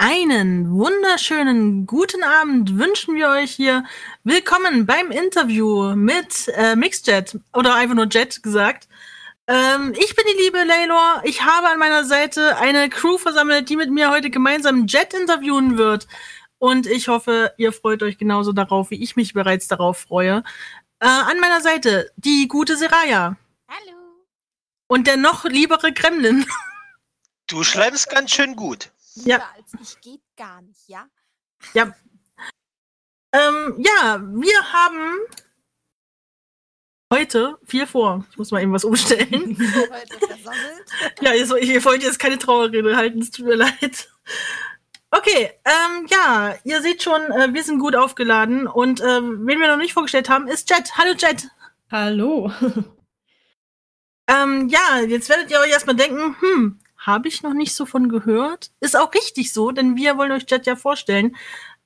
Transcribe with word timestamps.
Einen 0.00 0.70
wunderschönen 0.70 1.84
guten 1.84 2.22
Abend 2.22 2.78
wünschen 2.78 3.16
wir 3.16 3.30
euch 3.30 3.50
hier. 3.50 3.84
Willkommen 4.22 4.86
beim 4.86 5.10
Interview 5.10 5.96
mit 5.96 6.46
äh, 6.54 6.76
Mixjet 6.76 7.36
oder 7.52 7.74
einfach 7.74 7.96
nur 7.96 8.06
Jet 8.06 8.40
gesagt. 8.44 8.86
Ähm, 9.48 9.92
ich 9.98 10.14
bin 10.14 10.24
die 10.30 10.40
liebe 10.44 10.62
Laylor. 10.62 11.20
Ich 11.24 11.42
habe 11.42 11.66
an 11.66 11.80
meiner 11.80 12.04
Seite 12.04 12.58
eine 12.58 12.88
Crew 12.90 13.18
versammelt, 13.18 13.68
die 13.70 13.76
mit 13.76 13.90
mir 13.90 14.08
heute 14.12 14.30
gemeinsam 14.30 14.86
Jet 14.86 15.14
interviewen 15.14 15.78
wird. 15.78 16.06
Und 16.58 16.86
ich 16.86 17.08
hoffe, 17.08 17.52
ihr 17.56 17.72
freut 17.72 18.04
euch 18.04 18.18
genauso 18.18 18.52
darauf, 18.52 18.92
wie 18.92 19.02
ich 19.02 19.16
mich 19.16 19.34
bereits 19.34 19.66
darauf 19.66 19.98
freue. 19.98 20.44
Äh, 21.00 21.08
an 21.08 21.40
meiner 21.40 21.60
Seite 21.60 22.12
die 22.14 22.46
gute 22.46 22.76
Seraya. 22.76 23.36
Hallo. 23.66 23.98
Und 24.86 25.08
der 25.08 25.16
noch 25.16 25.44
liebere 25.44 25.92
Kremlin. 25.92 26.46
Du 27.48 27.64
schreibst 27.64 28.10
ganz 28.10 28.30
schön 28.30 28.54
gut. 28.54 28.92
Ja. 29.14 29.42
Als 29.56 29.72
ich 29.80 30.00
geht 30.00 30.22
gar 30.36 30.62
nicht, 30.62 30.88
ja? 30.88 31.06
Ja. 31.74 31.94
Ähm, 33.32 33.74
ja, 33.78 34.20
wir 34.22 34.72
haben 34.72 35.18
heute 37.12 37.58
viel 37.64 37.86
vor. 37.86 38.24
Ich 38.30 38.38
muss 38.38 38.50
mal 38.50 38.62
eben 38.62 38.72
was 38.72 38.84
umstellen. 38.84 39.30
Heute 39.58 40.18
versammelt. 40.18 40.90
ja, 41.20 41.34
ich, 41.34 41.50
ich 41.50 41.84
wollte 41.84 42.06
jetzt 42.06 42.18
keine 42.18 42.38
Trauerrede 42.38 42.96
halten, 42.96 43.20
es 43.20 43.30
tut 43.30 43.46
mir 43.46 43.56
leid. 43.56 44.08
Okay, 45.10 45.50
ähm, 45.64 46.06
ja, 46.08 46.54
ihr 46.64 46.82
seht 46.82 47.02
schon, 47.02 47.20
äh, 47.32 47.52
wir 47.52 47.64
sind 47.64 47.80
gut 47.80 47.96
aufgeladen 47.96 48.66
und 48.66 49.00
äh, 49.00 49.22
wen 49.22 49.60
wir 49.60 49.68
noch 49.68 49.76
nicht 49.78 49.94
vorgestellt 49.94 50.28
haben, 50.28 50.48
ist 50.48 50.70
Jet. 50.70 50.96
Hallo 50.96 51.14
Jet. 51.14 51.48
Hallo. 51.90 52.52
Ähm, 54.30 54.68
ja, 54.68 55.00
jetzt 55.00 55.30
werdet 55.30 55.50
ihr 55.50 55.58
euch 55.58 55.70
erstmal 55.70 55.96
denken, 55.96 56.36
hm, 56.38 56.78
habe 57.08 57.26
ich 57.26 57.42
noch 57.42 57.54
nicht 57.54 57.74
so 57.74 57.86
von 57.86 58.08
gehört. 58.08 58.70
Ist 58.80 58.96
auch 58.96 59.12
richtig 59.14 59.52
so, 59.52 59.72
denn 59.72 59.96
wir 59.96 60.18
wollen 60.18 60.30
euch 60.30 60.44
Jet 60.48 60.66
ja 60.66 60.76
vorstellen. 60.76 61.36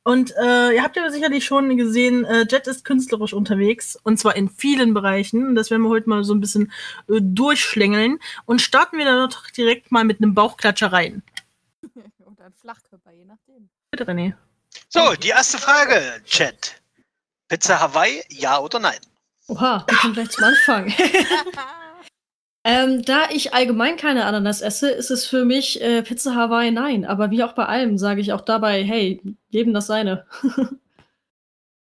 Und 0.05 0.35
äh, 0.37 0.73
ihr 0.73 0.83
habt 0.83 0.97
ja 0.97 1.09
sicherlich 1.11 1.45
schon 1.45 1.77
gesehen, 1.77 2.25
äh, 2.25 2.45
Jet 2.51 2.67
ist 2.67 2.85
künstlerisch 2.85 3.33
unterwegs 3.33 3.97
und 4.03 4.19
zwar 4.19 4.35
in 4.35 4.49
vielen 4.49 4.95
Bereichen. 4.95 5.55
Das 5.55 5.71
werden 5.71 5.83
wir 5.83 5.91
heute 5.91 6.09
mal 6.09 6.25
so 6.25 6.35
ein 6.35 6.41
bisschen 6.41 6.73
äh, 7.09 7.21
durchschlängeln 7.21 8.19
und 8.45 8.61
starten 8.61 8.99
wir 8.99 9.05
dann 9.05 9.31
doch 9.31 9.49
direkt 9.51 9.93
mal 9.93 10.05
mit 10.05 10.21
einem 10.21 10.35
Bauchklatscher 10.35 10.93
rein. 10.93 11.23
Oder 12.27 12.47
ein 12.47 12.55
Flachkörper, 12.61 13.13
je 13.13 13.25
nachdem. 13.25 13.71
Bitte, 13.93 14.05
René. 14.05 14.35
So, 14.89 15.15
die 15.15 15.29
erste 15.29 15.59
Frage, 15.59 16.01
Chat. 16.25 16.83
Pizza 17.47 17.79
Hawaii, 17.79 18.23
ja 18.31 18.59
oder 18.59 18.79
nein? 18.79 18.99
Oha, 19.47 19.85
wir 19.87 19.97
kommen 19.99 20.15
gleich 20.15 20.31
zum 20.31 20.45
Anfang. 20.45 20.93
ähm, 22.65 23.03
da 23.05 23.29
ich 23.31 23.55
allgemein 23.55 23.97
keine 23.97 24.25
Ananas 24.25 24.61
esse, 24.61 24.91
ist 24.91 25.11
es 25.11 25.27
für 25.27 25.45
mich 25.45 25.81
äh, 25.83 26.03
Pizza 26.03 26.35
Hawaii 26.35 26.71
nein. 26.71 27.05
Aber 27.05 27.31
wie 27.31 27.43
auch 27.43 27.53
bei 27.55 27.67
allem 27.67 27.99
sage 27.99 28.21
ich 28.21 28.33
auch 28.33 28.41
dabei, 28.43 28.85
hey, 28.85 29.21
jedem 29.51 29.75
das 29.75 29.87
seine. 29.89 30.27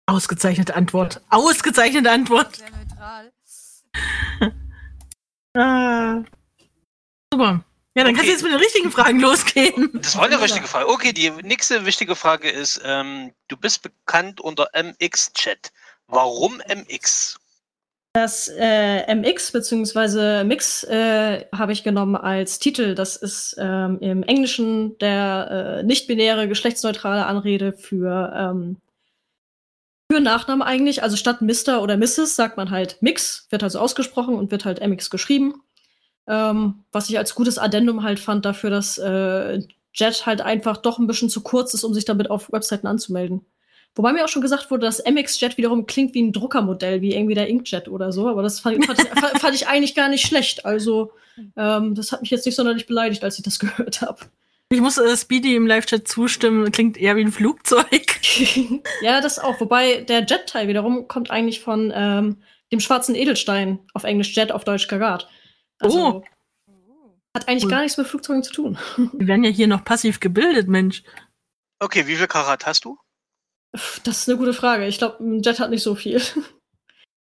Ausgezeichnete 0.08 0.76
Antwort. 0.76 1.22
Ausgezeichnete 1.30 2.12
Antwort. 2.12 2.56
Sehr 2.58 2.70
neutral. 2.72 3.32
Ah. 5.58 6.24
Super. 7.32 7.64
Ja, 7.98 8.04
dann 8.04 8.14
kannst 8.14 8.20
Okay. 8.20 8.26
du 8.26 8.32
jetzt 8.34 8.44
mit 8.44 8.52
den 8.52 8.60
richtigen 8.60 8.92
Fragen 8.92 9.20
losgehen. 9.22 9.90
Das 9.94 10.18
war 10.18 10.26
eine 10.26 10.42
richtige 10.42 10.68
Frage. 10.68 10.90
Okay, 10.90 11.14
die 11.14 11.30
nächste 11.44 11.86
wichtige 11.86 12.16
Frage 12.16 12.50
ist, 12.50 12.82
ähm, 12.84 13.32
du 13.48 13.56
bist 13.56 13.84
bekannt 13.84 14.42
unter 14.42 14.68
MX-Chat. 14.74 15.72
Warum 16.08 16.62
MX? 16.68 17.40
Das 18.16 18.48
äh, 18.48 19.14
MX 19.14 19.52
bzw. 19.52 20.46
Mix 20.46 20.86
äh, 20.86 21.48
habe 21.52 21.74
ich 21.74 21.84
genommen 21.84 22.16
als 22.16 22.60
Titel. 22.60 22.96
Das 22.96 23.18
ist 23.18 23.58
ähm, 23.60 23.98
im 24.00 24.24
Englischen 24.24 24.98
der 25.00 25.80
äh, 25.82 25.84
nicht-binäre 25.84 26.48
geschlechtsneutrale 26.48 27.26
Anrede 27.26 27.74
für, 27.74 28.32
ähm, 28.34 28.78
für 30.10 30.22
Nachnamen 30.22 30.66
eigentlich. 30.66 31.04
Also 31.04 31.18
statt 31.18 31.42
Mr. 31.42 31.82
oder 31.82 31.98
Mrs. 31.98 32.38
sagt 32.38 32.56
man 32.56 32.70
halt 32.70 33.02
Mix, 33.02 33.48
wird 33.50 33.64
also 33.64 33.80
ausgesprochen 33.80 34.36
und 34.36 34.50
wird 34.50 34.64
halt 34.64 34.80
MX 34.80 35.10
geschrieben. 35.10 35.62
Ähm, 36.26 36.86
was 36.94 37.10
ich 37.10 37.18
als 37.18 37.36
gutes 37.36 37.58
Addendum 37.58 38.04
halt 38.04 38.22
fand 38.22 38.46
dafür, 38.46 38.70
dass 38.70 38.98
äh, 38.98 39.60
Jet 39.94 40.26
halt 40.26 40.40
einfach 40.40 40.78
doch 40.78 41.00
ein 41.00 41.08
bisschen 41.08 41.30
zu 41.30 41.42
kurz 41.42 41.74
ist, 41.74 41.84
um 41.84 41.94
sich 41.94 42.06
damit 42.06 42.32
auf 42.32 42.50
Webseiten 42.50 42.88
anzumelden. 42.88 43.46
Wobei 43.96 44.12
mir 44.14 44.26
auch 44.26 44.30
schon 44.30 44.42
gesagt 44.42 44.70
wurde, 44.72 44.86
dass 44.86 45.04
MX-Jet 45.06 45.58
wiederum 45.58 45.86
klingt 45.86 46.14
wie 46.14 46.22
ein 46.22 46.34
Druckermodell, 46.34 47.02
wie 47.02 47.14
irgendwie 47.16 47.34
der 47.36 47.48
Inkjet 47.48 47.88
oder 47.88 48.12
so. 48.12 48.28
Aber 48.28 48.44
das 48.44 48.60
fand, 48.60 48.86
fand, 48.86 49.00
ich, 49.02 49.08
fand, 49.42 49.56
ich 49.56 49.68
eigentlich 49.68 49.96
gar 49.96 50.10
nicht 50.10 50.26
schlecht. 50.28 50.66
Also, 50.66 51.12
ähm, 51.56 51.96
das 51.96 52.12
hat 52.12 52.22
mich 52.22 52.30
jetzt 52.30 52.46
nicht 52.46 52.56
sonderlich 52.56 52.88
beleidigt, 52.88 53.24
als 53.24 53.38
ich 53.38 53.44
das 53.46 53.60
gehört 53.60 54.02
habe. 54.02 54.20
Ich 54.70 54.82
muss 54.82 54.98
äh, 54.98 55.16
Speedy 55.16 55.56
im 55.56 55.68
Live-Chat 55.68 56.08
zustimmen. 56.08 56.72
Klingt 56.72 56.98
eher 56.98 57.16
wie 57.16 57.22
ein 57.24 57.32
Flugzeug. 57.32 58.20
ja, 59.02 59.22
das 59.22 59.40
auch. 59.40 59.60
Wobei 59.62 60.02
der 60.02 60.26
Jet-Teil 60.26 60.68
wiederum 60.68 61.08
kommt 61.08 61.32
eigentlich 61.32 61.62
von 61.62 61.94
ähm, 61.96 62.38
dem 62.72 62.80
schwarzen 62.82 63.16
Edelstein, 63.16 63.80
auf 63.94 64.04
Englisch 64.04 64.36
Jet, 64.36 64.52
auf 64.52 64.64
Deutsch 64.66 64.88
Kagat. 64.88 65.30
Also, 65.80 66.00
Oh. 66.00 66.24
Oh. 66.68 67.14
hat 67.36 67.48
eigentlich 67.48 67.66
Cool. 67.66 67.70
gar 67.72 67.82
nichts 67.82 67.98
mit 67.98 68.08
Flugzeugen 68.08 68.44
zu 68.44 68.52
tun. 68.52 68.78
Wir 69.14 69.28
werden 69.28 69.44
ja 69.44 69.52
hier 69.52 69.68
noch 69.68 69.86
passiv 69.86 70.20
gebildet, 70.20 70.68
Mensch. 70.68 71.04
Okay, 71.80 72.08
wie 72.08 72.16
viel 72.16 72.28
Karat 72.28 72.66
hast 72.66 72.84
du? 72.86 72.98
Das 74.04 74.20
ist 74.20 74.30
eine 74.30 74.38
gute 74.38 74.54
Frage. 74.54 74.88
Ich 74.88 74.98
glaube, 74.98 75.24
ein 75.24 75.42
Jet 75.42 75.60
hat 75.60 75.70
nicht 75.70 75.84
so 75.84 75.96
viel. 75.96 76.22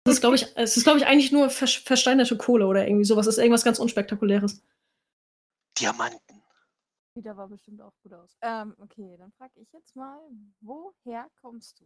Das 0.06 0.16
ist, 0.16 0.20
glaube 0.20 0.36
ich, 0.36 0.46
es 0.54 0.76
ist, 0.76 0.84
glaube 0.84 0.98
ich, 0.98 1.06
eigentlich 1.06 1.32
nur 1.32 1.48
ver 1.48 1.66
versteinerte 1.66 2.36
Kohle 2.36 2.66
oder 2.66 2.86
irgendwie 2.86 3.06
sowas. 3.06 3.24
Das 3.24 3.36
ist 3.36 3.42
irgendwas 3.42 3.64
ganz 3.64 3.78
Unspektakuläres. 3.78 4.62
Diamanten. 5.78 6.42
Wieder 7.14 7.36
war 7.36 7.48
bestimmt 7.48 7.80
auch 7.80 7.94
gut 8.02 8.12
aus. 8.12 8.36
Ähm, 8.42 8.74
okay, 8.78 9.16
dann 9.18 9.32
frage 9.32 9.52
ich 9.56 9.72
jetzt 9.72 9.96
mal, 9.96 10.18
woher 10.60 11.26
kommst 11.40 11.80
du? 11.80 11.84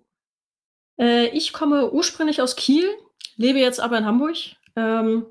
Äh, 1.00 1.28
ich 1.28 1.52
komme 1.52 1.92
ursprünglich 1.92 2.42
aus 2.42 2.56
Kiel, 2.56 2.88
lebe 3.36 3.60
jetzt 3.60 3.78
aber 3.78 3.98
in 3.98 4.06
Hamburg. 4.06 4.36
Ähm, 4.74 5.26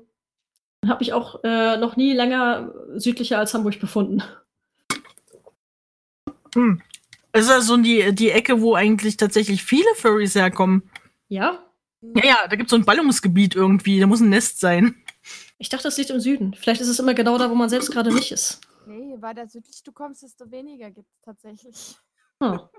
habe 0.86 1.00
mich 1.00 1.12
auch 1.12 1.42
äh, 1.44 1.76
noch 1.76 1.96
nie 1.96 2.14
länger 2.14 2.72
südlicher 2.94 3.38
als 3.38 3.52
Hamburg 3.52 3.80
befunden. 3.80 4.22
Hm. 6.54 6.80
Es 7.32 7.44
ist 7.44 7.50
also 7.50 7.76
die, 7.76 8.14
die 8.14 8.30
Ecke, 8.30 8.60
wo 8.60 8.74
eigentlich 8.74 9.16
tatsächlich 9.16 9.62
viele 9.62 9.94
Furries 9.94 10.34
herkommen. 10.34 10.90
Ja, 11.28 11.64
Ja, 12.00 12.24
ja, 12.24 12.36
da 12.48 12.56
gibt 12.56 12.68
es 12.68 12.70
so 12.70 12.76
ein 12.76 12.84
Ballungsgebiet 12.84 13.54
irgendwie. 13.54 14.00
Da 14.00 14.06
muss 14.06 14.20
ein 14.20 14.30
Nest 14.30 14.60
sein. 14.60 14.96
ich 15.58 15.68
dachte, 15.68 15.84
das 15.84 15.98
liegt 15.98 16.10
im 16.10 16.20
Süden. 16.20 16.54
Vielleicht 16.54 16.80
ist 16.80 16.88
es 16.88 16.98
immer 16.98 17.14
genau 17.14 17.38
da, 17.38 17.50
wo 17.50 17.54
man 17.54 17.68
selbst 17.68 17.90
gerade 17.90 18.12
nicht 18.12 18.32
ist. 18.32 18.60
Nee, 18.86 19.16
weiter 19.20 19.46
südlich 19.46 19.82
du 19.82 19.92
kommst, 19.92 20.22
desto 20.22 20.50
weniger 20.50 20.90
gibt 20.90 21.08
es 21.12 21.20
tatsächlich. 21.22 21.96
Hm. 22.42 22.60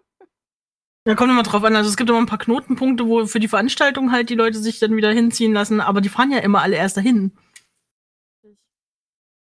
Da 1.05 1.15
kommt 1.15 1.31
immer 1.31 1.43
drauf 1.43 1.63
an. 1.63 1.75
Also 1.75 1.89
es 1.89 1.97
gibt 1.97 2.09
immer 2.09 2.19
ein 2.19 2.27
paar 2.27 2.37
Knotenpunkte, 2.37 3.07
wo 3.07 3.25
für 3.25 3.39
die 3.39 3.47
Veranstaltung 3.47 4.11
halt 4.11 4.29
die 4.29 4.35
Leute 4.35 4.59
sich 4.59 4.79
dann 4.79 4.95
wieder 4.95 5.11
hinziehen 5.11 5.53
lassen. 5.53 5.81
Aber 5.81 6.01
die 6.01 6.09
fahren 6.09 6.31
ja 6.31 6.39
immer 6.39 6.61
alle 6.61 6.75
erst 6.75 6.97
dahin. 6.97 7.31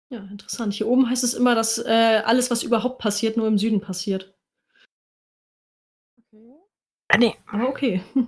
Ja, 0.10 0.20
interessant. 0.30 0.74
Hier 0.74 0.88
oben 0.88 1.10
heißt 1.10 1.24
es 1.24 1.34
immer, 1.34 1.56
dass 1.56 1.78
äh, 1.80 2.22
alles, 2.24 2.52
was 2.52 2.64
überhaupt 2.64 3.00
passiert, 3.00 3.38
nur 3.38 3.48
im 3.48 3.58
Süden 3.58 3.82
passiert. 3.82 4.34
Okay. 7.12 7.14
Ah, 7.14 7.18
nee. 7.18 7.36
Aber 7.48 7.70
okay. 7.70 8.04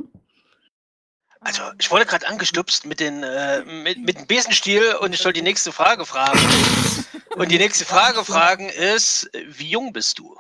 Also, 1.46 1.62
ich 1.78 1.92
wurde 1.92 2.06
gerade 2.06 2.26
angestupst 2.26 2.86
mit, 2.86 3.02
den, 3.02 3.22
äh, 3.22 3.66
mit, 3.66 3.98
mit 3.98 4.18
dem 4.18 4.28
Besenstiel 4.28 4.96
und 5.02 5.14
ich 5.14 5.20
soll 5.20 5.34
die 5.34 5.42
nächste 5.42 5.74
Frage 5.74 6.06
fragen. 6.06 6.40
Und 7.36 7.52
die 7.52 7.58
nächste 7.58 7.84
Frage 7.84 8.24
fragen 8.24 8.70
ist, 8.70 9.30
wie 9.48 9.72
jung 9.72 9.92
bist 9.92 10.20
du? 10.20 10.38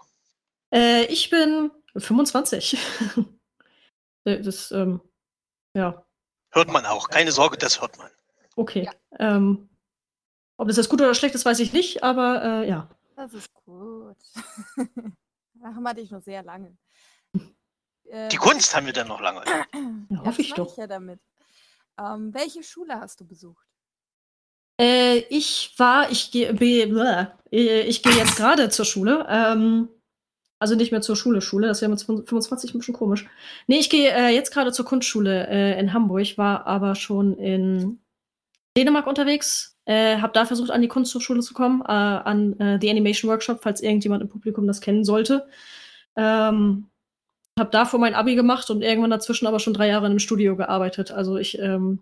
Äh, 0.73 1.05
ich 1.05 1.29
bin 1.29 1.71
25. 1.97 2.77
Äh, 4.25 4.39
das, 4.39 4.71
ähm, 4.71 5.01
ja, 5.73 6.05
Hört 6.53 6.71
man 6.71 6.85
auch. 6.85 7.09
Keine 7.09 7.33
Sorge, 7.33 7.57
das 7.57 7.81
hört 7.81 7.97
man. 7.97 8.09
okay. 8.55 8.89
Ähm, 9.19 9.67
ob 10.55 10.67
das 10.67 10.77
jetzt 10.77 10.87
gut 10.87 11.01
oder 11.01 11.15
schlecht 11.15 11.35
ist, 11.35 11.45
weiß 11.45 11.59
ich 11.59 11.73
nicht, 11.73 12.03
aber 12.03 12.43
äh, 12.63 12.69
ja. 12.69 12.89
Das 13.17 13.33
ist 13.33 13.51
gut. 13.65 14.15
da 15.55 15.65
haben 15.65 15.83
wir 15.83 15.93
dich 15.95 16.11
noch 16.11 16.21
sehr 16.21 16.43
lange. 16.43 16.77
Äh, 18.09 18.29
Die 18.29 18.37
Kunst 18.37 18.75
haben 18.75 18.85
wir 18.85 18.93
dann 18.93 19.07
noch 19.07 19.21
lange. 19.21 19.43
Ja, 19.45 20.25
hoffe 20.25 20.41
ich 20.41 20.53
doch. 20.53 20.77
ja 20.77 20.87
damit. 20.87 21.19
Ähm, 21.99 22.33
welche 22.33 22.63
Schule 22.63 22.99
hast 22.99 23.19
du 23.19 23.25
besucht? 23.27 23.65
Äh, 24.79 25.19
ich 25.29 25.73
war, 25.77 26.11
ich 26.11 26.31
gehe. 26.31 26.49
Äh, 26.49 27.81
ich 27.81 28.01
gehe 28.01 28.13
jetzt 28.13 28.35
gerade 28.35 28.69
zur 28.69 28.85
Schule. 28.85 29.25
Ähm, 29.29 29.89
also 30.63 30.75
nicht 30.75 30.91
mehr 30.93 31.01
zur 31.01 31.17
Schule, 31.17 31.41
Schule, 31.41 31.67
das 31.67 31.81
wäre 31.81 31.91
mit 31.91 32.01
25 32.01 32.73
ein 32.73 32.77
bisschen 32.77 32.93
komisch. 32.93 33.27
Nee, 33.67 33.79
ich 33.79 33.89
gehe 33.89 34.09
äh, 34.11 34.29
jetzt 34.29 34.53
gerade 34.53 34.71
zur 34.71 34.85
Kunstschule 34.85 35.47
äh, 35.47 35.77
in 35.77 35.91
Hamburg, 35.91 36.37
war 36.37 36.65
aber 36.65 36.95
schon 36.95 37.37
in 37.37 37.99
Dänemark 38.77 39.05
unterwegs, 39.05 39.77
äh, 39.83 40.19
habe 40.19 40.31
da 40.31 40.45
versucht, 40.45 40.71
an 40.71 40.81
die 40.81 40.87
Kunsthochschule 40.87 41.41
zu 41.41 41.53
kommen, 41.53 41.81
äh, 41.81 41.91
an 41.91 42.57
äh, 42.61 42.79
The 42.79 42.89
Animation 42.89 43.29
Workshop, 43.29 43.61
falls 43.61 43.81
irgendjemand 43.81 44.23
im 44.23 44.29
Publikum 44.29 44.65
das 44.65 44.79
kennen 44.79 45.03
sollte. 45.03 45.45
Ähm, 46.15 46.87
habe 47.59 47.69
davor 47.71 47.99
mein 47.99 48.15
Abi 48.15 48.35
gemacht 48.35 48.69
und 48.69 48.81
irgendwann 48.81 49.11
dazwischen 49.11 49.47
aber 49.47 49.59
schon 49.59 49.73
drei 49.73 49.87
Jahre 49.87 50.05
in 50.05 50.11
einem 50.11 50.19
Studio 50.19 50.55
gearbeitet. 50.55 51.11
Also 51.11 51.37
ich 51.37 51.59
ähm, 51.59 52.01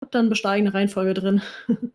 habe 0.00 0.10
dann 0.10 0.28
besteigende 0.28 0.74
Reihenfolge 0.74 1.14
drin. 1.14 1.42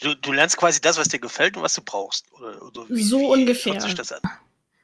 Du, 0.00 0.14
du 0.14 0.32
lernst 0.32 0.56
quasi 0.56 0.80
das, 0.80 0.98
was 0.98 1.08
dir 1.08 1.20
gefällt 1.20 1.56
und 1.56 1.62
was 1.62 1.74
du 1.74 1.82
brauchst. 1.82 2.26
Oder, 2.32 2.62
oder 2.62 2.88
wie, 2.88 3.02
So 3.02 3.20
wie 3.20 3.26
ungefähr. 3.26 3.80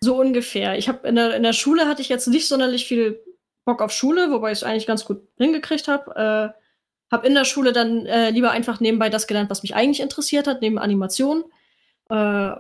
So 0.01 0.19
ungefähr. 0.19 0.79
Ich 0.79 0.89
habe 0.89 1.07
in 1.09 1.17
der, 1.17 1.35
in 1.35 1.43
der 1.43 1.53
Schule 1.53 1.87
hatte 1.87 2.01
ich 2.01 2.09
jetzt 2.09 2.27
nicht 2.29 2.49
sonderlich 2.49 2.87
viel 2.87 3.21
Bock 3.65 3.83
auf 3.83 3.93
Schule, 3.93 4.31
wobei 4.31 4.53
ich 4.53 4.59
es 4.59 4.65
eigentlich 4.65 4.87
ganz 4.87 5.05
gut 5.05 5.21
hingekriegt 5.37 5.89
habe. 5.89 6.55
Äh, 6.55 7.13
habe 7.13 7.27
in 7.27 7.35
der 7.35 7.45
Schule 7.45 7.73
dann 7.73 8.07
äh, 8.07 8.31
lieber 8.31 8.53
einfach 8.53 8.81
nebenbei 8.81 9.11
das 9.11 9.27
gelernt, 9.27 9.51
was 9.51 9.63
mich 9.63 9.75
eigentlich 9.75 10.01
interessiert 10.01 10.47
hat, 10.47 10.63
neben 10.63 10.79
Animation. 10.79 11.45
Äh, 12.09 12.53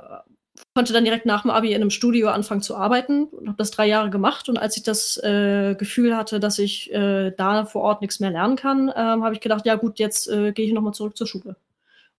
konnte 0.74 0.92
dann 0.92 1.04
direkt 1.04 1.26
nach 1.26 1.42
dem 1.42 1.50
Abi 1.50 1.70
in 1.70 1.80
einem 1.80 1.90
Studio 1.90 2.28
anfangen 2.28 2.62
zu 2.62 2.76
arbeiten 2.76 3.24
und 3.24 3.48
habe 3.48 3.58
das 3.58 3.70
drei 3.70 3.86
Jahre 3.86 4.10
gemacht. 4.10 4.48
Und 4.48 4.56
als 4.56 4.76
ich 4.76 4.82
das 4.82 5.16
äh, 5.18 5.74
Gefühl 5.74 6.16
hatte, 6.16 6.40
dass 6.40 6.58
ich 6.58 6.92
äh, 6.92 7.32
da 7.36 7.64
vor 7.64 7.82
Ort 7.82 8.00
nichts 8.00 8.20
mehr 8.20 8.30
lernen 8.30 8.56
kann, 8.56 8.88
ähm, 8.94 9.24
habe 9.24 9.34
ich 9.34 9.40
gedacht, 9.40 9.66
ja 9.66 9.76
gut, 9.76 9.98
jetzt 9.98 10.28
äh, 10.28 10.52
gehe 10.52 10.66
ich 10.66 10.72
nochmal 10.72 10.94
zurück 10.94 11.16
zur 11.16 11.26
Schule. 11.26 11.56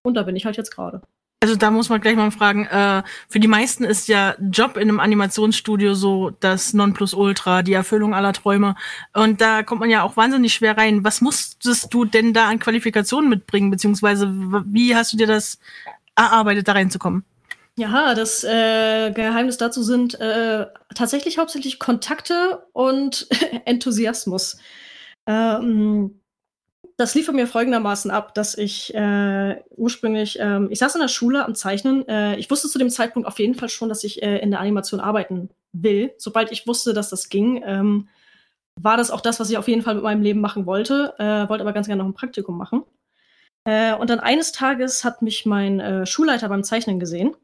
Und 0.02 0.14
da 0.14 0.22
bin 0.22 0.36
ich 0.36 0.44
halt 0.44 0.56
jetzt 0.56 0.74
gerade. 0.74 1.02
Also 1.42 1.56
da 1.56 1.72
muss 1.72 1.88
man 1.88 2.00
gleich 2.00 2.14
mal 2.14 2.30
fragen, 2.30 2.66
äh, 2.66 3.02
für 3.28 3.40
die 3.40 3.48
meisten 3.48 3.82
ist 3.82 4.06
ja 4.06 4.36
Job 4.38 4.76
in 4.76 4.82
einem 4.82 5.00
Animationsstudio 5.00 5.94
so 5.94 6.30
das 6.38 6.72
Nonplusultra, 6.72 7.62
die 7.62 7.72
Erfüllung 7.72 8.14
aller 8.14 8.32
Träume. 8.32 8.76
Und 9.12 9.40
da 9.40 9.64
kommt 9.64 9.80
man 9.80 9.90
ja 9.90 10.04
auch 10.04 10.16
wahnsinnig 10.16 10.54
schwer 10.54 10.78
rein. 10.78 11.02
Was 11.02 11.20
musstest 11.20 11.92
du 11.92 12.04
denn 12.04 12.32
da 12.32 12.48
an 12.48 12.60
Qualifikationen 12.60 13.28
mitbringen, 13.28 13.72
beziehungsweise 13.72 14.32
wie 14.66 14.94
hast 14.94 15.14
du 15.14 15.16
dir 15.16 15.26
das 15.26 15.58
erarbeitet, 16.14 16.68
da 16.68 16.74
reinzukommen? 16.74 17.24
Ja, 17.78 18.14
das 18.14 18.44
äh, 18.44 19.12
Geheimnis 19.12 19.56
dazu 19.56 19.82
sind 19.82 20.20
äh, 20.20 20.66
tatsächlich 20.94 21.38
hauptsächlich 21.38 21.78
Kontakte 21.78 22.66
und 22.72 23.26
Enthusiasmus. 23.64 24.58
Ähm, 25.26 26.20
das 26.98 27.14
lief 27.14 27.24
von 27.26 27.34
mir 27.34 27.46
folgendermaßen 27.46 28.10
ab, 28.10 28.34
dass 28.34 28.58
ich 28.58 28.94
äh, 28.94 29.62
ursprünglich, 29.70 30.38
ähm, 30.38 30.68
ich 30.70 30.80
saß 30.80 30.96
in 30.96 31.00
der 31.00 31.08
Schule 31.08 31.46
am 31.46 31.54
Zeichnen. 31.54 32.06
Äh, 32.08 32.36
ich 32.36 32.50
wusste 32.50 32.68
zu 32.68 32.78
dem 32.78 32.90
Zeitpunkt 32.90 33.26
auf 33.26 33.38
jeden 33.38 33.54
Fall 33.54 33.70
schon, 33.70 33.88
dass 33.88 34.04
ich 34.04 34.22
äh, 34.22 34.38
in 34.38 34.50
der 34.50 34.60
Animation 34.60 35.00
arbeiten 35.00 35.48
will. 35.72 36.12
Sobald 36.18 36.52
ich 36.52 36.66
wusste, 36.66 36.92
dass 36.92 37.08
das 37.08 37.30
ging, 37.30 37.62
ähm, 37.64 38.08
war 38.80 38.98
das 38.98 39.10
auch 39.10 39.22
das, 39.22 39.40
was 39.40 39.48
ich 39.50 39.56
auf 39.56 39.68
jeden 39.68 39.82
Fall 39.82 39.94
mit 39.94 40.04
meinem 40.04 40.22
Leben 40.22 40.40
machen 40.40 40.66
wollte. 40.66 41.14
Äh, 41.18 41.48
wollte 41.48 41.62
aber 41.62 41.72
ganz 41.72 41.86
gerne 41.86 42.02
noch 42.02 42.08
ein 42.10 42.14
Praktikum 42.14 42.58
machen. 42.58 42.84
Äh, 43.64 43.94
und 43.94 44.10
dann 44.10 44.20
eines 44.20 44.52
Tages 44.52 45.04
hat 45.04 45.22
mich 45.22 45.46
mein 45.46 45.80
äh, 45.80 46.06
Schulleiter 46.06 46.48
beim 46.50 46.64
Zeichnen 46.64 47.00
gesehen 47.00 47.34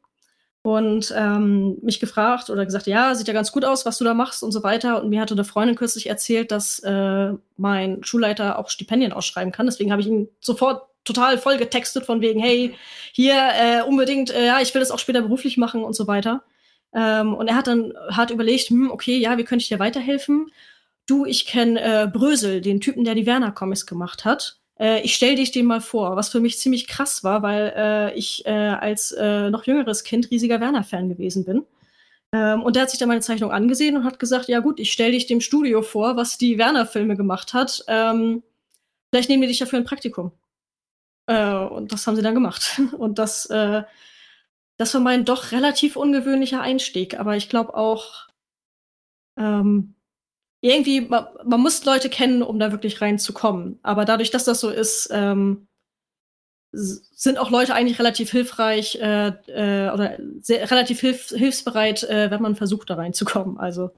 und 0.69 1.15
ähm, 1.17 1.79
mich 1.81 1.99
gefragt 1.99 2.50
oder 2.50 2.67
gesagt, 2.67 2.87
ja, 2.87 3.15
sieht 3.15 3.26
ja 3.26 3.32
ganz 3.32 3.53
gut 3.53 3.65
aus, 3.65 3.87
was 3.87 3.97
du 3.97 4.05
da 4.05 4.12
machst 4.12 4.43
und 4.43 4.53
so 4.53 4.62
weiter. 4.62 5.03
Und 5.03 5.09
mir 5.09 5.23
hatte 5.23 5.32
eine 5.32 5.44
Freundin 5.44 5.76
kürzlich 5.76 6.11
erzählt, 6.11 6.50
dass 6.50 6.79
äh, 6.81 7.32
mein 7.56 8.05
Schulleiter 8.05 8.59
auch 8.59 8.69
Stipendien 8.69 9.15
ausschreiben 9.15 9.50
kann. 9.50 9.65
Deswegen 9.65 9.93
habe 9.93 10.03
ich 10.03 10.09
ihn 10.09 10.29
sofort 10.41 10.82
total 11.05 11.38
voll 11.38 11.56
getextet 11.56 12.05
von 12.05 12.20
wegen, 12.20 12.38
hey, 12.38 12.75
hier 13.12 13.35
äh, 13.35 13.82
unbedingt, 13.82 14.29
äh, 14.31 14.44
ja, 14.44 14.61
ich 14.61 14.75
will 14.75 14.81
das 14.81 14.91
auch 14.91 14.99
später 14.99 15.23
beruflich 15.23 15.56
machen 15.56 15.82
und 15.82 15.94
so 15.94 16.06
weiter. 16.06 16.43
Ähm, 16.93 17.32
und 17.32 17.49
er 17.49 17.56
hat 17.56 17.67
dann 17.67 17.94
hart 18.11 18.31
überlegt, 18.31 18.69
hm, 18.69 18.91
okay, 18.91 19.17
ja, 19.17 19.38
wie 19.38 19.44
könnte 19.44 19.62
ich 19.62 19.69
dir 19.69 19.79
weiterhelfen? 19.79 20.53
Du, 21.06 21.25
ich 21.25 21.47
kenne 21.47 21.81
äh, 21.81 22.06
Brösel, 22.06 22.61
den 22.61 22.82
Typen, 22.82 23.05
der 23.05 23.15
die 23.15 23.25
Werner-Comics 23.25 23.87
gemacht 23.87 24.26
hat. 24.26 24.57
Äh, 24.79 25.03
ich 25.03 25.15
stell 25.15 25.37
dich 25.37 25.51
den 25.51 25.67
mal 25.67 25.81
vor, 25.81 26.17
was 26.17 26.31
für 26.31 26.41
mich 26.41 26.59
ziemlich 26.59 26.87
krass 26.87 27.25
war, 27.25 27.43
weil 27.43 27.73
äh, 27.77 28.15
ich 28.15 28.47
äh, 28.47 28.51
als 28.51 29.13
äh, 29.13 29.51
noch 29.51 29.65
jüngeres 29.65 30.05
Kind 30.05 30.31
riesiger 30.31 30.61
Werner-Fan 30.61 31.09
gewesen 31.09 31.45
bin. 31.45 31.65
Ähm, 32.33 32.63
und 32.63 32.77
der 32.77 32.83
hat 32.83 32.91
sich 32.91 32.99
dann 32.99 33.09
meine 33.09 33.21
Zeichnung 33.23 33.51
angesehen 33.53 33.97
und 33.97 34.05
hat 34.05 34.19
gesagt, 34.19 34.49
ja 34.49 34.61
gut, 34.61 34.81
ich 34.81 34.93
stell 34.93 35.13
dich 35.13 35.27
dem 35.27 35.41
Studio 35.41 35.83
vor, 35.83 36.17
was 36.17 36.39
die 36.39 36.59
Werner-Filme 36.59 37.17
gemacht 37.17 37.55
hat. 37.55 37.85
Ähm, 37.89 38.43
vielleicht 39.11 39.31
nehmen 39.31 39.43
wir 39.43 39.49
dich 39.49 39.61
ja 39.61 39.67
für 39.67 39.77
ein 39.79 39.85
Praktikum. 39.85 40.33
Äh, 41.27 41.55
und 41.55 41.93
das 41.93 42.07
haben 42.07 42.17
sie 42.17 42.23
dann 42.23 42.35
gemacht. 42.35 42.81
Und 42.99 43.19
das, 43.19 43.47
äh, 43.47 43.83
das 44.79 44.95
war 44.95 45.01
mein 45.01 45.25
doch 45.25 45.53
relativ 45.53 45.97
ungewöhnlicher 45.97 46.61
Einstieg. 46.63 47.19
Aber 47.19 47.37
ich 47.37 47.49
glaube 47.49 47.75
auch, 47.75 48.29
ähm, 49.39 49.95
irgendwie, 50.60 51.02
man, 51.02 51.26
man 51.44 51.60
muss 51.60 51.84
Leute 51.84 52.08
kennen, 52.08 52.43
um 52.43 52.58
da 52.58 52.72
wirklich 52.72 53.00
reinzukommen. 53.00 53.78
Aber 53.82 54.05
dadurch, 54.05 54.31
dass 54.31 54.44
das 54.44 54.60
so 54.60 54.70
ist, 54.70 55.08
ähm, 55.12 55.69
sind 56.72 57.38
auch 57.38 57.50
Leute 57.50 57.75
eigentlich 57.75 57.99
relativ 57.99 58.31
hilfreich 58.31 58.96
äh, 58.96 59.28
äh, 59.28 59.90
oder 59.90 60.19
sehr, 60.43 60.70
relativ 60.70 61.00
hilf 61.00 61.28
hilfsbereit, 61.28 62.02
äh, 62.05 62.31
wenn 62.31 62.43
man 62.43 62.56
versucht, 62.56 62.90
da 62.90 62.96
reinzukommen. 62.96 63.58
Also 63.58 63.90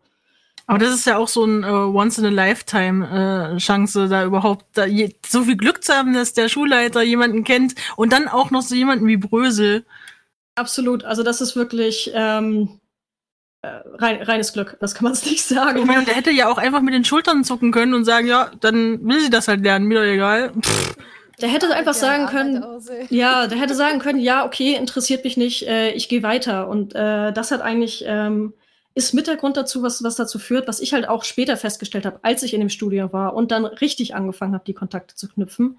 Aber 0.67 0.79
das 0.79 0.95
ist 0.95 1.07
ja 1.07 1.17
auch 1.17 1.29
so 1.29 1.45
ein 1.45 1.65
äh, 1.65 1.67
Once-in-a-Lifetime-Chance, 1.67 4.09
da 4.09 4.25
überhaupt 4.25 4.67
da 4.75 4.87
je, 4.87 5.17
so 5.27 5.43
viel 5.45 5.57
Glück 5.57 5.83
zu 5.83 5.95
haben, 5.95 6.13
dass 6.13 6.33
der 6.33 6.49
Schulleiter 6.49 7.03
jemanden 7.03 7.43
kennt 7.43 7.75
und 7.97 8.13
dann 8.13 8.29
auch 8.29 8.53
noch 8.53 8.63
so 8.63 8.77
jemanden 8.77 9.09
wie 9.09 9.17
Brösel. 9.17 9.85
absolut. 10.55 11.05
Also 11.05 11.25
das 11.25 11.41
ist 11.41 11.57
wirklich 11.57 12.13
ähm, 12.15 12.63
äh, 12.65 12.80
rein, 13.63 14.23
reines 14.23 14.53
Glück. 14.53 14.77
Das 14.81 14.95
kann 14.95 15.05
man 15.05 15.13
es 15.13 15.25
nicht 15.27 15.35
Ich 15.35 15.45
sagen. 15.45 15.87
meine, 15.87 16.05
der 16.05 16.15
hätte 16.15 16.31
ja 16.31 16.49
auch 16.49 16.59
einfach 16.59 16.81
mit 16.81 16.95
den 16.95 17.05
Schultern 17.05 17.45
zucken 17.45 17.73
können 17.73 17.95
und 17.95 18.05
sagen, 18.05 18.27
ja, 18.27 18.51
dann 18.61 19.07
will 19.07 19.21
sie 19.21 19.31
das 19.31 19.49
halt 19.49 19.63
lernen, 19.63 19.87
mir 19.87 19.99
doch 20.01 20.07
egal. 20.07 20.53
Pff, 20.61 20.97
Der 21.41 21.49
hätte 21.49 21.73
einfach 21.75 21.95
Ja, 21.95 22.01
sagen 22.01 22.27
können. 22.27 22.65
Ja, 23.11 23.47
der 23.47 23.59
hätte 23.59 23.75
sagen 23.75 23.99
können, 23.99 24.21
ja, 24.21 24.45
okay, 24.47 24.75
interessiert 24.75 25.25
mich 25.25 25.37
nicht, 25.37 25.67
äh, 25.67 25.91
ich 25.93 26.09
gehe 26.09 26.23
weiter. 26.23 26.69
Und 26.69 26.95
äh, 26.95 27.33
das 27.33 27.51
hat 27.51 27.61
eigentlich, 27.63 28.05
ähm, 28.07 28.55
ist 28.95 29.15
mit 29.15 29.27
der 29.27 29.37
Grund 29.37 29.57
dazu, 29.57 29.83
was, 29.83 30.03
was 30.03 30.17
dazu 30.17 30.39
führt, 30.39 30.67
was 30.69 30.81
ich 30.81 30.93
halt 30.93 31.09
auch 31.09 31.25
später 31.25 31.57
festgestellt 31.57 32.07
habe, 32.07 32.19
als 32.23 32.43
ich 32.43 32.55
in 32.55 32.61
dem 32.61 32.69
Studio 32.71 33.13
war 33.13 33.35
und 33.35 33.51
dann 33.53 33.65
richtig 33.65 34.15
angefangen 34.15 34.55
habe, 34.55 34.65
die 34.67 34.75
Kontakte 34.75 35.15
zu 35.15 35.29
knüpfen, 35.29 35.79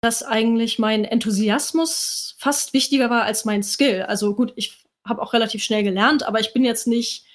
dass 0.00 0.22
eigentlich 0.22 0.78
mein 0.78 1.04
Enthusiasmus 1.04 2.34
fast 2.38 2.72
wichtiger 2.72 3.10
war 3.10 3.22
als 3.24 3.44
mein 3.44 3.62
Skill. 3.62 4.02
Also 4.08 4.34
gut, 4.34 4.52
ich 4.56 4.84
habe 5.10 5.20
auch 5.20 5.34
relativ 5.34 5.62
schnell 5.62 5.82
gelernt, 5.82 6.22
aber 6.22 6.40
ich 6.40 6.54
bin 6.54 6.64
jetzt 6.64 6.86
nicht 6.86 7.26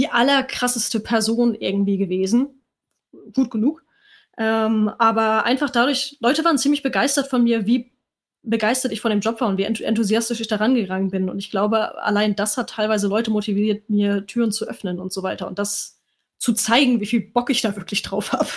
die 0.00 0.08
allerkrasseste 0.08 0.98
Person 0.98 1.54
irgendwie 1.54 1.98
gewesen. 1.98 2.64
Gut 3.34 3.50
genug. 3.50 3.84
Ähm, 4.38 4.90
aber 4.98 5.44
einfach 5.44 5.70
dadurch, 5.70 6.16
Leute 6.20 6.44
waren 6.44 6.58
ziemlich 6.58 6.82
begeistert 6.82 7.28
von 7.28 7.44
mir, 7.44 7.66
wie 7.66 7.92
begeistert 8.42 8.90
ich 8.90 9.02
von 9.02 9.10
dem 9.10 9.20
Job 9.20 9.40
war 9.40 9.48
und 9.48 9.58
wie 9.58 9.66
enth- 9.66 9.84
enthusiastisch 9.84 10.40
ich 10.40 10.48
da 10.48 10.56
rangegangen 10.56 11.10
bin. 11.10 11.28
Und 11.28 11.38
ich 11.38 11.50
glaube, 11.50 12.02
allein 12.02 12.34
das 12.34 12.56
hat 12.56 12.70
teilweise 12.70 13.06
Leute 13.06 13.30
motiviert, 13.30 13.90
mir 13.90 14.26
Türen 14.26 14.50
zu 14.50 14.66
öffnen 14.66 14.98
und 14.98 15.12
so 15.12 15.22
weiter. 15.22 15.46
Und 15.46 15.58
das 15.58 16.00
zu 16.38 16.54
zeigen, 16.54 17.00
wie 17.00 17.06
viel 17.06 17.20
Bock 17.20 17.50
ich 17.50 17.60
da 17.60 17.76
wirklich 17.76 18.00
drauf 18.00 18.32
habe. 18.32 18.48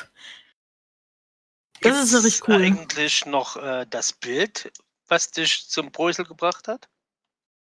Das 1.81 2.01
ist 2.01 2.23
richtig 2.23 2.47
cool. 2.47 2.55
eigentlich 2.55 3.25
noch 3.25 3.57
äh, 3.57 3.85
das 3.89 4.13
Bild, 4.13 4.71
was 5.09 5.31
dich 5.31 5.67
zum 5.67 5.91
Brösel 5.91 6.23
gebracht 6.23 6.69
hat? 6.69 6.87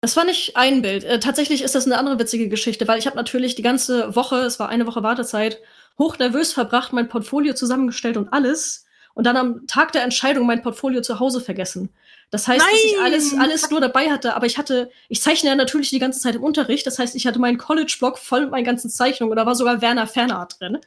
Das 0.01 0.17
war 0.17 0.25
nicht 0.25 0.57
ein 0.57 0.83
Bild. 0.83 1.05
Äh, 1.05 1.21
tatsächlich 1.21 1.63
ist 1.63 1.75
das 1.75 1.87
eine 1.87 1.99
andere 1.99 2.19
witzige 2.19 2.49
Geschichte, 2.49 2.87
weil 2.87 2.99
ich 2.99 3.07
habe 3.07 3.17
natürlich 3.17 3.55
die 3.55 3.63
ganze 3.63 4.15
Woche, 4.15 4.37
es 4.41 4.59
war 4.61 4.69
eine 4.69 4.87
Woche 4.87 5.03
Wartezeit, 5.03 5.59
hochnervös 5.99 6.53
verbracht, 6.53 6.93
mein 6.93 7.09
Portfolio 7.09 7.55
zusammengestellt 7.55 8.17
und 8.17 8.33
alles. 8.33 8.85
Und 9.15 9.25
dann 9.25 9.37
am 9.37 9.67
Tag 9.67 9.93
der 9.93 10.03
Entscheidung 10.03 10.47
mein 10.47 10.63
Portfolio 10.63 11.01
zu 11.01 11.19
Hause 11.19 11.41
vergessen. 11.41 11.89
Das 12.31 12.47
heißt, 12.47 12.61
dass 12.61 12.85
ich 12.85 12.97
Nein! 12.97 13.05
alles, 13.05 13.35
alles 13.39 13.71
nur 13.71 13.81
dabei 13.81 14.11
hatte, 14.11 14.35
aber 14.35 14.47
ich 14.47 14.59
hatte, 14.59 14.91
ich 15.09 15.23
zeichne 15.23 15.49
ja 15.49 15.57
natürlich 15.57 15.91
die 15.91 15.99
ganze 15.99 16.21
Zeit 16.21 16.35
im 16.35 16.43
Unterricht. 16.43 16.87
Das 16.87 16.99
heißt, 16.99 17.15
ich 17.15 17.27
hatte 17.27 17.39
meinen 17.39 17.57
College-Blog 17.57 18.19
voll 18.19 18.43
mit 18.43 18.51
meinen 18.51 18.65
ganzen 18.65 18.91
Zeichnungen 18.91 19.31
und 19.31 19.37
da 19.37 19.47
war 19.47 19.55
sogar 19.55 19.81
Werner 19.81 20.07
Fanart 20.07 20.61
drin. 20.61 20.79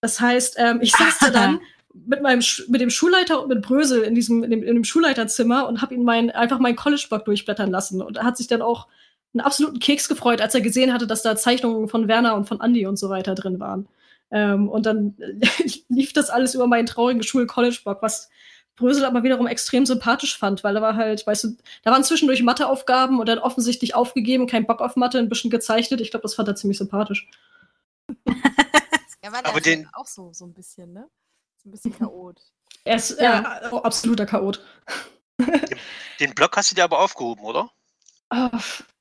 Das 0.00 0.20
heißt, 0.20 0.56
ähm, 0.58 0.80
ich 0.80 0.92
saß 0.96 1.18
da 1.20 1.30
dann 1.30 1.60
mit 1.92 2.22
meinem 2.22 2.40
Sch 2.42 2.68
mit 2.68 2.80
dem 2.80 2.90
Schulleiter 2.90 3.42
und 3.42 3.48
mit 3.48 3.62
Brösel 3.62 4.02
in 4.02 4.14
diesem 4.14 4.42
in 4.44 4.50
dem, 4.50 4.62
in 4.62 4.74
dem 4.74 4.84
Schulleiterzimmer 4.84 5.66
und 5.68 5.82
habe 5.82 5.94
ihn 5.94 6.04
mein 6.04 6.30
einfach 6.30 6.58
meinen 6.58 6.76
College-Blog 6.76 7.24
durchblättern 7.24 7.70
lassen 7.70 8.00
und 8.02 8.16
er 8.18 8.24
hat 8.24 8.36
sich 8.36 8.46
dann 8.46 8.62
auch 8.62 8.86
einen 9.34 9.40
absoluten 9.42 9.78
Keks 9.78 10.08
gefreut, 10.08 10.40
als 10.40 10.54
er 10.54 10.60
gesehen 10.60 10.92
hatte, 10.92 11.06
dass 11.06 11.22
da 11.22 11.36
Zeichnungen 11.36 11.88
von 11.88 12.08
Werner 12.08 12.34
und 12.34 12.46
von 12.48 12.60
Andy 12.60 12.86
und 12.86 12.96
so 12.96 13.10
weiter 13.10 13.34
drin 13.34 13.60
waren. 13.60 13.88
Ähm, 14.32 14.68
und 14.68 14.86
dann 14.86 15.16
lief 15.88 16.12
das 16.12 16.30
alles 16.30 16.54
über 16.54 16.66
meinen 16.66 16.86
traurigen 16.86 17.22
Schul-College-Blog, 17.22 17.98
was 18.02 18.28
Brösel 18.76 19.04
aber 19.04 19.22
wiederum 19.22 19.46
extrem 19.46 19.84
sympathisch 19.86 20.38
fand, 20.38 20.64
weil 20.64 20.74
er 20.74 20.82
war 20.82 20.96
halt, 20.96 21.26
weißt 21.26 21.44
du, 21.44 21.48
da 21.82 21.90
waren 21.90 22.02
zwischendurch 22.02 22.42
Matheaufgaben 22.42 23.20
und 23.20 23.28
dann 23.28 23.38
offensichtlich 23.38 23.94
aufgegeben, 23.94 24.46
kein 24.46 24.66
Bock 24.66 24.80
auf 24.80 24.96
Mathe, 24.96 25.18
ein 25.18 25.28
bisschen 25.28 25.50
gezeichnet. 25.50 26.00
Ich 26.00 26.10
glaube, 26.10 26.22
das 26.22 26.34
fand 26.34 26.48
er 26.48 26.56
ziemlich 26.56 26.78
sympathisch. 26.78 27.28
Ja, 29.22 29.32
war 29.32 29.44
Aber 29.44 29.60
der 29.60 29.76
den- 29.76 29.88
auch 29.92 30.06
so, 30.06 30.32
so 30.32 30.46
ein 30.46 30.54
bisschen, 30.54 30.92
ne? 30.94 31.06
So 31.62 31.68
ein 31.68 31.72
bisschen 31.72 31.96
chaot. 31.96 32.40
Er 32.84 32.96
ist 32.96 33.20
Ja. 33.20 33.60
äh, 33.70 33.76
absoluter 33.82 34.24
Chaot. 34.24 34.64
Den 36.18 36.34
Blog 36.34 36.56
hast 36.56 36.70
du 36.70 36.74
dir 36.74 36.84
aber 36.84 37.00
aufgehoben, 37.00 37.44
oder? 37.44 37.70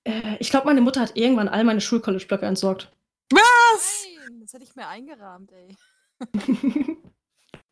Äh, 0.04 0.36
ich 0.40 0.50
glaube, 0.50 0.66
meine 0.66 0.82
Mutter 0.82 1.00
hat 1.00 1.16
irgendwann 1.16 1.48
all 1.48 1.64
meine 1.64 1.80
Schul-College-Blöcke 1.80 2.46
entsorgt. 2.46 2.92
Was? 3.32 4.06
Nein, 4.28 4.42
das 4.42 4.52
hätte 4.54 4.66
ich 4.66 4.76
mir 4.76 4.88
eingerahmt, 4.88 5.52
ey. 5.54 5.78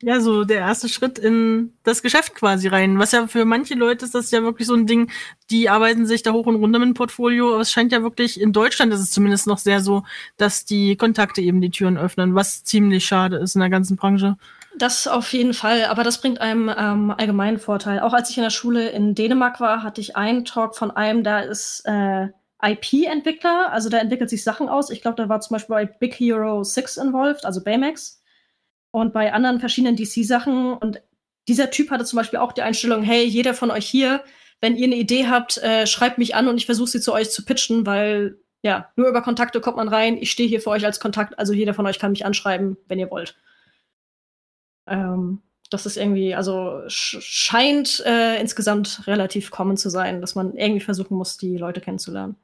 Ja, 0.04 0.22
so 0.22 0.44
der 0.44 0.60
erste 0.60 0.88
Schritt 0.90 1.18
in 1.18 1.74
das 1.84 2.02
Geschäft 2.04 2.36
quasi 2.36 2.68
rein. 2.68 3.00
Was 3.00 3.12
ja 3.12 3.28
für 3.28 3.46
manche 3.46 3.74
Leute 3.74 4.06
ist 4.06 4.14
das 4.16 4.30
ja 4.32 4.44
wirklich 4.44 4.68
so 4.68 4.76
ein 4.76 4.86
Ding, 4.86 5.12
die 5.50 5.70
arbeiten 5.70 6.06
sich 6.06 6.22
da 6.24 6.32
hoch 6.34 6.46
und 6.46 6.56
runter 6.56 6.78
mit 6.80 6.88
dem 6.90 6.94
Portfolio. 6.94 7.52
Aber 7.54 7.62
es 7.62 7.72
scheint 7.72 7.92
ja 7.92 8.04
wirklich, 8.04 8.40
in 8.40 8.54
Deutschland 8.54 8.94
ist 8.94 9.00
es 9.02 9.12
zumindest 9.12 9.48
noch 9.48 9.58
sehr 9.58 9.82
so, 9.82 10.04
dass 10.38 10.66
die 10.66 10.96
Kontakte 10.96 11.42
eben 11.42 11.60
die 11.62 11.72
Türen 11.72 11.98
öffnen, 11.98 12.36
was 12.36 12.64
ziemlich 12.64 13.06
schade 13.06 13.38
ist 13.38 13.56
in 13.56 13.60
der 13.62 13.70
ganzen 13.72 13.98
Branche. 13.98 14.38
Das 14.78 15.08
auf 15.08 15.34
jeden 15.34 15.56
Fall, 15.56 15.86
aber 15.86 16.04
das 16.04 16.22
bringt 16.22 16.40
einem 16.40 16.70
ähm, 16.70 17.10
allgemeinen 17.10 17.58
Vorteil. 17.58 18.00
Auch 18.00 18.14
als 18.14 18.30
ich 18.30 18.38
in 18.38 18.44
der 18.44 18.52
Schule 18.52 18.90
in 18.90 19.16
Dänemark 19.16 19.60
war, 19.60 19.82
hatte 19.82 20.02
ich 20.02 20.16
einen 20.16 20.46
Talk 20.46 20.76
von 20.76 20.92
einem, 20.92 21.24
da 21.24 21.40
ist 21.40 21.82
äh, 21.86 22.28
IP-Entwickler, 22.62 23.72
also 23.72 23.90
der 23.90 24.02
entwickelt 24.02 24.30
sich 24.30 24.44
Sachen 24.44 24.70
aus. 24.70 24.92
Ich 24.92 25.02
glaube, 25.02 25.16
da 25.16 25.30
war 25.30 25.42
zum 25.42 25.56
Beispiel 25.56 25.76
bei 25.76 25.86
Big 25.86 26.14
Hero 26.20 26.64
6 26.64 26.98
involved, 26.98 27.44
also 27.44 27.64
Baymax. 27.64 28.22
Und 28.92 29.14
bei 29.14 29.34
anderen 29.34 29.60
verschiedenen 29.60 29.96
DC-Sachen. 29.96 30.74
Und 30.74 31.02
dieser 31.48 31.72
Typ 31.72 31.90
hatte 31.90 32.06
zum 32.06 32.18
Beispiel 32.18 32.40
auch 32.40 32.52
die 32.52 32.62
Einstellung, 32.62 33.02
hey, 33.02 33.24
jeder 33.24 33.56
von 33.56 33.72
euch 33.72 33.86
hier, 33.88 34.24
wenn 34.62 34.76
ihr 34.76 34.86
eine 34.86 34.96
Idee 34.96 35.28
habt, 35.28 35.58
äh, 35.58 35.88
schreibt 35.88 36.20
mich 36.20 36.36
an 36.36 36.48
und 36.48 36.58
ich 36.58 36.68
versuche 36.68 36.90
sie 36.90 37.02
zu 37.02 37.14
euch 37.14 37.32
zu 37.32 37.46
pitchen, 37.46 37.86
weil 37.86 38.40
ja, 38.62 38.92
nur 38.96 39.08
über 39.08 39.22
Kontakte 39.22 39.60
kommt 39.60 39.78
man 39.78 39.88
rein. 39.88 40.18
Ich 40.18 40.32
stehe 40.32 40.50
hier 40.50 40.62
für 40.62 40.70
euch 40.70 40.86
als 40.86 41.00
Kontakt, 41.00 41.38
also 41.40 41.54
jeder 41.54 41.74
von 41.74 41.86
euch 41.88 42.00
kann 42.00 42.12
mich 42.12 42.26
anschreiben, 42.26 42.78
wenn 42.88 43.00
ihr 43.00 43.10
wollt. 43.10 43.36
Ähm, 44.88 45.42
das 45.70 45.86
ist 45.86 45.98
irgendwie, 45.98 46.34
also 46.34 46.82
scheint 46.88 48.02
äh, 48.06 48.40
insgesamt 48.40 49.06
relativ 49.06 49.52
common 49.52 49.78
zu 49.78 49.90
sein, 49.90 50.22
dass 50.22 50.36
man 50.36 50.56
irgendwie 50.56 50.84
versuchen 50.84 51.18
muss, 51.18 51.38
die 51.38 51.58
Leute 51.58 51.82
kennenzulernen. 51.82 52.36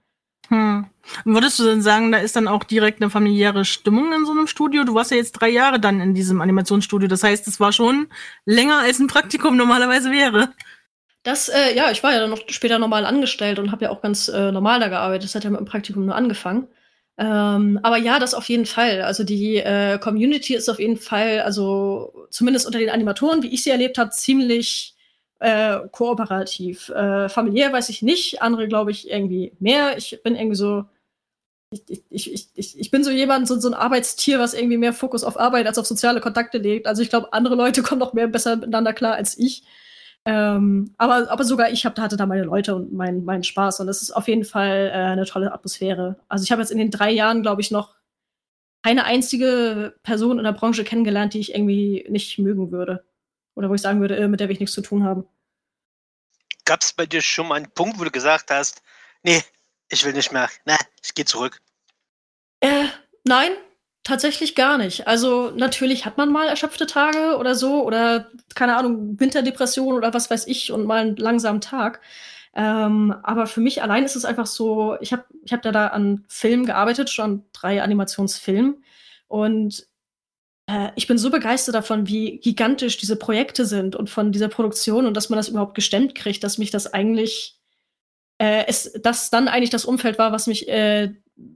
Hm. 0.50 0.88
Würdest 1.24 1.60
du 1.60 1.64
denn 1.64 1.82
sagen, 1.82 2.12
da 2.12 2.18
ist 2.18 2.36
dann 2.36 2.48
auch 2.48 2.64
direkt 2.64 3.02
eine 3.02 3.10
familiäre 3.10 3.66
Stimmung 3.66 4.14
in 4.14 4.26
so 4.26 4.32
einem 4.32 4.48
Studio? 4.48 4.84
Du 4.84 4.94
warst 4.94 5.12
ja 5.12 5.18
jetzt 5.18 5.34
drei 5.34 5.50
Jahre 5.50 5.80
dann 5.80 6.02
in 6.02 6.14
diesem 6.14 6.42
Animationsstudio. 6.42 7.08
Das 7.08 7.24
heißt, 7.24 7.48
es 7.48 7.60
war 7.60 7.72
schon 7.72 8.08
länger 8.46 8.80
als 8.80 9.00
ein 9.00 9.08
Praktikum 9.08 9.56
normalerweise 9.56 10.12
wäre. 10.12 10.50
Das, 11.24 11.48
äh, 11.48 11.76
ja, 11.76 11.92
ich 11.92 12.04
war 12.04 12.12
ja 12.12 12.20
dann 12.20 12.30
noch 12.30 12.42
später 12.48 12.78
normal 12.80 13.06
angestellt 13.06 13.58
und 13.58 13.72
habe 13.72 13.86
ja 13.86 13.92
auch 13.92 14.02
ganz 14.02 14.28
äh, 14.28 14.52
normal 14.52 14.82
da 14.82 14.90
gearbeitet. 14.90 15.24
Das 15.24 15.36
hat 15.36 15.46
ja 15.46 15.50
mit 15.50 15.60
dem 15.60 15.66
Praktikum 15.66 16.06
nur 16.06 16.16
angefangen. 16.16 16.68
Ähm, 17.18 17.80
aber 17.84 17.98
ja, 17.98 18.20
das 18.20 18.34
auf 18.34 18.50
jeden 18.50 18.66
Fall. 18.66 19.02
Also 19.04 19.24
die 19.24 19.58
äh, 19.58 20.00
Community 20.00 20.56
ist 20.56 20.70
auf 20.70 20.80
jeden 20.80 20.98
Fall, 20.98 21.42
also 21.42 22.28
zumindest 22.32 22.66
unter 22.66 22.80
den 22.80 22.90
Animatoren, 22.90 23.44
wie 23.44 23.54
ich 23.54 23.64
sie 23.64 23.70
erlebt 23.70 23.98
habe, 23.98 24.10
ziemlich 24.12 24.96
äh, 25.40 25.80
kooperativ. 25.92 26.90
Äh, 26.90 27.30
familiär 27.30 27.72
weiß 27.72 27.90
ich 27.90 28.02
nicht, 28.02 28.42
andere 28.42 28.68
glaube 28.68 28.92
ich 28.92 29.10
irgendwie 29.12 29.54
mehr. 29.60 29.98
Ich 29.98 30.22
bin 30.24 30.36
irgendwie 30.36 30.56
so, 30.56 30.86
ich, 31.72 32.04
ich, 32.10 32.50
ich, 32.56 32.80
ich, 32.80 32.92
bin 32.92 33.04
so 33.04 33.12
jemand, 33.12 33.48
so, 33.48 33.60
so 33.60 33.68
ein 33.68 33.74
Arbeitstier, 33.74 34.40
was 34.40 34.54
irgendwie 34.54 34.78
mehr 34.78 34.94
Fokus 34.94 35.24
auf 35.24 35.40
Arbeit 35.40 35.68
als 35.68 35.78
auf 35.78 35.86
soziale 35.88 36.22
Kontakte 36.22 36.58
legt. 36.60 36.88
Also 36.88 37.02
ich 37.02 37.10
glaube, 37.10 37.34
andere 37.34 37.56
Leute 37.56 37.84
kommen 37.84 38.00
noch 38.00 38.14
mehr 38.14 38.28
besser 38.28 38.56
miteinander 38.56 38.94
klar 38.94 39.16
als 39.16 39.38
ich. 39.38 39.64
Ähm, 40.26 40.94
aber, 40.98 41.30
aber 41.30 41.44
sogar 41.44 41.70
ich 41.72 41.86
hab, 41.86 42.00
hatte 42.00 42.16
da 42.16 42.26
meine 42.26 42.44
Leute 42.44 42.76
und 42.76 42.94
meinen 42.94 43.26
mein 43.26 43.44
Spaß. 43.44 43.82
Und 43.82 43.90
es 43.90 44.02
ist 44.02 44.12
auf 44.12 44.28
jeden 44.28 44.46
Fall 44.46 44.90
äh, 44.94 44.98
eine 44.98 45.26
tolle 45.26 45.54
Atmosphäre. 45.54 46.18
Also 46.30 46.44
ich 46.44 46.52
habe 46.52 46.62
jetzt 46.62 46.72
in 46.72 46.78
den 46.78 46.92
drei 46.92 47.12
Jahren, 47.12 47.42
glaube 47.42 47.62
ich, 47.62 47.72
noch 47.72 47.96
keine 48.84 49.06
einzige 49.06 49.96
Person 50.04 50.38
in 50.38 50.44
der 50.44 50.52
Branche 50.54 50.84
kennengelernt, 50.84 51.34
die 51.34 51.40
ich 51.40 51.54
irgendwie 51.54 52.06
nicht 52.10 52.38
mögen 52.40 52.72
würde. 52.72 53.06
Oder 53.56 53.70
wo 53.70 53.74
ich 53.74 53.82
sagen 53.82 54.02
würde, 54.02 54.18
äh, 54.18 54.28
mit 54.28 54.40
der 54.40 54.48
will 54.48 54.54
ich 54.54 54.60
nichts 54.60 54.76
zu 54.76 54.82
tun 54.82 55.04
haben. 55.04 55.26
Gab 56.66 56.82
es 56.82 56.94
bei 56.94 57.06
dir 57.06 57.22
schon 57.22 57.48
mal 57.48 57.56
einen 57.56 57.72
Punkt, 57.72 58.00
wo 58.00 58.04
du 58.04 58.12
gesagt 58.12 58.50
hast, 58.50 58.82
nee, 59.24 59.42
ich 59.90 60.06
will 60.06 60.14
nicht 60.14 60.32
mehr, 60.32 60.50
ne, 60.66 60.78
ich 61.04 61.14
gehe 61.14 61.26
zurück? 61.26 61.62
Äh, 62.62 62.86
nein, 63.26 63.52
Tatsächlich 64.04 64.54
gar 64.56 64.78
nicht. 64.78 65.08
Also 65.08 65.52
natürlich 65.52 66.06
hat 66.06 66.18
man 66.18 66.30
mal 66.30 66.48
erschöpfte 66.50 66.88
Tage 66.88 67.38
oder 67.38 67.56
so 67.56 67.84
oder 67.86 68.30
keine 68.54 68.76
Ahnung, 68.76 69.18
Winterdepression 69.18 69.96
oder 69.96 70.14
was 70.14 70.30
weiß 70.30 70.46
ich 70.48 70.74
und 70.74 70.86
mal 70.86 71.02
einen 71.02 71.16
langsamen 71.16 71.62
Tag. 71.62 72.02
Ähm, 72.54 73.16
aber 73.24 73.48
für 73.48 73.62
mich 73.62 73.82
allein 73.82 74.04
ist 74.04 74.18
es 74.18 74.26
einfach 74.26 74.46
so, 74.46 74.98
ich 75.00 75.14
habe 75.14 75.24
ich 75.44 75.54
hab 75.54 75.64
ja 75.64 75.72
da 75.72 75.88
an 75.88 76.26
Filmen 76.28 76.66
gearbeitet, 76.66 77.10
schon 77.10 77.46
drei 77.54 77.82
Animationsfilmen. 77.82 78.84
Und 79.28 79.88
äh, 80.68 80.90
ich 80.96 81.08
bin 81.08 81.18
so 81.18 81.30
begeistert 81.32 81.76
davon, 81.76 82.08
wie 82.08 82.40
gigantisch 82.40 82.98
diese 82.98 83.16
Projekte 83.16 83.66
sind 83.66 83.96
und 83.96 84.10
von 84.10 84.32
dieser 84.34 84.50
Produktion 84.50 85.06
und 85.06 85.16
dass 85.16 85.30
man 85.30 85.38
das 85.38 85.50
überhaupt 85.50 85.76
gestemmt 85.76 86.16
kriegt, 86.16 86.44
dass 86.44 86.58
mich 86.58 86.72
das 86.72 86.94
eigentlich, 86.94 87.58
äh, 88.40 88.66
es, 88.68 88.94
dass 89.02 89.30
dann 89.30 89.48
eigentlich 89.48 89.70
das 89.72 89.86
Umfeld 89.86 90.20
war, 90.20 90.32
was 90.34 90.48
mich 90.48 90.68
äh, 90.70 91.14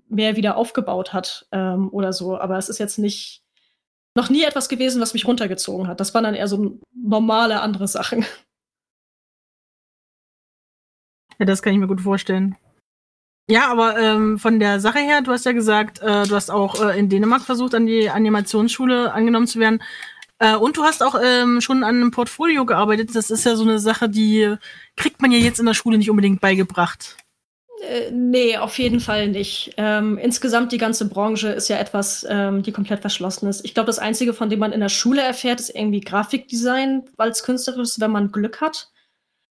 mehr 0.09 0.35
wieder 0.35 0.57
aufgebaut 0.57 1.13
hat 1.13 1.47
ähm, 1.51 1.89
oder 1.91 2.13
so. 2.13 2.37
Aber 2.37 2.57
es 2.57 2.69
ist 2.69 2.79
jetzt 2.79 2.97
nicht 2.97 3.43
noch 4.15 4.29
nie 4.29 4.43
etwas 4.43 4.67
gewesen, 4.69 5.01
was 5.01 5.13
mich 5.13 5.27
runtergezogen 5.27 5.87
hat. 5.87 5.99
Das 5.99 6.13
waren 6.13 6.23
dann 6.23 6.35
eher 6.35 6.47
so 6.47 6.79
normale 6.93 7.61
andere 7.61 7.87
Sachen. 7.87 8.25
Ja, 11.39 11.45
das 11.45 11.61
kann 11.61 11.71
ich 11.71 11.79
mir 11.79 11.85
gut 11.85 12.01
vorstellen. 12.01 12.55
Ja, 13.47 13.69
aber 13.71 13.97
ähm, 13.97 14.39
von 14.39 14.59
der 14.59 14.79
Sache 14.79 14.99
her, 14.99 15.21
du 15.21 15.31
hast 15.31 15.45
ja 15.45 15.51
gesagt, 15.51 15.99
äh, 16.01 16.23
du 16.23 16.33
hast 16.35 16.49
auch 16.49 16.83
äh, 16.83 16.97
in 16.97 17.09
Dänemark 17.09 17.43
versucht, 17.43 17.75
an 17.75 17.85
die 17.85 18.09
Animationsschule 18.09 19.13
angenommen 19.13 19.45
zu 19.45 19.59
werden. 19.59 19.83
Äh, 20.39 20.55
und 20.55 20.77
du 20.77 20.83
hast 20.83 21.01
auch 21.01 21.15
ähm, 21.23 21.61
schon 21.61 21.83
an 21.83 21.95
einem 21.95 22.11
Portfolio 22.11 22.65
gearbeitet. 22.65 23.15
Das 23.15 23.29
ist 23.29 23.45
ja 23.45 23.55
so 23.55 23.63
eine 23.63 23.79
Sache, 23.79 24.09
die 24.09 24.55
kriegt 24.95 25.21
man 25.21 25.31
ja 25.31 25.37
jetzt 25.37 25.59
in 25.59 25.65
der 25.65 25.75
Schule 25.75 25.97
nicht 25.97 26.09
unbedingt 26.09 26.41
beigebracht. 26.41 27.17
Äh, 27.81 28.11
nee, 28.11 28.57
auf 28.57 28.77
jeden 28.79 28.99
Fall 28.99 29.27
nicht. 29.27 29.73
Ähm, 29.77 30.17
insgesamt 30.17 30.71
die 30.71 30.77
ganze 30.77 31.07
Branche 31.07 31.49
ist 31.49 31.67
ja 31.67 31.77
etwas, 31.77 32.25
ähm, 32.27 32.63
die 32.63 32.71
komplett 32.71 33.01
verschlossen 33.01 33.47
ist. 33.47 33.63
Ich 33.65 33.73
glaube, 33.73 33.87
das 33.87 33.99
Einzige, 33.99 34.33
von 34.33 34.49
dem 34.49 34.59
man 34.59 34.71
in 34.71 34.79
der 34.79 34.89
Schule 34.89 35.21
erfährt, 35.21 35.59
ist 35.59 35.75
irgendwie 35.75 36.01
Grafikdesign, 36.01 37.03
weil 37.17 37.29
es 37.29 37.43
künstlerisch 37.43 37.89
ist, 37.89 37.99
wenn 37.99 38.11
man 38.11 38.31
Glück 38.31 38.61
hat. 38.61 38.91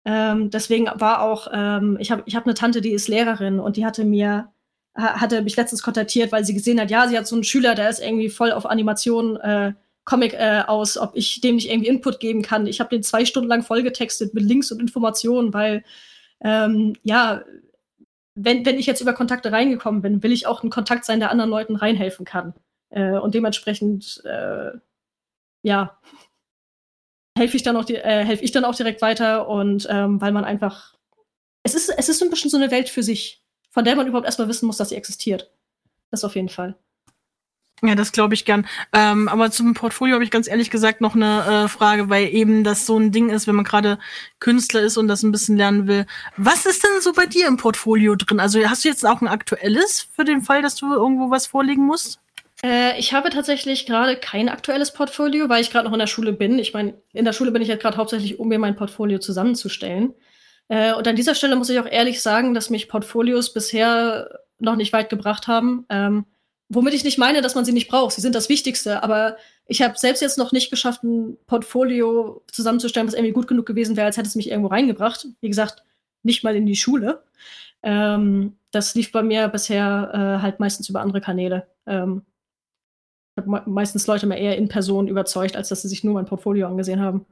Ähm, 0.05 0.51
deswegen 0.51 0.87
war 0.95 1.23
auch, 1.23 1.49
ähm, 1.53 1.97
ich 2.01 2.11
habe 2.11 2.23
ich 2.27 2.37
hab 2.37 2.45
eine 2.45 2.55
Tante, 2.55 2.81
die 2.81 2.93
ist 2.93 3.09
Lehrerin 3.09 3.61
und 3.61 3.77
die 3.77 3.87
hatte 3.87 4.05
mir, 4.05 4.53
hatte 4.95 5.43
mich 5.43 5.57
letztens 5.57 5.83
kontaktiert, 5.83 6.33
weil 6.33 6.45
sie 6.45 6.55
gesehen 6.55 6.81
hat, 6.81 6.91
ja, 6.91 7.09
sie 7.09 7.17
hat 7.17 7.27
so 7.27 7.37
einen 7.37 7.45
Schüler, 7.45 7.75
der 7.75 7.89
ist 7.91 8.01
irgendwie 8.01 8.29
voll 8.29 8.53
auf 8.53 8.67
Animation, 8.67 9.37
äh, 9.37 9.73
Comic 10.05 10.35
äh, 10.35 10.63
aus, 10.67 10.99
ob 10.99 11.13
ich 11.15 11.41
dem 11.41 11.57
nicht 11.57 11.71
irgendwie 11.71 11.89
Input 11.89 12.21
geben 12.21 12.43
kann. 12.43 12.67
Ich 12.67 12.81
habe 12.81 12.91
den 12.91 13.03
zwei 13.03 13.25
Stunden 13.25 13.49
lang 13.49 13.63
vollgetextet 13.63 14.35
mit 14.35 14.45
Links 14.45 14.73
und 14.73 14.81
Informationen, 14.81 15.55
weil 15.55 15.85
ähm, 16.43 16.95
ja, 17.03 17.43
wenn, 18.45 18.65
wenn 18.65 18.79
ich 18.79 18.87
jetzt 18.87 19.01
über 19.01 19.13
Kontakte 19.13 19.53
reingekommen 19.53 20.03
bin, 20.03 20.23
will 20.23 20.33
ich 20.33 20.47
auch 20.47 20.63
ein 20.63 20.71
Kontakt 20.71 21.05
sein, 21.05 21.21
der 21.21 21.31
anderen 21.31 21.51
Leuten 21.51 21.77
reinhelfen 21.77 22.25
kann. 22.25 22.55
Äh, 22.91 23.19
und 23.19 23.35
dementsprechend, 23.35 24.23
äh, 24.25 24.73
ja, 25.63 25.99
helfe 27.37 27.57
ich 27.57 27.63
dann 27.63 27.77
auch, 27.77 27.89
äh, 27.89 28.25
helfe 28.25 28.45
ich 28.45 28.53
dann 28.53 28.65
auch 28.65 28.75
direkt 28.75 29.03
weiter 29.03 29.49
und 29.49 29.87
ähm, 29.91 30.21
weil 30.21 30.33
man 30.33 30.45
einfach, 30.45 30.95
es 31.63 31.75
ist, 31.75 31.89
es 31.97 32.09
ist 32.09 32.23
ein 32.23 32.31
bisschen 32.31 32.51
so 32.51 32.57
eine 32.57 32.71
Welt 32.71 32.89
für 32.89 33.03
sich, 33.03 33.45
von 33.71 33.85
der 33.85 33.97
man 33.97 34.07
überhaupt 34.07 34.27
erstmal 34.27 34.49
wissen 34.49 34.67
muss, 34.67 34.79
dass 34.79 34.89
sie 34.89 34.97
existiert. 34.97 35.53
Das 36.11 36.25
auf 36.25 36.35
jeden 36.35 36.49
Fall. 36.49 36.77
Ja, 37.83 37.95
das 37.95 38.13
glaube 38.13 38.35
ich 38.35 38.45
gern. 38.45 38.67
Ähm, 38.93 39.29
aber 39.29 39.51
zum 39.51 39.73
Portfolio 39.73 40.15
habe 40.15 40.25
ich 40.25 40.31
ganz 40.31 40.49
ehrlich 40.49 40.71
gesagt 40.71 41.01
noch 41.01 41.15
eine 41.15 41.65
äh, 41.65 41.69
Frage, 41.69 42.11
weil 42.11 42.29
eben 42.29 42.63
das 42.63 42.85
so 42.85 42.99
ein 42.99 43.11
Ding 43.11 43.31
ist, 43.31 43.47
wenn 43.47 43.55
man 43.55 43.65
gerade 43.65 43.99
Künstler 44.39 44.83
ist 44.83 44.99
und 44.99 45.09
das 45.09 45.23
ein 45.23 45.33
bisschen 45.33 45.57
lernen 45.57 45.87
will. 45.87 46.07
Was 46.37 46.67
ist 46.67 46.85
denn 46.85 47.01
so 47.01 47.13
bei 47.13 47.27
dir 47.27 47.47
im 47.47 47.57
Portfolio 47.57 48.15
drin? 48.17 48.39
Also 48.39 48.61
hast 48.69 48.85
du 48.85 48.89
jetzt 48.89 49.07
auch 49.07 49.23
ein 49.23 49.29
aktuelles 49.29 50.07
für 50.15 50.25
den 50.25 50.43
Fall, 50.43 50.61
dass 50.61 50.75
du 50.75 50.93
irgendwo 50.93 51.31
was 51.31 51.47
vorlegen 51.47 51.87
musst? 51.87 52.21
Äh, 52.63 52.99
ich 52.99 53.15
habe 53.15 53.31
tatsächlich 53.31 53.87
gerade 53.87 54.17
kein 54.17 54.49
aktuelles 54.49 54.93
Portfolio, 54.93 55.49
weil 55.49 55.63
ich 55.63 55.71
gerade 55.71 55.87
noch 55.87 55.95
in 55.95 56.01
der 56.01 56.07
Schule 56.07 56.33
bin. 56.33 56.59
Ich 56.59 56.75
meine, 56.75 56.95
in 57.13 57.25
der 57.25 57.33
Schule 57.33 57.51
bin 57.51 57.63
ich 57.63 57.69
jetzt 57.69 57.83
gerade 57.83 57.97
hauptsächlich, 57.97 58.39
um 58.39 58.49
mir 58.49 58.59
mein 58.59 58.77
Portfolio 58.77 59.19
zusammenzustellen. 59.19 60.15
Äh, 60.69 60.93
und 60.95 61.09
an 61.09 61.17
dieser 61.17 61.35
Stelle 61.35 61.57
muss 61.57 61.71
ich 61.71 61.81
auch 61.81 61.91
ehrlich 61.91 62.21
sagen, 62.21 62.55
dass 62.55 62.71
mich 62.71 62.89
Portfolios 62.89 63.53
bisher 63.53 64.29
noch 64.59 64.77
nicht 64.77 64.93
weit 64.93 65.09
gebracht 65.09 65.49
haben. 65.49 65.87
Ähm, 65.89 66.27
Womit 66.73 66.95
ich 66.95 67.03
nicht 67.03 67.19
meine, 67.19 67.43
dass 67.43 67.57
man 67.57 67.65
sie 67.65 67.73
nicht 67.73 67.89
braucht. 67.89 68.15
Sie 68.15 68.21
sind 68.21 68.35
das 68.35 68.49
Wichtigste. 68.49 69.03
Aber 69.03 69.37
ich 69.67 69.83
habe 69.83 69.99
selbst 69.99 70.21
jetzt 70.21 70.39
noch 70.39 70.53
nicht 70.53 70.71
geschafft, 70.71 71.03
ein 71.03 71.37
Portfolio 71.49 72.45
zusammenzustellen, 72.51 73.09
was 73.09 73.15
irgendwie 73.15 73.33
gut 73.33 73.49
genug 73.49 73.67
gewesen 73.67 73.97
wäre, 73.97 74.07
als 74.07 74.17
hätte 74.17 74.29
es 74.29 74.37
mich 74.37 74.51
irgendwo 74.51 74.69
reingebracht. 74.69 75.27
Wie 75.41 75.49
gesagt, 75.49 75.83
nicht 76.23 76.45
mal 76.45 76.55
in 76.55 76.67
die 76.67 76.77
Schule. 76.77 77.25
Ähm, 77.83 78.57
das 78.71 78.95
lief 78.95 79.11
bei 79.11 79.23
mir 79.23 79.49
bisher 79.49 80.11
äh, 80.15 80.43
halt 80.43 80.61
meistens 80.61 80.89
über 80.89 81.01
andere 81.01 81.21
Kanäle. 81.21 81.67
Ähm, 81.87 82.23
ich 83.37 83.43
habe 83.43 83.51
me 83.51 83.63
meistens 83.67 84.07
Leute 84.07 84.27
mehr 84.27 84.39
eher 84.39 84.57
in 84.57 84.69
Person 84.69 85.09
überzeugt, 85.09 85.57
als 85.57 85.71
dass 85.71 85.83
sie 85.83 85.89
sich 85.89 86.05
nur 86.05 86.15
mein 86.15 86.27
Portfolio 86.27 86.69
angesehen 86.69 87.01
haben. 87.01 87.27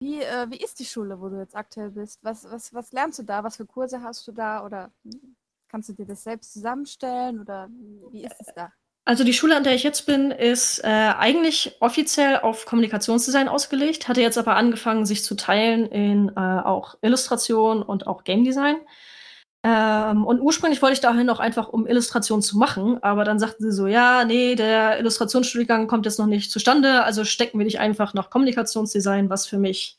Wie, 0.00 0.22
äh, 0.22 0.50
wie 0.50 0.62
ist 0.62 0.78
die 0.80 0.84
Schule, 0.86 1.20
wo 1.20 1.28
du 1.28 1.38
jetzt 1.38 1.56
aktuell 1.56 1.90
bist? 1.90 2.20
Was, 2.22 2.50
was, 2.50 2.72
was 2.72 2.92
lernst 2.92 3.18
du 3.18 3.24
da? 3.24 3.44
Was 3.44 3.56
für 3.56 3.66
Kurse 3.66 4.02
hast 4.02 4.26
du 4.26 4.32
da? 4.32 4.64
Oder 4.64 4.90
Kannst 5.74 5.88
du 5.88 5.92
dir 5.94 6.06
das 6.06 6.22
selbst 6.22 6.52
zusammenstellen 6.52 7.40
oder 7.40 7.68
wie 8.12 8.24
ist 8.24 8.36
es 8.38 8.46
da? 8.54 8.70
Also 9.04 9.24
die 9.24 9.32
Schule, 9.32 9.56
an 9.56 9.64
der 9.64 9.74
ich 9.74 9.82
jetzt 9.82 10.06
bin, 10.06 10.30
ist 10.30 10.78
äh, 10.84 10.86
eigentlich 10.86 11.74
offiziell 11.80 12.38
auf 12.38 12.64
Kommunikationsdesign 12.64 13.48
ausgelegt, 13.48 14.06
hatte 14.06 14.20
jetzt 14.20 14.38
aber 14.38 14.54
angefangen, 14.54 15.04
sich 15.04 15.24
zu 15.24 15.34
teilen 15.34 15.86
in 15.86 16.28
äh, 16.28 16.38
auch 16.38 16.94
Illustration 17.02 17.82
und 17.82 18.06
auch 18.06 18.22
Game 18.22 18.44
Design. 18.44 18.76
Ähm, 19.64 20.24
und 20.24 20.40
ursprünglich 20.40 20.80
wollte 20.80 20.92
ich 20.92 21.00
dahin 21.00 21.28
auch 21.28 21.40
einfach, 21.40 21.70
um 21.70 21.88
Illustration 21.88 22.40
zu 22.40 22.56
machen, 22.56 23.02
aber 23.02 23.24
dann 23.24 23.40
sagten 23.40 23.64
sie 23.64 23.72
so, 23.72 23.88
ja, 23.88 24.24
nee, 24.24 24.54
der 24.54 25.00
Illustrationsstudiengang 25.00 25.88
kommt 25.88 26.06
jetzt 26.06 26.20
noch 26.20 26.26
nicht 26.26 26.52
zustande, 26.52 27.02
also 27.02 27.24
stecken 27.24 27.58
wir 27.58 27.64
dich 27.64 27.80
einfach 27.80 28.14
nach 28.14 28.30
Kommunikationsdesign, 28.30 29.28
was 29.28 29.44
für 29.44 29.58
mich 29.58 29.98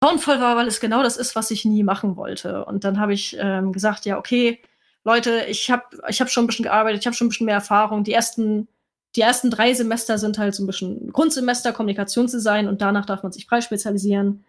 grauenvoll 0.00 0.38
war, 0.38 0.54
weil 0.54 0.68
es 0.68 0.78
genau 0.78 1.02
das 1.02 1.16
ist, 1.16 1.34
was 1.34 1.50
ich 1.50 1.64
nie 1.64 1.82
machen 1.82 2.16
wollte. 2.16 2.64
Und 2.64 2.84
dann 2.84 3.00
habe 3.00 3.12
ich 3.12 3.36
ähm, 3.40 3.72
gesagt, 3.72 4.06
ja, 4.06 4.18
okay, 4.18 4.62
Leute, 5.04 5.44
ich 5.48 5.70
habe 5.70 5.84
ich 6.08 6.20
hab 6.20 6.30
schon 6.30 6.44
ein 6.44 6.46
bisschen 6.46 6.64
gearbeitet, 6.64 7.00
ich 7.00 7.06
habe 7.06 7.14
schon 7.14 7.26
ein 7.26 7.30
bisschen 7.30 7.46
mehr 7.46 7.54
Erfahrung. 7.56 8.04
Die 8.04 8.12
ersten 8.12 8.68
die 9.16 9.20
ersten 9.20 9.50
drei 9.50 9.74
Semester 9.74 10.18
sind 10.18 10.38
halt 10.38 10.54
so 10.54 10.64
ein 10.64 10.66
bisschen 10.66 11.12
Grundsemester, 11.12 11.72
Kommunikationsdesign 11.72 12.66
und 12.66 12.82
danach 12.82 13.06
darf 13.06 13.22
man 13.22 13.32
sich 13.32 13.46
frei 13.46 13.60
spezialisieren. 13.60 14.44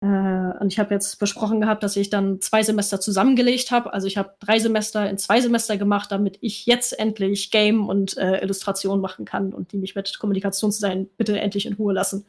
Äh, 0.00 0.06
und 0.06 0.72
ich 0.72 0.78
habe 0.78 0.94
jetzt 0.94 1.18
besprochen 1.18 1.60
gehabt, 1.60 1.82
dass 1.82 1.96
ich 1.96 2.10
dann 2.10 2.40
zwei 2.40 2.62
Semester 2.62 3.00
zusammengelegt 3.00 3.70
habe. 3.72 3.92
Also 3.92 4.06
ich 4.06 4.16
habe 4.16 4.34
drei 4.38 4.58
Semester 4.58 5.08
in 5.10 5.18
zwei 5.18 5.40
Semester 5.40 5.76
gemacht, 5.76 6.12
damit 6.12 6.38
ich 6.42 6.66
jetzt 6.66 6.96
endlich 6.98 7.50
Game 7.50 7.88
und 7.88 8.16
äh, 8.16 8.40
Illustration 8.40 9.00
machen 9.00 9.24
kann 9.24 9.52
und 9.52 9.72
die 9.72 9.78
mich 9.78 9.96
mit 9.96 10.18
Kommunikationsdesign 10.18 11.08
bitte 11.16 11.40
endlich 11.40 11.66
in 11.66 11.74
Ruhe 11.74 11.92
lassen. 11.92 12.26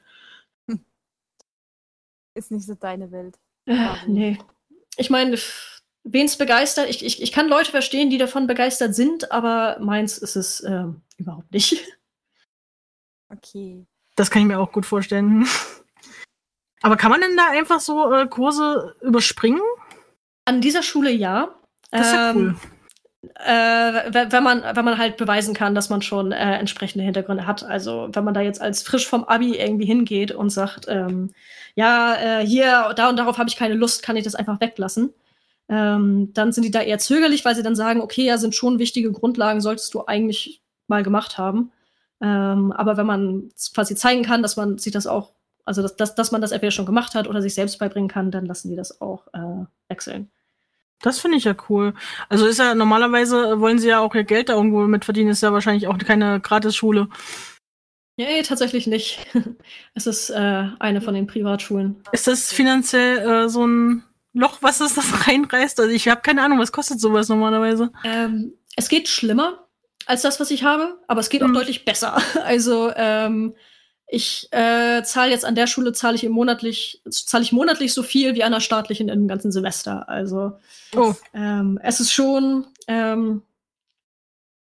Hm. 0.67 0.79
Ist 2.33 2.51
nicht 2.51 2.65
so 2.65 2.73
deine 2.73 3.11
Welt. 3.11 3.37
Äh, 3.67 3.93
nee. 4.07 4.39
Ich 4.97 5.09
meine, 5.09 5.37
wen 6.05 6.27
es 6.27 6.37
begeistert, 6.37 6.89
ich, 6.89 7.03
ich, 7.03 7.21
ich 7.21 7.31
kann 7.31 7.49
Leute 7.49 7.71
verstehen, 7.71 8.09
die 8.09 8.17
davon 8.17 8.47
begeistert 8.47 8.95
sind, 8.95 9.31
aber 9.31 9.77
meins 9.81 10.17
ist 10.17 10.35
es 10.35 10.61
äh, 10.61 10.85
überhaupt 11.17 11.51
nicht. 11.51 11.83
Okay. 13.29 13.85
Das 14.15 14.31
kann 14.31 14.43
ich 14.43 14.47
mir 14.47 14.59
auch 14.59 14.71
gut 14.71 14.85
vorstellen. 14.85 15.45
Aber 16.81 16.95
kann 16.95 17.09
man 17.09 17.21
denn 17.21 17.35
da 17.35 17.49
einfach 17.49 17.79
so 17.79 18.13
äh, 18.13 18.27
Kurse 18.27 18.95
überspringen? 19.01 19.61
An 20.45 20.61
dieser 20.61 20.83
Schule 20.83 21.09
ja. 21.09 21.55
Das 21.89 22.07
ist 22.07 22.13
ja 22.13 22.29
ähm, 22.29 22.37
cool. 22.37 22.55
Äh, 23.43 24.29
wenn 24.31 24.43
man, 24.43 24.63
wenn 24.75 24.85
man 24.85 24.99
halt 24.99 25.17
beweisen 25.17 25.55
kann, 25.55 25.73
dass 25.73 25.89
man 25.89 26.03
schon 26.03 26.31
äh, 26.31 26.57
entsprechende 26.57 27.03
Hintergründe 27.03 27.47
hat. 27.47 27.63
Also 27.63 28.09
wenn 28.11 28.23
man 28.23 28.35
da 28.35 28.41
jetzt 28.41 28.61
als 28.61 28.83
frisch 28.83 29.07
vom 29.07 29.23
Abi 29.23 29.57
irgendwie 29.57 29.87
hingeht 29.87 30.31
und 30.31 30.51
sagt, 30.51 30.85
ähm, 30.87 31.33
ja, 31.73 32.15
äh, 32.15 32.45
hier, 32.45 32.93
da 32.95 33.09
und 33.09 33.17
darauf 33.17 33.39
habe 33.39 33.49
ich 33.49 33.55
keine 33.55 33.73
Lust, 33.73 34.03
kann 34.03 34.15
ich 34.15 34.23
das 34.23 34.35
einfach 34.35 34.61
weglassen. 34.61 35.13
Ähm, 35.67 36.31
dann 36.33 36.51
sind 36.51 36.63
die 36.63 36.71
da 36.71 36.81
eher 36.81 36.99
zögerlich, 36.99 37.43
weil 37.43 37.55
sie 37.55 37.63
dann 37.63 37.75
sagen, 37.75 38.01
okay, 38.01 38.25
ja, 38.25 38.37
sind 38.37 38.55
schon 38.55 38.79
wichtige 38.79 39.11
Grundlagen, 39.11 39.61
solltest 39.61 39.93
du 39.93 40.05
eigentlich 40.05 40.61
mal 40.87 41.03
gemacht 41.03 41.37
haben. 41.37 41.71
Ähm, 42.21 42.71
aber 42.71 42.97
wenn 42.97 43.05
man 43.05 43.49
quasi 43.73 43.95
zeigen 43.95 44.23
kann, 44.23 44.41
dass 44.41 44.57
man 44.57 44.77
sich 44.77 44.93
das 44.93 45.07
auch, 45.07 45.33
also 45.65 45.81
dass, 45.81 45.95
dass, 45.95 46.15
dass 46.15 46.31
man 46.31 46.41
das 46.41 46.51
entweder 46.51 46.71
schon 46.71 46.85
gemacht 46.85 47.15
hat 47.15 47.27
oder 47.27 47.41
sich 47.41 47.55
selbst 47.55 47.79
beibringen 47.79 48.09
kann, 48.09 48.31
dann 48.31 48.45
lassen 48.45 48.69
die 48.69 48.75
das 48.75 49.01
auch 49.01 49.27
äh, 49.33 49.65
wechseln. 49.87 50.29
Das 51.01 51.19
finde 51.19 51.37
ich 51.37 51.43
ja 51.43 51.55
cool. 51.69 51.93
Also 52.29 52.45
ist 52.45 52.59
ja 52.59 52.73
normalerweise 52.73 53.59
wollen 53.59 53.79
sie 53.79 53.89
ja 53.89 53.99
auch 53.99 54.15
ihr 54.15 54.23
Geld 54.23 54.49
da 54.49 54.53
irgendwo 54.53 54.81
mit 54.87 55.05
verdienen, 55.05 55.29
ist 55.29 55.43
ja 55.43 55.51
wahrscheinlich 55.51 55.87
auch 55.87 55.97
keine 55.97 56.39
Gratisschule. 56.39 57.09
Nee, 58.17 58.43
tatsächlich 58.43 58.87
nicht. 58.87 59.27
es 59.93 60.07
ist 60.07 60.29
äh, 60.29 60.69
eine 60.79 61.01
von 61.01 61.13
den 61.13 61.27
Privatschulen. 61.27 61.97
Ist 62.11 62.27
das 62.27 62.53
finanziell 62.53 63.17
äh, 63.17 63.49
so 63.49 63.67
ein 63.67 64.03
Loch, 64.35 64.57
was 64.61 64.81
es 64.81 64.93
das 64.93 65.05
reinreißt? 65.27 65.79
Also 65.79 65.91
ich 65.91 66.07
habe 66.07 66.21
keine 66.21 66.43
Ahnung, 66.43 66.59
was 66.59 66.71
kostet 66.71 66.99
sowas 66.99 67.29
normalerweise? 67.29 67.91
Ähm, 68.03 68.53
es 68.75 68.89
geht 68.89 69.07
schlimmer 69.07 69.65
als 70.05 70.21
das, 70.21 70.39
was 70.39 70.51
ich 70.51 70.63
habe, 70.63 70.99
aber 71.07 71.21
es 71.21 71.29
geht 71.29 71.41
mhm. 71.41 71.49
auch 71.49 71.53
deutlich 71.53 71.85
besser. 71.85 72.17
Also 72.43 72.91
ähm, 72.95 73.55
ich 74.07 74.49
äh, 74.51 75.01
zahle 75.03 75.31
jetzt 75.31 75.45
an 75.45 75.55
der 75.55 75.65
Schule 75.67 75.93
zahle 75.93 76.15
ich 76.15 76.29
monatlich 76.29 77.01
zahle 77.09 77.43
ich 77.43 77.53
monatlich 77.53 77.93
so 77.93 78.03
viel 78.03 78.35
wie 78.35 78.43
an 78.43 78.51
der 78.51 78.59
staatlichen 78.59 79.09
im 79.09 79.27
ganzen 79.27 79.51
Semester. 79.51 80.07
Also 80.09 80.59
oh. 80.95 81.13
ähm, 81.33 81.79
es 81.81 81.99
ist 82.01 82.11
schon 82.11 82.67
ähm, 82.87 83.41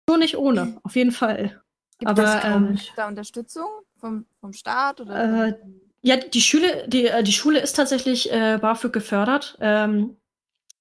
schon 0.08 0.18
nicht 0.18 0.36
ohne, 0.36 0.78
auf 0.82 0.96
jeden 0.96 1.12
Fall. 1.12 1.62
Gibt 1.98 2.10
Aber 2.10 2.44
ähm, 2.44 2.76
da 2.96 3.06
Unterstützung 3.06 3.68
vom, 3.98 4.26
vom 4.40 4.52
Staat 4.52 5.00
oder? 5.00 5.46
Äh, 5.46 5.54
ja, 6.02 6.16
die 6.16 6.40
Schule, 6.40 6.86
die, 6.88 7.06
äh, 7.06 7.22
die 7.22 7.32
Schule 7.32 7.60
ist 7.60 7.76
tatsächlich 7.76 8.32
äh, 8.32 8.58
BAföG 8.60 8.92
gefördert, 8.92 9.58
ähm, 9.60 10.16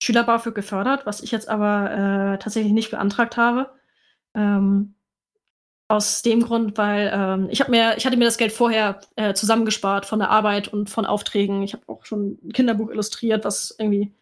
Schüler 0.01 0.23
BAföG 0.23 0.55
gefördert, 0.55 1.05
was 1.05 1.21
ich 1.21 1.31
jetzt 1.31 1.49
aber 1.49 1.91
äh, 1.91 2.39
tatsächlich 2.39 2.73
nicht 2.73 2.91
beantragt 2.91 3.37
habe. 3.37 3.71
Ähm, 4.33 4.95
aus 5.89 6.21
dem 6.21 6.43
Grund, 6.43 6.77
weil 6.77 7.11
ähm, 7.13 7.47
ich 7.49 7.61
habe 7.61 7.71
mir, 7.71 7.97
ich 7.97 8.05
hatte 8.05 8.15
mir 8.15 8.25
das 8.25 8.37
Geld 8.37 8.51
vorher 8.51 9.01
äh, 9.15 9.33
zusammengespart 9.33 10.05
von 10.05 10.19
der 10.19 10.29
Arbeit 10.29 10.67
und 10.67 10.89
von 10.89 11.05
Aufträgen. 11.05 11.63
Ich 11.63 11.73
habe 11.73 11.83
auch 11.87 12.05
schon 12.05 12.37
ein 12.43 12.53
Kinderbuch 12.53 12.91
illustriert, 12.91 13.43
was 13.43 13.75
irgendwie, 13.77 14.13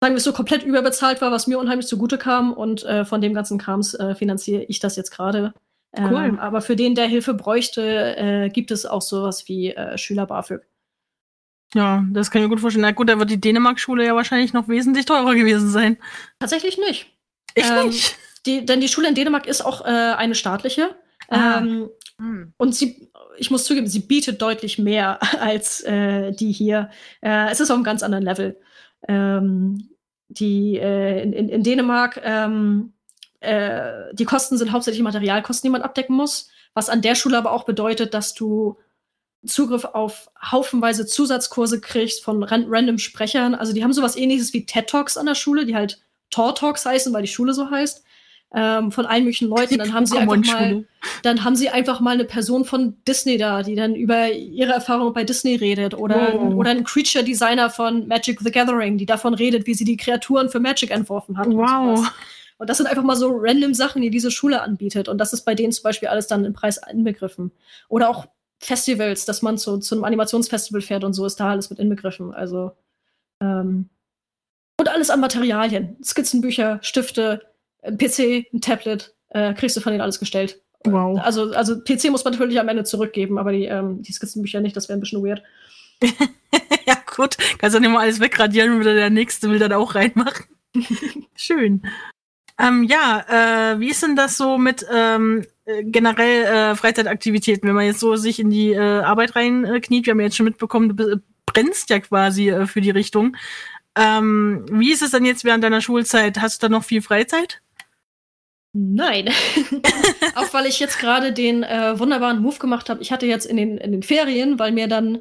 sagen 0.00 0.14
wir 0.14 0.20
so, 0.20 0.32
komplett 0.32 0.62
überbezahlt 0.62 1.20
war, 1.20 1.32
was 1.32 1.48
mir 1.48 1.58
unheimlich 1.58 1.88
zugute 1.88 2.18
kam. 2.18 2.52
Und 2.52 2.84
äh, 2.84 3.04
von 3.04 3.20
dem 3.20 3.34
ganzen 3.34 3.58
Krams 3.58 3.94
äh, 3.94 4.14
finanziere 4.14 4.62
ich 4.62 4.78
das 4.78 4.94
jetzt 4.94 5.10
gerade. 5.10 5.52
Cool. 5.96 6.24
Ähm, 6.24 6.38
aber 6.38 6.62
für 6.62 6.76
den, 6.76 6.94
der 6.94 7.06
Hilfe 7.06 7.34
bräuchte, 7.34 8.16
äh, 8.16 8.48
gibt 8.48 8.70
es 8.70 8.86
auch 8.86 9.02
sowas 9.02 9.46
wie 9.48 9.72
äh, 9.72 9.98
Schüler 9.98 10.26
BAföG. 10.26 10.62
Ja, 11.74 12.04
das 12.10 12.30
kann 12.30 12.40
ich 12.40 12.46
mir 12.46 12.50
gut 12.50 12.60
vorstellen. 12.60 12.82
Na 12.82 12.92
gut, 12.92 13.08
da 13.08 13.18
wird 13.18 13.30
die 13.30 13.40
Dänemark-Schule 13.40 14.04
ja 14.04 14.14
wahrscheinlich 14.14 14.52
noch 14.52 14.68
wesentlich 14.68 15.06
teurer 15.06 15.34
gewesen 15.34 15.70
sein. 15.70 15.98
Tatsächlich 16.38 16.78
nicht. 16.78 17.06
Ich 17.54 17.64
ähm, 17.64 17.86
nicht. 17.86 18.16
Die, 18.46 18.64
denn 18.64 18.80
die 18.80 18.88
Schule 18.88 19.08
in 19.08 19.14
Dänemark 19.14 19.46
ist 19.46 19.64
auch 19.64 19.84
äh, 19.84 19.88
eine 19.88 20.34
staatliche. 20.34 20.94
Ah. 21.28 21.58
Ähm, 21.58 21.88
hm. 22.18 22.52
Und 22.56 22.74
sie, 22.74 23.10
ich 23.38 23.50
muss 23.50 23.64
zugeben, 23.64 23.86
sie 23.86 24.00
bietet 24.00 24.42
deutlich 24.42 24.78
mehr 24.78 25.18
als 25.40 25.80
äh, 25.82 26.32
die 26.32 26.52
hier. 26.52 26.90
Äh, 27.20 27.50
es 27.50 27.60
ist 27.60 27.70
auf 27.70 27.76
einem 27.76 27.84
ganz 27.84 28.02
anderen 28.02 28.24
Level. 28.24 28.58
Ähm, 29.08 29.88
die 30.28 30.78
äh, 30.78 31.22
in, 31.22 31.32
in, 31.32 31.48
in 31.48 31.62
Dänemark 31.62 32.20
ähm, 32.22 32.92
äh, 33.42 34.14
die 34.14 34.24
Kosten 34.24 34.56
sind 34.56 34.72
hauptsächlich 34.72 35.02
Materialkosten, 35.02 35.68
die 35.68 35.72
man 35.72 35.82
abdecken 35.82 36.16
muss, 36.16 36.48
was 36.74 36.88
an 36.88 37.02
der 37.02 37.14
Schule 37.14 37.36
aber 37.36 37.52
auch 37.52 37.64
bedeutet, 37.64 38.14
dass 38.14 38.34
du 38.34 38.78
Zugriff 39.44 39.84
auf 39.84 40.30
haufenweise 40.40 41.04
Zusatzkurse 41.06 41.80
kriegst 41.80 42.22
von 42.22 42.42
ran 42.44 42.66
random 42.68 42.98
Sprechern. 42.98 43.54
Also 43.54 43.72
die 43.72 43.82
haben 43.82 43.92
sowas 43.92 44.16
ähnliches 44.16 44.52
wie 44.52 44.66
TED 44.66 44.88
Talks 44.88 45.16
an 45.16 45.26
der 45.26 45.34
Schule, 45.34 45.66
die 45.66 45.74
halt 45.74 46.00
Tor 46.30 46.54
Talks 46.54 46.86
heißen, 46.86 47.12
weil 47.12 47.22
die 47.22 47.28
Schule 47.28 47.52
so 47.52 47.70
heißt. 47.70 48.04
Ähm, 48.54 48.92
von 48.92 49.06
allen 49.06 49.24
möglichen 49.24 49.48
Leuten. 49.48 49.78
Dann 49.78 49.94
haben 49.94 50.04
sie 50.04 50.18
einfach 50.18 50.36
mal, 50.36 50.84
dann 51.22 51.42
haben 51.42 51.56
sie 51.56 51.70
einfach 51.70 52.00
mal 52.00 52.10
eine 52.10 52.26
Person 52.26 52.66
von 52.66 53.02
Disney 53.08 53.38
da, 53.38 53.62
die 53.62 53.74
dann 53.74 53.94
über 53.94 54.30
ihre 54.30 54.72
Erfahrungen 54.72 55.14
bei 55.14 55.24
Disney 55.24 55.54
redet 55.54 55.94
oder, 55.94 56.34
wow. 56.34 56.54
oder 56.54 56.70
ein 56.70 56.84
Creature 56.84 57.24
Designer 57.24 57.70
von 57.70 58.06
Magic 58.08 58.40
the 58.40 58.50
Gathering, 58.50 58.98
die 58.98 59.06
davon 59.06 59.32
redet, 59.32 59.66
wie 59.66 59.72
sie 59.72 59.86
die 59.86 59.96
Kreaturen 59.96 60.50
für 60.50 60.60
Magic 60.60 60.90
entworfen 60.90 61.38
hat. 61.38 61.46
Wow. 61.48 62.12
Und 62.62 62.70
das 62.70 62.76
sind 62.76 62.86
einfach 62.86 63.02
mal 63.02 63.16
so 63.16 63.28
random 63.34 63.74
Sachen, 63.74 64.02
die 64.02 64.10
diese 64.10 64.30
Schule 64.30 64.62
anbietet. 64.62 65.08
Und 65.08 65.18
das 65.18 65.32
ist 65.32 65.44
bei 65.44 65.56
denen 65.56 65.72
zum 65.72 65.82
Beispiel 65.82 66.06
alles 66.06 66.28
dann 66.28 66.44
im 66.44 66.52
Preis 66.52 66.80
inbegriffen. 66.88 67.50
Oder 67.88 68.08
auch 68.08 68.26
Festivals, 68.60 69.24
dass 69.24 69.42
man 69.42 69.58
zu, 69.58 69.78
zu 69.78 69.96
einem 69.96 70.04
Animationsfestival 70.04 70.80
fährt 70.80 71.02
und 71.02 71.12
so 71.12 71.26
ist 71.26 71.40
da 71.40 71.50
alles 71.50 71.70
mit 71.70 71.80
inbegriffen. 71.80 72.32
Also 72.32 72.70
ähm, 73.40 73.90
und 74.78 74.88
alles 74.88 75.10
an 75.10 75.18
Materialien. 75.18 75.96
Skizzenbücher, 76.04 76.78
Stifte, 76.82 77.42
ein 77.82 77.98
PC, 77.98 78.46
ein 78.54 78.60
Tablet, 78.60 79.12
äh, 79.30 79.54
kriegst 79.54 79.76
du 79.76 79.80
von 79.80 79.90
denen 79.90 80.02
alles 80.02 80.20
gestellt. 80.20 80.60
Wow. 80.84 81.18
Also, 81.20 81.50
also 81.54 81.80
PC 81.80 82.12
muss 82.12 82.24
man 82.24 82.32
natürlich 82.32 82.60
am 82.60 82.68
Ende 82.68 82.84
zurückgeben, 82.84 83.38
aber 83.38 83.50
die, 83.50 83.64
ähm, 83.64 84.02
die 84.02 84.12
Skizzenbücher 84.12 84.60
nicht, 84.60 84.76
das 84.76 84.88
wäre 84.88 84.96
ein 84.96 85.00
bisschen 85.00 85.24
weird. 85.24 85.42
ja, 86.86 86.96
gut. 87.16 87.36
Kannst 87.58 87.74
du 87.74 87.80
nicht 87.80 87.90
mal 87.90 88.02
alles 88.02 88.20
wegradieren 88.20 88.74
und 88.74 88.80
wieder 88.82 88.94
der 88.94 89.10
nächste 89.10 89.50
will 89.50 89.58
dann 89.58 89.72
auch 89.72 89.96
reinmachen. 89.96 90.46
Schön. 91.34 91.82
Ähm, 92.58 92.84
ja, 92.84 93.72
äh, 93.72 93.80
wie 93.80 93.90
ist 93.90 94.02
denn 94.02 94.16
das 94.16 94.36
so 94.36 94.58
mit 94.58 94.86
ähm, 94.92 95.44
äh, 95.64 95.82
generell 95.84 96.44
äh, 96.44 96.76
Freizeitaktivitäten, 96.76 97.68
wenn 97.68 97.74
man 97.74 97.86
jetzt 97.86 98.00
so 98.00 98.16
sich 98.16 98.38
in 98.38 98.50
die 98.50 98.72
äh, 98.72 98.78
Arbeit 98.78 99.34
reinkniet? 99.36 100.06
Wir 100.06 100.12
haben 100.12 100.20
ja 100.20 100.26
jetzt 100.26 100.36
schon 100.36 100.44
mitbekommen, 100.44 100.96
du 100.96 101.22
brennst 101.46 101.90
ja 101.90 102.00
quasi 102.00 102.50
äh, 102.50 102.66
für 102.66 102.80
die 102.80 102.90
Richtung. 102.90 103.36
Ähm, 103.96 104.64
wie 104.70 104.92
ist 104.92 105.02
es 105.02 105.10
dann 105.10 105.24
jetzt 105.24 105.44
während 105.44 105.64
deiner 105.64 105.80
Schulzeit? 105.80 106.40
Hast 106.40 106.62
du 106.62 106.66
da 106.66 106.70
noch 106.70 106.84
viel 106.84 107.02
Freizeit? 107.02 107.60
Nein. 108.74 109.28
Auch 110.34 110.52
weil 110.54 110.66
ich 110.66 110.80
jetzt 110.80 110.98
gerade 110.98 111.32
den 111.32 111.62
äh, 111.62 111.98
wunderbaren 111.98 112.40
Move 112.40 112.58
gemacht 112.58 112.88
habe. 112.88 113.02
Ich 113.02 113.12
hatte 113.12 113.26
jetzt 113.26 113.44
in 113.44 113.58
den, 113.58 113.76
in 113.76 113.92
den 113.92 114.02
Ferien, 114.02 114.58
weil 114.58 114.72
mir 114.72 114.88
dann 114.88 115.16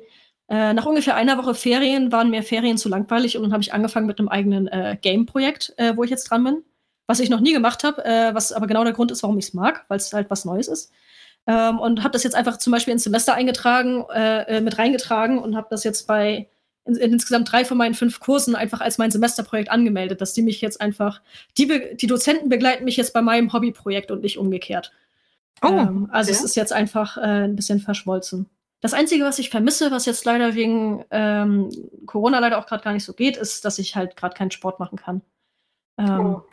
äh, 0.47 0.73
nach 0.73 0.85
ungefähr 0.85 1.15
einer 1.15 1.37
Woche 1.37 1.53
Ferien 1.53 2.13
waren 2.13 2.29
mir 2.29 2.43
Ferien 2.43 2.77
zu 2.77 2.87
langweilig 2.87 3.35
und 3.35 3.43
dann 3.43 3.51
habe 3.51 3.63
ich 3.63 3.73
angefangen 3.73 4.07
mit 4.07 4.19
einem 4.19 4.29
eigenen 4.29 4.67
äh, 4.67 4.97
Game-Projekt, 5.01 5.73
äh, 5.77 5.97
wo 5.97 6.03
ich 6.03 6.09
jetzt 6.09 6.29
dran 6.29 6.45
bin 6.45 6.63
was 7.11 7.19
ich 7.19 7.29
noch 7.29 7.41
nie 7.41 7.51
gemacht 7.51 7.83
habe, 7.83 8.03
äh, 8.05 8.33
was 8.33 8.53
aber 8.53 8.67
genau 8.67 8.85
der 8.85 8.93
Grund 8.93 9.11
ist, 9.11 9.21
warum 9.21 9.37
ich 9.37 9.47
es 9.47 9.53
mag, 9.53 9.83
weil 9.89 9.97
es 9.97 10.13
halt 10.13 10.29
was 10.29 10.45
Neues 10.45 10.69
ist. 10.69 10.91
Ähm, 11.45 11.77
und 11.77 12.03
habe 12.03 12.11
das 12.11 12.23
jetzt 12.23 12.35
einfach 12.35 12.57
zum 12.57 12.71
Beispiel 12.71 12.93
ins 12.93 13.03
Semester 13.03 13.33
eingetragen, 13.33 14.05
äh, 14.13 14.57
äh 14.57 14.61
mit 14.61 14.77
reingetragen 14.77 15.37
und 15.37 15.57
habe 15.57 15.67
das 15.69 15.83
jetzt 15.83 16.07
bei 16.07 16.47
in, 16.85 16.95
in 16.95 17.13
insgesamt 17.13 17.51
drei 17.51 17.65
von 17.65 17.77
meinen 17.77 17.95
fünf 17.95 18.21
Kursen 18.21 18.55
einfach 18.55 18.79
als 18.79 18.97
mein 18.97 19.11
Semesterprojekt 19.11 19.69
angemeldet, 19.69 20.21
dass 20.21 20.33
die 20.33 20.41
mich 20.41 20.61
jetzt 20.61 20.79
einfach, 20.79 21.21
die, 21.57 21.95
die 21.95 22.07
Dozenten 22.07 22.47
begleiten 22.47 22.85
mich 22.85 22.97
jetzt 22.97 23.13
bei 23.13 23.21
meinem 23.21 23.51
Hobbyprojekt 23.51 24.09
und 24.09 24.21
nicht 24.21 24.37
umgekehrt. 24.37 24.93
Oh, 25.61 25.67
ähm, 25.67 26.07
also 26.11 26.31
okay. 26.31 26.39
es 26.39 26.45
ist 26.45 26.55
jetzt 26.55 26.73
einfach 26.73 27.17
äh, 27.17 27.43
ein 27.43 27.55
bisschen 27.55 27.81
verschmolzen. 27.81 28.49
Das 28.79 28.93
Einzige, 28.93 29.25
was 29.25 29.37
ich 29.37 29.51
vermisse, 29.51 29.91
was 29.91 30.07
jetzt 30.07 30.25
leider 30.25 30.55
wegen 30.55 31.05
ähm, 31.11 31.69
Corona 32.07 32.39
leider 32.39 32.57
auch 32.57 32.65
gerade 32.65 32.83
gar 32.83 32.93
nicht 32.93 33.03
so 33.03 33.13
geht, 33.13 33.37
ist, 33.37 33.63
dass 33.65 33.77
ich 33.77 33.95
halt 33.95 34.15
gerade 34.15 34.35
keinen 34.35 34.49
Sport 34.49 34.79
machen 34.79 34.97
kann. 34.97 35.21
Ähm, 35.99 36.19
oh. 36.19 36.43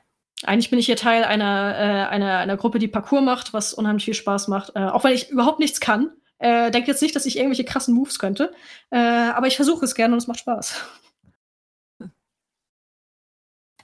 Eigentlich 0.44 0.70
bin 0.70 0.79
ich 0.79 0.87
hier 0.87 0.96
Teil 0.96 1.24
einer, 1.24 1.74
äh, 1.77 2.14
einer, 2.14 2.38
einer 2.38 2.57
Gruppe, 2.57 2.79
die 2.79 2.88
Parcours 2.88 3.24
macht, 3.24 3.53
was 3.53 3.74
unheimlich 3.74 4.05
viel 4.05 4.14
Spaß 4.14 4.48
macht. 4.48 4.72
Äh, 4.77 4.81
auch 4.81 5.05
wenn 5.05 5.12
ich 5.12 5.31
überhaupt 5.31 5.59
nichts 5.59 5.81
kann. 5.81 6.11
Äh, 6.38 6.70
denkt 6.70 6.87
jetzt 6.87 7.03
nicht, 7.03 7.16
dass 7.16 7.27
ich 7.27 7.37
irgendwelche 7.37 7.64
krassen 7.64 7.94
Moves 7.94 8.18
könnte. 8.18 8.53
Äh, 8.90 8.98
aber 8.98 9.48
ich 9.48 9.57
versuche 9.57 9.85
es 9.85 9.94
gerne 9.94 10.14
und 10.14 10.18
es 10.18 10.29
macht 10.29 10.38
Spaß. 10.38 10.85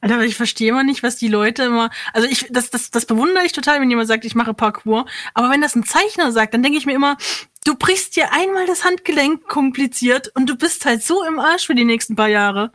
Alter, 0.04 0.20
ich 0.20 0.36
verstehe 0.36 0.68
immer 0.68 0.84
nicht, 0.84 1.02
was 1.02 1.16
die 1.16 1.28
Leute 1.28 1.62
immer. 1.62 1.88
Also 2.12 2.28
ich, 2.28 2.46
das, 2.50 2.68
das, 2.68 2.90
das 2.90 3.06
bewundere 3.06 3.46
ich 3.46 3.52
total, 3.52 3.80
wenn 3.80 3.88
jemand 3.88 4.06
sagt, 4.06 4.26
ich 4.26 4.34
mache 4.34 4.52
Parkour. 4.52 5.06
Aber 5.32 5.48
wenn 5.48 5.62
das 5.62 5.74
ein 5.74 5.84
Zeichner 5.84 6.30
sagt, 6.30 6.52
dann 6.52 6.62
denke 6.62 6.76
ich 6.76 6.84
mir 6.84 6.94
immer, 6.94 7.16
du 7.64 7.74
brichst 7.74 8.14
dir 8.14 8.30
einmal 8.30 8.66
das 8.66 8.84
Handgelenk 8.84 9.48
kompliziert 9.48 10.30
und 10.34 10.46
du 10.46 10.56
bist 10.56 10.84
halt 10.84 11.02
so 11.02 11.24
im 11.24 11.38
Arsch 11.38 11.66
für 11.66 11.74
die 11.74 11.86
nächsten 11.86 12.16
paar 12.16 12.28
Jahre. 12.28 12.70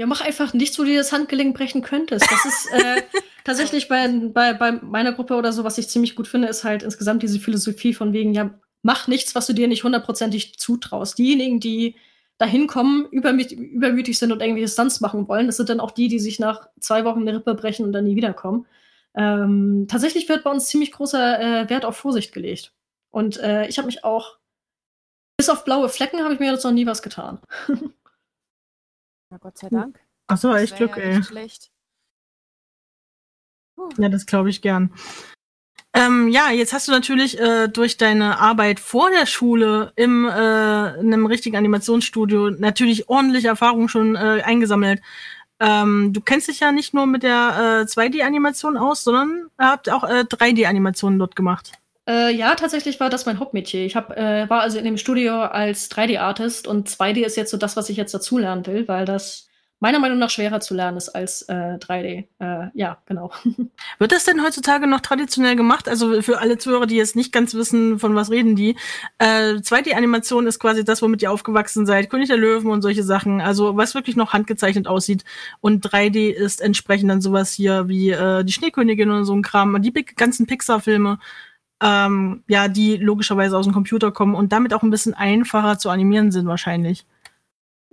Ja, 0.00 0.06
mach 0.06 0.22
einfach 0.22 0.54
nichts, 0.54 0.78
wo 0.78 0.82
du 0.84 0.88
dir 0.88 0.96
das 0.96 1.12
Handgelenk 1.12 1.54
brechen 1.54 1.82
könntest. 1.82 2.24
Das 2.30 2.46
ist 2.46 2.72
äh, 2.72 3.02
tatsächlich 3.44 3.86
bei, 3.86 4.08
bei, 4.08 4.54
bei 4.54 4.72
meiner 4.72 5.12
Gruppe 5.12 5.34
oder 5.34 5.52
so, 5.52 5.62
was 5.62 5.76
ich 5.76 5.90
ziemlich 5.90 6.16
gut 6.16 6.26
finde, 6.26 6.48
ist 6.48 6.64
halt 6.64 6.82
insgesamt 6.82 7.22
diese 7.22 7.38
Philosophie 7.38 7.92
von 7.92 8.14
wegen, 8.14 8.32
ja, 8.32 8.58
mach 8.80 9.08
nichts, 9.08 9.34
was 9.34 9.46
du 9.46 9.52
dir 9.52 9.68
nicht 9.68 9.84
hundertprozentig 9.84 10.58
zutraust. 10.58 11.18
Diejenigen, 11.18 11.60
die 11.60 11.96
dahin 12.38 12.66
kommen, 12.66 13.08
übermütig, 13.10 13.58
übermütig 13.58 14.18
sind 14.18 14.32
und 14.32 14.40
irgendwelche 14.40 14.72
Stunts 14.72 15.02
machen 15.02 15.28
wollen. 15.28 15.44
Das 15.44 15.58
sind 15.58 15.68
dann 15.68 15.80
auch 15.80 15.90
die, 15.90 16.08
die 16.08 16.18
sich 16.18 16.38
nach 16.38 16.70
zwei 16.80 17.04
Wochen 17.04 17.20
eine 17.20 17.36
Rippe 17.36 17.54
brechen 17.54 17.84
und 17.84 17.92
dann 17.92 18.04
nie 18.04 18.16
wiederkommen. 18.16 18.64
Ähm, 19.14 19.84
tatsächlich 19.86 20.30
wird 20.30 20.44
bei 20.44 20.50
uns 20.50 20.68
ziemlich 20.68 20.92
großer 20.92 21.40
äh, 21.40 21.68
Wert 21.68 21.84
auf 21.84 21.98
Vorsicht 21.98 22.32
gelegt. 22.32 22.72
Und 23.10 23.36
äh, 23.40 23.66
ich 23.66 23.76
habe 23.76 23.84
mich 23.84 24.02
auch, 24.02 24.38
bis 25.36 25.50
auf 25.50 25.66
blaue 25.66 25.90
Flecken, 25.90 26.24
habe 26.24 26.32
ich 26.32 26.40
mir 26.40 26.50
jetzt 26.50 26.64
noch 26.64 26.72
nie 26.72 26.86
was 26.86 27.02
getan. 27.02 27.38
Na 29.30 29.38
Gott 29.38 29.58
sei 29.58 29.68
Dank. 29.68 30.00
Achso, 30.26 30.54
echt 30.54 30.76
Glück, 30.76 30.96
ja 30.96 31.02
ey. 31.02 31.22
Schlecht. 31.22 31.70
Ja, 33.96 34.08
das 34.08 34.26
glaube 34.26 34.50
ich 34.50 34.60
gern. 34.60 34.92
Ähm, 35.92 36.28
ja, 36.28 36.50
jetzt 36.50 36.72
hast 36.72 36.86
du 36.86 36.92
natürlich 36.92 37.40
äh, 37.40 37.66
durch 37.68 37.96
deine 37.96 38.38
Arbeit 38.38 38.78
vor 38.78 39.10
der 39.10 39.26
Schule 39.26 39.92
im 39.96 40.24
äh, 40.24 41.00
in 41.00 41.12
einem 41.12 41.26
richtigen 41.26 41.56
Animationsstudio 41.56 42.50
natürlich 42.50 43.08
ordentliche 43.08 43.48
Erfahrungen 43.48 43.88
schon 43.88 44.14
äh, 44.14 44.42
eingesammelt. 44.44 45.02
Ähm, 45.58 46.12
du 46.12 46.20
kennst 46.20 46.48
dich 46.48 46.60
ja 46.60 46.70
nicht 46.70 46.94
nur 46.94 47.06
mit 47.06 47.22
der 47.22 47.82
äh, 47.82 47.90
2D-Animation 47.90 48.76
aus, 48.76 49.02
sondern 49.02 49.50
habt 49.58 49.90
auch 49.90 50.04
äh, 50.04 50.24
3D-Animationen 50.28 51.18
dort 51.18 51.34
gemacht. 51.34 51.72
Äh, 52.10 52.34
ja, 52.34 52.56
tatsächlich 52.56 52.98
war 52.98 53.08
das 53.08 53.24
mein 53.24 53.38
Hauptmetier. 53.38 53.86
Ich 53.86 53.94
hab, 53.94 54.16
äh, 54.16 54.50
war 54.50 54.62
also 54.62 54.78
in 54.78 54.84
dem 54.84 54.96
Studio 54.96 55.42
als 55.42 55.88
3D-Artist 55.92 56.66
und 56.66 56.88
2D 56.88 57.24
ist 57.24 57.36
jetzt 57.36 57.52
so 57.52 57.56
das, 57.56 57.76
was 57.76 57.88
ich 57.88 57.96
jetzt 57.96 58.12
dazulernen 58.12 58.66
will, 58.66 58.88
weil 58.88 59.04
das 59.04 59.46
meiner 59.78 60.00
Meinung 60.00 60.18
nach 60.18 60.28
schwerer 60.28 60.58
zu 60.58 60.74
lernen 60.74 60.96
ist 60.96 61.08
als 61.10 61.42
äh, 61.42 61.78
3D. 61.78 62.24
Äh, 62.40 62.68
ja, 62.74 62.98
genau. 63.06 63.30
Wird 64.00 64.10
das 64.10 64.24
denn 64.24 64.42
heutzutage 64.44 64.88
noch 64.88 65.00
traditionell 65.00 65.54
gemacht? 65.54 65.88
Also 65.88 66.20
für 66.20 66.40
alle 66.40 66.58
Zuhörer, 66.58 66.86
die 66.86 66.96
jetzt 66.96 67.14
nicht 67.14 67.32
ganz 67.32 67.54
wissen, 67.54 68.00
von 68.00 68.16
was 68.16 68.30
reden 68.32 68.56
die. 68.56 68.76
Äh, 69.18 69.54
2D-Animation 69.60 70.48
ist 70.48 70.58
quasi 70.58 70.84
das, 70.84 71.02
womit 71.02 71.22
ihr 71.22 71.30
aufgewachsen 71.30 71.86
seid. 71.86 72.10
König 72.10 72.28
der 72.28 72.38
Löwen 72.38 72.72
und 72.72 72.82
solche 72.82 73.04
Sachen. 73.04 73.40
Also 73.40 73.76
was 73.76 73.94
wirklich 73.94 74.16
noch 74.16 74.32
handgezeichnet 74.32 74.88
aussieht. 74.88 75.24
Und 75.60 75.86
3D 75.86 76.28
ist 76.28 76.60
entsprechend 76.60 77.08
dann 77.08 77.20
sowas 77.20 77.52
hier 77.52 77.86
wie 77.86 78.10
äh, 78.10 78.44
die 78.44 78.52
Schneekönigin 78.52 79.10
und 79.10 79.24
so 79.24 79.34
ein 79.34 79.42
Kram. 79.42 79.80
Die 79.80 79.92
ganzen 79.92 80.46
Pixar-Filme. 80.46 81.20
Ähm, 81.82 82.42
ja, 82.46 82.68
die 82.68 82.96
logischerweise 82.96 83.56
aus 83.56 83.64
dem 83.64 83.72
Computer 83.72 84.12
kommen 84.12 84.34
und 84.34 84.52
damit 84.52 84.74
auch 84.74 84.82
ein 84.82 84.90
bisschen 84.90 85.14
einfacher 85.14 85.78
zu 85.78 85.88
animieren 85.88 86.30
sind 86.30 86.46
wahrscheinlich. 86.46 87.06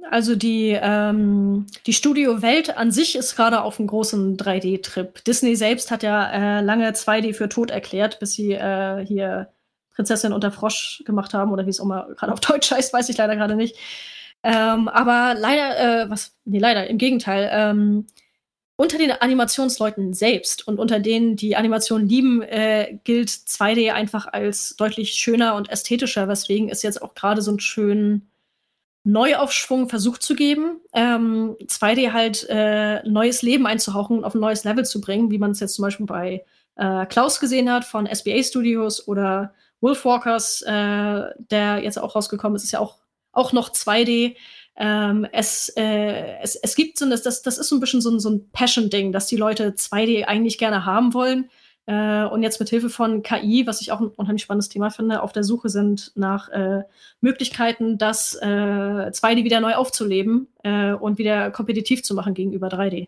Also 0.10 0.36
die, 0.36 0.78
ähm, 0.80 1.65
die 1.86 1.93
Studio-Welt 1.93 2.78
an 2.78 2.91
sich 2.91 3.15
ist 3.15 3.36
gerade 3.36 3.62
auf 3.62 3.80
einem 3.80 3.88
großen 3.88 4.38
3D-Trip. 4.38 5.23
Disney 5.26 5.56
selbst 5.56 5.91
hat 5.91 6.04
ja 6.04 6.60
äh, 6.60 6.62
lange 6.62 6.89
2D 6.91 7.34
für 7.34 7.50
tot 7.50 7.71
erklärt, 7.71 8.19
bis 8.19 8.34
sie 8.34 8.54
äh, 8.54 9.06
hier 9.06 9.50
Prinzessin 9.95 10.32
unter 10.32 10.52
Frosch 10.52 11.04
gemacht 11.06 11.34
haben 11.34 11.52
oder 11.52 11.65
wie 11.65 11.71
es 11.71 11.80
auch 11.80 11.86
mal 11.86 12.13
gerade 12.15 12.32
auf 12.32 12.39
Deutsch 12.39 12.71
heißt, 12.71 12.93
weiß 12.93 13.10
ich 13.10 13.17
leider 13.17 13.36
gerade 13.36 13.56
nicht. 13.56 13.76
Ähm, 14.43 14.88
aber 14.88 15.36
leider, 15.38 16.04
äh, 16.04 16.10
was, 16.10 16.36
nee, 16.45 16.60
leider, 16.60 16.88
im 16.88 16.97
Gegenteil, 16.97 17.50
ähm, 17.52 18.06
unter 18.78 19.00
den 19.00 19.12
Animationsleuten 19.12 20.13
selbst 20.13 20.68
und 20.68 20.80
unter 20.80 21.00
denen, 21.00 21.36
die 21.36 21.56
Animation 21.56 22.08
lieben, 22.08 22.44
äh, 22.44 23.00
gilt 23.04 23.30
2D 23.30 23.92
einfach 23.92 24.28
als 24.32 24.76
deutlich 24.78 25.13
schöner 25.13 25.56
und 25.56 25.70
ästhetischer, 25.70 26.28
weswegen 26.28 26.70
es 26.70 26.84
jetzt 26.84 27.02
auch 27.02 27.16
gerade 27.16 27.42
so 27.42 27.52
einen 27.52 27.60
schönen 27.60 28.30
Neuaufschwung 29.04 29.90
versucht 29.90 30.22
zu 30.22 30.36
geben, 30.36 30.80
ähm, 30.94 31.56
2D 31.66 32.13
halt 32.13 32.46
äh, 32.50 33.02
neues 33.08 33.42
Leben 33.42 33.66
einzuhauchen 33.66 34.20
und 34.20 34.26
auf 34.26 34.36
ein 34.36 34.42
neues 34.42 34.63
Level 34.63 34.86
zu 34.86 35.02
bringen, 35.02 35.32
wie 35.32 35.40
man 35.40 35.52
es 35.52 35.60
jetzt 35.60 35.76
zum 35.76 35.84
Beispiel 35.84 36.06
bei 36.06 36.46
äh, 36.76 37.06
Klaus 37.08 37.40
gesehen 37.40 37.72
hat 37.72 37.84
von 37.84 38.06
SBA 38.06 38.44
Studios 38.44 39.08
oder 39.08 39.54
Wolfwalkers, 39.82 40.62
äh, 40.63 41.24
der 41.38 41.80
jetzt 41.84 41.98
auch 41.98 42.16
rausgekommen 42.16 42.56
ist, 42.58 42.63
ist 42.63 42.72
ja 42.72 42.80
auch, 42.80 42.98
auch 43.32 43.54
noch 43.54 43.72
2D. 43.72 44.36
Ähm, 44.78 45.28
es, 45.32 45.70
äh, 45.76 46.38
es, 46.42 46.56
es 46.56 46.76
gibt 46.76 47.00
so, 47.00 47.10
das, 47.10 47.24
das, 47.24 47.42
das 47.42 47.58
ist 47.58 47.70
so 47.70 47.76
ein 47.76 47.80
bisschen 47.80 48.02
so 48.02 48.12
ein, 48.12 48.20
so 48.20 48.30
ein 48.30 48.50
Passion-Ding, 48.52 49.12
dass 49.12 49.28
die 49.28 49.36
Leute 49.36 49.72
2D 49.72 50.26
eigentlich 50.26 50.58
gerne 50.58 50.86
haben 50.86 51.13
wollen 51.16 51.50
äh, 51.88 52.26
und 52.26 52.44
jetzt 52.44 52.60
mit 52.60 52.70
Hilfe 52.70 52.90
von 52.90 53.24
KI, 53.24 53.66
was 53.66 53.82
ich 53.82 53.92
auch 53.92 54.02
ein 54.02 54.10
unheimlich 54.10 54.44
spannendes 54.44 54.70
Thema 54.70 54.92
finde, 54.92 55.24
auf 55.24 55.34
der 55.34 55.44
Suche 55.44 55.70
sind 55.70 56.12
nach 56.16 56.50
äh, 56.50 56.84
Möglichkeiten, 57.22 57.98
das 57.98 58.36
äh, 58.36 58.46
2D 58.46 59.44
wieder 59.44 59.62
neu 59.62 59.74
aufzuleben 59.74 60.48
äh, 60.63 60.92
und 60.92 61.18
wieder 61.18 61.50
kompetitiv 61.50 62.04
zu 62.04 62.13
machen 62.13 62.34
gegenüber 62.34 62.68
3D. 62.68 63.08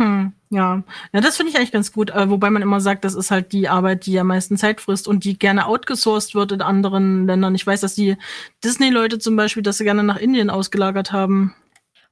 Hm, 0.00 0.32
ja. 0.48 0.82
Ja, 1.12 1.20
das 1.20 1.36
finde 1.36 1.50
ich 1.50 1.58
eigentlich 1.58 1.72
ganz 1.72 1.92
gut, 1.92 2.08
äh, 2.08 2.30
wobei 2.30 2.48
man 2.48 2.62
immer 2.62 2.80
sagt, 2.80 3.04
das 3.04 3.14
ist 3.14 3.30
halt 3.30 3.52
die 3.52 3.68
Arbeit, 3.68 4.06
die 4.06 4.18
am 4.18 4.28
meisten 4.28 4.56
Zeit 4.56 4.80
frisst 4.80 5.06
und 5.06 5.24
die 5.24 5.38
gerne 5.38 5.66
outgesourced 5.66 6.34
wird 6.34 6.52
in 6.52 6.62
anderen 6.62 7.26
Ländern. 7.26 7.54
Ich 7.54 7.66
weiß, 7.66 7.82
dass 7.82 7.96
die 7.96 8.16
Disney-Leute 8.64 9.18
zum 9.18 9.36
Beispiel 9.36 9.62
das 9.62 9.76
gerne 9.78 10.02
nach 10.02 10.16
Indien 10.16 10.48
ausgelagert 10.48 11.12
haben. 11.12 11.54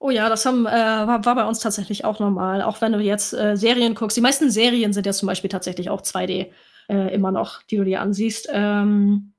Oh 0.01 0.11
ja, 0.11 0.29
das 0.29 0.44
haben, 0.44 0.66
äh, 0.66 0.70
war, 0.70 1.24
war 1.24 1.35
bei 1.35 1.46
uns 1.46 1.61
tatsächlich 1.61 2.05
auch 2.05 2.20
normal. 2.20 2.61
Auch 2.61 2.83
wenn 2.83 2.92
du 2.92 3.01
jetzt 3.01 3.33
äh, 3.33 3.57
Serien 3.57 3.94
guckst. 3.94 4.18
Die 4.18 4.20
meisten 4.20 4.51
Serien 4.51 4.92
sind 4.92 5.07
ja 5.07 5.12
zum 5.12 5.27
Beispiel 5.27 5.48
tatsächlich 5.48 5.88
auch 5.88 6.03
2D 6.03 6.48
äh, 6.90 7.14
immer 7.14 7.33
noch, 7.33 7.62
die 7.62 7.79
du 7.79 7.85
dir 7.85 8.03
ansiehst. 8.03 8.51
Ähm, 8.53 9.33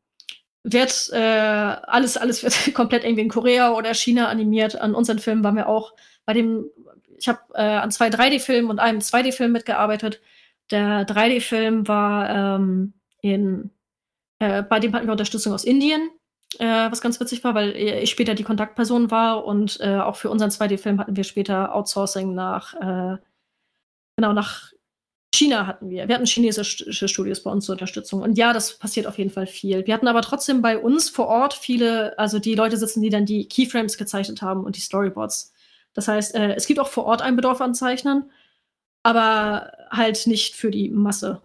wird 0.63 1.12
äh, 1.13 1.19
alles, 1.19 2.17
alles 2.17 2.41
wird 2.41 2.73
komplett 2.73 3.03
irgendwie 3.03 3.21
in 3.21 3.29
Korea 3.29 3.73
oder 3.73 3.93
China 3.93 4.27
animiert. 4.27 4.81
An 4.81 4.95
unseren 4.95 5.19
Filmen 5.19 5.43
waren 5.43 5.55
wir 5.55 5.69
auch 5.69 5.93
bei 6.25 6.33
dem, 6.33 6.65
ich 7.19 7.27
habe 7.27 7.39
äh, 7.53 7.62
an 7.62 7.91
zwei 7.91 8.10
3D-Filmen 8.10 8.69
und 8.69 8.79
einem 8.79 8.99
2D-Film 8.99 9.51
mitgearbeitet. 9.51 10.21
Der 10.71 11.05
3D-Film 11.08 11.88
war 11.88 12.58
ähm, 12.58 12.93
in, 13.21 13.71
äh, 14.39 14.63
bei 14.63 14.79
dem 14.79 14.93
hatten 14.93 15.08
wir 15.08 15.12
Unterstützung 15.12 15.53
aus 15.53 15.65
Indien 15.65 16.10
äh, 16.58 16.91
was 16.91 17.01
ganz 17.01 17.19
witzig 17.19 17.43
war, 17.43 17.53
weil 17.53 17.75
ich 17.75 18.10
später 18.10 18.34
die 18.34 18.43
Kontaktperson 18.43 19.12
war 19.12 19.45
und 19.45 19.79
äh, 19.82 19.97
auch 19.97 20.15
für 20.15 20.29
unseren 20.29 20.49
2D-Film 20.49 20.99
hatten 20.99 21.15
wir 21.15 21.23
später 21.23 21.75
Outsourcing 21.75 22.34
nach, 22.34 22.73
äh, 22.75 23.17
genau, 24.17 24.34
nach 24.34 24.71
China 25.34 25.67
hatten 25.67 25.91
wir. 25.91 26.08
Wir 26.08 26.15
hatten 26.15 26.25
chinesische 26.25 27.08
Studios 27.08 27.43
bei 27.43 27.51
uns 27.51 27.65
zur 27.65 27.73
Unterstützung. 27.73 28.23
Und 28.23 28.38
ja, 28.38 28.51
das 28.51 28.79
passiert 28.79 29.05
auf 29.05 29.19
jeden 29.19 29.29
Fall 29.29 29.45
viel. 29.45 29.86
Wir 29.86 29.93
hatten 29.93 30.08
aber 30.08 30.23
trotzdem 30.23 30.62
bei 30.63 30.77
uns 30.77 31.10
vor 31.10 31.27
Ort 31.27 31.53
viele, 31.53 32.17
also 32.17 32.39
die 32.39 32.55
Leute 32.55 32.77
sitzen, 32.77 33.01
die 33.01 33.12
dann 33.12 33.25
die 33.25 33.47
Keyframes 33.47 33.97
gezeichnet 33.97 34.41
haben 34.41 34.63
und 34.63 34.75
die 34.75 34.82
Storyboards. 34.82 35.53
Das 35.99 36.07
heißt, 36.07 36.33
äh, 36.33 36.53
es 36.53 36.65
gibt 36.65 36.79
auch 36.79 36.88
vor 36.88 37.03
Ort 37.03 37.21
einen 37.21 37.35
Bedarf 37.35 37.59
an 37.59 37.75
Zeichnern, 37.75 38.31
aber 39.03 39.73
halt 39.91 40.27
nicht 40.27 40.55
für 40.55 40.71
die 40.71 40.89
Masse. 40.89 41.41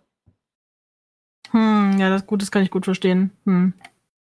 Hm, 1.51 1.99
ja, 1.99 2.09
das 2.09 2.25
gut, 2.25 2.41
das 2.41 2.53
kann 2.53 2.63
ich 2.63 2.71
gut 2.71 2.85
verstehen. 2.85 3.33
Hm. 3.47 3.75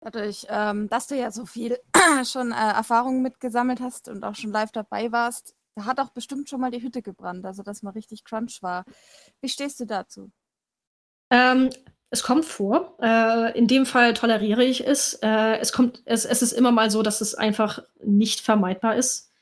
Dadurch, 0.01 0.47
ähm, 0.51 0.89
dass 0.89 1.09
du 1.09 1.17
ja 1.17 1.33
so 1.33 1.47
viel 1.47 1.81
schon 2.25 2.53
äh, 2.53 2.55
Erfahrung 2.55 3.23
mitgesammelt 3.23 3.81
hast 3.81 4.09
und 4.09 4.23
auch 4.23 4.37
schon 4.37 4.53
live 4.53 4.71
dabei 4.71 5.11
warst, 5.11 5.57
da 5.75 5.85
hat 5.85 5.99
auch 5.99 6.11
bestimmt 6.11 6.49
schon 6.49 6.61
mal 6.61 6.71
die 6.71 6.83
Hütte 6.83 7.03
gebrannt, 7.03 7.45
also 7.45 7.65
dass 7.65 7.83
mal 7.83 7.91
richtig 7.91 8.23
Crunch 8.23 8.63
war. 8.63 8.85
Wie 9.41 9.49
stehst 9.49 9.81
du 9.81 9.85
dazu? 9.85 10.31
Ähm, 11.31 11.71
es 12.11 12.23
kommt 12.23 12.45
vor. 12.45 12.97
Äh, 13.03 13.59
in 13.59 13.67
dem 13.67 13.85
Fall 13.85 14.15
toleriere 14.15 14.63
ich 14.63 14.87
es. 14.87 15.15
Äh, 15.15 15.57
es, 15.59 15.73
kommt, 15.73 16.03
es, 16.05 16.25
es 16.25 16.41
ist 16.41 16.53
immer 16.53 16.71
mal 16.71 16.89
so, 16.89 17.03
dass 17.03 17.21
es 17.21 17.35
einfach 17.35 17.83
nicht 18.05 18.43
vermeidbar 18.43 18.95
ist. 18.95 19.33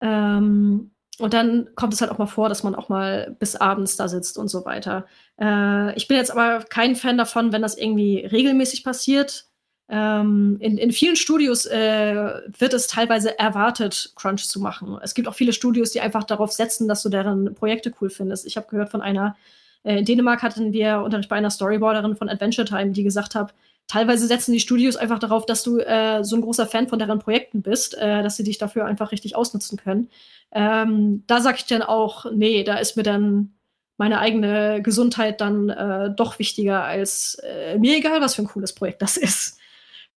Ähm, 0.00 0.90
und 1.18 1.32
dann 1.32 1.68
kommt 1.76 1.94
es 1.94 2.00
halt 2.00 2.10
auch 2.10 2.18
mal 2.18 2.26
vor, 2.26 2.48
dass 2.48 2.62
man 2.62 2.74
auch 2.74 2.88
mal 2.88 3.34
bis 3.38 3.56
abends 3.56 3.96
da 3.96 4.08
sitzt 4.08 4.36
und 4.36 4.48
so 4.48 4.64
weiter. 4.64 5.06
Äh, 5.40 5.96
ich 5.96 6.08
bin 6.08 6.18
jetzt 6.18 6.30
aber 6.30 6.64
kein 6.64 6.94
Fan 6.94 7.16
davon, 7.16 7.52
wenn 7.52 7.62
das 7.62 7.78
irgendwie 7.78 8.18
regelmäßig 8.18 8.84
passiert. 8.84 9.46
Ähm, 9.88 10.58
in, 10.60 10.78
in 10.78 10.92
vielen 10.92 11.16
Studios 11.16 11.64
äh, 11.64 12.40
wird 12.58 12.74
es 12.74 12.86
teilweise 12.88 13.38
erwartet, 13.38 14.12
Crunch 14.16 14.46
zu 14.48 14.60
machen. 14.60 14.98
Es 15.02 15.14
gibt 15.14 15.28
auch 15.28 15.34
viele 15.34 15.52
Studios, 15.52 15.92
die 15.92 16.00
einfach 16.00 16.24
darauf 16.24 16.52
setzen, 16.52 16.88
dass 16.88 17.02
du 17.02 17.08
deren 17.08 17.54
Projekte 17.54 17.92
cool 18.00 18.10
findest. 18.10 18.46
Ich 18.46 18.56
habe 18.56 18.66
gehört 18.68 18.90
von 18.90 19.00
einer, 19.00 19.36
äh, 19.84 19.98
in 19.98 20.04
Dänemark 20.04 20.42
hatten 20.42 20.72
wir 20.72 21.00
Unterricht 21.00 21.30
bei 21.30 21.36
einer 21.36 21.50
Storyboarderin 21.50 22.16
von 22.16 22.28
Adventure 22.28 22.66
Time, 22.66 22.90
die 22.90 23.04
gesagt 23.04 23.34
hat, 23.34 23.54
teilweise 23.88 24.26
setzen 24.26 24.52
die 24.52 24.60
Studios 24.60 24.96
einfach 24.96 25.18
darauf, 25.18 25.46
dass 25.46 25.62
du 25.62 25.78
äh, 25.78 26.24
so 26.24 26.36
ein 26.36 26.42
großer 26.42 26.66
Fan 26.66 26.88
von 26.88 26.98
deren 26.98 27.18
Projekten 27.18 27.62
bist, 27.62 27.96
äh, 27.96 28.22
dass 28.22 28.36
sie 28.36 28.44
dich 28.44 28.58
dafür 28.58 28.86
einfach 28.86 29.12
richtig 29.12 29.36
ausnutzen 29.36 29.78
können. 29.78 30.10
Ähm, 30.52 31.24
da 31.26 31.40
sage 31.40 31.58
ich 31.58 31.66
dann 31.66 31.82
auch, 31.82 32.26
nee, 32.32 32.64
da 32.64 32.76
ist 32.76 32.96
mir 32.96 33.02
dann 33.02 33.54
meine 33.98 34.18
eigene 34.18 34.82
Gesundheit 34.82 35.40
dann 35.40 35.70
äh, 35.70 36.10
doch 36.14 36.38
wichtiger 36.38 36.84
als 36.84 37.36
äh, 37.42 37.78
mir 37.78 37.96
egal, 37.96 38.20
was 38.20 38.34
für 38.34 38.42
ein 38.42 38.48
cooles 38.48 38.74
Projekt 38.74 39.02
das 39.02 39.16
ist. 39.16 39.58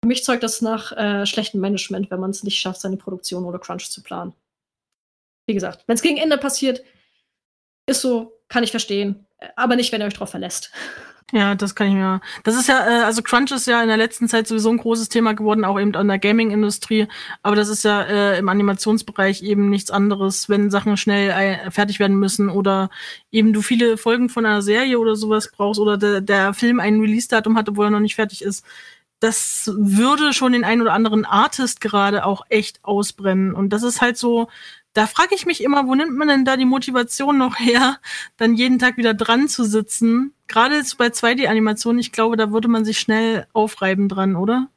Für 0.02 0.08
mich 0.08 0.24
zeugt 0.24 0.42
das 0.42 0.62
nach 0.62 0.92
äh, 0.92 1.26
schlechtem 1.26 1.60
Management, 1.60 2.10
wenn 2.10 2.20
man 2.20 2.30
es 2.30 2.42
nicht 2.44 2.58
schafft, 2.58 2.80
seine 2.80 2.96
Produktion 2.96 3.44
oder 3.44 3.58
Crunch 3.58 3.90
zu 3.90 4.02
planen. 4.02 4.32
Wie 5.46 5.54
gesagt, 5.54 5.84
wenn 5.86 5.94
es 5.94 6.02
gegen 6.02 6.18
Ende 6.18 6.38
passiert, 6.38 6.82
Ist 7.86 8.02
so, 8.02 8.38
kann 8.48 8.64
ich 8.64 8.70
verstehen. 8.70 9.26
Aber 9.56 9.76
nicht, 9.76 9.92
wenn 9.92 10.00
ihr 10.02 10.06
euch 10.06 10.14
drauf 10.14 10.30
verlässt. 10.30 10.70
Ja, 11.30 11.54
das 11.54 11.74
kann 11.74 11.88
ich 11.88 11.94
mir. 11.94 12.22
Das 12.42 12.56
ist 12.56 12.68
ja, 12.68 12.86
äh, 12.86 13.04
also 13.04 13.22
Crunch 13.22 13.50
ist 13.50 13.66
ja 13.66 13.82
in 13.82 13.88
der 13.88 13.98
letzten 13.98 14.28
Zeit 14.28 14.46
sowieso 14.46 14.70
ein 14.70 14.78
großes 14.78 15.10
Thema 15.10 15.34
geworden, 15.34 15.62
auch 15.66 15.78
eben 15.78 15.94
an 15.94 16.08
der 16.08 16.18
Gaming-Industrie. 16.18 17.06
Aber 17.42 17.54
das 17.54 17.68
ist 17.68 17.84
ja 17.84 18.00
äh, 18.02 18.38
im 18.38 18.48
Animationsbereich 18.48 19.42
eben 19.42 19.68
nichts 19.68 19.90
anderes, 19.90 20.48
wenn 20.48 20.70
Sachen 20.70 20.96
schnell 20.96 21.28
äh, 21.28 21.70
fertig 21.70 21.98
werden 22.00 22.16
müssen 22.18 22.48
oder 22.48 22.88
eben 23.30 23.52
du 23.52 23.60
viele 23.60 23.98
Folgen 23.98 24.30
von 24.30 24.46
einer 24.46 24.62
Serie 24.62 24.98
oder 24.98 25.16
sowas 25.16 25.50
brauchst 25.54 25.78
oder 25.80 25.98
de 25.98 26.22
der 26.22 26.54
Film 26.54 26.80
ein 26.80 26.98
Release-Datum 27.00 27.58
hat, 27.58 27.68
obwohl 27.68 27.86
er 27.88 27.90
noch 27.90 28.00
nicht 28.00 28.14
fertig 28.14 28.40
ist. 28.40 28.64
Das 29.20 29.70
würde 29.76 30.32
schon 30.32 30.52
den 30.52 30.64
einen 30.64 30.80
oder 30.80 30.92
anderen 30.94 31.26
Artist 31.26 31.80
gerade 31.82 32.24
auch 32.24 32.42
echt 32.48 32.82
ausbrennen. 32.84 33.52
Und 33.52 33.70
das 33.70 33.82
ist 33.82 34.00
halt 34.00 34.16
so, 34.16 34.48
da 34.94 35.06
frage 35.06 35.34
ich 35.34 35.46
mich 35.46 35.62
immer, 35.62 35.86
wo 35.86 35.94
nimmt 35.94 36.16
man 36.16 36.28
denn 36.28 36.44
da 36.44 36.56
die 36.56 36.64
Motivation 36.64 37.38
noch 37.38 37.58
her, 37.58 37.98
dann 38.36 38.54
jeden 38.54 38.78
Tag 38.78 38.96
wieder 38.96 39.14
dran 39.14 39.48
zu 39.48 39.64
sitzen? 39.64 40.34
Gerade 40.46 40.82
bei 40.96 41.06
2D-Animationen, 41.06 42.00
ich 42.00 42.12
glaube, 42.12 42.36
da 42.36 42.50
würde 42.52 42.68
man 42.68 42.84
sich 42.84 42.98
schnell 42.98 43.46
aufreiben 43.52 44.08
dran, 44.08 44.34
oder? 44.34 44.68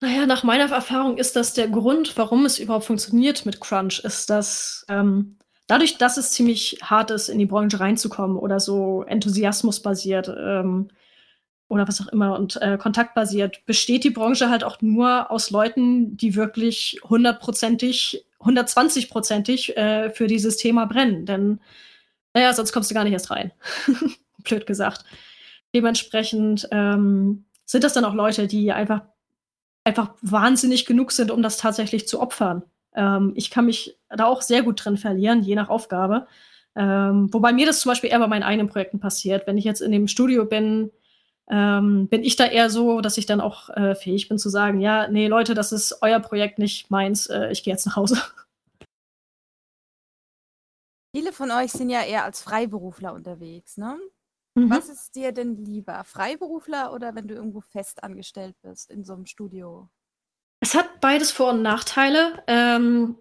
Naja, 0.00 0.26
nach 0.26 0.42
meiner 0.42 0.70
Erfahrung 0.70 1.16
ist 1.16 1.36
das 1.36 1.54
der 1.54 1.68
Grund, 1.68 2.16
warum 2.18 2.44
es 2.44 2.58
überhaupt 2.58 2.84
funktioniert 2.84 3.46
mit 3.46 3.60
Crunch, 3.60 4.00
ist, 4.00 4.28
dass 4.28 4.84
ähm, 4.88 5.36
dadurch, 5.66 5.96
dass 5.96 6.18
es 6.18 6.32
ziemlich 6.32 6.78
hart 6.82 7.10
ist, 7.10 7.28
in 7.28 7.38
die 7.38 7.46
Branche 7.46 7.80
reinzukommen 7.80 8.36
oder 8.36 8.60
so 8.60 9.04
enthusiasmusbasiert 9.04 10.28
ähm, 10.28 10.88
oder 11.68 11.88
was 11.88 12.00
auch 12.02 12.08
immer 12.08 12.38
und 12.38 12.60
äh, 12.60 12.76
kontaktbasiert, 12.76 13.64
besteht 13.64 14.04
die 14.04 14.10
Branche 14.10 14.50
halt 14.50 14.64
auch 14.64 14.82
nur 14.82 15.30
aus 15.30 15.50
Leuten, 15.50 16.16
die 16.16 16.36
wirklich 16.36 17.00
hundertprozentig 17.02 18.25
120-prozentig 18.40 19.76
äh, 19.76 20.10
für 20.10 20.26
dieses 20.26 20.56
Thema 20.56 20.86
brennen. 20.86 21.26
Denn, 21.26 21.60
naja, 22.34 22.52
sonst 22.52 22.72
kommst 22.72 22.90
du 22.90 22.94
gar 22.94 23.04
nicht 23.04 23.12
erst 23.12 23.30
rein. 23.30 23.52
Blöd 24.44 24.66
gesagt. 24.66 25.04
Dementsprechend 25.74 26.68
ähm, 26.70 27.44
sind 27.64 27.84
das 27.84 27.92
dann 27.92 28.04
auch 28.04 28.14
Leute, 28.14 28.46
die 28.46 28.72
einfach, 28.72 29.02
einfach 29.84 30.14
wahnsinnig 30.22 30.86
genug 30.86 31.12
sind, 31.12 31.30
um 31.30 31.42
das 31.42 31.56
tatsächlich 31.56 32.06
zu 32.08 32.20
opfern. 32.20 32.62
Ähm, 32.94 33.32
ich 33.36 33.50
kann 33.50 33.66
mich 33.66 33.98
da 34.08 34.26
auch 34.26 34.42
sehr 34.42 34.62
gut 34.62 34.84
drin 34.84 34.96
verlieren, 34.96 35.42
je 35.42 35.54
nach 35.54 35.68
Aufgabe. 35.68 36.26
Ähm, 36.76 37.32
wobei 37.32 37.52
mir 37.52 37.66
das 37.66 37.80
zum 37.80 37.90
Beispiel 37.90 38.10
eher 38.10 38.18
bei 38.18 38.26
meinen 38.26 38.42
eigenen 38.42 38.68
Projekten 38.68 39.00
passiert. 39.00 39.46
Wenn 39.46 39.58
ich 39.58 39.64
jetzt 39.64 39.80
in 39.80 39.92
dem 39.92 40.08
Studio 40.08 40.44
bin, 40.44 40.90
ähm, 41.48 42.08
bin 42.08 42.24
ich 42.24 42.36
da 42.36 42.46
eher 42.46 42.70
so, 42.70 43.00
dass 43.00 43.18
ich 43.18 43.26
dann 43.26 43.40
auch 43.40 43.68
äh, 43.70 43.94
fähig 43.94 44.28
bin 44.28 44.38
zu 44.38 44.48
sagen, 44.48 44.80
ja, 44.80 45.08
nee, 45.08 45.28
Leute, 45.28 45.54
das 45.54 45.72
ist 45.72 45.98
euer 46.02 46.20
Projekt, 46.20 46.58
nicht 46.58 46.90
meins, 46.90 47.26
äh, 47.28 47.50
ich 47.50 47.62
gehe 47.62 47.72
jetzt 47.72 47.86
nach 47.86 47.96
Hause. 47.96 48.20
Viele 51.14 51.32
von 51.32 51.50
euch 51.50 51.72
sind 51.72 51.88
ja 51.88 52.02
eher 52.02 52.24
als 52.24 52.42
Freiberufler 52.42 53.14
unterwegs, 53.14 53.76
ne? 53.78 53.98
Mhm. 54.54 54.70
Was 54.70 54.88
ist 54.88 55.14
dir 55.14 55.32
denn 55.32 55.56
lieber, 55.56 56.02
Freiberufler 56.04 56.92
oder 56.92 57.14
wenn 57.14 57.28
du 57.28 57.34
irgendwo 57.34 57.60
fest 57.60 58.02
angestellt 58.02 58.56
bist 58.62 58.90
in 58.90 59.04
so 59.04 59.12
einem 59.12 59.26
Studio? 59.26 59.88
Es 60.60 60.74
hat 60.74 61.00
beides 61.00 61.30
Vor- 61.30 61.50
und 61.50 61.62
Nachteile. 61.62 62.42
Ähm, 62.46 63.16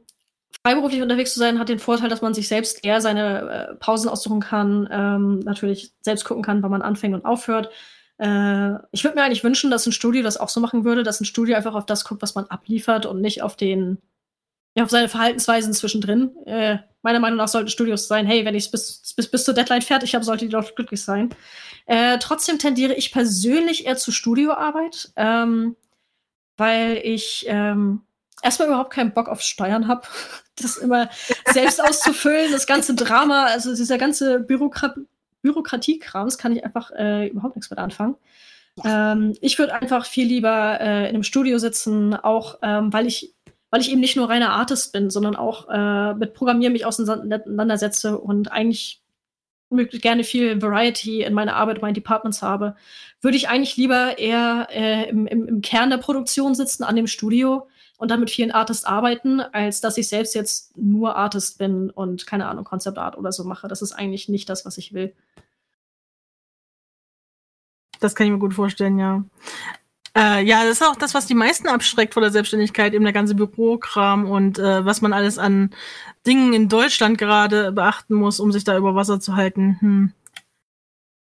freiberuflich 0.63 1.01
unterwegs 1.01 1.33
zu 1.33 1.39
sein 1.39 1.59
hat 1.59 1.69
den 1.69 1.79
Vorteil, 1.79 2.09
dass 2.09 2.21
man 2.21 2.33
sich 2.33 2.47
selbst 2.47 2.83
eher 2.83 3.01
seine 3.01 3.69
äh, 3.71 3.75
Pausen 3.75 4.09
aussuchen 4.09 4.39
kann, 4.39 4.88
ähm, 4.91 5.39
natürlich 5.39 5.93
selbst 6.01 6.25
gucken 6.25 6.43
kann, 6.43 6.63
wann 6.63 6.71
man 6.71 6.81
anfängt 6.81 7.13
und 7.13 7.25
aufhört. 7.25 7.69
Äh, 8.17 8.75
ich 8.91 9.04
würde 9.04 9.15
mir 9.15 9.23
eigentlich 9.23 9.43
wünschen, 9.43 9.71
dass 9.71 9.86
ein 9.86 9.91
Studio 9.91 10.23
das 10.23 10.38
auch 10.38 10.49
so 10.49 10.60
machen 10.60 10.86
würde, 10.86 11.04
dass 11.04 11.19
ein 11.19 11.25
Studio 11.25 11.56
einfach 11.56 11.75
auf 11.75 11.86
das 11.86 12.06
guckt, 12.06 12.21
was 12.21 12.36
man 12.36 12.45
abliefert 12.45 13.06
und 13.06 13.21
nicht 13.21 13.41
auf 13.41 13.56
den, 13.56 13.97
ja, 14.75 14.84
auf 14.84 14.89
seine 14.89 15.10
Verhaltensweisen 15.10 15.73
zwischendrin. 15.73 16.36
Äh, 16.45 16.80
meiner 17.01 17.19
Meinung 17.19 17.38
nach 17.38 17.47
sollten 17.47 17.69
Studios 17.69 18.08
sein, 18.08 18.25
hey, 18.25 18.45
wenn 18.45 18.56
ich 18.56 18.65
es 18.65 18.71
bis, 18.71 19.13
bis, 19.15 19.30
bis 19.30 19.43
zur 19.43 19.54
Deadline 19.54 19.82
fertig 19.82 20.15
habe, 20.15 20.25
sollte 20.25 20.45
die 20.45 20.51
doch 20.51 20.75
glücklich 20.75 21.01
sein. 21.01 21.30
Äh, 21.86 22.17
trotzdem 22.19 22.58
tendiere 22.58 22.93
ich 22.93 23.12
persönlich 23.12 23.86
eher 23.86 23.97
zu 23.97 24.12
Studioarbeit, 24.12 25.12
ähm, 25.15 25.75
weil 26.58 26.99
ich 27.04 27.45
ähm, 27.47 28.01
erstmal 28.41 28.69
überhaupt 28.69 28.93
keinen 28.93 29.13
Bock 29.13 29.28
auf 29.30 29.41
Steuern 29.41 29.88
habe. 29.88 30.08
Das 30.58 30.78
immer 30.78 31.10
selbst 31.51 31.84
auszufüllen, 31.84 32.54
das 32.54 32.65
ganze 32.65 32.95
Drama, 32.95 33.47
also 33.47 33.75
dieser 33.75 33.97
ganze 33.97 34.39
Bürokrat 34.39 34.95
Bürokratiekrams 35.45 36.38
kann 36.39 36.55
ich 36.55 36.65
einfach 36.65 36.91
äh, 36.91 37.27
überhaupt 37.27 37.55
nichts 37.55 37.69
mit 37.69 37.77
anfangen. 37.77 38.15
Ja. 38.84 39.13
Ähm, 39.13 39.36
ich 39.41 39.60
würde 39.60 39.73
einfach 39.73 40.05
viel 40.05 40.27
lieber 40.27 40.79
äh, 40.81 41.03
in 41.03 41.10
einem 41.10 41.23
Studio 41.23 41.60
sitzen, 41.60 42.15
auch 42.15 42.58
ähm, 42.62 42.91
weil 42.91 43.05
ich 43.05 43.36
weil 43.71 43.81
ich 43.81 43.91
eben 43.91 43.99
nicht 43.99 44.15
nur 44.15 44.29
reiner 44.29 44.51
Artist 44.51 44.93
bin, 44.93 45.10
sondern 45.10 45.36
auch 45.36 45.67
äh, 45.69 46.13
mit 46.13 46.34
Programmieren 46.34 46.71
mich 46.71 46.86
auseinandersetze 46.86 48.17
und 48.17 48.49
eigentlich 48.49 49.01
möglichst 49.69 50.01
gerne 50.01 50.23
viel 50.23 50.62
Variety 50.62 51.23
in 51.23 51.34
meiner 51.34 51.55
Arbeit, 51.55 51.77
in 51.77 51.81
meinen 51.81 51.93
Departments 51.93 52.41
habe, 52.41 52.75
würde 53.21 53.36
ich 53.36 53.49
eigentlich 53.49 53.75
lieber 53.75 54.17
eher 54.17 54.69
äh, 54.71 55.10
im, 55.10 55.27
im, 55.27 55.47
im, 55.47 55.62
Kern 55.62 55.89
der 55.89 55.97
Produktion 55.97 56.55
sitzen, 56.55 56.84
an 56.84 56.95
dem 56.95 57.08
Studio 57.08 57.67
und 57.97 58.12
dann 58.12 58.19
mit 58.19 58.29
vielen 58.29 58.51
Artists 58.51 58.86
arbeiten, 58.86 59.39
als 59.39 59.81
dass 59.81 59.97
ich 59.97 60.08
selbst 60.08 60.36
jetzt 60.36 60.77
nur 60.77 61.15
Artist 61.15 61.58
bin 61.58 61.89
und 61.89 62.27
keine 62.27 62.47
Ahnung, 62.47 62.63
Concept 62.63 62.97
Art 62.97 63.17
oder 63.17 63.31
so 63.31 63.43
mache. 63.43 63.67
Das 63.67 63.81
ist 63.81 63.93
eigentlich 63.93 64.29
nicht 64.29 64.49
das, 64.49 64.65
was 64.65 64.77
ich 64.77 64.93
will. 64.93 65.13
Das 67.99 68.15
kann 68.15 68.27
ich 68.27 68.34
mir 68.34 68.39
gut 68.39 68.53
vorstellen, 68.53 68.99
ja. 68.99 69.23
Äh, 70.15 70.45
ja, 70.45 70.63
das 70.63 70.79
ist 70.79 70.84
auch 70.84 70.95
das, 70.95 71.13
was 71.13 71.25
die 71.25 71.34
meisten 71.36 71.67
abschreckt 71.67 72.13
vor 72.13 72.21
der 72.21 72.31
Selbstständigkeit, 72.31 72.93
eben 72.93 73.03
der 73.03 73.13
ganze 73.13 73.36
Bürokram 73.36 74.29
und 74.29 74.60
äh, 74.60 74.86
was 74.86 75.01
man 75.01 75.12
alles 75.12 75.38
an 75.38 75.71
Dingen 76.25 76.53
in 76.53 76.69
Deutschland 76.69 77.17
gerade 77.17 77.73
beachten 77.73 78.15
muss, 78.15 78.39
um 78.39 78.51
sich 78.51 78.63
da 78.63 78.77
über 78.77 78.95
Wasser 78.95 79.19
zu 79.19 79.36
halten. 79.36 79.77
Hm. 79.81 80.13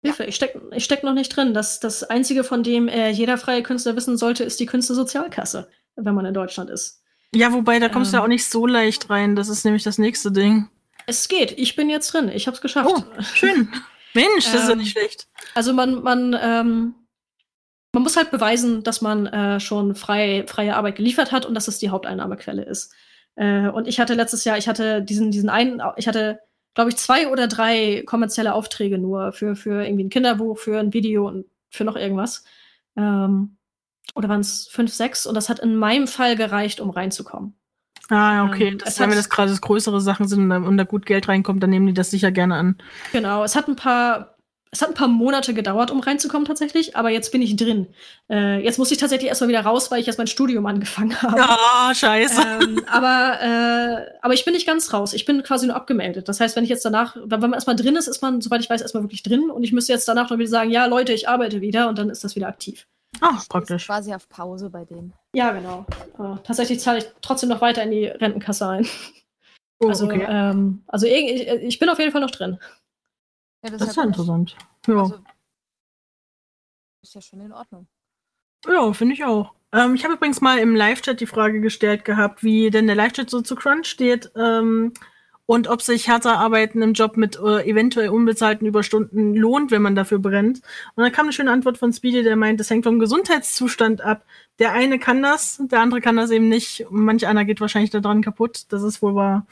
Hilfe, 0.01 0.23
ich 0.23 0.35
steck, 0.35 0.61
ich 0.71 0.85
steck 0.85 1.03
noch 1.03 1.13
nicht 1.13 1.35
drin. 1.35 1.53
Das, 1.53 1.79
das 1.79 2.03
Einzige, 2.03 2.43
von 2.43 2.63
dem 2.63 2.87
äh, 2.87 3.09
jeder 3.09 3.37
freie 3.37 3.63
Künstler 3.63 3.95
wissen 3.97 4.17
sollte, 4.17 4.43
ist 4.43 4.59
die 4.59 4.65
Künstlersozialkasse, 4.65 5.67
wenn 5.95 6.15
man 6.15 6.25
in 6.25 6.33
Deutschland 6.33 6.69
ist. 6.69 7.01
Ja, 7.33 7.51
wobei, 7.51 7.79
da 7.79 7.89
kommst 7.89 8.09
ähm, 8.09 8.11
du 8.13 8.17
ja 8.17 8.23
auch 8.23 8.29
nicht 8.29 8.49
so 8.49 8.65
leicht 8.65 9.09
rein. 9.09 9.35
Das 9.35 9.49
ist 9.49 9.65
nämlich 9.65 9.83
das 9.83 9.97
nächste 9.97 10.31
Ding. 10.31 10.69
Es 11.05 11.27
geht. 11.27 11.57
Ich 11.57 11.75
bin 11.75 11.89
jetzt 11.89 12.13
drin. 12.13 12.29
Ich 12.29 12.47
hab's 12.47 12.61
geschafft. 12.61 12.89
Oh, 12.89 13.03
schön. 13.21 13.69
Mensch, 14.13 14.45
das 14.45 14.53
ähm, 14.53 14.59
ist 14.59 14.67
ja 14.67 14.71
ähm, 14.71 14.77
nicht 14.79 14.91
schlecht. 14.91 15.27
Also 15.53 15.73
man, 15.73 16.01
man, 16.01 16.35
ähm, 16.41 16.95
man 17.91 18.03
muss 18.03 18.15
halt 18.15 18.31
beweisen, 18.31 18.83
dass 18.83 19.01
man 19.01 19.27
äh, 19.27 19.59
schon 19.59 19.95
frei, 19.95 20.45
freie 20.47 20.75
Arbeit 20.75 20.95
geliefert 20.95 21.31
hat 21.31 21.45
und 21.45 21.53
dass 21.53 21.67
es 21.67 21.77
die 21.79 21.89
Haupteinnahmequelle 21.89 22.63
ist. 22.63 22.93
Äh, 23.35 23.67
und 23.67 23.87
ich 23.87 23.99
hatte 23.99 24.13
letztes 24.13 24.45
Jahr, 24.45 24.57
ich 24.57 24.67
hatte 24.67 25.01
diesen, 25.01 25.31
diesen 25.31 25.49
einen, 25.49 25.81
ich 25.97 26.07
hatte, 26.07 26.39
glaube 26.73 26.89
ich, 26.89 26.95
zwei 26.97 27.27
oder 27.27 27.47
drei 27.47 28.03
kommerzielle 28.05 28.53
Aufträge 28.53 28.97
nur 28.97 29.33
für, 29.33 29.55
für 29.55 29.85
irgendwie 29.85 30.05
ein 30.05 30.09
Kinderbuch, 30.09 30.57
für 30.57 30.79
ein 30.79 30.93
Video 30.93 31.27
und 31.27 31.45
für 31.69 31.83
noch 31.83 31.97
irgendwas. 31.97 32.45
Ähm, 32.95 33.54
oder 34.13 34.29
waren 34.29 34.41
es 34.41 34.67
fünf, 34.67 34.93
sechs? 34.93 35.25
Und 35.25 35.35
das 35.35 35.49
hat 35.49 35.59
in 35.59 35.75
meinem 35.75 36.07
Fall 36.07 36.35
gereicht, 36.35 36.79
um 36.79 36.89
reinzukommen. 36.89 37.55
Ah, 38.09 38.45
okay. 38.45 38.69
Ähm, 38.69 38.77
das, 38.77 38.99
wenn 38.99 39.09
das 39.09 39.29
gerade 39.29 39.55
größere 39.55 40.01
Sachen 40.01 40.27
sind 40.27 40.51
und 40.51 40.77
da 40.77 40.83
gut 40.83 41.05
Geld 41.05 41.27
reinkommt, 41.27 41.63
dann 41.63 41.69
nehmen 41.69 41.87
die 41.87 41.93
das 41.93 42.11
sicher 42.11 42.31
gerne 42.31 42.55
an. 42.55 42.77
Genau. 43.11 43.43
Es 43.43 43.55
hat 43.55 43.67
ein 43.67 43.75
paar, 43.75 44.35
es 44.71 44.81
hat 44.81 44.89
ein 44.89 44.95
paar 44.95 45.07
Monate 45.07 45.55
gedauert, 45.55 45.89
um 45.89 46.01
reinzukommen 46.01 46.45
tatsächlich, 46.45 46.95
aber 46.95 47.09
jetzt 47.09 47.31
bin 47.31 47.41
ich 47.41 47.55
drin. 47.55 47.87
Äh, 48.29 48.63
jetzt 48.63 48.77
muss 48.77 48.91
ich 48.91 48.99
tatsächlich 48.99 49.29
erstmal 49.29 49.47
wieder 49.47 49.61
raus, 49.61 49.89
weil 49.89 50.01
ich 50.01 50.07
erst 50.07 50.19
mein 50.19 50.27
Studium 50.27 50.65
angefangen 50.67 51.19
habe. 51.21 51.41
Ah, 51.41 51.89
oh, 51.89 51.93
scheiße. 51.93 52.41
Ähm, 52.41 52.83
aber, 52.87 53.39
äh, 53.41 54.19
aber 54.21 54.33
ich 54.35 54.45
bin 54.45 54.53
nicht 54.53 54.67
ganz 54.67 54.93
raus. 54.93 55.13
Ich 55.13 55.25
bin 55.25 55.41
quasi 55.41 55.65
nur 55.65 55.75
abgemeldet. 55.75 56.29
Das 56.29 56.39
heißt, 56.39 56.55
wenn 56.55 56.63
ich 56.63 56.69
jetzt 56.69 56.85
danach, 56.85 57.17
wenn 57.23 57.39
man 57.39 57.53
erstmal 57.53 57.75
drin 57.75 57.95
ist, 57.95 58.07
ist 58.07 58.21
man, 58.21 58.39
soweit 58.39 58.61
ich 58.61 58.69
weiß, 58.69 58.81
erstmal 58.81 59.03
wirklich 59.03 59.23
drin 59.23 59.49
und 59.49 59.63
ich 59.63 59.73
müsste 59.73 59.93
jetzt 59.93 60.07
danach 60.07 60.29
noch 60.29 60.37
wieder 60.37 60.49
sagen, 60.49 60.69
ja, 60.69 60.85
Leute, 60.85 61.13
ich 61.13 61.27
arbeite 61.27 61.61
wieder 61.61 61.89
und 61.89 61.97
dann 61.97 62.11
ist 62.11 62.23
das 62.23 62.35
wieder 62.35 62.47
aktiv. 62.47 62.85
Ah, 63.21 63.41
praktisch. 63.49 63.85
quasi 63.85 64.13
auf 64.13 64.27
Pause 64.29 64.69
bei 64.69 64.85
denen. 64.85 65.13
Ja, 65.33 65.51
genau. 65.51 65.85
Äh, 66.17 66.37
tatsächlich 66.43 66.79
zahle 66.79 66.99
ich 66.99 67.05
trotzdem 67.21 67.49
noch 67.49 67.61
weiter 67.61 67.83
in 67.83 67.91
die 67.91 68.05
Rentenkasse 68.05 68.67
ein. 68.67 68.87
Oh, 69.79 69.89
also, 69.89 70.05
okay. 70.05 70.25
ähm, 70.27 70.83
also 70.87 71.05
ich, 71.05 71.47
ich, 71.47 71.79
bin 71.79 71.89
auf 71.89 71.99
jeden 71.99 72.13
Fall 72.13 72.21
noch 72.21 72.31
drin. 72.31 72.57
Ja, 73.61 73.71
das, 73.71 73.79
das 73.79 73.89
ist 73.89 73.95
ja 73.97 74.03
interessant. 74.03 74.55
Ja. 74.87 74.99
Also, 74.99 75.19
ist 77.01 77.13
ja 77.13 77.21
schon 77.21 77.41
in 77.41 77.51
Ordnung. 77.51 77.87
Ja, 78.65 78.93
finde 78.93 79.13
ich 79.13 79.25
auch. 79.25 79.53
Ähm, 79.73 79.95
ich 79.95 80.03
habe 80.03 80.13
übrigens 80.13 80.41
mal 80.41 80.59
im 80.59 80.75
Live-Chat 80.75 81.19
die 81.19 81.27
Frage 81.27 81.59
gestellt 81.59 82.05
gehabt, 82.05 82.43
wie 82.43 82.71
denn 82.71 82.87
der 82.87 82.95
Live-Chat 82.95 83.29
so 83.29 83.41
zu 83.41 83.55
Crunch 83.55 83.87
steht. 83.87 84.31
Ähm, 84.35 84.93
und 85.45 85.67
ob 85.67 85.81
sich 85.81 86.07
härter 86.07 86.37
arbeiten 86.37 86.81
im 86.81 86.93
Job 86.93 87.17
mit 87.17 87.37
äh, 87.37 87.63
eventuell 87.69 88.09
unbezahlten 88.09 88.67
Überstunden 88.67 89.35
lohnt, 89.35 89.71
wenn 89.71 89.81
man 89.81 89.95
dafür 89.95 90.19
brennt. 90.19 90.61
Und 90.95 91.03
dann 91.03 91.11
kam 91.11 91.25
eine 91.25 91.33
schöne 91.33 91.51
Antwort 91.51 91.77
von 91.77 91.93
Speedy, 91.93 92.23
der 92.23 92.35
meint, 92.35 92.59
es 92.59 92.69
hängt 92.69 92.85
vom 92.85 92.99
Gesundheitszustand 92.99 94.01
ab. 94.01 94.23
Der 94.59 94.73
eine 94.73 94.97
kann 94.97 95.21
das, 95.21 95.61
der 95.63 95.81
andere 95.81 96.01
kann 96.01 96.15
das 96.15 96.31
eben 96.31 96.49
nicht. 96.49 96.85
Manch 96.89 97.27
einer 97.27 97.45
geht 97.45 97.61
wahrscheinlich 97.61 97.91
daran 97.91 98.23
kaputt. 98.23 98.65
Das 98.69 98.81
ist 98.81 99.01
wohl 99.01 99.15
wahr. 99.15 99.45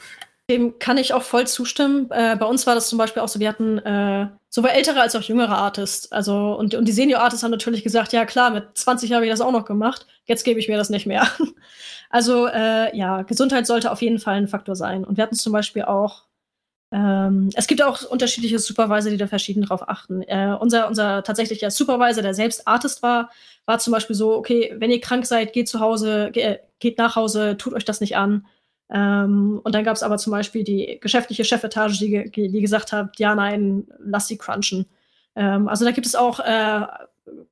Dem 0.49 0.77
kann 0.77 0.97
ich 0.97 1.13
auch 1.13 1.23
voll 1.23 1.47
zustimmen. 1.47 2.09
Äh, 2.11 2.35
bei 2.37 2.45
uns 2.45 2.67
war 2.67 2.75
das 2.75 2.89
zum 2.89 2.97
Beispiel 2.97 3.21
auch 3.21 3.29
so, 3.29 3.39
wir 3.39 3.47
hatten 3.47 3.77
äh, 3.77 4.27
sowohl 4.49 4.71
ältere 4.71 4.99
als 4.99 5.15
auch 5.15 5.21
jüngere 5.21 5.55
Artists. 5.55 6.11
Also, 6.11 6.55
und, 6.55 6.75
und 6.75 6.85
die 6.85 6.91
Senior-Artists 6.91 7.43
haben 7.43 7.51
natürlich 7.51 7.83
gesagt, 7.83 8.13
ja 8.13 8.25
klar, 8.25 8.49
mit 8.49 8.65
20 8.73 9.13
habe 9.13 9.25
ich 9.25 9.31
das 9.31 9.41
auch 9.41 9.51
noch 9.51 9.65
gemacht, 9.65 10.05
jetzt 10.25 10.43
gebe 10.43 10.59
ich 10.59 10.67
mir 10.67 10.77
das 10.77 10.89
nicht 10.89 11.05
mehr. 11.05 11.27
Also 12.13 12.45
äh, 12.47 12.95
ja, 12.95 13.23
Gesundheit 13.23 13.65
sollte 13.67 13.91
auf 13.91 14.01
jeden 14.03 14.19
Fall 14.19 14.35
ein 14.35 14.47
Faktor 14.47 14.75
sein. 14.75 15.03
Und 15.03 15.17
wir 15.17 15.23
hatten 15.23 15.35
zum 15.35 15.51
Beispiel 15.53 15.83
auch 15.83 16.25
Ähm, 16.91 17.49
es 17.55 17.67
gibt 17.67 17.81
auch 17.83 18.03
unterschiedliche 18.03 18.59
Supervisor, 18.59 19.11
die 19.11 19.17
da 19.17 19.27
verschieden 19.27 19.63
drauf 19.63 19.89
achten. 19.89 20.21
Äh, 20.23 20.55
unser, 20.59 20.87
unser 20.87 21.23
tatsächlicher 21.23 21.71
Supervisor, 21.71 22.21
der 22.23 22.35
selbst 22.35 22.67
Artist 22.67 23.01
war, 23.03 23.31
war 23.65 23.79
zum 23.79 23.93
Beispiel 23.93 24.15
so, 24.15 24.35
okay, 24.37 24.73
wenn 24.77 24.91
ihr 24.91 25.01
krank 25.01 25.25
seid, 25.25 25.53
geht 25.53 25.67
zu 25.69 25.79
Hause, 25.79 26.31
ge 26.31 26.59
geht 26.79 26.97
nach 26.99 27.15
Hause, 27.15 27.57
tut 27.57 27.73
euch 27.73 27.85
das 27.85 28.01
nicht 28.01 28.15
an. 28.17 28.45
Ähm, 28.91 29.59
und 29.63 29.73
dann 29.75 29.83
gab 29.85 29.95
es 29.95 30.03
aber 30.03 30.17
zum 30.19 30.31
Beispiel 30.31 30.63
die 30.63 30.99
geschäftliche 31.01 31.45
Chefetage, 31.45 31.97
die, 31.99 32.31
die 32.31 32.61
gesagt 32.61 32.91
hat, 32.93 33.19
ja, 33.19 33.35
nein, 33.35 33.87
lass 33.99 34.27
sie 34.27 34.37
crunchen. 34.37 34.85
Ähm, 35.35 35.67
also 35.67 35.85
da 35.85 35.91
gibt 35.91 36.07
es 36.07 36.15
auch 36.15 36.39
äh, 36.41 36.81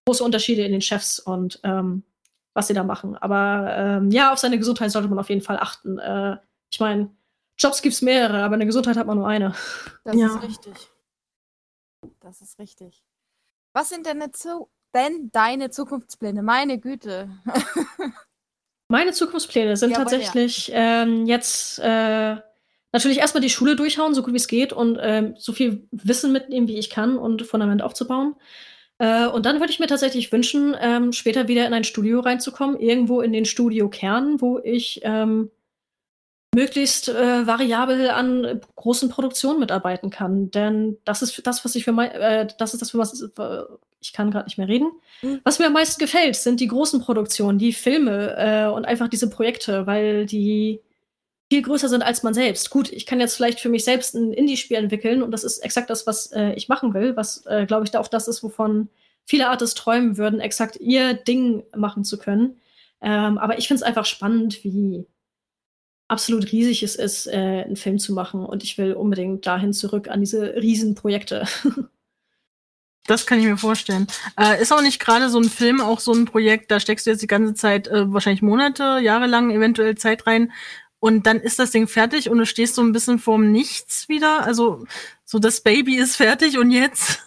große 0.06 0.24
Unterschiede 0.24 0.64
in 0.64 0.72
den 0.72 0.82
Chefs 0.82 1.20
und 1.20 1.60
ähm, 1.64 2.04
was 2.54 2.68
sie 2.68 2.74
da 2.74 2.84
machen. 2.84 3.16
Aber 3.18 3.74
ähm, 3.76 4.12
ja, 4.12 4.32
auf 4.34 4.40
seine 4.40 4.58
Gesundheit 4.58 4.92
sollte 4.92 5.08
man 5.08 5.20
auf 5.20 5.30
jeden 5.30 5.42
Fall 5.42 5.58
achten. 5.58 5.98
Äh, 6.00 6.38
ich 6.70 6.80
meine, 6.80 7.10
Jobs 7.58 7.82
gibt 7.82 7.94
es 7.94 8.02
mehrere, 8.02 8.44
aber 8.44 8.56
eine 8.56 8.66
Gesundheit 8.66 8.98
hat 8.98 9.08
man 9.08 9.18
nur 9.18 9.28
eine. 9.28 9.54
Das 10.04 10.16
ja. 10.16 10.28
ist 10.28 10.44
richtig. 10.44 10.74
Das 12.20 12.42
ist 12.42 12.60
richtig. 12.60 13.04
Was 13.74 13.90
sind 13.90 14.06
denn, 14.06 14.22
denn 14.94 15.30
deine 15.32 15.70
Zukunftspläne? 15.70 16.44
Meine 16.44 16.80
Güte. 16.80 17.30
Meine 18.88 19.14
Zukunftspläne 19.14 19.78
sind 19.78 19.92
ja, 19.92 19.98
tatsächlich 19.98 20.68
ja. 20.68 21.04
ähm, 21.04 21.26
jetzt 21.26 21.80
äh, 21.80 22.36
natürlich 22.92 23.20
erstmal 23.20 23.42
die 23.42 23.50
Schule 23.50 23.78
durchhauen, 23.78 24.14
so 24.14 24.22
gut 24.22 24.34
wie 24.34 24.38
es 24.38 24.50
geht, 24.50 24.74
und 24.74 24.98
ähm, 25.02 25.36
so 25.38 25.54
viel 25.54 25.88
Wissen 25.92 26.34
mitnehmen, 26.34 26.68
wie 26.68 26.78
ich 26.78 26.90
kann 26.90 27.18
und 27.18 27.44
Fundament 27.44 27.82
aufzubauen. 27.82 28.36
Äh, 29.02 29.26
und 29.26 29.48
dann 29.48 29.60
würde 29.60 29.74
ich 29.74 29.80
mir 29.80 29.88
tatsächlich 29.88 30.32
wünschen, 30.32 30.76
ähm, 30.80 31.12
später 31.12 31.48
wieder 31.48 31.66
in 31.66 31.74
ein 31.74 31.84
Studio 31.84 32.20
reinzukommen, 32.20 32.80
irgendwo 32.80 33.22
in 33.22 33.34
den 33.34 33.46
Studiokern, 33.46 34.40
wo 34.40 34.60
ich 34.60 35.02
ähm, 35.04 35.50
möglichst 36.54 37.10
äh, 37.10 37.48
variabel 37.48 38.12
an 38.12 38.62
großen 38.76 39.10
Produktionen 39.10 39.60
mitarbeiten 39.60 40.12
kann. 40.12 40.52
Denn 40.52 41.00
das 41.04 41.24
ist 41.24 41.42
das, 41.48 41.66
was 41.66 41.74
ich 41.74 41.84
für 41.84 41.94
mein, 41.94 42.12
äh, 42.12 42.48
das 42.60 42.76
ist 42.76 42.82
das, 42.82 42.92
für 42.92 43.00
was 43.00 43.20
äh, 43.24 43.64
ich 44.02 44.14
kann 44.14 44.30
gerade 44.30 44.46
nicht 44.46 44.60
mehr 44.60 44.68
reden. 44.68 44.92
Mhm. 45.24 45.42
Was 45.44 45.58
mir 45.58 45.66
am 45.66 45.74
meisten 45.74 46.00
gefällt, 46.00 46.36
sind 46.36 46.60
die 46.60 46.68
großen 46.68 47.02
Produktionen, 47.02 47.58
die 47.58 47.74
Filme 47.74 48.36
äh, 48.38 48.68
und 48.72 48.86
einfach 48.86 49.08
diese 49.08 49.32
Projekte, 49.32 49.88
weil 49.88 50.28
die 50.28 50.80
viel 51.52 51.64
größer 51.64 51.90
sind 51.90 52.02
als 52.02 52.24
man 52.24 52.34
selbst. 52.34 52.70
Gut, 52.70 52.94
ich 52.94 53.06
kann 53.06 53.20
jetzt 53.20 53.36
vielleicht 53.36 53.60
für 53.60 53.68
mich 53.68 53.84
selbst 53.84 54.16
ein 54.16 54.32
Indie-Spiel 54.32 54.78
entwickeln 54.78 55.22
und 55.22 55.32
das 55.32 55.44
ist 55.44 55.58
exakt 55.58 55.90
das, 55.90 56.08
was 56.08 56.32
äh, 56.32 56.54
ich 56.54 56.70
machen 56.70 56.94
will, 56.94 57.18
was, 57.18 57.46
äh, 57.46 57.66
glaube 57.66 57.84
ich, 57.84 57.92
da 57.92 58.00
auch 58.00 58.08
das 58.08 58.30
ist, 58.30 58.42
wovon 58.42 58.88
viele 59.26 59.50
Artists 59.50 59.76
träumen 59.76 60.16
würden, 60.16 60.40
exakt 60.40 60.78
ihr 60.78 61.14
Ding 61.14 61.64
machen 61.76 62.06
zu 62.06 62.18
können. 62.18 62.62
Ähm, 63.02 63.38
aber 63.38 63.58
ich 63.58 63.68
finde 63.68 63.80
es 63.80 63.84
einfach 63.84 64.06
spannend, 64.06 64.64
wie 64.64 65.06
absolut 66.08 66.54
riesig 66.54 66.84
es 66.84 66.96
ist, 66.96 67.28
äh, 67.28 67.64
einen 67.66 67.76
Film 67.76 68.00
zu 68.00 68.14
machen. 68.14 68.46
Und 68.46 68.64
ich 68.64 68.78
will 68.78 68.94
unbedingt 68.94 69.46
dahin 69.46 69.74
zurück 69.74 70.08
an 70.08 70.22
diese 70.22 70.56
Riesenprojekte. 70.56 71.46
Das 73.08 73.26
kann 73.26 73.40
ich 73.40 73.46
mir 73.46 73.58
vorstellen. 73.58 74.06
Äh, 74.40 74.62
ist 74.62 74.72
auch 74.72 74.84
nicht 74.84 75.00
gerade 75.00 75.28
so 75.30 75.40
ein 75.40 75.50
Film 75.50 75.82
auch 75.82 76.00
so 76.00 76.14
ein 76.14 76.26
Projekt, 76.26 76.70
da 76.70 76.80
steckst 76.80 77.08
du 77.08 77.10
jetzt 77.10 77.24
die 77.24 77.28
ganze 77.28 77.56
Zeit, 77.56 77.88
äh, 77.88 78.14
wahrscheinlich 78.14 78.44
Monate, 78.44 79.00
Jahre 79.02 79.26
lang 79.26 79.50
eventuell 79.50 79.98
Zeit 79.98 80.28
rein 80.28 80.52
und 81.02 81.26
dann 81.26 81.40
ist 81.40 81.58
das 81.58 81.72
Ding 81.72 81.88
fertig 81.88 82.30
und 82.30 82.38
du 82.38 82.46
stehst 82.46 82.76
so 82.76 82.82
ein 82.84 82.92
bisschen 82.92 83.18
vorm 83.18 83.52
Nichts 83.52 84.08
wieder. 84.08 84.44
Also 84.46 84.86
so 85.26 85.40
das 85.40 85.62
Baby 85.62 85.98
ist 85.98 86.16
fertig 86.16 86.60
und 86.60 86.70
jetzt. 86.70 87.20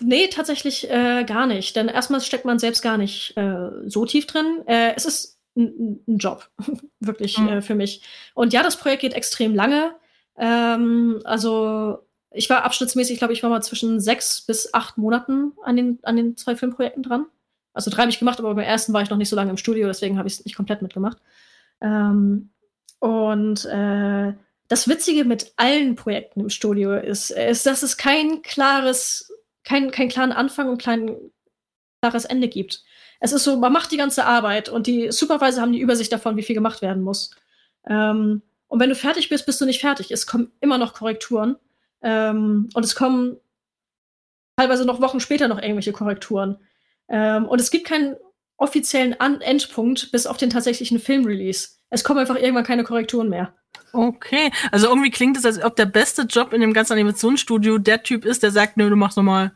Nee, 0.00 0.28
tatsächlich 0.28 0.90
äh, 0.90 1.24
gar 1.24 1.46
nicht. 1.46 1.76
Denn 1.76 1.88
erstmal 1.88 2.22
steckt 2.22 2.46
man 2.46 2.58
selbst 2.58 2.80
gar 2.80 2.96
nicht 2.96 3.36
äh, 3.36 3.68
so 3.84 4.06
tief 4.06 4.26
drin. 4.26 4.62
Äh, 4.66 4.94
es 4.96 5.04
ist 5.04 5.38
ein, 5.56 6.00
ein 6.08 6.16
Job, 6.16 6.48
wirklich 7.00 7.36
mhm. 7.36 7.48
äh, 7.48 7.62
für 7.62 7.74
mich. 7.74 8.00
Und 8.32 8.54
ja, 8.54 8.62
das 8.62 8.78
Projekt 8.78 9.02
geht 9.02 9.12
extrem 9.12 9.54
lange. 9.54 9.94
Ähm, 10.38 11.20
also 11.24 11.98
ich 12.30 12.48
war 12.48 12.64
abschnittsmäßig, 12.64 13.18
glaube 13.18 13.34
ich, 13.34 13.42
war 13.42 13.50
mal 13.50 13.62
zwischen 13.62 14.00
sechs 14.00 14.40
bis 14.40 14.72
acht 14.72 14.96
Monaten 14.96 15.52
an 15.62 15.76
den, 15.76 15.98
an 16.02 16.16
den 16.16 16.38
zwei 16.38 16.56
Filmprojekten 16.56 17.02
dran. 17.02 17.26
Also 17.74 17.90
drei 17.90 18.02
habe 18.02 18.10
ich 18.10 18.18
gemacht, 18.18 18.38
aber 18.38 18.54
beim 18.54 18.64
ersten 18.64 18.94
war 18.94 19.02
ich 19.02 19.10
noch 19.10 19.18
nicht 19.18 19.28
so 19.28 19.36
lange 19.36 19.50
im 19.50 19.58
Studio, 19.58 19.86
deswegen 19.86 20.16
habe 20.16 20.28
ich 20.28 20.38
es 20.38 20.44
nicht 20.46 20.56
komplett 20.56 20.80
mitgemacht. 20.80 21.18
Ähm, 21.82 22.48
und 23.00 23.64
äh, 23.66 24.32
das 24.68 24.88
Witzige 24.88 25.24
mit 25.24 25.52
allen 25.56 25.96
Projekten 25.96 26.40
im 26.40 26.50
Studio 26.50 26.94
ist, 26.94 27.30
ist, 27.30 27.66
dass 27.66 27.82
es 27.82 27.96
kein 27.96 28.42
klares, 28.42 29.32
kein, 29.64 29.90
kein 29.90 30.08
klaren 30.08 30.32
Anfang 30.32 30.68
und 30.68 30.82
kein 30.82 31.16
klares 32.02 32.24
Ende 32.24 32.48
gibt. 32.48 32.84
Es 33.20 33.32
ist 33.32 33.44
so, 33.44 33.56
man 33.56 33.72
macht 33.72 33.90
die 33.90 33.96
ganze 33.96 34.26
Arbeit 34.26 34.68
und 34.68 34.86
die 34.86 35.10
Supervisor 35.10 35.62
haben 35.62 35.72
die 35.72 35.80
Übersicht 35.80 36.12
davon, 36.12 36.36
wie 36.36 36.42
viel 36.42 36.54
gemacht 36.54 36.82
werden 36.82 37.02
muss. 37.02 37.30
Ähm, 37.86 38.42
und 38.68 38.80
wenn 38.80 38.90
du 38.90 38.94
fertig 38.94 39.28
bist, 39.28 39.46
bist 39.46 39.60
du 39.60 39.64
nicht 39.64 39.80
fertig. 39.80 40.10
Es 40.10 40.26
kommen 40.26 40.52
immer 40.60 40.78
noch 40.78 40.94
Korrekturen. 40.94 41.56
Ähm, 42.02 42.68
und 42.74 42.84
es 42.84 42.94
kommen 42.94 43.38
teilweise 44.56 44.84
noch 44.84 45.00
Wochen 45.00 45.20
später 45.20 45.48
noch 45.48 45.60
irgendwelche 45.60 45.92
Korrekturen. 45.92 46.58
Ähm, 47.08 47.46
und 47.46 47.60
es 47.60 47.70
gibt 47.70 47.86
keinen 47.86 48.16
offiziellen 48.56 49.18
An 49.18 49.40
Endpunkt 49.40 50.12
bis 50.12 50.26
auf 50.26 50.36
den 50.36 50.50
tatsächlichen 50.50 51.00
Filmrelease. 51.00 51.77
Es 51.90 52.04
kommen 52.04 52.20
einfach 52.20 52.36
irgendwann 52.36 52.64
keine 52.64 52.84
Korrekturen 52.84 53.28
mehr. 53.28 53.54
Okay, 53.92 54.50
also 54.70 54.88
irgendwie 54.88 55.10
klingt 55.10 55.36
es, 55.36 55.46
als 55.46 55.62
ob 55.62 55.76
der 55.76 55.86
beste 55.86 56.22
Job 56.22 56.52
in 56.52 56.60
dem 56.60 56.72
ganzen 56.72 56.92
Animationsstudio 56.92 57.78
der 57.78 58.02
Typ 58.02 58.24
ist, 58.24 58.42
der 58.42 58.50
sagt, 58.50 58.76
nö, 58.76 58.90
du 58.90 58.96
machst 58.96 59.16
nochmal. 59.16 59.52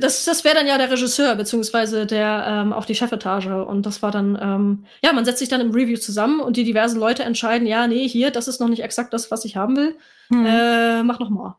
Das, 0.00 0.24
das 0.24 0.44
wäre 0.44 0.54
dann 0.54 0.66
ja 0.66 0.78
der 0.78 0.90
Regisseur, 0.90 1.36
beziehungsweise 1.36 2.06
der 2.06 2.44
ähm, 2.48 2.72
auf 2.72 2.86
die 2.86 2.94
Chefetage. 2.94 3.64
Und 3.64 3.84
das 3.84 4.02
war 4.02 4.10
dann, 4.10 4.38
ähm, 4.40 4.86
ja, 5.04 5.12
man 5.12 5.26
setzt 5.26 5.40
sich 5.40 5.50
dann 5.50 5.60
im 5.60 5.72
Review 5.72 5.98
zusammen 5.98 6.40
und 6.40 6.56
die 6.56 6.64
diversen 6.64 6.98
Leute 6.98 7.22
entscheiden, 7.22 7.66
ja, 7.66 7.86
nee, 7.86 8.08
hier, 8.08 8.30
das 8.30 8.48
ist 8.48 8.60
noch 8.60 8.68
nicht 8.68 8.82
exakt 8.82 9.12
das, 9.12 9.30
was 9.30 9.44
ich 9.44 9.56
haben 9.56 9.76
will. 9.76 9.96
Hm. 10.28 10.46
Äh, 10.46 11.02
mach 11.02 11.20
noch 11.20 11.28
mal. 11.28 11.56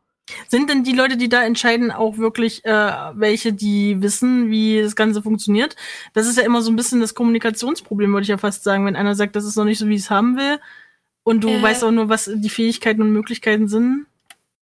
Sind 0.48 0.70
denn 0.70 0.84
die 0.84 0.94
Leute, 0.94 1.18
die 1.18 1.30
da 1.30 1.44
entscheiden, 1.44 1.92
auch 1.92 2.18
wirklich 2.18 2.66
äh, 2.66 2.92
welche, 3.14 3.54
die 3.54 4.02
wissen, 4.02 4.50
wie 4.50 4.82
das 4.82 4.96
Ganze 4.96 5.22
funktioniert? 5.22 5.76
Das 6.14 6.28
ist 6.28 6.38
ja 6.38 6.44
immer 6.44 6.62
so 6.62 6.72
ein 6.72 6.76
bisschen 6.76 7.00
das 7.00 7.14
Kommunikationsproblem, 7.14 8.12
würde 8.12 8.24
ich 8.24 8.30
ja 8.30 8.38
fast 8.38 8.64
sagen, 8.64 8.86
wenn 8.86 8.96
einer 8.96 9.16
sagt, 9.16 9.36
das 9.36 9.46
ist 9.46 9.56
noch 9.56 9.66
nicht 9.66 9.78
so, 9.78 9.88
wie 9.88 9.96
ich 9.96 10.02
es 10.02 10.10
haben 10.10 10.38
will, 10.38 10.60
und 11.26 11.44
du 11.44 11.50
äh, 11.50 11.62
weißt 11.62 11.84
auch 11.84 11.92
nur, 11.92 12.08
was 12.08 12.30
die 12.34 12.50
Fähigkeiten 12.50 13.02
und 13.02 13.12
Möglichkeiten 13.12 13.68
sind. 13.68 14.06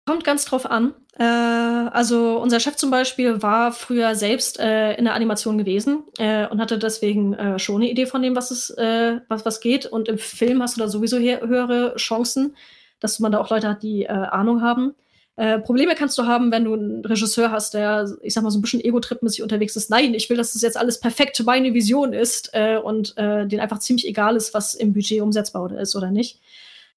Kommt 0.06 0.24
ganz 0.24 0.46
drauf 0.46 0.70
an. 0.70 0.94
Äh, 1.18 1.24
also 1.24 2.38
unser 2.38 2.60
Chef 2.60 2.76
zum 2.76 2.92
Beispiel 2.92 3.42
war 3.42 3.72
früher 3.72 4.14
selbst 4.14 4.60
äh, 4.60 4.94
in 4.94 5.06
der 5.06 5.16
Animation 5.16 5.58
gewesen 5.58 6.04
äh, 6.20 6.46
und 6.48 6.62
hatte 6.62 6.78
deswegen 6.78 7.34
äh, 7.34 7.58
schon 7.58 7.78
eine 7.78 7.90
Idee 7.90 8.06
von 8.06 8.22
dem, 8.22 8.36
was 8.36 8.52
es, 8.52 8.70
äh, 8.70 9.20
was, 9.28 9.46
was 9.46 9.60
geht. 9.60 9.88
Und 9.88 10.08
im 10.08 10.20
Film 10.20 10.62
hast 10.62 10.78
du 10.78 10.82
da 10.82 10.88
sowieso 10.88 11.18
höhere 11.18 11.96
Chancen, 11.96 12.56
dass 13.00 13.20
man 13.20 13.32
da 13.32 13.40
auch 13.40 13.50
Leute 13.50 13.68
hat, 13.68 13.82
die 13.82 14.04
äh, 14.04 14.10
Ahnung 14.10 14.62
haben. 14.62 14.94
Äh, 15.38 15.60
Probleme 15.60 15.96
kannst 15.96 16.18
du 16.18 16.26
haben, 16.26 16.52
wenn 16.52 16.64
du 16.64 16.74
einen 16.74 17.04
Regisseur 17.04 17.52
hast, 17.52 17.74
der, 17.74 18.10
ich 18.22 18.34
sag 18.34 18.44
mal, 18.44 18.52
so 18.52 18.60
ein 18.60 18.62
bisschen 18.62 18.84
Ego-Trip-mäßig 18.84 19.44
unterwegs 19.44 19.76
ist. 19.76 19.90
Nein, 19.90 20.14
ich 20.14 20.30
will, 20.30 20.38
dass 20.38 20.54
das 20.54 20.62
jetzt 20.62 20.78
alles 20.78 21.00
perfekt 21.00 21.44
meine 21.46 21.74
Vision 21.74 22.14
ist 22.14 22.52
äh, 22.54 22.78
und 22.78 23.18
äh, 23.18 23.46
denen 23.46 23.60
einfach 23.60 23.80
ziemlich 23.80 24.08
egal 24.08 24.38
ist, 24.38 24.54
was 24.54 24.76
im 24.76 24.94
Budget 24.94 25.22
umsetzbar 25.22 25.72
ist 25.74 25.96
oder 25.96 26.12
nicht. 26.12 26.40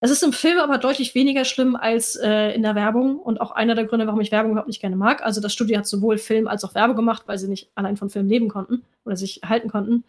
Es 0.00 0.12
ist 0.12 0.22
im 0.22 0.32
Film 0.32 0.58
aber 0.58 0.78
deutlich 0.78 1.16
weniger 1.16 1.44
schlimm 1.44 1.74
als 1.74 2.14
äh, 2.14 2.54
in 2.54 2.62
der 2.62 2.76
Werbung 2.76 3.18
und 3.18 3.40
auch 3.40 3.50
einer 3.50 3.74
der 3.74 3.84
Gründe, 3.84 4.06
warum 4.06 4.20
ich 4.20 4.30
Werbung 4.30 4.52
überhaupt 4.52 4.68
nicht 4.68 4.80
gerne 4.80 4.94
mag. 4.94 5.24
Also 5.24 5.40
das 5.40 5.52
Studio 5.52 5.76
hat 5.76 5.88
sowohl 5.88 6.18
Film 6.18 6.46
als 6.46 6.62
auch 6.62 6.76
Werbe 6.76 6.94
gemacht, 6.94 7.24
weil 7.26 7.38
sie 7.38 7.48
nicht 7.48 7.70
allein 7.74 7.96
von 7.96 8.08
Film 8.08 8.28
leben 8.28 8.48
konnten 8.48 8.84
oder 9.04 9.16
sich 9.16 9.40
halten 9.44 9.68
konnten. 9.68 10.04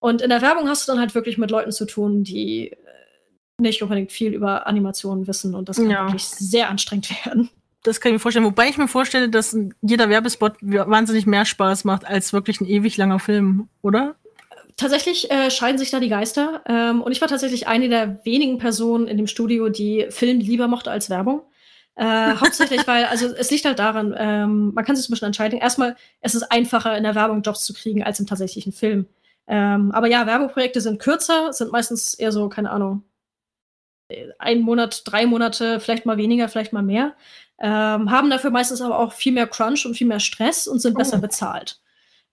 Und 0.00 0.20
in 0.20 0.28
der 0.28 0.42
Werbung 0.42 0.68
hast 0.68 0.86
du 0.86 0.92
dann 0.92 1.00
halt 1.00 1.14
wirklich 1.14 1.38
mit 1.38 1.50
Leuten 1.50 1.72
zu 1.72 1.86
tun, 1.86 2.24
die 2.24 2.72
äh, 2.72 2.76
nicht 3.58 3.82
unbedingt 3.82 4.12
viel 4.12 4.34
über 4.34 4.66
Animationen 4.66 5.26
wissen 5.26 5.54
und 5.54 5.70
das 5.70 5.78
kann 5.78 5.90
ja. 5.90 6.04
wirklich 6.04 6.26
sehr 6.26 6.68
anstrengend 6.68 7.08
werden. 7.24 7.48
Das 7.82 8.00
kann 8.00 8.10
ich 8.10 8.14
mir 8.14 8.20
vorstellen. 8.20 8.46
Wobei 8.46 8.68
ich 8.68 8.78
mir 8.78 8.88
vorstelle, 8.88 9.28
dass 9.28 9.56
jeder 9.80 10.08
Werbespot 10.08 10.54
wahnsinnig 10.60 11.26
mehr 11.26 11.44
Spaß 11.44 11.84
macht 11.84 12.06
als 12.06 12.32
wirklich 12.32 12.60
ein 12.60 12.66
ewig 12.66 12.96
langer 12.96 13.18
Film, 13.18 13.68
oder? 13.82 14.14
Tatsächlich 14.76 15.30
äh, 15.30 15.50
scheiden 15.50 15.78
sich 15.78 15.90
da 15.90 15.98
die 15.98 16.08
Geister. 16.08 16.62
Ähm, 16.66 17.02
und 17.02 17.12
ich 17.12 17.20
war 17.20 17.28
tatsächlich 17.28 17.66
eine 17.66 17.88
der 17.88 18.24
wenigen 18.24 18.58
Personen 18.58 19.08
in 19.08 19.16
dem 19.16 19.26
Studio, 19.26 19.68
die 19.68 20.06
Film 20.10 20.38
lieber 20.38 20.68
mochte 20.68 20.90
als 20.90 21.10
Werbung. 21.10 21.42
Äh, 21.96 22.04
hauptsächlich, 22.40 22.86
weil, 22.86 23.04
also 23.06 23.26
es 23.26 23.50
liegt 23.50 23.64
halt 23.64 23.80
daran, 23.80 24.14
ähm, 24.16 24.72
man 24.74 24.84
kann 24.84 24.96
sich 24.96 25.08
ein 25.08 25.12
bisschen 25.12 25.26
entscheiden. 25.26 25.58
Erstmal, 25.58 25.96
es 26.20 26.34
ist 26.34 26.44
einfacher, 26.44 26.96
in 26.96 27.02
der 27.02 27.16
Werbung 27.16 27.42
Jobs 27.42 27.64
zu 27.64 27.74
kriegen 27.74 28.02
als 28.02 28.20
im 28.20 28.26
tatsächlichen 28.26 28.72
Film. 28.72 29.06
Ähm, 29.48 29.90
aber 29.90 30.06
ja, 30.06 30.26
Werbeprojekte 30.26 30.80
sind 30.80 31.00
kürzer, 31.00 31.52
sind 31.52 31.72
meistens 31.72 32.14
eher 32.14 32.30
so, 32.30 32.48
keine 32.48 32.70
Ahnung, 32.70 33.02
ein 34.38 34.60
Monat, 34.60 35.02
drei 35.04 35.26
Monate, 35.26 35.80
vielleicht 35.80 36.06
mal 36.06 36.16
weniger, 36.16 36.48
vielleicht 36.48 36.72
mal 36.72 36.82
mehr 36.82 37.14
ähm, 37.62 38.10
haben 38.10 38.28
dafür 38.28 38.50
meistens 38.50 38.82
aber 38.82 38.98
auch 38.98 39.12
viel 39.12 39.32
mehr 39.32 39.46
Crunch 39.46 39.86
und 39.86 39.94
viel 39.94 40.06
mehr 40.06 40.20
Stress 40.20 40.66
und 40.66 40.80
sind 40.80 40.96
oh. 40.96 40.98
besser 40.98 41.18
bezahlt. 41.18 41.78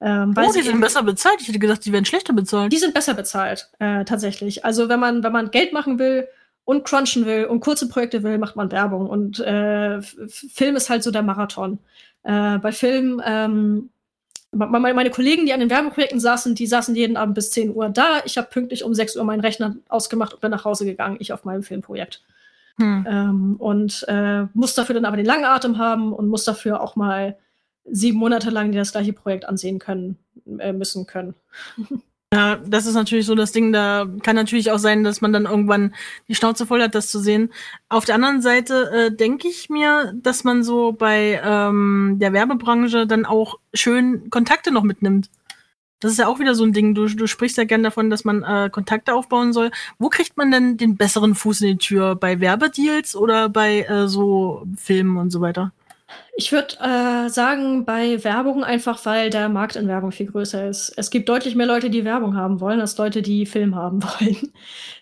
Ähm, 0.01 0.33
oh, 0.35 0.51
die 0.51 0.63
sind 0.63 0.81
besser 0.81 1.03
bezahlt. 1.03 1.37
Ich 1.39 1.47
hätte 1.47 1.59
gedacht, 1.59 1.85
die 1.85 1.93
werden 1.93 2.05
schlechter 2.05 2.33
bezahlt. 2.33 2.73
Die 2.73 2.77
sind 2.77 2.93
besser 2.93 3.13
bezahlt, 3.13 3.69
äh, 3.79 4.05
tatsächlich. 4.05 4.65
Also 4.65 4.89
wenn 4.89 4.99
man, 4.99 5.23
wenn 5.23 5.31
man 5.31 5.51
Geld 5.51 5.71
machen 5.71 5.99
will 5.99 6.27
und 6.65 6.83
crunchen 6.83 7.25
will 7.25 7.45
und 7.45 7.59
kurze 7.59 7.87
Projekte 7.87 8.23
will, 8.23 8.39
macht 8.39 8.55
man 8.55 8.71
Werbung. 8.71 9.07
Und 9.07 9.39
äh, 9.39 10.01
Film 10.01 10.75
ist 10.75 10.89
halt 10.89 11.03
so 11.03 11.11
der 11.11 11.21
Marathon. 11.21 11.77
Äh, 12.23 12.57
bei 12.57 12.71
Film, 12.71 13.21
ähm, 13.23 13.89
meine 14.51 15.11
Kollegen, 15.11 15.45
die 15.45 15.53
an 15.53 15.59
den 15.59 15.69
Werbeprojekten 15.69 16.19
saßen, 16.19 16.55
die 16.55 16.65
saßen 16.65 16.95
jeden 16.95 17.17
Abend 17.17 17.35
bis 17.35 17.51
10 17.51 17.75
Uhr 17.75 17.89
da. 17.89 18.21
Ich 18.25 18.37
habe 18.37 18.47
pünktlich 18.49 18.83
um 18.83 18.95
6 18.95 19.15
Uhr 19.15 19.23
meinen 19.25 19.41
Rechner 19.41 19.75
ausgemacht 19.89 20.33
und 20.33 20.41
bin 20.41 20.49
nach 20.49 20.65
Hause 20.65 20.85
gegangen, 20.85 21.17
ich 21.19 21.33
auf 21.33 21.43
meinem 21.43 21.61
Filmprojekt. 21.61 22.23
Hm. 22.79 23.05
Ähm, 23.09 23.55
und 23.57 24.05
äh, 24.07 24.43
muss 24.53 24.73
dafür 24.73 24.95
dann 24.95 25.05
aber 25.05 25.17
den 25.17 25.25
langen 25.25 25.45
Atem 25.45 25.77
haben 25.77 26.13
und 26.13 26.27
muss 26.27 26.45
dafür 26.45 26.81
auch 26.81 26.95
mal 26.95 27.37
sieben 27.85 28.17
Monate 28.17 28.49
lang 28.49 28.71
das 28.71 28.93
gleiche 28.93 29.13
Projekt 29.13 29.45
ansehen 29.45 29.79
können, 29.79 30.17
äh, 30.59 30.73
müssen 30.73 31.05
können. 31.05 31.35
Ja, 32.31 32.57
das 32.57 32.85
ist 32.85 32.93
natürlich 32.93 33.25
so 33.25 33.33
das 33.33 33.53
Ding, 33.53 33.73
da 33.73 34.05
kann 34.21 34.35
natürlich 34.35 34.69
auch 34.69 34.77
sein, 34.77 35.03
dass 35.03 35.19
man 35.19 35.33
dann 35.33 35.45
irgendwann 35.45 35.95
die 36.27 36.35
Schnauze 36.35 36.67
voll 36.67 36.79
hat, 36.83 36.93
das 36.93 37.07
zu 37.07 37.19
sehen. 37.19 37.51
Auf 37.89 38.05
der 38.05 38.13
anderen 38.13 38.43
Seite 38.43 38.91
äh, 38.91 39.11
denke 39.11 39.47
ich 39.47 39.67
mir, 39.71 40.13
dass 40.15 40.43
man 40.43 40.63
so 40.63 40.91
bei 40.91 41.41
ähm, 41.43 42.17
der 42.21 42.31
Werbebranche 42.31 43.07
dann 43.07 43.25
auch 43.25 43.57
schön 43.73 44.29
Kontakte 44.29 44.71
noch 44.71 44.83
mitnimmt. 44.83 45.31
Das 45.99 46.11
ist 46.11 46.17
ja 46.17 46.27
auch 46.27 46.39
wieder 46.39 46.55
so 46.55 46.63
ein 46.63 46.73
Ding. 46.73 46.95
Du, 46.95 47.07
du 47.07 47.27
sprichst 47.27 47.57
ja 47.57 47.65
gern 47.65 47.83
davon, 47.83 48.09
dass 48.09 48.23
man 48.23 48.43
äh, 48.43 48.69
Kontakte 48.71 49.13
aufbauen 49.13 49.53
soll. 49.53 49.71
Wo 49.97 50.09
kriegt 50.09 50.37
man 50.37 50.51
denn 50.51 50.77
den 50.77 50.95
besseren 50.95 51.35
Fuß 51.35 51.61
in 51.61 51.67
die 51.67 51.77
Tür? 51.77 52.15
Bei 52.15 52.39
Werbedeals 52.39 53.15
oder 53.15 53.49
bei 53.49 53.81
äh, 53.81 54.07
so 54.07 54.65
Filmen 54.77 55.17
und 55.17 55.29
so 55.29 55.41
weiter? 55.41 55.71
Ich 56.35 56.51
würde 56.51 56.75
äh, 56.79 57.29
sagen, 57.29 57.85
bei 57.85 58.23
Werbung 58.23 58.63
einfach, 58.63 59.05
weil 59.05 59.29
der 59.29 59.49
Markt 59.49 59.75
in 59.75 59.87
Werbung 59.87 60.11
viel 60.11 60.27
größer 60.27 60.67
ist. 60.67 60.93
Es 60.95 61.11
gibt 61.11 61.27
deutlich 61.27 61.55
mehr 61.55 61.67
Leute, 61.67 61.89
die 61.89 62.05
Werbung 62.05 62.35
haben 62.35 62.61
wollen, 62.61 62.79
als 62.79 62.97
Leute, 62.97 63.21
die 63.21 63.45
Film 63.45 63.75
haben 63.75 64.01
wollen. 64.03 64.53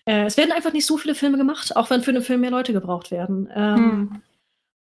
Äh, 0.04 0.24
es 0.24 0.36
werden 0.36 0.52
einfach 0.52 0.72
nicht 0.72 0.86
so 0.86 0.96
viele 0.96 1.14
Filme 1.14 1.38
gemacht, 1.38 1.76
auch 1.76 1.90
wenn 1.90 2.02
für 2.02 2.10
einen 2.10 2.22
Film 2.22 2.40
mehr 2.40 2.50
Leute 2.50 2.72
gebraucht 2.72 3.10
werden. 3.10 3.48
Ähm, 3.54 3.76
hm. 3.76 4.22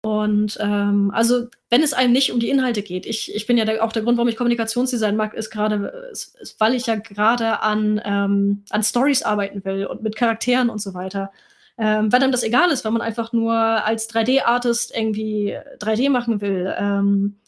Und 0.06 0.58
ähm, 0.60 1.12
also, 1.14 1.48
wenn 1.70 1.82
es 1.82 1.94
einem 1.94 2.12
nicht 2.12 2.34
um 2.34 2.42
die 2.42 2.50
Inhalte 2.50 2.82
geht, 2.82 3.06
ich, 3.06 3.34
ich 3.34 3.48
bin 3.48 3.58
ja 3.58 3.64
der, 3.64 3.82
auch 3.82 3.94
der 3.94 4.02
Grund, 4.02 4.18
warum 4.18 4.28
ich 4.28 4.36
Kommunikationsdesign 4.36 5.16
mag, 5.16 5.34
ist 5.34 5.50
gerade, 5.50 6.12
weil 6.60 6.76
ich 6.76 6.88
ja 6.88 6.96
gerade 6.96 7.62
an, 7.62 8.02
ähm, 8.04 8.66
an 8.70 8.84
Stories 8.84 9.24
arbeiten 9.24 9.64
will 9.64 9.86
und 9.86 10.04
mit 10.04 10.18
Charakteren 10.18 10.70
und 10.70 10.80
so 10.80 10.94
weiter. 10.94 11.32
Ähm, 11.78 12.12
wenn 12.12 12.22
einem 12.22 12.34
das 12.34 12.44
egal 12.44 12.70
ist, 12.70 12.84
wenn 12.84 12.92
man 12.92 13.02
einfach 13.02 13.32
nur 13.32 13.54
als 13.54 14.10
3D-Artist 14.14 14.94
irgendwie 14.94 15.58
3D 15.80 16.10
machen 16.10 16.42
will, 16.42 16.76
ähm, 16.78 17.40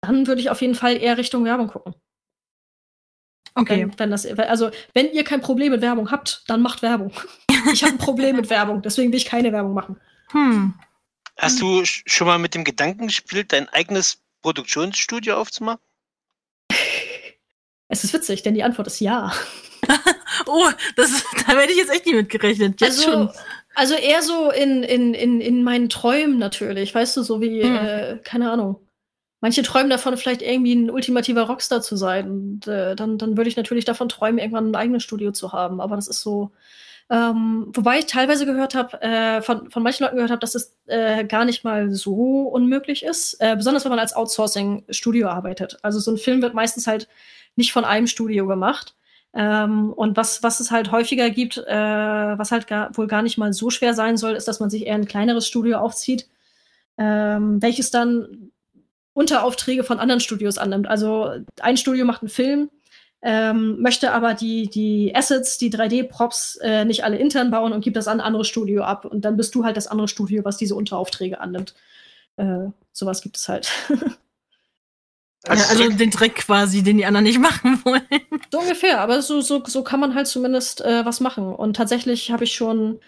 dann 0.00 0.26
würde 0.26 0.40
ich 0.40 0.48
auf 0.48 0.62
jeden 0.62 0.74
Fall 0.74 0.96
eher 0.96 1.18
Richtung 1.18 1.44
Werbung 1.44 1.68
gucken. 1.68 1.94
Okay. 3.54 3.82
Wenn, 3.82 3.98
wenn, 3.98 4.10
das, 4.10 4.24
also, 4.24 4.70
wenn 4.94 5.12
ihr 5.12 5.22
kein 5.22 5.42
Problem 5.42 5.72
mit 5.72 5.82
Werbung 5.82 6.10
habt, 6.10 6.44
dann 6.48 6.62
macht 6.62 6.80
Werbung. 6.80 7.12
ich 7.74 7.84
habe 7.84 7.92
ein 7.92 7.98
Problem 7.98 8.36
mit 8.36 8.48
Werbung, 8.48 8.80
deswegen 8.80 9.12
will 9.12 9.18
ich 9.18 9.26
keine 9.26 9.52
Werbung 9.52 9.74
machen. 9.74 10.00
Hm. 10.30 10.72
Hast 11.38 11.60
du 11.60 11.82
schon 11.84 12.26
mal 12.26 12.38
mit 12.38 12.54
dem 12.54 12.64
Gedanken 12.64 13.06
gespielt, 13.06 13.52
dein 13.52 13.68
eigenes 13.68 14.22
Produktionsstudio 14.42 15.36
aufzumachen? 15.36 15.80
Es 17.88 18.04
ist 18.04 18.12
witzig, 18.14 18.42
denn 18.42 18.54
die 18.54 18.62
Antwort 18.62 18.86
ist 18.86 19.00
ja. 19.00 19.32
oh, 20.46 20.68
das, 20.96 21.24
da 21.46 21.56
werde 21.56 21.72
ich 21.72 21.78
jetzt 21.78 21.90
echt 21.90 22.06
nicht 22.06 22.14
mit 22.14 22.28
gerechnet. 22.30 22.80
Jetzt 22.80 23.06
also, 23.06 23.10
schon. 23.10 23.30
Also 23.74 23.94
eher 23.94 24.22
so 24.22 24.50
in, 24.50 24.82
in, 24.82 25.14
in, 25.14 25.40
in 25.40 25.64
meinen 25.64 25.88
Träumen 25.88 26.38
natürlich, 26.38 26.94
weißt 26.94 27.16
du, 27.16 27.22
so 27.22 27.40
wie, 27.40 27.62
hm. 27.62 27.76
äh, 27.76 28.18
keine 28.22 28.50
Ahnung. 28.50 28.86
Manche 29.40 29.62
träumen 29.62 29.90
davon, 29.90 30.16
vielleicht 30.16 30.42
irgendwie 30.42 30.74
ein 30.74 30.90
ultimativer 30.90 31.42
Rockstar 31.42 31.82
zu 31.82 31.96
sein. 31.96 32.30
Und 32.30 32.66
äh, 32.68 32.94
dann, 32.94 33.18
dann 33.18 33.36
würde 33.36 33.48
ich 33.48 33.56
natürlich 33.56 33.84
davon 33.84 34.08
träumen, 34.08 34.38
irgendwann 34.38 34.70
ein 34.70 34.76
eigenes 34.76 35.02
Studio 35.02 35.32
zu 35.32 35.52
haben. 35.52 35.80
Aber 35.80 35.96
das 35.96 36.08
ist 36.08 36.20
so. 36.20 36.52
Ähm, 37.12 37.66
wobei 37.74 37.98
ich 37.98 38.06
teilweise 38.06 38.46
gehört 38.46 38.74
habe, 38.74 39.02
äh, 39.02 39.42
von, 39.42 39.70
von 39.70 39.82
manchen 39.82 40.04
Leuten 40.04 40.16
gehört 40.16 40.30
habe, 40.30 40.40
dass 40.40 40.54
es 40.54 40.74
äh, 40.86 41.26
gar 41.26 41.44
nicht 41.44 41.62
mal 41.62 41.90
so 41.90 42.48
unmöglich 42.48 43.04
ist. 43.04 43.34
Äh, 43.38 43.54
besonders 43.54 43.84
wenn 43.84 43.90
man 43.90 43.98
als 43.98 44.16
Outsourcing-Studio 44.16 45.28
arbeitet. 45.28 45.78
Also 45.82 46.00
so 46.00 46.10
ein 46.10 46.16
Film 46.16 46.40
wird 46.40 46.54
meistens 46.54 46.86
halt 46.86 47.08
nicht 47.54 47.70
von 47.70 47.84
einem 47.84 48.06
Studio 48.06 48.46
gemacht. 48.46 48.94
Ähm, 49.34 49.92
und 49.92 50.16
was, 50.16 50.42
was 50.42 50.60
es 50.60 50.70
halt 50.70 50.90
häufiger 50.90 51.28
gibt, 51.28 51.58
äh, 51.58 51.68
was 52.38 52.50
halt 52.50 52.66
gar, 52.66 52.96
wohl 52.96 53.08
gar 53.08 53.20
nicht 53.20 53.36
mal 53.36 53.52
so 53.52 53.68
schwer 53.68 53.92
sein 53.92 54.16
soll, 54.16 54.32
ist, 54.32 54.48
dass 54.48 54.60
man 54.60 54.70
sich 54.70 54.86
eher 54.86 54.94
ein 54.94 55.04
kleineres 55.04 55.46
Studio 55.46 55.78
aufzieht, 55.80 56.30
ähm, 56.96 57.60
welches 57.60 57.90
dann 57.90 58.52
Unteraufträge 59.12 59.84
von 59.84 59.98
anderen 60.00 60.20
Studios 60.20 60.56
annimmt. 60.56 60.88
Also 60.88 61.30
ein 61.60 61.76
Studio 61.76 62.06
macht 62.06 62.22
einen 62.22 62.30
Film, 62.30 62.70
ähm, 63.22 63.80
möchte 63.80 64.12
aber 64.12 64.34
die, 64.34 64.68
die 64.68 65.14
Assets, 65.14 65.56
die 65.56 65.72
3D-Props 65.72 66.56
äh, 66.56 66.84
nicht 66.84 67.04
alle 67.04 67.16
intern 67.16 67.50
bauen 67.50 67.72
und 67.72 67.82
gibt 67.82 67.96
das 67.96 68.08
an 68.08 68.20
ein 68.20 68.26
anderes 68.26 68.48
Studio 68.48 68.82
ab. 68.82 69.04
Und 69.04 69.24
dann 69.24 69.36
bist 69.36 69.54
du 69.54 69.64
halt 69.64 69.76
das 69.76 69.86
andere 69.86 70.08
Studio, 70.08 70.44
was 70.44 70.56
diese 70.56 70.74
Unteraufträge 70.74 71.40
annimmt. 71.40 71.74
Äh, 72.36 72.66
sowas 72.92 73.22
gibt 73.22 73.36
es 73.36 73.48
halt. 73.48 73.70
Also, 75.44 75.64
also 75.70 75.96
den 75.96 76.10
Dreck 76.10 76.36
quasi, 76.36 76.84
den 76.84 76.98
die 76.98 77.04
anderen 77.04 77.24
nicht 77.24 77.38
machen 77.40 77.84
wollen. 77.84 78.02
So 78.52 78.60
ungefähr, 78.60 79.00
aber 79.00 79.22
so, 79.22 79.40
so, 79.40 79.60
so 79.66 79.82
kann 79.82 79.98
man 79.98 80.14
halt 80.14 80.28
zumindest 80.28 80.82
äh, 80.82 81.04
was 81.04 81.18
machen. 81.18 81.52
Und 81.52 81.74
tatsächlich 81.74 82.30
habe 82.30 82.44
ich 82.44 82.54
schon 82.54 83.00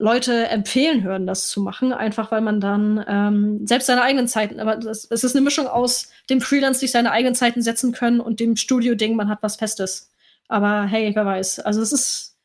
Leute 0.00 0.48
empfehlen 0.48 1.02
hören, 1.02 1.26
das 1.26 1.48
zu 1.48 1.60
machen, 1.60 1.92
einfach 1.92 2.32
weil 2.32 2.40
man 2.40 2.58
dann 2.58 3.04
ähm, 3.06 3.66
selbst 3.66 3.84
seine 3.84 4.00
eigenen 4.00 4.28
Zeiten, 4.28 4.58
aber 4.58 4.76
das, 4.76 5.04
es 5.04 5.24
ist 5.24 5.36
eine 5.36 5.44
Mischung 5.44 5.66
aus 5.66 6.08
dem 6.30 6.40
Freelance 6.40 6.80
sich 6.80 6.90
seine 6.90 7.12
eigenen 7.12 7.34
Zeiten 7.34 7.60
setzen 7.60 7.92
können 7.92 8.18
und 8.18 8.40
dem 8.40 8.56
Studio-Ding, 8.56 9.14
man 9.14 9.28
hat 9.28 9.42
was 9.42 9.56
Festes. 9.56 10.10
Aber 10.48 10.84
hey, 10.84 11.14
wer 11.14 11.26
weiß. 11.26 11.60
Also 11.60 11.82
es 11.82 11.92
ist, 11.92 12.36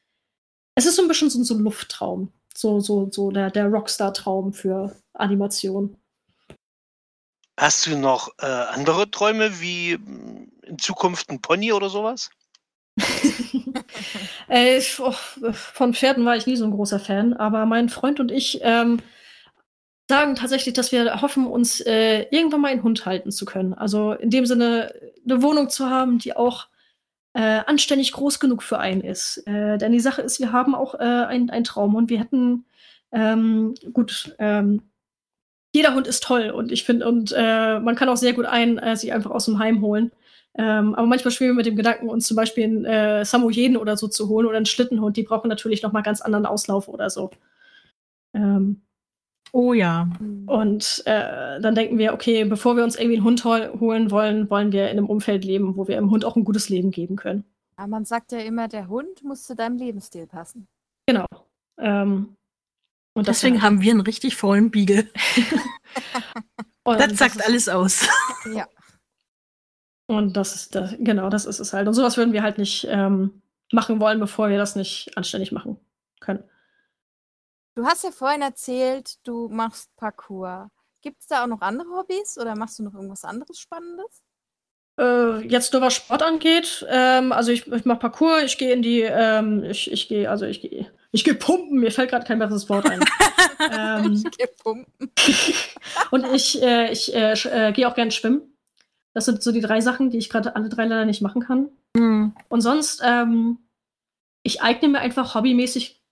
es 0.76 0.86
ist 0.86 0.98
so 0.98 1.02
ein 1.02 1.08
bisschen 1.08 1.30
so, 1.30 1.42
so 1.44 1.54
ein 1.54 1.62
Lufttraum. 1.62 2.30
So, 2.54 2.82
so, 2.82 3.10
so 3.10 3.32
der, 3.32 3.50
der 3.52 3.68
Rockstar-Traum 3.68 4.52
für 4.52 4.94
Animation. 5.14 5.96
Hast 7.58 7.88
du 7.88 7.98
noch 7.98 8.30
äh, 8.40 8.46
andere 8.46 9.10
Träume 9.10 9.62
wie 9.62 9.94
hm, 9.94 10.52
in 10.64 10.78
Zukunft 10.78 11.30
ein 11.30 11.42
Pony 11.42 11.72
oder 11.72 11.90
sowas? 11.90 12.30
äh, 14.48 14.82
oh, 15.00 15.12
von 15.52 15.94
Pferden 15.94 16.26
war 16.26 16.36
ich 16.36 16.48
nie 16.48 16.56
so 16.56 16.66
ein 16.66 16.72
großer 16.72 17.00
Fan, 17.00 17.34
aber 17.34 17.66
mein 17.66 17.90
Freund 17.90 18.20
und 18.20 18.32
ich 18.32 18.60
ähm, 18.62 19.00
sagen 20.10 20.36
tatsächlich, 20.36 20.74
dass 20.74 20.92
wir 20.92 21.22
hoffen, 21.22 21.48
uns 21.48 21.82
äh, 21.82 22.26
irgendwann 22.30 22.62
mal 22.62 22.72
einen 22.72 22.84
Hund 22.84 23.06
halten 23.06 23.32
zu 23.32 23.46
können. 23.46 23.74
Also 23.74 24.14
in 24.14 24.30
dem 24.30 24.46
Sinne, 24.46 24.94
eine 25.24 25.42
Wohnung 25.42 25.70
zu 25.70 25.90
haben, 25.90 26.20
die 26.20 26.36
auch 26.36 26.68
äh, 27.34 27.62
anständig 27.66 28.12
groß 28.14 28.40
genug 28.40 28.64
für 28.64 28.80
einen 28.80 29.02
ist. 29.02 29.46
Äh, 29.48 29.78
denn 29.78 29.92
die 29.92 30.00
Sache 30.00 30.22
ist, 30.22 30.40
wir 30.40 30.52
haben 30.52 30.76
auch 30.76 30.96
äh, 30.96 31.04
einen 31.04 31.64
Traum 31.64 31.96
und 31.96 32.10
wir 32.10 32.20
hätten, 32.20 32.66
ähm, 33.12 33.76
gut, 33.94 34.36
ähm, 34.40 34.84
jeder 35.74 35.94
Hund 35.94 36.08
ist 36.08 36.24
toll 36.24 36.52
und 36.52 36.72
ich 36.72 36.86
finde, 36.86 37.08
und 37.08 37.34
äh, 37.36 37.80
man 37.80 37.96
kann 37.96 38.08
auch 38.08 38.16
sehr 38.16 38.34
gut 38.34 38.46
einen 38.46 38.78
äh, 38.78 38.96
sich 38.96 39.12
einfach 39.12 39.32
aus 39.32 39.46
dem 39.46 39.60
Heim 39.60 39.82
holen. 39.82 40.12
Ähm, 40.58 40.96
aber 40.96 41.08
manchmal 41.08 41.32
spielen 41.32 41.52
wir 41.52 41.56
mit 41.56 41.66
dem 41.66 41.76
Gedanken, 41.76 42.10
uns 42.10 42.28
zum 42.28 42.38
Beispiel 42.38 42.64
einen 42.64 42.86
äh, 42.86 43.26
Samoyeden 43.26 43.76
oder 43.76 43.98
so 43.98 44.08
zu 44.08 44.30
holen 44.30 44.48
oder 44.48 44.58
einen 44.58 44.66
Schlittenhund. 44.66 45.18
Die 45.18 45.24
brauchen 45.24 45.50
natürlich 45.50 45.84
noch 45.84 45.92
mal 45.92 46.02
ganz 46.02 46.22
anderen 46.22 46.46
Auslauf 46.46 46.88
oder 46.88 47.10
so. 47.10 47.32
Ähm, 48.34 48.82
oh 49.52 49.74
ja. 49.74 50.10
Und 50.46 51.04
äh, 51.06 51.60
dann 51.60 51.76
denken 51.76 51.98
wir, 51.98 52.14
okay, 52.14 52.46
bevor 52.46 52.78
wir 52.78 52.86
uns 52.86 52.96
irgendwie 52.96 53.18
einen 53.18 53.26
Hund 53.26 53.44
hol 53.44 53.80
holen 53.80 54.12
wollen, 54.12 54.50
wollen 54.50 54.72
wir 54.72 54.90
in 54.90 54.98
einem 54.98 55.10
Umfeld 55.10 55.44
leben, 55.44 55.76
wo 55.76 55.90
wir 55.90 55.98
dem 55.98 56.10
Hund 56.10 56.24
auch 56.24 56.38
ein 56.38 56.46
gutes 56.46 56.70
Leben 56.70 56.92
geben 56.92 57.18
können. 57.18 57.44
Ja, 57.78 57.88
man 57.88 58.06
sagt 58.06 58.32
ja 58.32 58.40
immer, 58.40 58.70
der 58.70 58.88
Hund 58.88 59.24
muss 59.24 59.44
zu 59.44 59.56
deinem 59.56 59.78
Lebensstil 59.78 60.26
passen. 60.26 60.68
Genau. 61.06 61.26
Ähm, 61.78 62.36
und 63.14 63.28
deswegen 63.28 63.62
haben 63.62 63.82
wir 63.82 63.92
einen 63.92 64.02
richtig 64.02 64.38
vollen 64.38 64.72
Beagle. 64.72 65.10
das 66.86 67.18
sagt 67.18 67.36
das 67.36 67.46
alles 67.46 67.68
aus. 67.68 68.08
Ja. 68.54 68.68
Und 70.08 70.38
das 70.38 70.56
ist 70.56 70.76
das, 70.76 70.96
genau, 71.00 71.30
das 71.30 71.46
ist 71.46 71.60
es 71.60 71.74
halt. 71.74 71.88
Und 71.88 71.94
sowas 71.94 72.18
würden 72.18 72.34
wir 72.34 72.44
halt 72.44 72.58
nicht 72.58 72.86
ähm, 72.90 73.42
machen 73.72 74.00
wollen, 74.00 74.20
bevor 74.20 74.50
wir 74.50 74.58
das 74.58 74.76
nicht 74.76 75.18
anständig 75.18 75.52
machen 75.52 75.80
können. 76.20 76.44
Du 77.76 77.86
hast 77.86 78.04
ja 78.04 78.12
vorhin 78.12 78.42
erzählt, 78.42 79.16
du 79.28 79.50
machst 79.50 79.96
Parkour. 79.98 80.70
Gibt 81.02 81.22
es 81.22 81.28
da 81.28 81.44
auch 81.44 81.48
noch 81.48 81.62
andere 81.62 81.90
Hobbys 81.90 82.38
oder 82.38 82.56
machst 82.56 82.80
du 82.80 82.84
noch 82.84 82.94
irgendwas 82.94 83.26
anderes 83.26 83.60
Spannendes? 83.60 84.24
Äh, 84.98 85.46
jetzt 85.48 85.74
nur 85.74 85.82
was 85.82 85.94
Sport 85.94 86.24
angeht, 86.24 86.86
ähm, 86.90 87.34
also 87.34 87.52
ich, 87.52 87.68
ich 87.68 87.84
mache 87.84 88.00
Parkour, 88.00 88.42
ich 88.44 88.58
gehe 88.58 88.72
in 88.72 88.82
die, 88.82 89.02
ähm, 89.02 89.64
ich, 89.66 89.92
ich 89.92 90.08
gehe, 90.08 90.30
also 90.30 90.46
ich 90.46 90.62
gehe, 90.62 90.90
ich 91.12 91.26
gehe 91.26 91.36
pumpen, 91.36 91.80
mir 91.80 91.92
fällt 91.92 92.12
gerade 92.12 92.26
kein 92.26 92.40
besseres 92.40 92.70
Wort 92.70 92.90
ein. 92.90 93.04
ähm, 93.78 94.24
ich 94.26 94.38
gehe 94.38 94.48
pumpen. 94.48 95.12
und 96.12 96.26
ich, 96.34 96.62
äh, 96.62 96.92
ich 96.94 97.14
äh, 97.14 97.34
äh, 97.34 97.74
gehe 97.74 97.90
auch 97.90 97.96
gern 97.96 98.12
schwimmen. 98.12 98.55
Das 99.16 99.26
sind 99.26 99.42
so 99.42 99.54
die 99.54 99.62
drei 99.62 99.80
Sachen, 99.80 100.10
die 100.10 100.18
ich 100.18 100.30
gerade 100.30 100.56
alle 100.56 100.68
drei 100.68 100.86
leider 100.86 101.06
nicht 101.06 101.22
machen 101.22 101.42
kann. 101.42 101.70
Mhm. 101.96 102.36
Und 102.50 102.62
sonst, 102.62 103.02
ähm, 103.04 103.60
ich 104.44 104.62
eigne 104.62 104.90
mir 104.90 105.00
einfach 105.00 105.34
hobbymäßig 105.34 106.04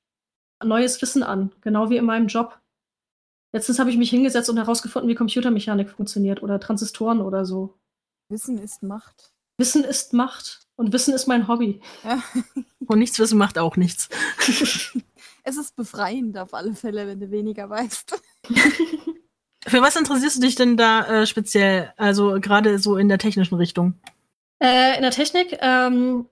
neues 0.63 1.01
Wissen 1.01 1.21
an, 1.21 1.51
genau 1.59 1.89
wie 1.89 1.97
in 1.97 2.05
meinem 2.05 2.27
Job. 2.27 2.59
Letztens 3.51 3.77
habe 3.77 3.89
ich 3.89 3.97
mich 3.97 4.09
hingesetzt 4.09 4.49
und 4.49 4.57
herausgefunden, 4.57 5.09
wie 5.09 5.15
Computermechanik 5.15 5.89
funktioniert 5.89 6.41
oder 6.41 6.61
Transistoren 6.61 7.19
oder 7.19 7.45
so. 7.45 7.77
Wissen 8.29 8.57
ist 8.57 8.81
Macht. 8.81 9.33
Wissen 9.57 9.83
ist 9.83 10.13
Macht. 10.13 10.61
Und 10.75 10.93
Wissen 10.93 11.13
ist 11.13 11.27
mein 11.27 11.47
Hobby. 11.49 11.81
Ja. 12.03 12.23
Und 12.87 12.99
nichts 12.99 13.19
wissen 13.19 13.37
macht 13.37 13.57
auch 13.57 13.77
nichts. 13.77 14.09
es 15.43 15.57
ist 15.57 15.75
befreiend 15.75 16.37
auf 16.37 16.53
alle 16.53 16.73
Fälle, 16.73 17.07
wenn 17.07 17.19
du 17.19 17.31
weniger 17.31 17.69
weißt. 17.69 18.21
Für 19.65 19.81
was 19.81 19.95
interessierst 19.95 20.37
du 20.37 20.41
dich 20.41 20.55
denn 20.55 20.77
da 20.77 21.21
äh, 21.21 21.25
speziell? 21.25 21.93
Also 21.97 22.39
gerade 22.41 22.79
so 22.79 22.97
in 22.97 23.07
der 23.07 23.17
technischen 23.17 23.55
Richtung? 23.55 23.93
Äh, 24.59 24.95
in 24.95 25.01
der 25.01 25.11
Technik? 25.11 25.57
Ähm, 25.61 26.25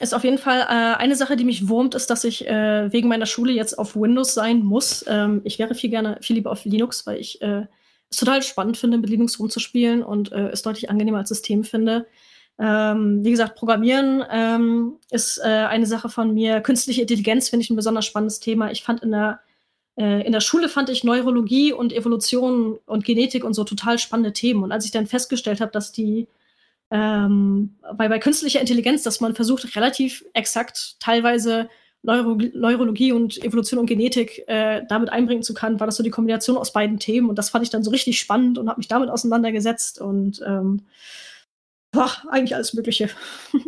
ist 0.00 0.14
auf 0.14 0.22
jeden 0.22 0.38
Fall 0.38 0.60
äh, 0.60 0.96
eine 0.96 1.16
Sache, 1.16 1.36
die 1.36 1.44
mich 1.44 1.68
wurmt, 1.68 1.94
ist, 1.94 2.08
dass 2.08 2.22
ich 2.22 2.46
äh, 2.46 2.92
wegen 2.92 3.08
meiner 3.08 3.26
Schule 3.26 3.52
jetzt 3.52 3.78
auf 3.78 3.96
Windows 3.96 4.34
sein 4.34 4.60
muss. 4.60 5.04
Ähm, 5.08 5.40
ich 5.44 5.58
wäre 5.58 5.74
viel 5.74 5.90
gerne, 5.90 6.18
viel 6.20 6.36
lieber 6.36 6.52
auf 6.52 6.64
Linux, 6.64 7.06
weil 7.06 7.18
ich 7.18 7.42
äh, 7.42 7.66
es 8.10 8.18
total 8.18 8.42
spannend 8.42 8.76
finde, 8.76 8.98
mit 8.98 9.10
Linux 9.10 9.40
rumzuspielen 9.40 10.02
und 10.02 10.30
äh, 10.30 10.48
es 10.50 10.62
deutlich 10.62 10.88
angenehmer 10.88 11.18
als 11.18 11.28
System 11.28 11.64
finde. 11.64 12.06
Ähm, 12.60 13.24
wie 13.24 13.30
gesagt, 13.30 13.56
Programmieren 13.56 14.24
ähm, 14.30 14.96
ist 15.10 15.40
eine 15.40 15.86
Sache 15.86 16.08
von 16.08 16.34
mir. 16.34 16.60
Künstliche 16.60 17.02
Intelligenz 17.02 17.48
finde 17.48 17.64
ich 17.64 17.70
ein 17.70 17.76
besonders 17.76 18.06
spannendes 18.06 18.40
Thema. 18.40 18.70
Ich 18.70 18.82
fand 18.82 19.02
in 19.02 19.12
der 19.12 19.40
in 20.00 20.32
der 20.32 20.40
Schule 20.40 20.68
fand 20.68 20.90
ich 20.90 21.02
Neurologie 21.02 21.72
und 21.72 21.92
Evolution 21.92 22.78
und 22.86 23.04
Genetik 23.04 23.44
und 23.44 23.54
so 23.54 23.64
total 23.64 23.98
spannende 23.98 24.32
Themen. 24.32 24.62
Und 24.62 24.70
als 24.70 24.84
ich 24.84 24.92
dann 24.92 25.06
festgestellt 25.06 25.60
habe, 25.60 25.72
dass 25.72 25.90
die 25.92 26.28
ähm, 26.90 27.76
bei, 27.94 28.08
bei 28.08 28.18
künstlicher 28.18 28.60
Intelligenz, 28.60 29.02
dass 29.02 29.20
man 29.20 29.34
versucht, 29.34 29.76
relativ 29.76 30.24
exakt 30.32 30.96
teilweise 31.00 31.68
Neuro 32.02 32.38
Neurologie 32.54 33.12
und 33.12 33.42
Evolution 33.42 33.80
und 33.80 33.86
Genetik 33.86 34.44
äh, 34.46 34.82
damit 34.88 35.10
einbringen 35.10 35.42
zu 35.42 35.52
können, 35.52 35.80
war 35.80 35.86
das 35.86 35.96
so 35.96 36.04
die 36.04 36.10
Kombination 36.10 36.56
aus 36.56 36.72
beiden 36.72 36.98
Themen. 36.98 37.28
Und 37.28 37.36
das 37.36 37.50
fand 37.50 37.64
ich 37.64 37.70
dann 37.70 37.82
so 37.82 37.90
richtig 37.90 38.20
spannend 38.20 38.56
und 38.56 38.68
habe 38.68 38.78
mich 38.78 38.88
damit 38.88 39.10
auseinandergesetzt 39.10 40.00
und 40.00 40.40
ähm, 40.46 40.86
boah, 41.90 42.10
eigentlich 42.30 42.54
alles 42.54 42.72
Mögliche. 42.72 43.10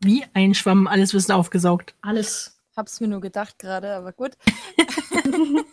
Wie 0.00 0.24
ein 0.34 0.54
Schwamm, 0.54 0.86
alles 0.86 1.14
Wissen 1.14 1.32
aufgesaugt. 1.32 1.94
Alles. 2.02 2.57
Hab's 2.78 3.00
mir 3.00 3.08
nur 3.08 3.20
gedacht 3.20 3.58
gerade, 3.58 3.92
aber 3.92 4.12
gut. 4.12 4.32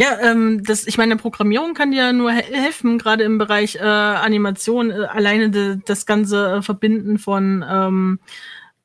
Ja, 0.00 0.16
ähm, 0.20 0.62
das, 0.62 0.86
ich 0.86 0.96
meine, 0.96 1.16
Programmierung 1.16 1.74
kann 1.74 1.90
dir 1.90 2.12
nur 2.12 2.30
he 2.30 2.40
helfen, 2.54 2.98
gerade 2.98 3.24
im 3.24 3.36
Bereich 3.36 3.74
äh, 3.74 3.80
Animation, 3.80 4.92
äh, 4.92 5.06
alleine 5.06 5.50
de, 5.50 5.78
das 5.84 6.06
ganze 6.06 6.58
äh, 6.58 6.62
Verbinden 6.62 7.18
von 7.18 7.64
ähm, 7.68 8.20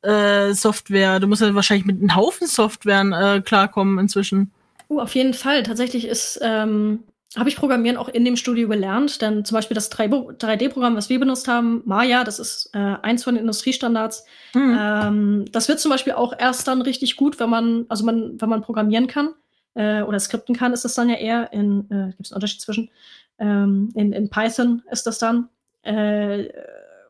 äh, 0.01 0.55
Software. 0.55 1.20
Du 1.20 1.28
musst 1.28 1.43
ja 1.43 1.53
wahrscheinlich 1.53 1.86
mit 1.86 1.99
einem 1.99 2.16
Haufen 2.16 2.47
Softwaren 2.47 3.14
äh, 3.14 3.43
klarkommen 3.45 3.99
inzwischen. 3.99 4.51
Uh, 4.89 5.01
auf 5.01 5.14
jeden 5.14 5.36
Fall. 5.36 5.61
Tatsächlich 5.61 6.07
ist, 6.07 6.39
ähm, 6.41 7.03
habe 7.36 7.49
ich 7.49 7.55
Programmieren 7.55 7.97
auch 7.97 8.09
in 8.09 8.25
dem 8.25 8.36
Studio 8.36 8.67
gelernt, 8.67 9.21
denn 9.21 9.43
zum 9.43 9.55
Beispiel 9.55 9.73
das 9.75 9.91
3D-Programm, 9.91 10.95
was 10.95 11.09
wir 11.09 11.19
benutzt 11.19 11.47
haben, 11.47 11.81
Maya, 11.86 12.23
das 12.23 12.39
ist 12.39 12.69
äh, 12.73 12.77
eins 12.77 13.23
von 13.23 13.34
den 13.34 13.41
Industriestandards. 13.41 14.25
Mhm. 14.53 14.77
Ähm, 14.79 15.45
das 15.51 15.67
wird 15.67 15.79
zum 15.79 15.89
Beispiel 15.89 16.13
auch 16.13 16.34
erst 16.38 16.67
dann 16.67 16.81
richtig 16.81 17.15
gut, 17.15 17.39
wenn 17.39 17.49
man, 17.49 17.86
also 17.89 18.05
man, 18.05 18.39
wenn 18.39 18.49
man 18.49 18.61
programmieren 18.61 19.07
kann 19.07 19.34
äh, 19.73 20.03
oder 20.03 20.19
skripten 20.19 20.55
kann, 20.55 20.73
ist 20.73 20.86
das 20.86 20.93
dann 20.93 21.09
ja 21.09 21.15
eher 21.15 21.51
in, 21.53 21.89
äh, 21.89 22.11
gibt 22.11 22.25
es 22.25 22.31
einen 22.31 22.36
Unterschied 22.36 22.61
zwischen, 22.61 22.91
ähm, 23.39 23.91
in, 23.95 24.13
in 24.13 24.29
Python 24.29 24.84
ist 24.91 25.07
das 25.07 25.17
dann. 25.17 25.49
Äh, 25.81 26.49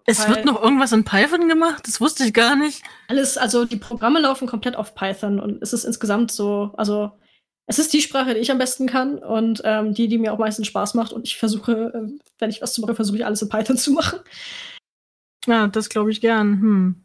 es 0.06 0.28
wird 0.28 0.46
noch 0.46 0.62
irgendwas 0.62 0.92
in 0.92 1.06
Python 1.06 1.48
gemacht? 1.48 1.88
Das 1.88 2.02
wusste 2.02 2.26
ich 2.26 2.34
gar 2.34 2.56
nicht. 2.56 2.84
Alles, 3.08 3.38
also 3.38 3.66
die 3.66 3.78
Programme 3.78 4.20
laufen 4.20 4.48
komplett 4.48 4.76
auf 4.76 4.96
Python 4.96 5.40
und 5.40 5.62
es 5.62 5.74
ist 5.74 5.86
insgesamt 5.86 6.32
so, 6.32 6.72
also 6.76 7.12
es 7.66 7.80
ist 7.80 7.94
die 7.94 8.02
Sprache, 8.02 8.34
die 8.34 8.40
ich 8.40 8.52
am 8.52 8.58
besten 8.58 8.88
kann 8.88 9.18
und 9.20 9.62
ähm, 9.64 9.94
die, 9.94 10.08
die 10.08 10.18
mir 10.18 10.34
auch 10.34 10.38
meistens 10.38 10.68
Spaß 10.68 10.96
macht. 10.96 11.14
Und 11.14 11.28
ich 11.28 11.38
versuche, 11.38 11.94
äh, 11.94 12.20
wenn 12.40 12.50
ich 12.50 12.62
was 12.62 12.74
zu 12.74 12.82
mache, 12.82 12.96
versuche 12.96 13.18
ich 13.18 13.26
alles 13.26 13.42
in 13.42 13.50
Python 13.50 13.78
zu 13.78 13.92
machen. 13.92 14.20
Ja, 15.48 15.68
das 15.68 15.90
glaube 15.90 16.12
ich 16.12 16.22
gern. 16.22 16.62
Hm. 16.62 16.96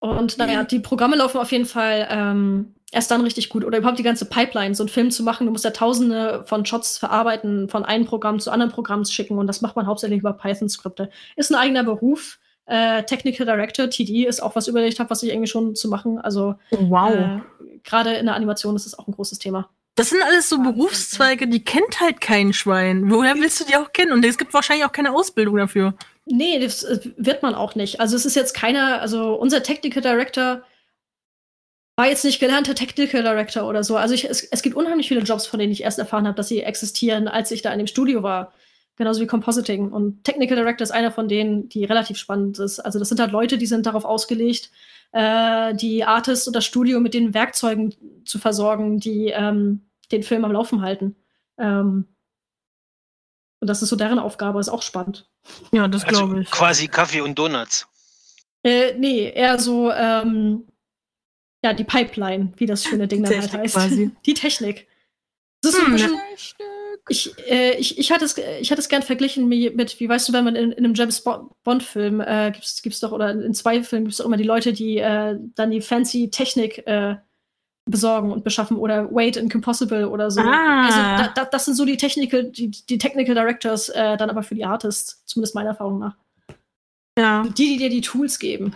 Und 0.00 0.38
naja, 0.38 0.64
die 0.64 0.78
Programme 0.78 1.16
laufen 1.16 1.38
auf 1.38 1.50
jeden 1.50 1.66
Fall 1.66 2.06
ähm, 2.10 2.74
erst 2.92 3.10
dann 3.10 3.20
richtig 3.20 3.48
gut. 3.48 3.64
Oder 3.64 3.78
überhaupt 3.78 3.98
die 3.98 4.04
ganze 4.04 4.26
Pipeline, 4.26 4.74
so 4.74 4.84
einen 4.84 4.88
Film 4.88 5.10
zu 5.10 5.22
machen. 5.22 5.46
Du 5.46 5.52
musst 5.52 5.64
ja 5.64 5.72
tausende 5.72 6.44
von 6.46 6.64
Shots 6.64 6.98
verarbeiten, 6.98 7.68
von 7.68 7.84
einem 7.84 8.04
Programm 8.04 8.38
zu 8.38 8.50
anderen 8.50 8.72
Programmen 8.72 9.04
schicken. 9.04 9.38
Und 9.38 9.46
das 9.46 9.60
macht 9.60 9.76
man 9.76 9.86
hauptsächlich 9.86 10.20
über 10.20 10.32
Python-Skripte. 10.32 11.10
Ist 11.36 11.50
ein 11.50 11.56
eigener 11.56 11.84
Beruf. 11.84 12.38
Äh, 12.66 13.02
Technical 13.04 13.46
Director, 13.46 13.88
TD, 13.88 14.26
ist 14.26 14.42
auch 14.42 14.54
was 14.54 14.68
überlegt 14.68 15.00
habe, 15.00 15.10
was 15.10 15.22
ich 15.22 15.30
irgendwie 15.30 15.48
schon 15.48 15.74
zu 15.74 15.88
machen. 15.88 16.18
Also 16.18 16.54
wow. 16.70 17.14
Äh, 17.14 17.40
gerade 17.82 18.14
in 18.14 18.26
der 18.26 18.34
Animation 18.34 18.76
ist 18.76 18.86
es 18.86 18.98
auch 18.98 19.08
ein 19.08 19.14
großes 19.14 19.38
Thema. 19.38 19.70
Das 19.98 20.10
sind 20.10 20.22
alles 20.22 20.48
so 20.48 20.62
Berufszweige, 20.62 21.48
die 21.48 21.64
kennt 21.64 22.00
halt 22.00 22.20
kein 22.20 22.52
Schwein. 22.52 23.10
Woher 23.10 23.34
willst 23.34 23.58
du 23.58 23.64
die 23.64 23.74
auch 23.74 23.92
kennen? 23.92 24.12
Und 24.12 24.24
es 24.24 24.38
gibt 24.38 24.54
wahrscheinlich 24.54 24.86
auch 24.86 24.92
keine 24.92 25.12
Ausbildung 25.12 25.56
dafür. 25.56 25.94
Nee, 26.24 26.60
das 26.60 26.84
äh, 26.84 27.00
wird 27.16 27.42
man 27.42 27.56
auch 27.56 27.74
nicht. 27.74 27.98
Also 27.98 28.14
es 28.14 28.24
ist 28.24 28.36
jetzt 28.36 28.54
keiner, 28.54 29.00
also 29.00 29.34
unser 29.34 29.64
Technical 29.64 30.00
Director 30.00 30.62
war 31.96 32.06
jetzt 32.06 32.24
nicht 32.24 32.38
gelernter 32.38 32.76
Technical 32.76 33.24
Director 33.24 33.68
oder 33.68 33.82
so. 33.82 33.96
Also 33.96 34.14
ich, 34.14 34.30
es, 34.30 34.44
es 34.44 34.62
gibt 34.62 34.76
unheimlich 34.76 35.08
viele 35.08 35.22
Jobs, 35.22 35.48
von 35.48 35.58
denen 35.58 35.72
ich 35.72 35.82
erst 35.82 35.98
erfahren 35.98 36.28
habe, 36.28 36.36
dass 36.36 36.46
sie 36.46 36.62
existieren, 36.62 37.26
als 37.26 37.50
ich 37.50 37.62
da 37.62 37.72
in 37.72 37.78
dem 37.78 37.88
Studio 37.88 38.22
war. 38.22 38.52
Genauso 38.94 39.20
wie 39.20 39.26
Compositing. 39.26 39.90
Und 39.90 40.22
Technical 40.22 40.58
Director 40.58 40.84
ist 40.84 40.92
einer 40.92 41.10
von 41.10 41.26
denen, 41.26 41.68
die 41.70 41.84
relativ 41.84 42.18
spannend 42.18 42.60
ist. 42.60 42.78
Also 42.78 43.00
das 43.00 43.08
sind 43.08 43.18
halt 43.18 43.32
Leute, 43.32 43.58
die 43.58 43.66
sind 43.66 43.84
darauf 43.84 44.04
ausgelegt, 44.04 44.70
äh, 45.10 45.74
die 45.74 46.04
Artists 46.04 46.46
und 46.46 46.54
das 46.54 46.64
Studio 46.64 47.00
mit 47.00 47.14
den 47.14 47.34
Werkzeugen 47.34 47.96
zu 48.24 48.38
versorgen, 48.38 49.00
die 49.00 49.32
ähm, 49.34 49.87
den 50.12 50.22
Film 50.22 50.44
am 50.44 50.52
Laufen 50.52 50.82
halten. 50.82 51.16
Ähm, 51.58 52.06
und 53.60 53.68
das 53.68 53.82
ist 53.82 53.88
so 53.88 53.96
deren 53.96 54.18
Aufgabe, 54.18 54.60
ist 54.60 54.68
auch 54.68 54.82
spannend. 54.82 55.28
Ja, 55.72 55.88
das 55.88 56.04
also 56.04 56.26
glaube 56.26 56.42
ich. 56.42 56.50
Quasi 56.50 56.88
Kaffee 56.88 57.20
und 57.20 57.38
Donuts. 57.38 57.88
Äh, 58.62 58.94
nee, 58.94 59.30
eher 59.30 59.58
so, 59.58 59.90
ähm, 59.90 60.66
ja, 61.64 61.72
die 61.72 61.84
Pipeline, 61.84 62.52
wie 62.56 62.66
das 62.66 62.84
schöne 62.84 63.08
Ding 63.08 63.24
dann 63.24 63.40
halt 63.40 63.52
heißt. 63.52 63.74
Quasi. 63.74 64.10
Die 64.26 64.34
Technik. 64.34 64.86
Das 65.60 65.74
ist 65.74 65.80
hm, 65.80 65.98
so 65.98 66.04
ein 66.04 66.20
bisschen, 66.36 66.56
ich, 67.08 67.50
äh, 67.50 67.76
ich, 67.78 67.98
ich, 67.98 68.12
hatte 68.12 68.24
es, 68.24 68.36
ich 68.36 68.70
hatte 68.70 68.80
es 68.80 68.88
gern 68.88 69.02
verglichen 69.02 69.48
mit, 69.48 69.98
wie 69.98 70.08
weißt 70.08 70.28
du, 70.28 70.32
wenn 70.32 70.44
man 70.44 70.56
in, 70.56 70.72
in 70.72 70.84
einem 70.84 70.94
James 70.94 71.24
Bond-Film 71.64 72.20
äh, 72.20 72.52
gibt's, 72.52 72.82
gibt's 72.82 73.00
doch, 73.00 73.12
oder 73.12 73.30
in 73.30 73.54
zwei 73.54 73.82
Filmen 73.82 74.04
gibt 74.04 74.12
es 74.12 74.18
doch 74.18 74.26
immer 74.26 74.36
die 74.36 74.44
Leute, 74.44 74.72
die 74.72 74.98
äh, 74.98 75.36
dann 75.54 75.70
die 75.70 75.80
fancy 75.80 76.30
Technik 76.30 76.86
äh, 76.86 77.16
besorgen 77.90 78.32
und 78.32 78.44
beschaffen 78.44 78.76
oder 78.76 79.12
Wait 79.12 79.36
in 79.36 79.50
Impossible 79.50 80.08
oder 80.08 80.30
so. 80.30 80.40
Ah. 80.40 80.86
Also 80.86 80.98
da, 80.98 81.32
da, 81.34 81.44
das 81.44 81.64
sind 81.64 81.74
so 81.74 81.84
die 81.84 81.96
Technical, 81.96 82.44
die, 82.44 82.70
die 82.70 82.98
Technical 82.98 83.34
Directors, 83.34 83.88
äh, 83.88 84.16
dann 84.16 84.30
aber 84.30 84.42
für 84.42 84.54
die 84.54 84.64
Artists, 84.64 85.22
zumindest 85.26 85.54
meiner 85.54 85.70
Erfahrung 85.70 85.98
nach. 85.98 86.16
Ja. 87.18 87.42
Die, 87.42 87.52
die 87.52 87.76
dir 87.78 87.90
die 87.90 88.00
Tools 88.00 88.38
geben. 88.38 88.74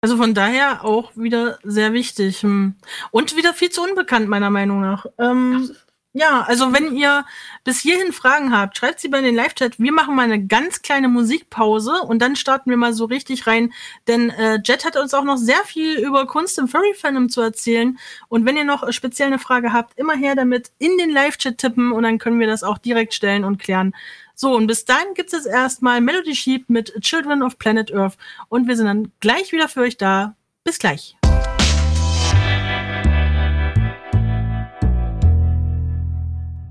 Also 0.00 0.16
von 0.16 0.34
daher 0.34 0.84
auch 0.84 1.12
wieder 1.14 1.58
sehr 1.62 1.92
wichtig. 1.92 2.42
Hm. 2.42 2.74
Und 3.10 3.36
wieder 3.36 3.54
viel 3.54 3.70
zu 3.70 3.82
unbekannt, 3.82 4.28
meiner 4.28 4.50
Meinung 4.50 4.80
nach. 4.80 5.06
Ähm, 5.18 5.70
ja, 6.14 6.42
also 6.42 6.74
wenn 6.74 6.94
ihr 6.94 7.24
bis 7.64 7.80
hierhin 7.80 8.12
Fragen 8.12 8.54
habt, 8.54 8.76
schreibt 8.76 9.00
sie 9.00 9.08
bei 9.08 9.22
den 9.22 9.34
Live-Chat. 9.34 9.78
Wir 9.78 9.92
machen 9.92 10.14
mal 10.14 10.22
eine 10.22 10.44
ganz 10.44 10.82
kleine 10.82 11.08
Musikpause 11.08 12.02
und 12.02 12.20
dann 12.20 12.36
starten 12.36 12.68
wir 12.68 12.76
mal 12.76 12.92
so 12.92 13.06
richtig 13.06 13.46
rein. 13.46 13.72
Denn 14.06 14.28
äh, 14.28 14.58
Jet 14.62 14.84
hat 14.84 14.96
uns 14.96 15.14
auch 15.14 15.24
noch 15.24 15.38
sehr 15.38 15.64
viel 15.64 15.98
über 15.98 16.26
Kunst 16.26 16.58
im 16.58 16.68
Furry-Fandom 16.68 17.30
zu 17.30 17.40
erzählen. 17.40 17.98
Und 18.28 18.44
wenn 18.44 18.58
ihr 18.58 18.64
noch 18.64 18.92
speziell 18.92 19.28
eine 19.28 19.38
Frage 19.38 19.72
habt, 19.72 19.98
immer 19.98 20.14
her 20.14 20.34
damit 20.34 20.70
in 20.78 20.98
den 20.98 21.10
Live-Chat 21.10 21.56
tippen 21.56 21.92
und 21.92 22.02
dann 22.02 22.18
können 22.18 22.40
wir 22.40 22.46
das 22.46 22.62
auch 22.62 22.76
direkt 22.76 23.14
stellen 23.14 23.44
und 23.44 23.58
klären. 23.58 23.94
So, 24.34 24.54
und 24.54 24.66
bis 24.66 24.84
dahin 24.84 25.14
gibt 25.14 25.32
es 25.32 25.46
erstmal 25.46 26.02
Melody 26.02 26.34
Sheep 26.34 26.68
mit 26.68 26.92
Children 27.00 27.42
of 27.42 27.58
Planet 27.58 27.94
Earth. 27.94 28.18
Und 28.48 28.68
wir 28.68 28.76
sind 28.76 28.86
dann 28.86 29.12
gleich 29.20 29.52
wieder 29.52 29.68
für 29.68 29.80
euch 29.80 29.96
da. 29.96 30.34
Bis 30.62 30.78
gleich. 30.78 31.16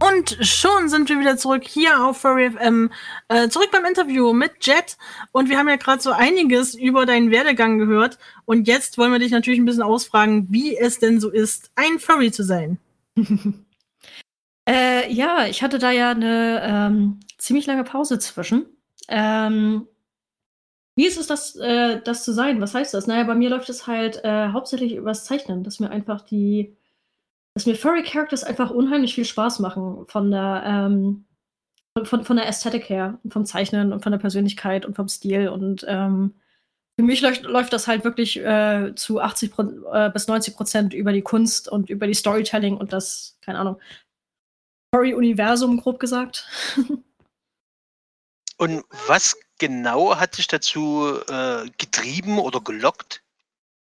Und 0.02 0.38
schon 0.42 0.90
sind 0.90 1.10
wir 1.10 1.20
wieder 1.20 1.38
zurück 1.38 1.64
hier 1.64 2.04
auf 2.04 2.18
Furry 2.18 2.50
FM, 2.50 2.92
äh, 3.28 3.50
zurück 3.50 3.70
beim 3.72 3.86
Interview 3.86 4.34
mit 4.34 4.66
Jet. 4.66 4.98
Und 5.32 5.50
wir 5.50 5.60
haben 5.60 5.70
ja 5.70 5.76
gerade 5.76 6.02
so 6.02 6.12
einiges 6.12 6.74
über 6.74 7.06
deinen 7.06 7.30
Werdegang 7.30 7.78
gehört. 7.78 8.18
Und 8.46 8.68
jetzt 8.68 8.98
wollen 8.98 9.12
wir 9.12 9.20
dich 9.20 9.32
natürlich 9.32 9.60
ein 9.60 9.66
bisschen 9.66 9.84
ausfragen, 9.84 10.48
wie 10.50 10.76
es 10.76 10.98
denn 10.98 11.20
so 11.20 11.30
ist, 11.30 11.70
ein 11.76 12.00
Furry 12.00 12.32
zu 12.32 12.44
sein. 12.44 12.80
Äh, 14.70 15.12
ja, 15.12 15.48
ich 15.48 15.64
hatte 15.64 15.80
da 15.80 15.90
ja 15.90 16.12
eine 16.12 16.62
ähm, 16.64 17.20
ziemlich 17.40 17.66
lange 17.66 17.84
Pause 17.84 18.20
zwischen. 18.20 18.68
Ähm, 19.08 19.88
wie 20.96 21.08
ist 21.08 21.20
es, 21.20 21.26
das, 21.26 21.56
äh, 21.56 22.00
das 22.04 22.24
zu 22.24 22.32
sein? 22.32 22.62
Was 22.62 22.76
heißt 22.76 22.94
das? 22.94 23.08
Naja, 23.08 23.24
bei 23.24 23.34
mir 23.34 23.50
läuft 23.50 23.70
es 23.70 23.88
halt 23.88 24.24
äh, 24.24 24.50
hauptsächlich 24.50 24.94
übers 24.96 25.26
Zeichnen, 25.26 25.64
dass 25.64 25.80
mir 25.80 25.90
einfach 25.90 26.22
die, 26.22 26.78
dass 27.54 27.66
mir 27.66 27.76
Furry 27.76 28.04
Characters 28.04 28.44
einfach 28.44 28.70
unheimlich 28.70 29.16
viel 29.16 29.26
Spaß 29.26 29.60
machen 29.60 30.06
von 30.08 30.32
der, 30.32 30.64
ähm, 30.66 31.26
von, 32.04 32.24
von 32.24 32.38
der 32.38 32.48
Ästhetik 32.48 32.90
her, 32.90 33.20
und 33.24 33.34
vom 33.34 33.46
Zeichnen 33.46 33.92
und 33.94 34.02
von 34.02 34.12
der 34.12 34.20
Persönlichkeit 34.20 34.86
und 34.86 34.96
vom 34.96 35.08
Stil 35.08 35.50
und 35.50 35.86
ähm, 35.88 36.36
für 37.00 37.06
mich 37.06 37.22
läuft, 37.22 37.44
läuft, 37.44 37.74
das 37.74 37.88
halt 37.88 38.04
wirklich 38.04 38.38
äh, 38.40 38.94
zu 38.96 39.22
80 39.22 39.54
äh, 39.92 40.10
bis 40.12 40.28
90 40.28 40.56
Prozent 40.56 40.94
über 40.94 41.14
die 41.14 41.22
Kunst 41.22 41.68
und 41.68 41.90
über 41.90 42.06
die 42.06 42.14
Storytelling 42.14 42.78
und 42.78 42.94
das, 42.94 43.38
keine 43.42 43.60
Ahnung, 43.60 43.80
Story-Universum, 44.94 45.80
grob 45.80 46.00
gesagt. 46.00 46.48
Und 48.58 48.84
was 49.08 49.36
genau 49.58 50.16
hat 50.18 50.38
dich 50.38 50.48
dazu 50.48 51.18
äh, 51.28 51.68
getrieben 51.80 52.38
oder 52.38 52.62
gelockt? 52.62 53.24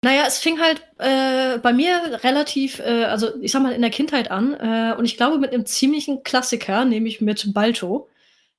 Naja, 0.04 0.26
es 0.28 0.38
fing 0.40 0.60
halt 0.60 0.82
äh, 0.98 1.60
bei 1.60 1.72
mir 1.72 2.20
relativ, 2.24 2.80
äh, 2.80 3.06
also 3.06 3.42
ich 3.42 3.54
sag 3.54 3.64
mal, 3.64 3.72
in 3.72 3.82
der 3.82 3.90
Kindheit 3.90 4.30
an. 4.32 4.54
Äh, 4.54 4.96
und 4.98 5.06
ich 5.06 5.16
glaube 5.16 5.38
mit 5.38 5.54
einem 5.54 5.66
ziemlichen 5.66 6.24
Klassiker, 6.24 6.84
nämlich 6.84 7.22
mit 7.22 7.54
Balto. 7.54 8.10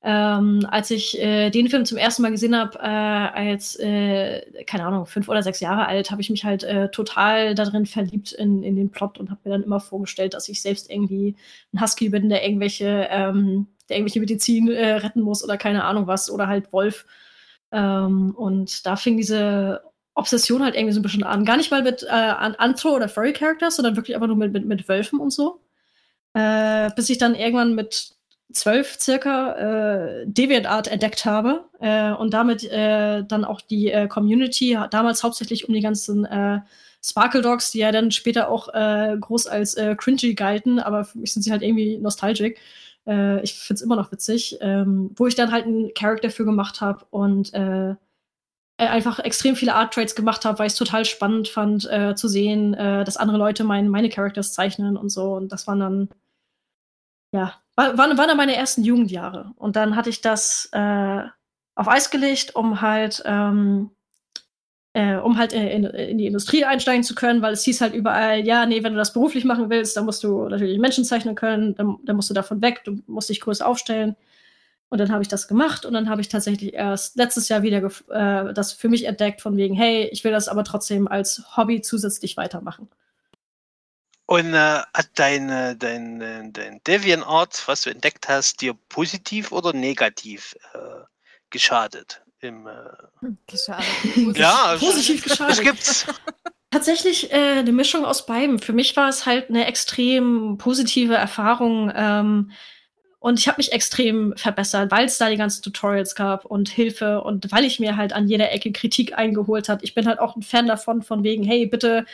Ähm, 0.02 0.66
als 0.70 0.90
ich 0.90 1.20
äh, 1.20 1.50
den 1.50 1.68
Film 1.68 1.84
zum 1.84 1.98
ersten 1.98 2.22
Mal 2.22 2.30
gesehen 2.30 2.56
habe, 2.56 2.78
äh, 2.78 2.82
als, 2.82 3.76
äh, 3.78 4.64
keine 4.64 4.86
Ahnung, 4.86 5.04
fünf 5.04 5.28
oder 5.28 5.42
sechs 5.42 5.60
Jahre 5.60 5.86
alt, 5.86 6.10
habe 6.10 6.22
ich 6.22 6.30
mich 6.30 6.44
halt 6.44 6.62
äh, 6.64 6.90
total 6.90 7.54
darin 7.54 7.84
verliebt 7.86 8.32
in, 8.32 8.62
in 8.62 8.76
den 8.76 8.90
Plot 8.90 9.18
und 9.18 9.30
habe 9.30 9.40
mir 9.44 9.50
dann 9.50 9.64
immer 9.64 9.80
vorgestellt, 9.80 10.32
dass 10.34 10.48
ich 10.48 10.62
selbst 10.62 10.90
irgendwie 10.90 11.36
ein 11.74 11.82
Husky 11.82 12.08
bin, 12.08 12.30
der 12.30 12.42
irgendwelche, 12.44 13.08
ähm, 13.10 13.66
der 13.90 13.98
irgendwelche 13.98 14.20
Medizin 14.20 14.70
äh, 14.70 14.94
retten 14.94 15.20
muss 15.20 15.44
oder 15.44 15.58
keine 15.58 15.84
Ahnung 15.84 16.06
was, 16.06 16.30
oder 16.30 16.48
halt 16.48 16.72
Wolf. 16.72 17.04
Ähm, 17.72 18.34
und 18.36 18.86
da 18.86 18.96
fing 18.96 19.16
diese 19.18 19.82
Obsession 20.14 20.62
halt 20.62 20.74
irgendwie 20.74 20.94
so 20.94 21.00
ein 21.00 21.02
bisschen 21.02 21.24
an. 21.24 21.44
Gar 21.44 21.56
nicht 21.56 21.70
mal 21.70 21.82
mit 21.82 22.02
äh, 22.04 22.06
Anthro- 22.08 22.94
oder 22.94 23.08
Furry-Characters, 23.08 23.76
sondern 23.76 23.96
wirklich 23.96 24.14
einfach 24.14 24.28
nur 24.28 24.36
mit, 24.36 24.52
mit, 24.52 24.64
mit 24.64 24.88
Wölfen 24.88 25.18
und 25.18 25.32
so. 25.32 25.60
Äh, 26.34 26.90
bis 26.96 27.10
ich 27.10 27.18
dann 27.18 27.34
irgendwann 27.34 27.74
mit 27.74 28.14
zwölf 28.52 28.98
circa 29.00 29.52
äh, 29.54 30.26
DeviantArt 30.26 30.88
entdeckt 30.88 31.24
habe 31.24 31.64
äh, 31.80 32.12
und 32.12 32.32
damit 32.32 32.64
äh, 32.64 33.24
dann 33.24 33.44
auch 33.44 33.60
die 33.60 33.90
äh, 33.90 34.06
Community, 34.08 34.78
damals 34.90 35.22
hauptsächlich 35.22 35.68
um 35.68 35.74
die 35.74 35.80
ganzen 35.80 36.24
äh, 36.24 36.60
Sparkle 37.02 37.42
Dogs, 37.42 37.72
die 37.72 37.80
ja 37.80 37.92
dann 37.92 38.10
später 38.10 38.48
auch 38.48 38.68
äh, 38.72 39.16
groß 39.18 39.46
als 39.46 39.74
äh, 39.74 39.94
cringy 39.96 40.34
galten, 40.34 40.78
aber 40.78 41.04
für 41.04 41.18
mich 41.18 41.32
sind 41.32 41.42
sie 41.42 41.50
halt 41.50 41.62
irgendwie 41.62 41.98
nostalgic. 41.98 42.58
Äh, 43.06 43.42
ich 43.42 43.54
find's 43.54 43.82
immer 43.82 43.96
noch 43.96 44.10
witzig, 44.12 44.58
ähm, 44.60 45.10
wo 45.16 45.26
ich 45.26 45.34
dann 45.34 45.52
halt 45.52 45.66
einen 45.66 45.92
Charakter 45.94 46.30
für 46.30 46.44
gemacht 46.44 46.80
habe 46.80 47.04
und 47.10 47.52
äh, 48.76 48.86
einfach 48.86 49.20
extrem 49.20 49.56
viele 49.56 49.74
Art 49.74 49.94
Trades 49.94 50.14
gemacht 50.14 50.44
habe, 50.44 50.58
weil 50.58 50.66
ich 50.66 50.72
es 50.72 50.78
total 50.78 51.04
spannend 51.04 51.48
fand 51.48 51.88
äh, 51.90 52.14
zu 52.14 52.28
sehen, 52.28 52.74
äh, 52.74 53.04
dass 53.04 53.16
andere 53.16 53.38
Leute 53.38 53.64
mein, 53.64 53.88
meine 53.88 54.08
Characters 54.08 54.52
zeichnen 54.52 54.96
und 54.96 55.10
so. 55.10 55.34
Und 55.34 55.52
das 55.52 55.66
waren 55.66 55.80
dann, 55.80 56.08
ja, 57.32 57.54
waren, 57.76 57.96
waren 57.96 58.28
dann 58.28 58.36
meine 58.36 58.56
ersten 58.56 58.82
Jugendjahre. 58.82 59.52
Und 59.56 59.76
dann 59.76 59.96
hatte 59.96 60.10
ich 60.10 60.20
das 60.20 60.68
äh, 60.72 61.22
auf 61.76 61.88
Eis 61.88 62.10
gelegt, 62.10 62.54
um 62.56 62.80
halt, 62.80 63.22
ähm, 63.26 63.90
äh, 64.92 65.16
um 65.16 65.38
halt 65.38 65.52
in, 65.52 65.84
in, 65.84 66.18
die 66.18 66.26
Industrie 66.26 66.64
einsteigen 66.64 67.02
zu 67.04 67.14
können, 67.14 67.42
weil 67.42 67.52
es 67.52 67.64
hieß 67.64 67.80
halt 67.80 67.94
überall, 67.94 68.46
ja, 68.46 68.66
nee, 68.66 68.82
wenn 68.82 68.92
du 68.92 68.98
das 68.98 69.12
beruflich 69.12 69.44
machen 69.44 69.70
willst, 69.70 69.96
dann 69.96 70.04
musst 70.04 70.22
du 70.24 70.48
natürlich 70.48 70.78
Menschen 70.78 71.04
zeichnen 71.04 71.34
können, 71.34 71.74
dann, 71.74 71.98
dann 72.04 72.16
musst 72.16 72.30
du 72.30 72.34
davon 72.34 72.62
weg, 72.62 72.82
du 72.84 72.98
musst 73.06 73.28
dich 73.28 73.40
größer 73.40 73.66
aufstellen. 73.66 74.16
Und 74.94 74.98
dann 74.98 75.10
habe 75.10 75.22
ich 75.22 75.28
das 75.28 75.48
gemacht 75.48 75.84
und 75.84 75.92
dann 75.92 76.08
habe 76.08 76.20
ich 76.20 76.28
tatsächlich 76.28 76.72
erst 76.72 77.16
letztes 77.16 77.48
Jahr 77.48 77.64
wieder 77.64 77.82
äh, 78.10 78.54
das 78.54 78.72
für 78.72 78.88
mich 78.88 79.06
entdeckt, 79.06 79.40
von 79.40 79.56
wegen, 79.56 79.74
hey, 79.74 80.08
ich 80.12 80.22
will 80.22 80.30
das 80.30 80.46
aber 80.46 80.62
trotzdem 80.62 81.08
als 81.08 81.42
Hobby 81.56 81.80
zusätzlich 81.82 82.36
weitermachen. 82.36 82.88
Und 84.26 84.54
äh, 84.54 84.82
hat 84.94 85.08
dein, 85.16 85.50
äh, 85.50 85.74
dein, 85.76 86.20
äh, 86.20 86.48
dein 86.48 86.80
DeviantArt, 86.86 87.64
was 87.66 87.82
du 87.82 87.90
entdeckt 87.90 88.28
hast, 88.28 88.60
dir 88.60 88.74
positiv 88.88 89.50
oder 89.50 89.72
negativ 89.72 90.54
äh, 90.74 90.78
geschadet? 91.50 92.22
Im, 92.38 92.68
äh 92.68 92.74
hm, 93.18 93.36
geschadet. 93.48 93.84
ja, 94.36 94.62
also 94.64 94.86
positiv 94.86 95.24
geschadet. 95.28 95.58
Das 95.58 95.60
gibt's. 95.60 96.06
Tatsächlich 96.70 97.32
äh, 97.32 97.58
eine 97.58 97.72
Mischung 97.72 98.04
aus 98.04 98.26
beiden. 98.26 98.60
Für 98.60 98.72
mich 98.72 98.94
war 98.96 99.08
es 99.08 99.26
halt 99.26 99.48
eine 99.48 99.66
extrem 99.66 100.56
positive 100.56 101.16
Erfahrung. 101.16 101.90
Ähm, 101.92 102.52
und 103.24 103.38
ich 103.38 103.48
habe 103.48 103.56
mich 103.56 103.72
extrem 103.72 104.34
verbessert, 104.36 104.90
weil 104.90 105.06
es 105.06 105.16
da 105.16 105.30
die 105.30 105.38
ganzen 105.38 105.62
Tutorials 105.62 106.14
gab 106.14 106.44
und 106.44 106.68
Hilfe 106.68 107.22
und 107.22 107.50
weil 107.52 107.64
ich 107.64 107.80
mir 107.80 107.96
halt 107.96 108.12
an 108.12 108.28
jeder 108.28 108.52
Ecke 108.52 108.70
Kritik 108.70 109.16
eingeholt 109.16 109.70
habe. 109.70 109.82
Ich 109.82 109.94
bin 109.94 110.06
halt 110.06 110.18
auch 110.18 110.36
ein 110.36 110.42
Fan 110.42 110.66
davon, 110.66 111.00
von 111.00 111.24
wegen, 111.24 111.42
hey, 111.42 111.64
bitte 111.64 112.04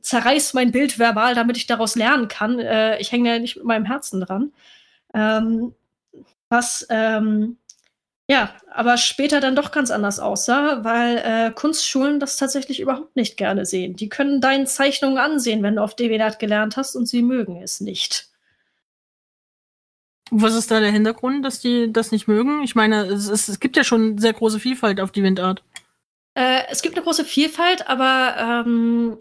zerreiß 0.00 0.54
mein 0.54 0.72
Bild 0.72 0.98
verbal, 0.98 1.36
damit 1.36 1.56
ich 1.58 1.68
daraus 1.68 1.94
lernen 1.94 2.26
kann. 2.26 2.58
Äh, 2.58 2.98
ich 2.98 3.12
hänge 3.12 3.30
ja 3.30 3.38
nicht 3.38 3.54
mit 3.54 3.66
meinem 3.66 3.84
Herzen 3.84 4.20
dran. 4.20 4.52
Ähm, 5.14 5.76
was 6.48 6.84
ähm, 6.90 7.58
ja, 8.28 8.52
aber 8.72 8.96
später 8.98 9.40
dann 9.40 9.54
doch 9.54 9.70
ganz 9.70 9.92
anders 9.92 10.18
aussah, 10.18 10.82
weil 10.82 11.18
äh, 11.18 11.52
Kunstschulen 11.52 12.18
das 12.18 12.36
tatsächlich 12.36 12.80
überhaupt 12.80 13.14
nicht 13.14 13.36
gerne 13.36 13.64
sehen. 13.64 13.94
Die 13.94 14.08
können 14.08 14.40
deine 14.40 14.64
Zeichnungen 14.64 15.18
ansehen, 15.18 15.62
wenn 15.62 15.76
du 15.76 15.82
auf 15.84 15.94
DeviantArt 15.94 16.40
gelernt 16.40 16.76
hast 16.76 16.96
und 16.96 17.06
sie 17.06 17.22
mögen 17.22 17.62
es 17.62 17.80
nicht. 17.80 18.27
Was 20.30 20.54
ist 20.54 20.70
da 20.70 20.80
der 20.80 20.90
Hintergrund, 20.90 21.44
dass 21.44 21.60
die 21.60 21.92
das 21.92 22.12
nicht 22.12 22.28
mögen? 22.28 22.62
Ich 22.62 22.74
meine, 22.74 23.06
es, 23.06 23.28
es, 23.28 23.48
es 23.48 23.60
gibt 23.60 23.76
ja 23.76 23.84
schon 23.84 24.18
sehr 24.18 24.32
große 24.32 24.60
Vielfalt 24.60 25.00
auf 25.00 25.10
DeviantArt. 25.10 25.62
Äh, 26.34 26.62
es 26.70 26.82
gibt 26.82 26.96
eine 26.96 27.04
große 27.04 27.24
Vielfalt, 27.24 27.88
aber 27.88 28.64
ähm, 28.66 29.18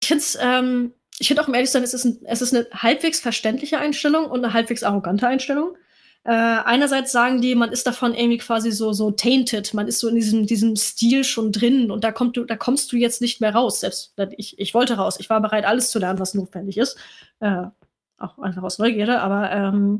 ich 0.00 0.08
finde 0.08 0.24
ähm, 0.40 0.92
ich 1.18 1.28
finde 1.28 1.42
auch 1.42 1.48
um 1.48 1.54
ehrlich 1.54 1.70
sein, 1.70 1.82
es 1.82 1.94
ist, 1.94 2.04
ein, 2.04 2.18
es 2.24 2.42
ist 2.42 2.54
eine 2.54 2.66
halbwegs 2.74 3.20
verständliche 3.20 3.78
Einstellung 3.78 4.26
und 4.26 4.44
eine 4.44 4.52
halbwegs 4.52 4.82
arrogante 4.82 5.26
Einstellung. 5.26 5.76
Äh, 6.24 6.32
einerseits 6.32 7.12
sagen 7.12 7.40
die, 7.40 7.54
man 7.54 7.70
ist 7.70 7.86
davon 7.86 8.12
irgendwie 8.12 8.38
quasi 8.38 8.72
so, 8.72 8.92
so 8.92 9.12
tainted, 9.12 9.72
man 9.74 9.86
ist 9.86 10.00
so 10.00 10.08
in 10.08 10.16
diesem, 10.16 10.46
diesem 10.46 10.74
Stil 10.74 11.22
schon 11.24 11.52
drin 11.52 11.90
und 11.90 12.02
da, 12.02 12.10
kommt 12.10 12.36
du, 12.36 12.44
da 12.44 12.56
kommst 12.56 12.90
du 12.92 12.96
jetzt 12.96 13.20
nicht 13.20 13.40
mehr 13.40 13.54
raus. 13.54 13.80
Selbst 13.80 14.12
ich, 14.36 14.58
ich 14.58 14.74
wollte 14.74 14.94
raus, 14.94 15.18
ich 15.20 15.30
war 15.30 15.40
bereit, 15.40 15.64
alles 15.64 15.90
zu 15.90 15.98
lernen, 15.98 16.18
was 16.18 16.34
notwendig 16.34 16.78
ist. 16.78 16.96
Äh, 17.40 17.66
auch 18.18 18.38
einfach 18.38 18.62
aus 18.62 18.78
Neugierde, 18.78 19.20
aber 19.20 19.50
ähm, 19.50 19.98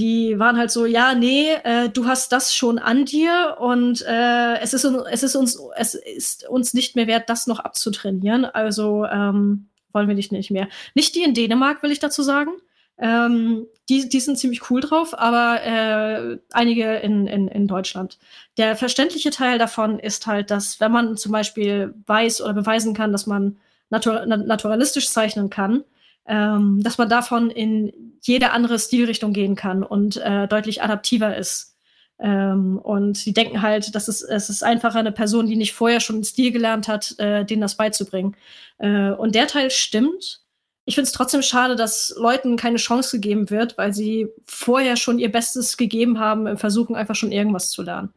die 0.00 0.38
waren 0.38 0.56
halt 0.56 0.70
so, 0.70 0.86
ja, 0.86 1.14
nee, 1.14 1.52
äh, 1.62 1.88
du 1.88 2.06
hast 2.06 2.32
das 2.32 2.54
schon 2.54 2.78
an 2.78 3.04
dir 3.04 3.56
und 3.60 4.02
äh, 4.02 4.58
es, 4.58 4.74
ist, 4.74 4.84
es, 4.84 5.22
ist 5.22 5.36
uns, 5.36 5.58
es 5.76 5.94
ist 5.94 6.48
uns 6.48 6.74
nicht 6.74 6.96
mehr 6.96 7.06
wert, 7.06 7.28
das 7.28 7.46
noch 7.46 7.60
abzutrainieren. 7.60 8.44
Also 8.44 9.04
ähm, 9.04 9.68
wollen 9.92 10.08
wir 10.08 10.16
dich 10.16 10.32
nicht 10.32 10.50
mehr. 10.50 10.68
Nicht 10.94 11.14
die 11.14 11.22
in 11.22 11.34
Dänemark, 11.34 11.82
will 11.82 11.92
ich 11.92 12.00
dazu 12.00 12.22
sagen. 12.22 12.50
Ähm, 12.98 13.66
die, 13.88 14.08
die 14.08 14.20
sind 14.20 14.38
ziemlich 14.38 14.70
cool 14.70 14.80
drauf, 14.80 15.16
aber 15.16 15.62
äh, 15.62 16.38
einige 16.52 16.96
in, 16.96 17.26
in, 17.26 17.48
in 17.48 17.68
Deutschland. 17.68 18.18
Der 18.56 18.76
verständliche 18.76 19.30
Teil 19.30 19.58
davon 19.58 19.98
ist 19.98 20.26
halt, 20.26 20.50
dass 20.50 20.80
wenn 20.80 20.92
man 20.92 21.16
zum 21.16 21.32
Beispiel 21.32 21.94
weiß 22.06 22.40
oder 22.40 22.52
beweisen 22.52 22.94
kann, 22.94 23.12
dass 23.12 23.26
man 23.26 23.58
natur 23.90 24.26
naturalistisch 24.26 25.08
zeichnen 25.08 25.50
kann, 25.50 25.84
ähm, 26.26 26.82
dass 26.82 26.98
man 26.98 27.08
davon 27.08 27.50
in 27.50 28.14
jede 28.22 28.50
andere 28.50 28.78
Stilrichtung 28.78 29.32
gehen 29.32 29.56
kann 29.56 29.82
und 29.82 30.16
äh, 30.16 30.48
deutlich 30.48 30.82
adaptiver 30.82 31.36
ist. 31.36 31.76
Ähm, 32.18 32.78
und 32.78 33.16
sie 33.16 33.32
denken 33.32 33.60
halt, 33.60 33.94
dass 33.94 34.08
es, 34.08 34.22
es 34.22 34.48
ist 34.48 34.62
einfacher, 34.62 35.00
eine 35.00 35.12
Person, 35.12 35.46
die 35.46 35.56
nicht 35.56 35.74
vorher 35.74 36.00
schon 36.00 36.16
einen 36.16 36.24
Stil 36.24 36.52
gelernt 36.52 36.88
hat, 36.88 37.18
äh, 37.18 37.44
denen 37.44 37.60
das 37.60 37.76
beizubringen. 37.76 38.36
Äh, 38.78 39.10
und 39.10 39.34
der 39.34 39.46
Teil 39.46 39.70
stimmt. 39.70 40.42
Ich 40.86 40.94
finde 40.94 41.06
es 41.06 41.12
trotzdem 41.12 41.42
schade, 41.42 41.76
dass 41.76 42.14
Leuten 42.16 42.56
keine 42.56 42.76
Chance 42.76 43.18
gegeben 43.18 43.50
wird, 43.50 43.76
weil 43.78 43.92
sie 43.92 44.28
vorher 44.46 44.96
schon 44.96 45.18
ihr 45.18 45.32
Bestes 45.32 45.76
gegeben 45.76 46.18
haben 46.18 46.46
im 46.46 46.58
Versuchen, 46.58 46.94
einfach 46.94 47.14
schon 47.14 47.32
irgendwas 47.32 47.70
zu 47.70 47.82
lernen. 47.82 48.12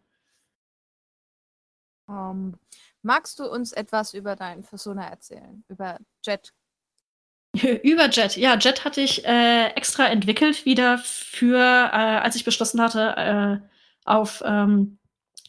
Um, 2.07 2.15
ähm, 2.15 2.53
magst 3.01 3.39
du 3.39 3.49
uns 3.49 3.73
etwas 3.73 4.13
über 4.13 4.35
deinen 4.35 4.63
Persona 4.63 5.07
erzählen? 5.07 5.63
Über 5.67 5.97
Jet 6.25 6.53
Über 7.83 8.09
Jet. 8.09 8.37
Ja, 8.37 8.57
Jet 8.57 8.85
hatte 8.85 9.01
ich 9.01 9.25
äh, 9.25 9.67
extra 9.69 10.07
entwickelt 10.07 10.65
wieder 10.65 10.97
für, 10.99 11.57
äh, 11.57 11.95
als 11.95 12.35
ich 12.35 12.45
beschlossen 12.45 12.81
hatte, 12.81 13.61
äh, 13.63 13.67
auf 14.05 14.43
ähm, 14.45 14.97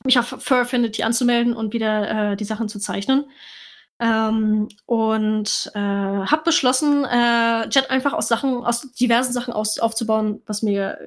mich 0.04 0.18
auf 0.18 0.26
Furfinity 0.38 1.02
anzumelden 1.02 1.54
und 1.54 1.72
wieder 1.72 2.32
äh, 2.32 2.36
die 2.36 2.44
Sachen 2.44 2.68
zu 2.68 2.78
zeichnen. 2.78 3.24
Ähm, 4.00 4.68
und 4.86 5.72
äh, 5.74 5.78
habe 5.78 6.42
beschlossen, 6.44 7.04
äh, 7.04 7.68
Jet 7.68 7.90
einfach 7.90 8.12
aus 8.12 8.28
Sachen, 8.28 8.64
aus 8.64 8.92
diversen 8.92 9.32
Sachen 9.32 9.52
aus, 9.52 9.78
aufzubauen, 9.78 10.40
was 10.46 10.62
mir, 10.62 10.98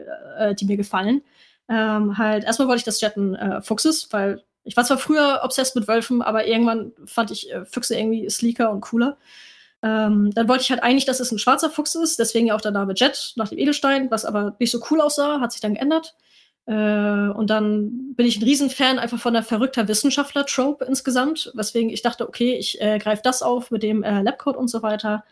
die 0.60 0.66
mir 0.66 0.78
gefallen. 0.78 1.22
Ähm, 1.70 2.18
halt, 2.18 2.44
erstmal 2.44 2.68
wollte 2.68 2.80
ich, 2.80 2.86
dass 2.86 3.00
Jet 3.00 3.16
ein 3.16 3.62
Fuchs 3.64 3.86
ist, 3.86 4.12
weil 4.12 4.44
ich 4.64 4.76
war 4.76 4.84
zwar 4.84 4.98
früher 4.98 5.42
obsessed 5.44 5.76
mit 5.76 5.88
Wölfen, 5.88 6.22
aber 6.22 6.46
irgendwann 6.46 6.92
fand 7.06 7.32
ich 7.32 7.50
Füchse 7.64 7.98
irgendwie 7.98 8.30
sleeker 8.30 8.72
und 8.72 8.82
cooler. 8.82 9.18
Ähm, 9.84 10.32
dann 10.36 10.48
wollte 10.48 10.64
ich 10.64 10.72
halt 10.72 10.84
eigentlich, 10.84 11.06
dass 11.06 11.20
es 11.20 11.32
ein 11.32 11.40
schwarzer 11.40 11.70
Fuchs 11.70 11.96
ist, 11.96 12.20
deswegen 12.20 12.48
ja 12.48 12.56
auch 12.56 12.62
der 12.62 12.72
Name 12.72 12.94
Jet 12.96 13.34
nach 13.36 13.50
dem 13.50 13.58
Edelstein, 13.58 14.12
was 14.12 14.26
aber 14.26 14.56
nicht 14.60 14.72
so 14.72 14.80
cool 14.92 15.02
aussah, 15.02 15.40
hat 15.40 15.52
sich 15.52 15.62
dann 15.62 15.74
geändert. 15.74 16.16
Äh, 16.68 16.74
und 16.74 17.50
dann 17.50 18.14
bin 18.16 18.28
ich 18.28 18.38
ein 18.38 18.44
Riesenfan 18.44 19.00
einfach 19.00 19.20
von 19.20 19.34
der 19.34 19.44
verrückter 19.44 19.88
Wissenschaftler-Trope 19.88 20.86
insgesamt, 20.86 21.52
weswegen 21.56 21.90
ich 21.90 22.04
dachte, 22.04 22.28
okay, 22.28 22.56
ich 22.56 22.80
äh, 22.82 23.00
greife 23.00 23.22
das 23.24 23.42
auf 23.42 23.72
mit 23.72 23.84
dem 23.84 24.04
äh, 24.04 24.22
Labcode 24.22 24.58
und 24.58 24.68
so 24.68 24.84
weiter. 24.84 25.24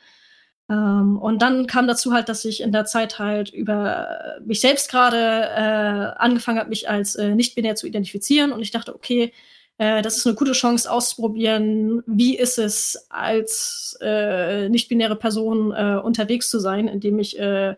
Ähm, 0.70 1.18
und 1.18 1.42
dann 1.42 1.68
kam 1.68 1.88
dazu 1.88 2.14
halt, 2.14 2.30
dass 2.30 2.46
ich 2.46 2.62
in 2.62 2.72
der 2.72 2.86
Zeit 2.86 3.20
halt 3.20 3.52
über 3.52 4.38
mich 4.46 4.62
selbst 4.62 4.90
gerade 4.90 5.18
äh, 5.18 6.20
angefangen 6.22 6.60
habe, 6.60 6.70
mich 6.70 6.90
als 6.90 7.16
äh, 7.16 7.36
nicht-binär 7.36 7.76
zu 7.76 7.88
identifizieren. 7.88 8.52
Und 8.52 8.62
ich 8.62 8.72
dachte, 8.72 8.96
okay, 8.96 9.32
äh, 9.80 10.02
das 10.02 10.18
ist 10.18 10.28
eine 10.28 10.36
gute 10.36 10.52
Chance 10.52 10.92
auszuprobieren, 10.92 12.04
wie 12.06 12.38
ist 12.38 12.60
es 12.60 13.08
als 13.10 13.98
äh, 14.02 14.68
nicht-binäre 14.68 15.16
Person 15.16 15.72
äh, 15.72 16.00
unterwegs 16.04 16.50
zu 16.50 16.60
sein, 16.60 16.88
indem 16.90 17.18
ich 17.18 17.40
äh, 17.40 17.76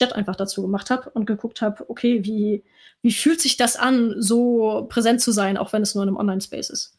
Chat 0.00 0.14
einfach 0.14 0.36
dazu 0.36 0.62
gemacht 0.62 0.88
habe 0.88 1.10
und 1.10 1.26
geguckt 1.26 1.60
habe, 1.60 1.88
okay, 1.90 2.24
wie, 2.24 2.64
wie 3.02 3.12
fühlt 3.12 3.42
sich 3.42 3.58
das 3.58 3.76
an, 3.76 4.14
so 4.18 4.86
präsent 4.88 5.20
zu 5.20 5.30
sein, 5.30 5.58
auch 5.58 5.74
wenn 5.74 5.82
es 5.82 5.94
nur 5.94 6.04
in 6.04 6.08
einem 6.08 6.16
Online-Space 6.16 6.70
ist. 6.70 6.98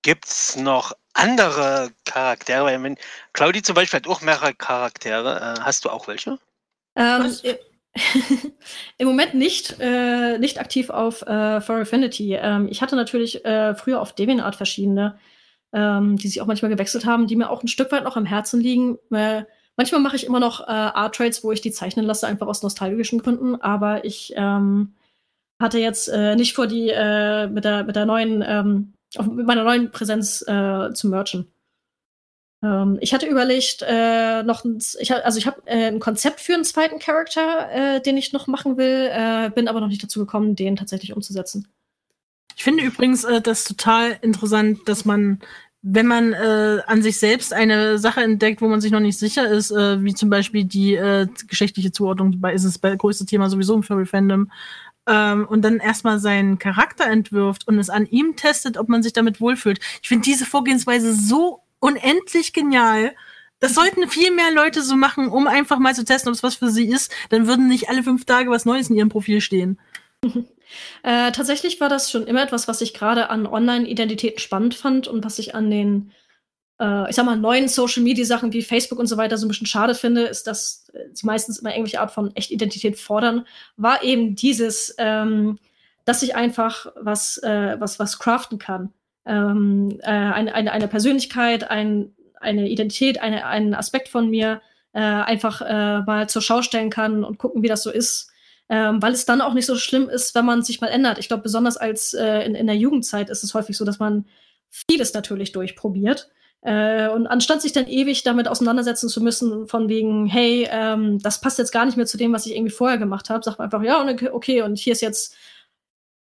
Gibt 0.00 0.26
es 0.26 0.56
noch 0.56 0.94
andere 1.12 1.90
Charaktere? 2.06 2.96
Claudi 3.34 3.62
zum 3.62 3.74
Beispiel 3.74 3.98
hat 3.98 4.08
auch 4.08 4.22
mehrere 4.22 4.54
Charaktere. 4.54 5.56
Äh, 5.58 5.60
hast 5.60 5.84
du 5.84 5.90
auch 5.90 6.08
welche? 6.08 6.38
Ähm, 6.96 7.36
Im 8.98 9.06
Moment 9.06 9.34
nicht, 9.34 9.76
äh, 9.80 10.38
nicht 10.38 10.58
aktiv 10.58 10.90
auf 10.90 11.22
äh, 11.22 11.60
For 11.60 11.76
Affinity. 11.76 12.34
Ähm, 12.34 12.68
ich 12.70 12.80
hatte 12.80 12.96
natürlich 12.96 13.44
äh, 13.44 13.74
früher 13.74 14.00
auf 14.00 14.14
DeviantArt 14.14 14.56
verschiedene, 14.56 15.18
ähm, 15.72 16.16
die 16.16 16.28
sich 16.28 16.40
auch 16.40 16.46
manchmal 16.46 16.70
gewechselt 16.70 17.04
haben, 17.04 17.26
die 17.26 17.36
mir 17.36 17.50
auch 17.50 17.62
ein 17.62 17.68
Stück 17.68 17.92
weit 17.92 18.04
noch 18.04 18.16
am 18.16 18.24
Herzen 18.24 18.60
liegen. 18.60 18.98
Äh, 19.10 19.44
manchmal 19.76 20.00
mache 20.00 20.16
ich 20.16 20.24
immer 20.24 20.40
noch 20.40 20.60
äh, 20.60 20.70
Art 20.70 21.14
Trades, 21.14 21.44
wo 21.44 21.52
ich 21.52 21.60
die 21.60 21.72
zeichnen 21.72 22.06
lasse, 22.06 22.26
einfach 22.26 22.46
aus 22.46 22.62
nostalgischen 22.62 23.20
Gründen. 23.20 23.60
Aber 23.60 24.04
ich 24.04 24.32
ähm, 24.36 24.94
hatte 25.60 25.78
jetzt 25.78 26.08
äh, 26.08 26.34
nicht 26.34 26.54
vor, 26.54 26.66
die 26.66 26.88
äh, 26.88 27.46
mit 27.48 27.64
der 27.64 27.84
mit 27.84 27.96
der 27.96 28.06
neuen 28.06 28.42
ähm, 28.46 28.94
mit 29.34 29.46
meiner 29.46 29.64
neuen 29.64 29.90
Präsenz 29.90 30.42
äh, 30.48 30.92
zu 30.94 31.08
merchen. 31.08 31.52
Ähm, 32.62 32.98
ich 33.00 33.12
hatte 33.12 33.26
überlegt, 33.26 33.82
äh, 33.82 34.42
noch 34.42 34.64
ein, 34.64 34.78
ich, 35.00 35.12
also 35.12 35.38
ich 35.38 35.46
habe 35.46 35.62
äh, 35.66 35.88
ein 35.88 36.00
Konzept 36.00 36.40
für 36.40 36.54
einen 36.54 36.64
zweiten 36.64 36.98
Charakter, 36.98 37.68
äh, 37.72 38.00
den 38.00 38.16
ich 38.16 38.32
noch 38.32 38.46
machen 38.46 38.76
will, 38.76 39.10
äh, 39.10 39.50
bin 39.50 39.68
aber 39.68 39.80
noch 39.80 39.88
nicht 39.88 40.02
dazu 40.02 40.20
gekommen, 40.20 40.54
den 40.54 40.76
tatsächlich 40.76 41.14
umzusetzen. 41.14 41.66
Ich 42.56 42.64
finde 42.64 42.84
übrigens 42.84 43.24
äh, 43.24 43.40
das 43.40 43.64
total 43.64 44.18
interessant, 44.22 44.80
dass 44.86 45.04
man, 45.04 45.40
wenn 45.82 46.06
man 46.06 46.32
äh, 46.32 46.80
an 46.86 47.02
sich 47.02 47.18
selbst 47.18 47.52
eine 47.52 47.98
Sache 47.98 48.22
entdeckt, 48.22 48.60
wo 48.60 48.68
man 48.68 48.80
sich 48.80 48.92
noch 48.92 49.00
nicht 49.00 49.18
sicher 49.18 49.48
ist, 49.48 49.72
wie 49.72 50.14
zum 50.14 50.30
Beispiel 50.30 50.64
die 50.64 50.96
geschlechtliche 51.48 51.90
Zuordnung, 51.90 52.32
dabei 52.32 52.54
ist 52.54 52.62
es 52.62 52.80
das 52.80 52.98
größte 52.98 53.26
Thema 53.26 53.50
sowieso 53.50 53.74
im 53.74 53.82
Furry 53.82 54.06
Fandom, 54.06 54.48
ähm, 55.08 55.46
und 55.48 55.62
dann 55.62 55.78
erstmal 55.78 56.20
seinen 56.20 56.60
Charakter 56.60 57.06
entwirft 57.06 57.66
und 57.66 57.78
es 57.78 57.90
an 57.90 58.06
ihm 58.06 58.36
testet, 58.36 58.76
ob 58.76 58.88
man 58.88 59.02
sich 59.02 59.12
damit 59.12 59.40
wohlfühlt. 59.40 59.80
Ich 60.00 60.08
finde 60.08 60.24
diese 60.24 60.46
Vorgehensweise 60.46 61.12
so 61.12 61.61
unendlich 61.82 62.52
genial. 62.52 63.14
Das 63.58 63.74
sollten 63.74 64.08
viel 64.08 64.30
mehr 64.30 64.50
Leute 64.52 64.82
so 64.82 64.96
machen, 64.96 65.28
um 65.28 65.46
einfach 65.46 65.78
mal 65.78 65.94
zu 65.94 66.04
testen, 66.04 66.30
ob 66.30 66.34
es 66.34 66.42
was 66.42 66.54
für 66.54 66.70
sie 66.70 66.88
ist. 66.88 67.12
Dann 67.28 67.46
würden 67.46 67.68
nicht 67.68 67.88
alle 67.88 68.02
fünf 68.02 68.24
Tage 68.24 68.50
was 68.50 68.64
Neues 68.64 68.88
in 68.88 68.96
ihrem 68.96 69.10
Profil 69.10 69.40
stehen. 69.40 69.78
Äh, 71.02 71.32
tatsächlich 71.32 71.82
war 71.82 71.90
das 71.90 72.10
schon 72.10 72.26
immer 72.26 72.42
etwas, 72.42 72.66
was 72.66 72.80
ich 72.80 72.94
gerade 72.94 73.28
an 73.28 73.46
Online-Identitäten 73.46 74.38
spannend 74.38 74.74
fand 74.74 75.06
und 75.06 75.22
was 75.22 75.38
ich 75.38 75.54
an 75.54 75.70
den, 75.70 76.12
äh, 76.80 77.10
ich 77.10 77.16
sag 77.16 77.26
mal, 77.26 77.36
neuen 77.36 77.68
Social-Media-Sachen 77.68 78.54
wie 78.54 78.62
Facebook 78.62 78.98
und 78.98 79.06
so 79.06 79.18
weiter 79.18 79.36
so 79.36 79.44
ein 79.44 79.50
bisschen 79.50 79.66
schade 79.66 79.94
finde, 79.94 80.22
ist, 80.22 80.46
dass 80.46 80.90
sie 81.12 81.26
meistens 81.26 81.58
immer 81.58 81.72
irgendwelche 81.72 82.00
Art 82.00 82.12
von 82.12 82.34
Echt-Identität 82.34 82.98
fordern, 82.98 83.46
war 83.76 84.02
eben 84.02 84.34
dieses, 84.34 84.94
ähm, 84.96 85.58
dass 86.06 86.22
ich 86.22 86.34
einfach 86.36 86.86
was, 86.98 87.36
äh, 87.42 87.78
was, 87.78 87.98
was 87.98 88.18
craften 88.18 88.56
kann 88.56 88.94
ähm, 89.26 89.98
äh, 90.02 90.08
eine, 90.08 90.54
eine, 90.54 90.72
eine 90.72 90.88
Persönlichkeit, 90.88 91.70
ein, 91.70 92.14
eine 92.40 92.68
Identität, 92.68 93.20
eine, 93.20 93.46
einen 93.46 93.74
Aspekt 93.74 94.08
von 94.08 94.30
mir 94.30 94.60
äh, 94.92 95.00
einfach 95.00 95.62
äh, 95.62 96.00
mal 96.00 96.28
zur 96.28 96.42
Schau 96.42 96.62
stellen 96.62 96.90
kann 96.90 97.24
und 97.24 97.38
gucken, 97.38 97.62
wie 97.62 97.68
das 97.68 97.82
so 97.82 97.90
ist. 97.90 98.30
Ähm, 98.68 99.02
weil 99.02 99.12
es 99.12 99.26
dann 99.26 99.40
auch 99.40 99.54
nicht 99.54 99.66
so 99.66 99.76
schlimm 99.76 100.08
ist, 100.08 100.34
wenn 100.34 100.46
man 100.46 100.62
sich 100.62 100.80
mal 100.80 100.88
ändert. 100.88 101.18
Ich 101.18 101.28
glaube, 101.28 101.42
besonders 101.42 101.76
als 101.76 102.14
äh, 102.14 102.40
in, 102.40 102.54
in 102.54 102.66
der 102.66 102.76
Jugendzeit 102.76 103.28
ist 103.28 103.42
es 103.42 103.54
häufig 103.54 103.76
so, 103.76 103.84
dass 103.84 103.98
man 103.98 104.24
vieles 104.70 105.12
natürlich 105.12 105.52
durchprobiert. 105.52 106.30
Äh, 106.62 107.08
und 107.08 107.26
anstatt 107.26 107.60
sich 107.60 107.72
dann 107.72 107.88
ewig 107.88 108.22
damit 108.22 108.46
auseinandersetzen 108.46 109.08
zu 109.08 109.20
müssen, 109.20 109.66
von 109.66 109.88
wegen, 109.88 110.26
hey, 110.26 110.68
ähm, 110.70 111.18
das 111.18 111.40
passt 111.40 111.58
jetzt 111.58 111.72
gar 111.72 111.84
nicht 111.84 111.96
mehr 111.96 112.06
zu 112.06 112.16
dem, 112.16 112.32
was 112.32 112.46
ich 112.46 112.54
irgendwie 112.54 112.72
vorher 112.72 112.98
gemacht 112.98 113.30
habe, 113.30 113.44
sagt 113.44 113.58
man 113.58 113.66
einfach, 113.66 113.82
ja, 113.82 114.00
okay, 114.32 114.62
und 114.62 114.78
hier 114.78 114.92
ist 114.92 115.02
jetzt 115.02 115.34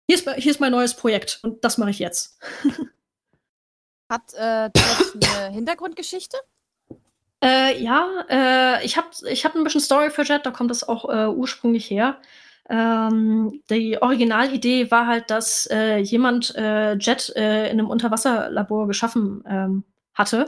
hier 0.07 0.17
ist, 0.17 0.29
hier 0.29 0.51
ist 0.51 0.59
mein 0.59 0.71
neues 0.71 0.95
Projekt 0.95 1.39
und 1.43 1.63
das 1.63 1.77
mache 1.77 1.91
ich 1.91 1.99
jetzt. 1.99 2.39
Hat 4.09 4.33
äh, 4.33 4.65
Jet 4.65 5.23
eine 5.23 5.49
Hintergrundgeschichte? 5.53 6.37
Äh, 7.43 7.81
ja, 7.81 8.25
äh, 8.29 8.85
ich 8.85 8.97
habe 8.97 9.07
ich 9.29 9.43
hab 9.43 9.55
ein 9.55 9.63
bisschen 9.63 9.81
Story 9.81 10.09
für 10.09 10.23
Jet, 10.23 10.45
da 10.45 10.51
kommt 10.51 10.71
das 10.71 10.87
auch 10.87 11.09
äh, 11.09 11.27
ursprünglich 11.27 11.89
her. 11.89 12.19
Ähm, 12.69 13.61
die 13.69 14.01
Originalidee 14.01 14.89
war 14.89 15.07
halt, 15.07 15.29
dass 15.29 15.67
äh, 15.69 15.97
jemand 15.97 16.55
äh, 16.55 16.93
Jet 16.93 17.33
äh, 17.35 17.65
in 17.65 17.79
einem 17.79 17.89
Unterwasserlabor 17.89 18.87
geschaffen 18.87 19.43
ähm, 19.47 19.83
hatte. 20.13 20.45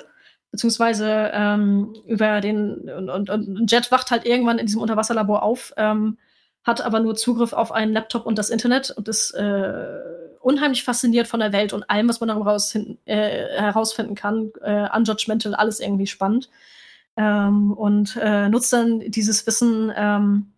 Beziehungsweise 0.51 1.31
ähm, 1.33 1.93
über 2.05 2.39
den 2.39 2.89
und, 2.89 3.09
und, 3.09 3.29
und 3.29 3.69
Jet 3.69 3.91
wacht 3.91 4.11
halt 4.11 4.25
irgendwann 4.25 4.57
in 4.57 4.65
diesem 4.65 4.81
Unterwasserlabor 4.81 5.43
auf 5.43 5.73
ähm, 5.75 6.17
hat 6.65 6.81
aber 6.81 6.99
nur 6.99 7.15
Zugriff 7.15 7.53
auf 7.53 7.71
einen 7.71 7.93
Laptop 7.93 8.25
und 8.25 8.37
das 8.37 8.49
Internet 8.49 8.91
und 8.91 9.07
ist 9.07 9.31
äh, 9.31 9.99
unheimlich 10.41 10.83
fasziniert 10.83 11.27
von 11.27 11.39
der 11.39 11.53
Welt 11.53 11.73
und 11.73 11.89
allem, 11.89 12.09
was 12.09 12.19
man 12.19 12.29
darüber 12.29 12.57
äh, 13.05 13.15
herausfinden 13.59 14.15
kann. 14.15 14.51
Äh, 14.61 14.89
unjudgmental, 14.95 15.55
alles 15.55 15.79
irgendwie 15.79 16.07
spannend. 16.07 16.49
Ähm, 17.17 17.71
und 17.71 18.17
äh, 18.21 18.49
nutzt 18.49 18.73
dann 18.73 18.99
dieses 18.99 19.47
Wissen, 19.47 19.91
ähm, 19.95 20.53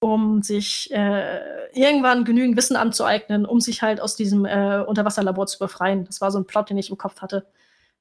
um 0.00 0.42
sich 0.42 0.90
äh, 0.90 1.38
irgendwann 1.74 2.24
genügend 2.24 2.56
Wissen 2.56 2.76
anzueignen, 2.76 3.46
um 3.46 3.60
sich 3.60 3.82
halt 3.82 4.00
aus 4.00 4.16
diesem 4.16 4.44
äh, 4.46 4.80
Unterwasserlabor 4.80 5.46
zu 5.46 5.58
befreien. 5.58 6.04
Das 6.06 6.20
war 6.20 6.30
so 6.30 6.38
ein 6.38 6.46
Plot, 6.46 6.70
den 6.70 6.78
ich 6.78 6.90
im 6.90 6.98
Kopf 6.98 7.20
hatte, 7.20 7.46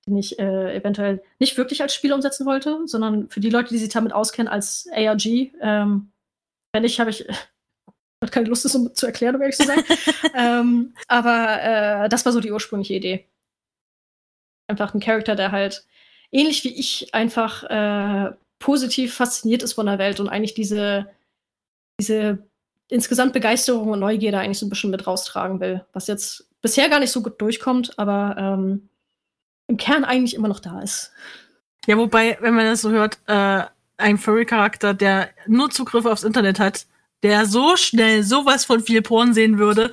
den 0.08 0.18
ich 0.18 0.39
äh, 0.39 0.76
eventuell 0.76 1.22
nicht 1.38 1.58
wirklich 1.58 1.82
als 1.82 1.93
Spiel 1.93 2.14
umsetzen 2.14 2.45
wollte, 2.45 2.80
sondern 2.86 3.30
für 3.30 3.39
die 3.39 3.49
Leute, 3.49 3.70
die 3.70 3.78
sich 3.78 3.89
damit 3.89 4.14
auskennen, 4.14 4.52
als 4.52 4.88
ARG. 4.91 5.52
Ähm, 5.62 6.11
wenn 6.74 6.84
nicht, 6.84 6.99
habe 6.99 7.09
ich 7.09 7.26
hat 8.24 8.32
keine 8.32 8.47
Lust, 8.47 8.65
das 8.65 8.76
um 8.76 8.93
zu 8.93 9.05
erklären, 9.05 9.36
um 9.36 9.41
ehrlich 9.41 9.57
zu 9.57 9.65
sein. 9.65 9.84
ähm, 10.36 10.93
aber 11.07 11.61
äh, 11.61 12.09
das 12.09 12.26
war 12.26 12.32
so 12.32 12.39
die 12.39 12.51
ursprüngliche 12.51 12.93
Idee. 12.93 13.28
Einfach 14.67 14.93
ein 14.93 14.99
Charakter, 14.99 15.36
der 15.36 15.51
halt 15.51 15.86
ähnlich 16.32 16.63
wie 16.63 16.74
ich 16.80 17.13
einfach 17.13 17.63
äh, 17.63 18.34
positiv 18.59 19.15
fasziniert 19.15 19.63
ist 19.63 19.74
von 19.74 19.88
der 19.88 19.97
Welt 19.97 20.19
und 20.19 20.30
eigentlich 20.30 20.53
diese, 20.53 21.09
diese 21.99 22.47
insgesamt 22.88 23.34
Begeisterung 23.34 23.89
und 23.89 23.99
Neugierde 23.99 24.39
eigentlich 24.39 24.59
so 24.59 24.65
ein 24.65 24.69
bisschen 24.69 24.91
mit 24.91 25.07
raustragen 25.07 25.59
will. 25.59 25.84
Was 25.93 26.07
jetzt 26.07 26.47
bisher 26.61 26.89
gar 26.89 26.99
nicht 26.99 27.11
so 27.11 27.24
gut 27.24 27.41
durchkommt, 27.41 27.97
aber 27.97 28.36
ähm, 28.38 28.89
im 29.67 29.78
Kern 29.78 30.03
eigentlich 30.05 30.36
immer 30.36 30.47
noch 30.47 30.59
da 30.59 30.82
ist. 30.82 31.11
Ja, 31.88 31.97
wobei, 31.97 32.38
wenn 32.41 32.53
man 32.53 32.65
das 32.65 32.82
so 32.82 32.91
hört, 32.91 33.17
äh, 33.28 33.63
ein 34.02 34.18
Furry-Charakter, 34.18 34.93
der 34.93 35.30
nur 35.47 35.70
Zugriff 35.70 36.06
aufs 36.06 36.24
Internet 36.24 36.60
hat, 36.60 36.86
der 37.24 37.45
so 37.45 37.78
schnell 37.78 38.24
sowas 38.24 38.66
von 38.66 38.82
viel 38.82 39.02
Porn 39.02 39.34
sehen 39.34 39.58
würde. 39.58 39.91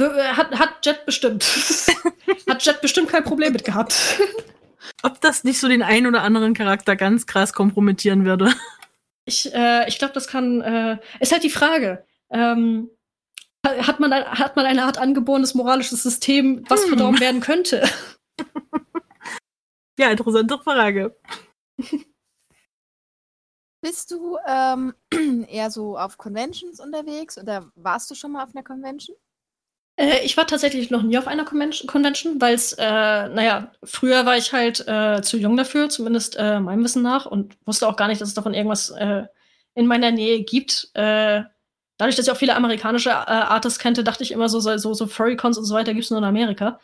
Hat, 0.00 0.56
hat 0.58 0.86
Jet 0.86 1.04
bestimmt. 1.06 1.44
hat 2.48 2.64
Jet 2.64 2.80
bestimmt 2.80 3.08
kein 3.08 3.24
Problem 3.24 3.52
mit 3.52 3.64
gehabt. 3.64 4.20
Ob 5.02 5.20
das 5.20 5.44
nicht 5.44 5.58
so 5.58 5.68
den 5.68 5.82
einen 5.82 6.06
oder 6.06 6.22
anderen 6.22 6.54
Charakter 6.54 6.94
ganz 6.94 7.26
krass 7.26 7.52
kompromittieren 7.52 8.24
würde. 8.24 8.52
Ich, 9.24 9.52
äh, 9.52 9.88
ich 9.88 9.98
glaube, 9.98 10.14
das 10.14 10.28
kann. 10.28 10.60
Äh, 10.60 10.98
ist 11.20 11.32
halt 11.32 11.42
die 11.42 11.50
Frage. 11.50 12.04
Ähm, 12.30 12.90
hat, 13.66 14.00
man, 14.00 14.12
hat 14.12 14.56
man 14.56 14.66
eine 14.66 14.84
Art 14.84 14.98
angeborenes 14.98 15.54
moralisches 15.54 16.02
System, 16.02 16.64
was 16.68 16.82
hm. 16.82 16.88
verdorben 16.88 17.20
werden 17.20 17.40
könnte? 17.40 17.88
Ja, 19.98 20.12
interessante 20.12 20.58
Frage. 20.58 21.16
Bist 23.80 24.10
du 24.10 24.36
ähm, 24.46 24.94
eher 25.48 25.70
so 25.70 25.96
auf 25.96 26.18
Conventions 26.18 26.80
unterwegs 26.80 27.38
oder 27.38 27.70
warst 27.76 28.10
du 28.10 28.14
schon 28.14 28.32
mal 28.32 28.44
auf 28.44 28.50
einer 28.54 28.64
Convention? 28.64 29.16
Äh, 29.96 30.24
ich 30.24 30.36
war 30.36 30.46
tatsächlich 30.46 30.90
noch 30.90 31.02
nie 31.02 31.18
auf 31.18 31.28
einer 31.28 31.44
Convention, 31.44 32.40
weil 32.40 32.54
es, 32.54 32.72
äh, 32.72 32.84
naja, 32.84 33.72
früher 33.84 34.26
war 34.26 34.36
ich 34.36 34.52
halt 34.52 34.86
äh, 34.88 35.22
zu 35.22 35.36
jung 35.36 35.56
dafür, 35.56 35.88
zumindest 35.88 36.36
äh, 36.36 36.58
meinem 36.60 36.82
Wissen 36.82 37.02
nach, 37.02 37.26
und 37.26 37.56
wusste 37.66 37.86
auch 37.88 37.96
gar 37.96 38.08
nicht, 38.08 38.20
dass 38.20 38.28
es 38.28 38.34
davon 38.34 38.54
irgendwas 38.54 38.90
äh, 38.90 39.24
in 39.74 39.86
meiner 39.86 40.10
Nähe 40.10 40.42
gibt. 40.42 40.90
Äh, 40.94 41.42
dadurch, 41.98 42.16
dass 42.16 42.26
ich 42.26 42.32
auch 42.32 42.36
viele 42.36 42.56
amerikanische 42.56 43.12
Artists 43.12 43.78
kannte, 43.78 44.04
dachte 44.04 44.22
ich 44.22 44.30
immer 44.32 44.48
so, 44.48 44.60
so, 44.60 44.94
so 44.94 45.06
Furrycons 45.06 45.58
und 45.58 45.64
so 45.64 45.74
weiter 45.74 45.92
gibt 45.94 46.04
es 46.04 46.10
nur 46.10 46.18
in 46.18 46.24
Amerika. 46.24 46.80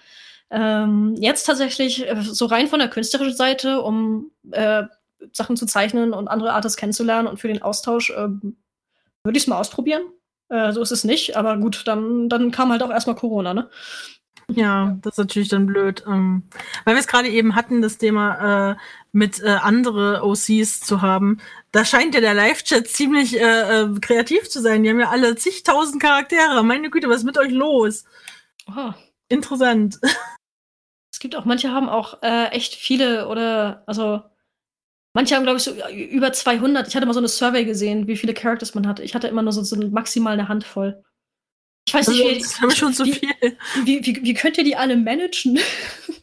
Ähm, 0.50 1.14
jetzt 1.18 1.44
tatsächlich 1.44 2.04
so 2.22 2.46
rein 2.46 2.66
von 2.66 2.80
der 2.80 2.88
künstlerischen 2.88 3.36
Seite, 3.36 3.80
um 3.82 4.32
Sachen 5.32 5.56
zu 5.56 5.66
zeichnen 5.66 6.12
und 6.12 6.28
andere 6.28 6.52
Artists 6.52 6.76
kennenzulernen 6.76 7.28
und 7.28 7.38
für 7.38 7.48
den 7.48 7.62
Austausch 7.62 8.12
ähm, 8.16 8.56
würde 9.24 9.36
ich 9.36 9.44
es 9.44 9.46
mal 9.48 9.58
ausprobieren. 9.58 10.02
Äh, 10.48 10.72
so 10.72 10.82
ist 10.82 10.92
es 10.92 11.04
nicht, 11.04 11.36
aber 11.36 11.56
gut, 11.56 11.86
dann, 11.86 12.28
dann 12.28 12.50
kam 12.50 12.70
halt 12.70 12.82
auch 12.82 12.90
erstmal 12.90 13.16
Corona, 13.16 13.54
ne? 13.54 13.70
Ja, 14.48 14.98
das 15.00 15.14
ist 15.14 15.18
natürlich 15.18 15.48
dann 15.48 15.66
blöd. 15.66 16.04
Ähm, 16.06 16.42
weil 16.84 16.94
wir 16.94 17.00
es 17.00 17.06
gerade 17.06 17.28
eben 17.28 17.54
hatten, 17.54 17.80
das 17.80 17.96
Thema 17.96 18.72
äh, 18.72 18.76
mit 19.12 19.42
äh, 19.42 19.48
andere 19.48 20.22
OCs 20.22 20.80
zu 20.80 21.00
haben. 21.00 21.40
Da 21.72 21.84
scheint 21.84 22.14
ja 22.14 22.20
der 22.20 22.34
Live-Chat 22.34 22.86
ziemlich 22.86 23.40
äh, 23.40 23.82
äh, 23.82 24.00
kreativ 24.00 24.50
zu 24.50 24.60
sein. 24.60 24.82
Die 24.82 24.90
haben 24.90 25.00
ja 25.00 25.08
alle 25.08 25.34
zigtausend 25.36 26.02
Charaktere. 26.02 26.62
Meine 26.62 26.90
Güte, 26.90 27.08
was 27.08 27.18
ist 27.18 27.24
mit 27.24 27.38
euch 27.38 27.52
los? 27.52 28.04
Oh. 28.68 28.92
Interessant. 29.28 29.98
Es 31.12 31.20
gibt 31.20 31.36
auch, 31.36 31.44
manche 31.44 31.70
haben 31.70 31.88
auch 31.88 32.22
äh, 32.22 32.48
echt 32.48 32.74
viele 32.74 33.28
oder, 33.28 33.84
also 33.86 34.22
Manche 35.14 35.36
haben, 35.36 35.44
glaube 35.44 35.58
ich, 35.58 35.62
so 35.62 35.72
über 35.90 36.32
200. 36.32 36.88
Ich 36.88 36.96
hatte 36.96 37.06
mal 37.06 37.12
so 37.12 37.20
eine 37.20 37.28
Survey 37.28 37.64
gesehen, 37.64 38.08
wie 38.08 38.16
viele 38.16 38.34
Characters 38.34 38.74
man 38.74 38.86
hatte. 38.86 39.02
Ich 39.04 39.14
hatte 39.14 39.28
immer 39.28 39.42
nur 39.42 39.52
so, 39.52 39.62
so 39.62 39.76
maximal 39.76 40.32
eine 40.32 40.48
Handvoll. 40.48 41.02
Ich 41.86 41.94
weiß 41.94 42.08
nicht, 42.08 42.24
also, 42.24 42.68
wie, 42.68 42.70
schon 42.74 42.92
so 42.92 43.04
wie, 43.04 43.12
viel. 43.12 43.30
Wie, 43.84 44.04
wie, 44.04 44.24
wie, 44.24 44.34
könnt 44.34 44.58
ihr 44.58 44.64
die 44.64 44.76
alle 44.76 44.96
managen? 44.96 45.58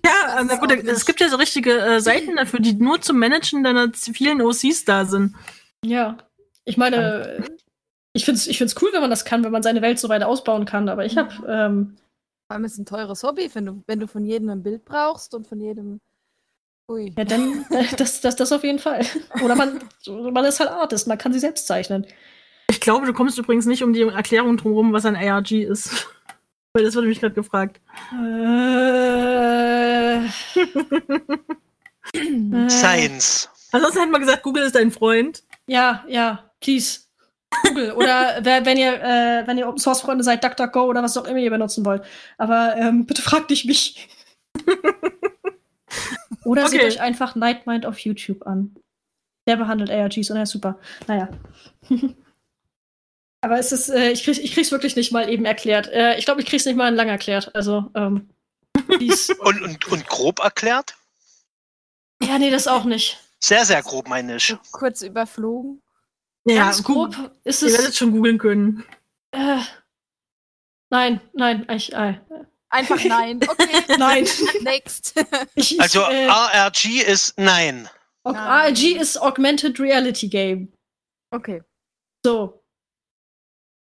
Ja, 0.03 0.43
na 0.43 0.55
gut, 0.55 0.71
es 0.71 1.05
gibt 1.05 1.19
ja 1.19 1.29
so 1.29 1.35
richtige 1.35 1.77
äh, 1.77 2.01
Seiten 2.01 2.35
dafür, 2.35 2.59
die 2.59 2.73
nur 2.73 3.01
zum 3.01 3.19
Managen 3.19 3.63
deiner 3.63 3.93
vielen 3.93 4.41
OCs 4.41 4.83
da 4.83 5.05
sind. 5.05 5.35
Ja. 5.85 6.17
Ich 6.65 6.75
meine, 6.75 7.45
ich 8.13 8.25
finde 8.25 8.39
es 8.39 8.47
ich 8.47 8.57
find's 8.57 8.75
cool, 8.81 8.89
wenn 8.93 9.01
man 9.01 9.11
das 9.11 9.25
kann, 9.25 9.43
wenn 9.43 9.51
man 9.51 9.61
seine 9.61 9.83
Welt 9.83 9.99
so 9.99 10.09
weit 10.09 10.23
ausbauen 10.23 10.65
kann, 10.65 10.89
aber 10.89 11.05
ich 11.05 11.17
habe. 11.17 11.29
Ähm, 11.47 11.97
Vor 12.47 12.55
allem 12.55 12.65
ist 12.65 12.73
es 12.73 12.79
ein 12.79 12.87
teures 12.87 13.21
Hobby, 13.21 13.47
wenn 13.53 13.67
du, 13.67 13.83
wenn 13.85 13.99
du 13.99 14.07
von 14.07 14.25
jedem 14.25 14.49
ein 14.49 14.63
Bild 14.63 14.85
brauchst 14.85 15.35
und 15.35 15.45
von 15.47 15.59
jedem. 15.59 15.99
Ui. 16.89 17.13
ja, 17.17 17.23
dann, 17.23 17.65
äh, 17.69 17.85
das, 17.97 18.21
das, 18.21 18.35
das 18.35 18.51
auf 18.51 18.63
jeden 18.63 18.79
Fall. 18.79 19.05
Oder 19.43 19.55
man, 19.55 19.79
man 20.33 20.45
ist 20.45 20.59
halt 20.59 20.69
Artist, 20.69 21.07
man 21.07 21.17
kann 21.17 21.33
sie 21.33 21.39
selbst 21.39 21.67
zeichnen. 21.67 22.05
Ich 22.69 22.81
glaube, 22.81 23.05
du 23.05 23.13
kommst 23.13 23.37
übrigens 23.37 23.65
nicht 23.65 23.83
um 23.83 23.93
die 23.93 24.01
Erklärung 24.01 24.57
drumherum, 24.57 24.93
was 24.93 25.05
ein 25.05 25.15
ARG 25.15 25.51
ist. 25.51 26.07
Weil 26.73 26.83
das 26.85 26.95
wurde 26.95 27.07
mich 27.07 27.19
gerade 27.19 27.35
gefragt. 27.35 27.81
Äh, 28.13 30.21
Science. 32.69 33.49
Ansonsten 33.73 33.99
hätten 33.99 34.11
wir 34.11 34.19
gesagt, 34.19 34.43
Google 34.43 34.63
ist 34.63 34.75
dein 34.75 34.91
Freund. 34.91 35.43
Ja, 35.67 36.03
ja, 36.07 36.49
please. 36.61 37.01
Google. 37.67 37.91
Oder 37.93 38.37
wer- 38.41 38.65
wenn 38.65 38.77
ihr, 38.77 38.93
äh, 39.01 39.43
wenn 39.45 39.57
ihr 39.57 39.67
Open 39.67 39.77
Source 39.79 40.01
Freunde 40.01 40.23
seid, 40.23 40.43
DuckDuckGo 40.43 40.85
oder 40.85 41.03
was 41.03 41.17
auch 41.17 41.25
immer 41.25 41.39
ihr 41.39 41.49
benutzen 41.49 41.85
wollt. 41.85 42.03
Aber 42.37 42.75
ähm, 42.77 43.05
bitte 43.05 43.21
fragt 43.21 43.49
nicht 43.49 43.65
mich. 43.65 44.07
oder 46.45 46.67
seht 46.67 46.79
Okay. 46.79 46.87
euch 46.87 47.01
einfach 47.01 47.35
Nightmind 47.35 47.85
auf 47.85 47.99
YouTube 47.99 48.45
an. 48.47 48.75
Der 49.47 49.57
behandelt 49.57 49.89
ARGs 49.89 50.29
und 50.29 50.37
er 50.37 50.43
ist 50.43 50.51
super. 50.51 50.79
Naja. 51.07 51.29
Aber 53.43 53.57
es 53.57 53.71
ist, 53.71 53.89
äh, 53.89 54.11
ich, 54.11 54.23
krieg, 54.23 54.37
ich 54.37 54.53
krieg's 54.53 54.71
wirklich 54.71 54.95
nicht 54.95 55.11
mal 55.11 55.27
eben 55.27 55.45
erklärt. 55.45 55.87
Äh, 55.87 56.17
ich 56.17 56.25
glaube, 56.25 56.41
ich 56.41 56.47
krieg's 56.47 56.65
nicht 56.65 56.75
mal 56.75 56.93
lang 56.93 57.09
erklärt. 57.09 57.53
Also, 57.55 57.89
ähm. 57.95 58.29
Und, 59.39 59.61
und, 59.61 59.87
und 59.87 60.07
grob 60.07 60.39
erklärt? 60.39 60.95
ja, 62.21 62.37
nee, 62.37 62.51
das 62.51 62.67
auch 62.67 62.83
nicht. 62.85 63.17
Sehr, 63.39 63.65
sehr 63.65 63.81
grob, 63.81 64.07
meine 64.07 64.35
ich. 64.35 64.47
So 64.47 64.57
kurz 64.71 65.01
überflogen. 65.01 65.81
Ja, 66.45 66.65
Ganz 66.65 66.83
grob 66.83 67.15
ist 67.43 67.61
Ihr 67.63 67.69
es. 67.69 67.77
werdet 67.77 67.95
schon 67.95 68.11
googeln 68.11 68.37
können. 68.37 68.83
Äh, 69.31 69.59
nein, 70.91 71.19
nein, 71.33 71.65
ich, 71.71 71.93
äh, 71.93 72.19
Einfach 72.71 73.03
nein. 73.03 73.39
Okay. 73.45 73.83
nein. 73.97 74.27
Next. 74.61 75.13
Also 75.79 76.01
äh, 76.01 76.27
ARG 76.27 76.85
ist 77.05 77.37
nein. 77.37 77.89
Nein. 78.23 78.35
ARG 78.35 78.83
ist 78.95 79.17
Augmented 79.21 79.79
Reality 79.79 80.29
Game. 80.29 80.71
Okay. 81.31 81.61
So. 82.25 82.63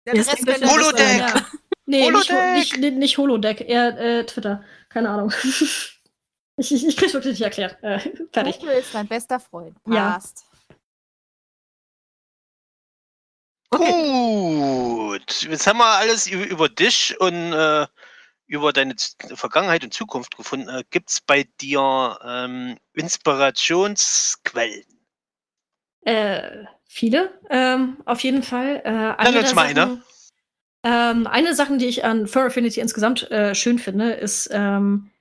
Der 0.06 0.14
Rest 0.16 0.30
denkt 0.30 0.46
könnt 0.46 0.62
ihr 0.62 0.68
euch 0.68 0.74
Holodeck. 0.74 1.20
Ja. 1.20 1.46
Nee, 1.86 2.12
nicht, 2.12 2.30
Holodeck. 2.30 2.38
Ho- 2.38 2.54
nicht, 2.54 2.78
nicht, 2.78 2.98
nicht 2.98 3.18
Holodeck, 3.18 3.62
eher 3.62 3.98
äh, 3.98 4.26
Twitter. 4.26 4.64
Keine 4.90 5.10
Ahnung. 5.10 5.34
ich, 5.44 6.72
ich, 6.72 6.86
ich 6.86 6.98
krieg's 6.98 7.14
wirklich 7.14 7.34
nicht 7.34 7.42
erklärt. 7.42 7.82
Äh, 7.84 8.00
fertig. 8.32 8.60
Google 8.60 8.78
ist 8.78 8.94
dein 8.94 9.08
bester 9.08 9.40
Freund. 9.40 9.78
Ja. 9.88 10.12
Passt. 10.14 10.46
Gut. 13.72 15.42
Jetzt 15.50 15.68
haben 15.68 15.80
wir 15.80 15.86
alles 15.86 16.28
über, 16.28 16.46
über 16.46 16.70
dich 16.70 17.20
und 17.20 17.54
äh, 17.54 17.88
über 18.48 18.74
deine 18.74 18.96
Vergangenheit 19.36 19.84
und 19.84 19.94
Zukunft 19.94 20.36
gefunden. 20.38 20.70
Äh, 20.70 20.84
Gibt 20.90 21.10
es 21.10 21.22
bei 21.22 21.48
dir 21.62 22.18
ähm, 22.26 22.78
Inspirationsquellen? 22.94 24.86
Äh, 26.02 26.66
viele, 26.86 27.32
ähm, 27.50 27.98
auf 28.06 28.22
jeden 28.22 28.44
Fall. 28.44 28.82
Äh, 28.84 28.90
eine 29.22 29.40
uns 29.40 29.54
mal 29.54 29.66
eine. 29.68 30.02
Ähm, 30.84 31.28
eine 31.28 31.54
Sache, 31.54 31.78
die 31.78 31.88
ich 31.88 32.06
an 32.06 32.28
Fur 32.28 32.44
Affinity 32.44 32.80
insgesamt 32.80 33.30
äh, 33.30 33.54
schön 33.54 33.78
finde, 33.78 34.12
ist 34.12 34.50
ähm, 34.54 35.12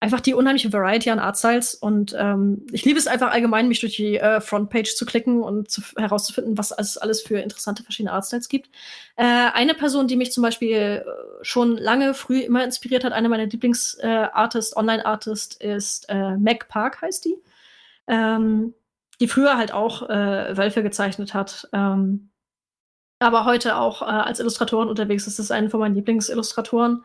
einfach 0.00 0.20
die 0.20 0.32
unheimliche 0.32 0.72
Variety 0.72 1.10
an 1.10 1.18
Artstyles. 1.18 1.74
Und 1.74 2.16
ähm, 2.18 2.66
ich 2.72 2.84
liebe 2.86 2.98
es 2.98 3.06
einfach 3.06 3.30
allgemein, 3.30 3.68
mich 3.68 3.80
durch 3.80 3.96
die 3.96 4.16
äh, 4.16 4.40
Frontpage 4.40 4.96
zu 4.96 5.04
klicken 5.04 5.42
und 5.42 5.70
zu, 5.70 5.82
herauszufinden, 5.96 6.56
was 6.56 6.70
es 6.70 6.96
alles 6.96 7.20
für 7.20 7.38
interessante 7.38 7.82
verschiedene 7.82 8.12
Artstyles 8.12 8.48
gibt. 8.48 8.70
Äh, 9.16 9.24
eine 9.24 9.74
Person, 9.74 10.08
die 10.08 10.16
mich 10.16 10.32
zum 10.32 10.42
Beispiel 10.42 11.04
äh, 11.04 11.04
schon 11.42 11.76
lange 11.76 12.14
früh 12.14 12.40
immer 12.40 12.64
inspiriert 12.64 13.04
hat, 13.04 13.12
eine 13.12 13.28
meiner 13.28 13.46
Lieblings-Artist, 13.46 14.74
Online-Artist, 14.74 15.62
ist 15.62 16.06
äh, 16.08 16.36
Meg 16.38 16.68
Park, 16.68 17.02
heißt 17.02 17.26
die. 17.26 17.36
Ähm, 18.06 18.74
die 19.20 19.28
früher 19.28 19.58
halt 19.58 19.72
auch 19.72 20.08
äh, 20.08 20.56
Wölfe 20.56 20.82
gezeichnet 20.82 21.34
hat. 21.34 21.68
Ähm, 21.74 22.30
aber 23.18 23.44
heute 23.44 23.76
auch 23.76 24.00
äh, 24.00 24.06
als 24.06 24.40
Illustratorin 24.40 24.88
unterwegs 24.88 25.26
ist. 25.26 25.38
Das 25.38 25.44
ist 25.44 25.50
eine 25.50 25.68
von 25.68 25.78
meinen 25.80 25.94
Lieblingsillustratoren. 25.94 27.04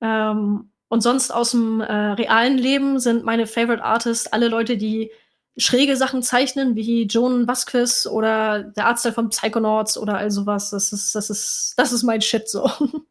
Ähm, 0.00 0.70
und 0.90 1.00
sonst 1.02 1.30
aus 1.30 1.52
dem 1.52 1.80
äh, 1.80 1.92
realen 1.92 2.58
Leben 2.58 2.98
sind 2.98 3.24
meine 3.24 3.46
Favorite 3.46 3.82
Artists 3.84 4.26
alle 4.26 4.48
Leute, 4.48 4.76
die 4.76 5.10
schräge 5.56 5.96
Sachen 5.96 6.22
zeichnen, 6.22 6.74
wie 6.74 7.04
Joan 7.04 7.46
Vasquez 7.46 8.06
oder 8.06 8.64
der 8.64 8.86
Artstyle 8.86 9.14
von 9.14 9.30
Psychonauts 9.30 9.96
oder 9.96 10.18
all 10.18 10.30
sowas. 10.32 10.70
Das 10.70 10.92
ist, 10.92 11.14
das 11.14 11.30
ist, 11.30 11.74
das 11.76 11.92
ist 11.92 12.02
mein 12.02 12.20
Shit 12.20 12.48
so. 12.48 12.68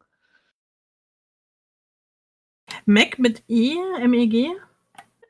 Mac 2.86 3.18
mit 3.18 3.44
E, 3.48 3.78
M-E-G. 4.02 4.50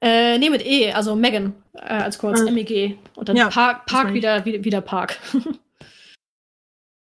äh, 0.01 0.37
nee, 0.37 0.49
mit 0.49 0.65
E, 0.65 0.91
also 0.91 1.15
Megan 1.15 1.53
äh, 1.73 1.79
als 1.93 2.17
kurz, 2.17 2.41
Ah. 2.41 2.51
MEG. 2.51 2.97
Und 3.15 3.29
dann 3.29 3.35
Ja, 3.37 3.49
Park, 3.49 3.85
Park 3.85 4.13
wieder, 4.13 4.43
wieder, 4.45 4.63
wieder 4.63 4.81
Park. 4.81 5.19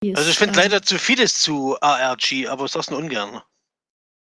Ist, 0.01 0.17
Also 0.17 0.29
ich 0.29 0.37
finde 0.37 0.59
äh, 0.59 0.63
leider 0.63 0.81
zu 0.81 0.97
vieles 0.99 1.39
zu 1.39 1.77
ARG, 1.81 2.47
aber 2.47 2.65
ich 2.65 2.71
sag's 2.71 2.89
nur 2.89 2.99
ungern. 2.99 3.41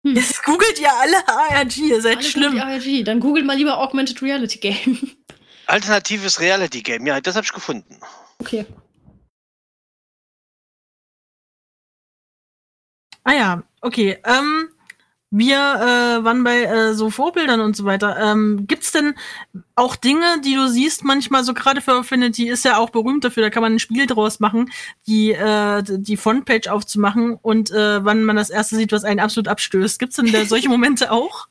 Jetzt 0.04 0.42
googelt 0.44 0.80
ihr 0.80 0.92
alle 0.92 1.28
ARG, 1.28 1.76
ihr 1.78 2.00
seid 2.02 2.18
alle 2.18 2.24
schlimm. 2.26 2.58
ARG. 2.58 3.04
Dann 3.04 3.20
googelt 3.20 3.46
mal 3.46 3.56
lieber 3.56 3.78
Augmented 3.78 4.20
Reality 4.20 4.58
Game. 4.58 4.98
Alternatives 5.66 6.40
Reality 6.40 6.82
Game, 6.82 7.06
ja, 7.06 7.20
das 7.20 7.36
habe 7.36 7.44
ich 7.44 7.52
gefunden. 7.52 7.98
okay. 8.38 8.66
Ah 13.24 13.32
ja, 13.34 13.62
okay. 13.82 14.18
Ähm, 14.24 14.68
wir 15.32 15.56
äh, 15.56 16.24
waren 16.24 16.44
bei 16.44 16.64
äh, 16.64 16.92
so 16.92 17.08
Vorbildern 17.08 17.60
und 17.60 17.74
so 17.74 17.86
weiter. 17.86 18.18
Ähm, 18.20 18.66
gibt's 18.68 18.92
denn 18.92 19.14
auch 19.74 19.96
Dinge, 19.96 20.40
die 20.44 20.54
du 20.54 20.68
siehst, 20.68 21.04
manchmal 21.04 21.42
so 21.42 21.54
gerade 21.54 21.80
für 21.80 21.92
Affinity 21.92 22.50
ist 22.50 22.66
ja 22.66 22.76
auch 22.76 22.90
berühmt 22.90 23.24
dafür, 23.24 23.42
da 23.42 23.50
kann 23.50 23.62
man 23.62 23.72
ein 23.72 23.78
Spiel 23.78 24.06
draus 24.06 24.40
machen, 24.40 24.70
die, 25.06 25.32
äh, 25.32 25.82
die 25.82 26.18
Frontpage 26.18 26.68
aufzumachen 26.68 27.38
und 27.40 27.70
äh, 27.70 28.04
wann 28.04 28.24
man 28.24 28.36
das 28.36 28.50
erste 28.50 28.76
sieht, 28.76 28.92
was 28.92 29.04
einen 29.04 29.20
absolut 29.20 29.48
abstößt. 29.48 29.98
Gibt's 29.98 30.16
denn 30.16 30.30
da 30.30 30.44
solche 30.44 30.68
Momente 30.68 31.10
auch? 31.10 31.48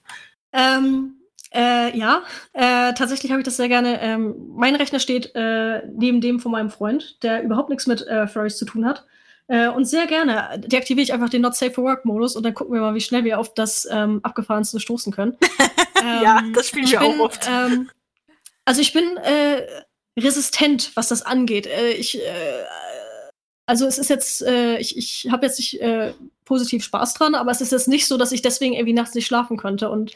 Ähm, 0.54 1.16
äh, 1.52 1.98
ja, 1.98 2.22
äh, 2.54 2.94
tatsächlich 2.94 3.32
habe 3.32 3.42
ich 3.42 3.46
das 3.46 3.58
sehr 3.58 3.68
gerne. 3.68 4.00
Ähm, 4.00 4.36
mein 4.56 4.76
Rechner 4.76 5.00
steht 5.00 5.32
äh, 5.34 5.82
neben 5.88 6.22
dem 6.22 6.40
von 6.40 6.52
meinem 6.52 6.70
Freund, 6.70 7.24
der 7.24 7.42
überhaupt 7.42 7.70
nichts 7.70 7.88
mit 7.88 8.06
äh, 8.06 8.28
Furries 8.28 8.58
zu 8.58 8.66
tun 8.66 8.86
hat. 8.86 9.06
Äh, 9.52 9.68
und 9.68 9.84
sehr 9.84 10.08
gerne 10.08 10.62
deaktiviere 10.66 11.04
ich 11.04 11.12
einfach 11.12 11.28
den 11.28 11.42
Not 11.42 11.56
Safe 11.56 11.72
for 11.72 11.84
Work 11.84 12.06
Modus 12.06 12.38
und 12.38 12.44
dann 12.44 12.54
gucken 12.54 12.74
wir 12.74 12.80
mal, 12.80 12.96
wie 12.96 13.02
schnell 13.02 13.26
wir 13.26 13.38
auf 13.38 13.54
das 13.54 13.86
ähm, 13.92 14.22
Abgefahrenste 14.24 14.80
stoßen 14.80 15.12
können. 15.14 15.38
Ja, 16.04 16.40
Ähm, 16.40 16.54
das 16.54 16.70
spielen 16.70 16.86
ich 16.86 16.98
auch 16.98 17.12
bin, 17.12 17.22
oft. 17.22 17.48
Ähm, 17.48 17.88
also 18.66 18.82
ich 18.82 18.92
bin 18.92 19.18
äh, 19.18 19.68
resistent, 20.18 20.96
was 20.96 21.10
das 21.10 21.22
angeht. 21.22 21.68
Äh, 21.68 21.92
ich, 21.92 22.18
äh, 22.18 22.64
also 23.68 23.86
es 23.86 24.00
ist 24.00 24.10
jetzt, 24.10 24.42
äh, 24.42 24.80
ich, 24.80 24.98
ich 24.98 25.28
habe 25.30 25.46
jetzt 25.46 25.60
nicht 25.60 25.80
positiv 26.44 26.84
Spaß 26.84 27.14
dran, 27.14 27.36
aber 27.36 27.52
es 27.52 27.62
ist 27.62 27.72
jetzt 27.72 27.88
nicht 27.88 28.08
so, 28.08 28.18
dass 28.18 28.32
ich 28.32 28.42
deswegen 28.42 28.74
irgendwie 28.74 28.94
nachts 28.94 29.14
nicht 29.14 29.28
schlafen 29.28 29.58
könnte. 29.58 29.92
Und 29.92 30.14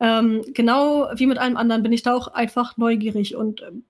ähm, 0.00 0.42
genau 0.54 1.10
wie 1.14 1.26
mit 1.26 1.36
allem 1.36 1.58
anderen 1.58 1.82
bin 1.82 1.92
ich 1.92 2.02
da 2.02 2.14
auch 2.14 2.28
einfach 2.28 2.78
neugierig 2.78 3.36
und 3.36 3.60
ähm, 3.60 3.84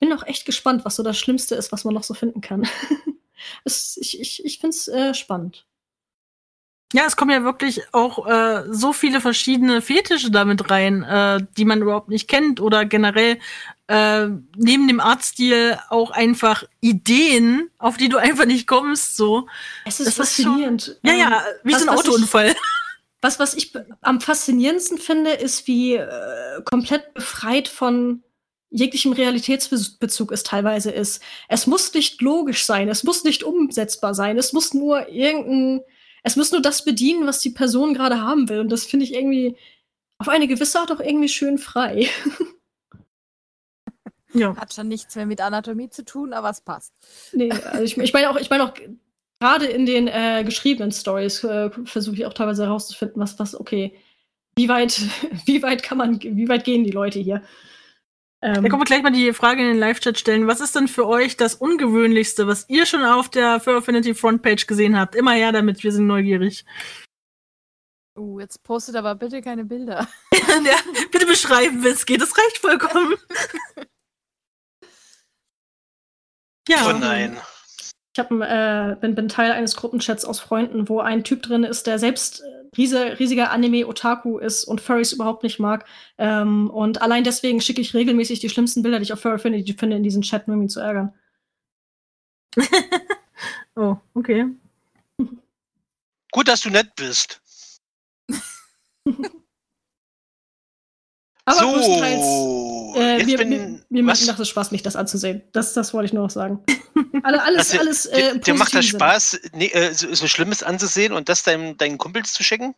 bin 0.00 0.14
auch 0.14 0.26
echt 0.26 0.46
gespannt, 0.46 0.86
was 0.86 0.96
so 0.96 1.02
das 1.02 1.18
Schlimmste 1.18 1.56
ist, 1.56 1.72
was 1.72 1.84
man 1.84 1.92
noch 1.92 2.04
so 2.04 2.14
finden 2.14 2.40
kann. 2.40 2.66
es, 3.64 3.96
ich 3.98 4.20
ich, 4.20 4.44
ich 4.44 4.58
finde 4.58 4.76
es 4.76 4.88
äh, 4.88 5.14
spannend. 5.14 5.66
Ja, 6.92 7.04
es 7.04 7.16
kommen 7.16 7.32
ja 7.32 7.42
wirklich 7.42 7.82
auch 7.92 8.26
äh, 8.28 8.62
so 8.70 8.92
viele 8.92 9.20
verschiedene 9.20 9.82
Fetische 9.82 10.30
damit 10.30 10.70
rein, 10.70 11.02
äh, 11.02 11.44
die 11.56 11.64
man 11.64 11.82
überhaupt 11.82 12.08
nicht 12.08 12.28
kennt 12.28 12.60
oder 12.60 12.84
generell 12.84 13.40
äh, 13.88 14.28
neben 14.56 14.86
dem 14.86 15.00
Artstil 15.00 15.78
auch 15.88 16.12
einfach 16.12 16.62
Ideen, 16.80 17.70
auf 17.78 17.96
die 17.96 18.08
du 18.08 18.18
einfach 18.18 18.46
nicht 18.46 18.68
kommst. 18.68 19.16
So, 19.16 19.48
Es 19.84 19.98
ist 19.98 20.16
Das 20.18 20.30
ist 20.30 20.36
schon- 20.36 20.44
faszinierend. 20.52 21.00
ja, 21.02 21.12
Ähm, 21.12 21.18
ja, 21.18 21.42
wie 21.64 21.72
was- 21.72 21.82
so 21.82 21.88
ein 21.90 21.96
was 21.96 22.04
ich- 22.04 22.08
Autounfall. 22.10 22.54
Was, 23.22 23.40
was 23.40 23.54
ich 23.54 23.72
am 24.02 24.20
faszinierendsten 24.20 24.98
finde, 24.98 25.30
ist, 25.32 25.66
wie 25.66 25.94
äh, 25.96 26.62
komplett 26.64 27.14
befreit 27.14 27.66
von 27.66 28.22
jeglichem 28.70 29.12
Realitätsbezug 29.12 30.32
es 30.32 30.42
teilweise 30.42 30.90
ist. 30.90 31.22
Es 31.48 31.66
muss 31.66 31.92
nicht 31.94 32.20
logisch 32.20 32.64
sein, 32.64 32.88
es 32.88 33.04
muss 33.04 33.24
nicht 33.24 33.42
umsetzbar 33.42 34.14
sein, 34.14 34.38
es 34.38 34.52
muss 34.52 34.74
nur 34.74 35.08
irgendein, 35.08 35.82
es 36.22 36.36
muss 36.36 36.52
nur 36.52 36.60
das 36.60 36.84
bedienen, 36.84 37.26
was 37.26 37.40
die 37.40 37.50
Person 37.50 37.94
gerade 37.94 38.20
haben 38.20 38.48
will. 38.48 38.60
Und 38.60 38.70
das 38.70 38.84
finde 38.84 39.04
ich 39.04 39.14
irgendwie 39.14 39.56
auf 40.18 40.28
eine 40.28 40.48
gewisse 40.48 40.80
Art 40.80 40.90
auch 40.90 41.00
irgendwie 41.00 41.28
schön 41.28 41.58
frei. 41.58 42.08
Ja. 44.34 44.54
Hat 44.56 44.74
schon 44.74 44.88
nichts 44.88 45.16
mehr 45.16 45.24
mit 45.24 45.40
Anatomie 45.40 45.88
zu 45.88 46.04
tun, 46.04 46.34
aber 46.34 46.50
es 46.50 46.60
passt. 46.60 46.92
nee, 47.32 47.50
also 47.50 47.82
ich, 47.82 47.96
ich 47.96 48.12
meine 48.12 48.28
auch, 48.28 48.36
ich 48.36 48.50
meine 48.50 48.64
auch 48.64 48.74
gerade 49.40 49.66
in 49.66 49.86
den 49.86 50.08
äh, 50.08 50.42
geschriebenen 50.44 50.92
Stories 50.92 51.42
äh, 51.44 51.70
versuche 51.84 52.16
ich 52.16 52.26
auch 52.26 52.34
teilweise 52.34 52.64
herauszufinden, 52.64 53.20
was, 53.20 53.38
was, 53.38 53.58
okay, 53.58 53.94
wie 54.56 54.68
weit, 54.68 55.00
wie 55.46 55.62
weit 55.62 55.82
kann 55.82 55.98
man, 55.98 56.20
wie 56.20 56.48
weit 56.48 56.64
gehen 56.64 56.84
die 56.84 56.90
Leute 56.90 57.18
hier? 57.18 57.42
Da 58.46 58.54
Ähm, 58.54 58.62
können 58.62 58.80
wir 58.80 58.84
gleich 58.84 59.02
mal 59.02 59.10
die 59.10 59.32
Frage 59.32 59.60
in 59.60 59.66
den 59.66 59.78
Live-Chat 59.78 60.20
stellen. 60.20 60.46
Was 60.46 60.60
ist 60.60 60.76
denn 60.76 60.86
für 60.86 61.08
euch 61.08 61.36
das 61.36 61.56
Ungewöhnlichste, 61.56 62.46
was 62.46 62.68
ihr 62.68 62.86
schon 62.86 63.02
auf 63.02 63.28
der 63.28 63.58
Für 63.58 63.76
Affinity 63.78 64.14
Frontpage 64.14 64.68
gesehen 64.68 64.96
habt? 64.96 65.16
Immer 65.16 65.32
her 65.32 65.50
damit, 65.50 65.82
wir 65.82 65.90
sind 65.90 66.06
neugierig. 66.06 66.64
Uh, 68.16 68.38
jetzt 68.38 68.62
postet 68.62 68.94
aber 68.94 69.16
bitte 69.16 69.42
keine 69.42 69.64
Bilder. 69.64 70.06
ja, 70.32 70.76
bitte 71.10 71.26
beschreiben, 71.26 71.82
wie 71.82 71.88
es 71.88 72.06
geht. 72.06 72.22
Das 72.22 72.38
reicht 72.38 72.58
vollkommen. 72.58 73.16
ja. 76.68 76.88
Oh 76.88 76.92
nein. 76.92 77.36
Ich 78.14 78.20
hab, 78.20 78.30
äh, 78.30 78.96
bin, 79.00 79.16
bin 79.16 79.26
Teil 79.28 79.50
eines 79.50 79.74
Gruppenchats 79.74 80.24
aus 80.24 80.38
Freunden, 80.38 80.88
wo 80.88 81.00
ein 81.00 81.24
Typ 81.24 81.42
drin 81.42 81.64
ist, 81.64 81.88
der 81.88 81.98
selbst 81.98 82.44
riese, 82.76 83.18
riesiger 83.18 83.50
Anime-Otaku 83.50 84.38
ist 84.38 84.64
und 84.64 84.80
Furries 84.80 85.12
überhaupt 85.12 85.42
nicht 85.42 85.58
mag. 85.58 85.86
Ähm, 86.18 86.70
und 86.70 87.02
allein 87.02 87.24
deswegen 87.24 87.60
schicke 87.60 87.80
ich 87.80 87.94
regelmäßig 87.94 88.40
die 88.40 88.48
schlimmsten 88.48 88.82
Bilder, 88.82 88.98
die 88.98 89.04
ich 89.04 89.12
auf 89.12 89.20
Furry 89.20 89.38
finde, 89.38 89.62
finde 89.74 89.96
in 89.96 90.02
diesen 90.02 90.22
Chat, 90.22 90.48
nur 90.48 90.56
um 90.56 90.62
ihn 90.62 90.68
zu 90.68 90.80
ärgern. 90.80 91.14
Oh, 93.78 93.98
okay. 94.14 94.46
Gut, 96.32 96.48
dass 96.48 96.62
du 96.62 96.70
nett 96.70 96.94
bist. 96.96 97.42
Aber 101.48 101.60
so, 101.60 102.94
äh, 102.96 103.18
jetzt 103.18 103.26
mir, 103.26 103.38
bin, 103.38 103.48
mir, 103.48 103.84
mir 103.88 104.06
was? 104.06 104.26
macht 104.26 104.40
es 104.40 104.48
Spaß, 104.48 104.72
mich 104.72 104.82
das 104.82 104.96
anzusehen. 104.96 105.42
Das, 105.52 105.74
das 105.74 105.94
wollte 105.94 106.06
ich 106.06 106.12
nur 106.12 106.24
noch 106.24 106.30
sagen. 106.30 106.64
Alle, 107.22 107.42
alles, 107.42 107.70
Also, 107.70 107.78
alles, 107.78 108.06
äh, 108.06 108.32
dir, 108.32 108.40
dir 108.40 108.54
macht 108.54 108.74
das. 108.74 108.86
Spaß, 108.86 109.40
nee, 109.52 109.66
äh, 109.68 109.94
so, 109.94 110.12
so 110.12 110.26
Schlimmes 110.26 110.62
anzusehen 110.64 111.12
und 111.12 111.28
das 111.28 111.44
deinem, 111.44 111.76
deinen 111.76 111.98
Kumpels 111.98 112.32
zu 112.32 112.42
schicken? 112.42 112.74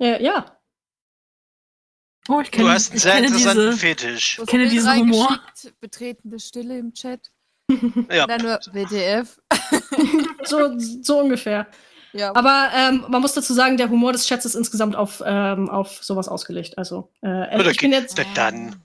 Äh, 0.00 0.22
ja. 0.22 0.58
Oh, 2.28 2.40
ich 2.40 2.50
Du 2.50 2.58
kenne, 2.58 2.70
hast 2.70 2.88
einen 2.90 2.96
ich 2.96 3.02
sehr 3.02 3.14
kenne 3.14 3.26
interessanten 3.28 3.66
diese. 3.70 3.78
Fetisch. 3.78 4.36
So 4.36 4.44
kenne 4.46 4.68
diesen 4.68 4.96
Humor. 4.96 5.40
Betretende 5.80 6.40
Stille 6.40 6.78
im 6.78 6.92
Chat. 6.92 7.30
Ja. 8.10 8.26
Dann 8.26 8.42
nur 8.42 8.58
WTF. 8.72 9.38
So, 10.44 10.78
so 10.78 11.20
ungefähr. 11.20 11.68
Ja, 12.12 12.34
Aber 12.34 12.70
ähm, 12.74 13.04
man 13.08 13.20
muss 13.20 13.34
dazu 13.34 13.52
sagen, 13.52 13.76
der 13.76 13.90
Humor 13.90 14.12
des 14.12 14.26
Chats 14.26 14.44
ist 14.46 14.54
insgesamt 14.54 14.96
auf, 14.96 15.22
ähm, 15.24 15.68
auf 15.68 16.02
sowas 16.02 16.28
ausgelegt. 16.28 16.78
Also 16.78 17.10
äh, 17.20 17.54
Oder 17.58 17.70
ich, 17.70 17.78
bin 17.78 17.92
jetzt, 17.92 18.18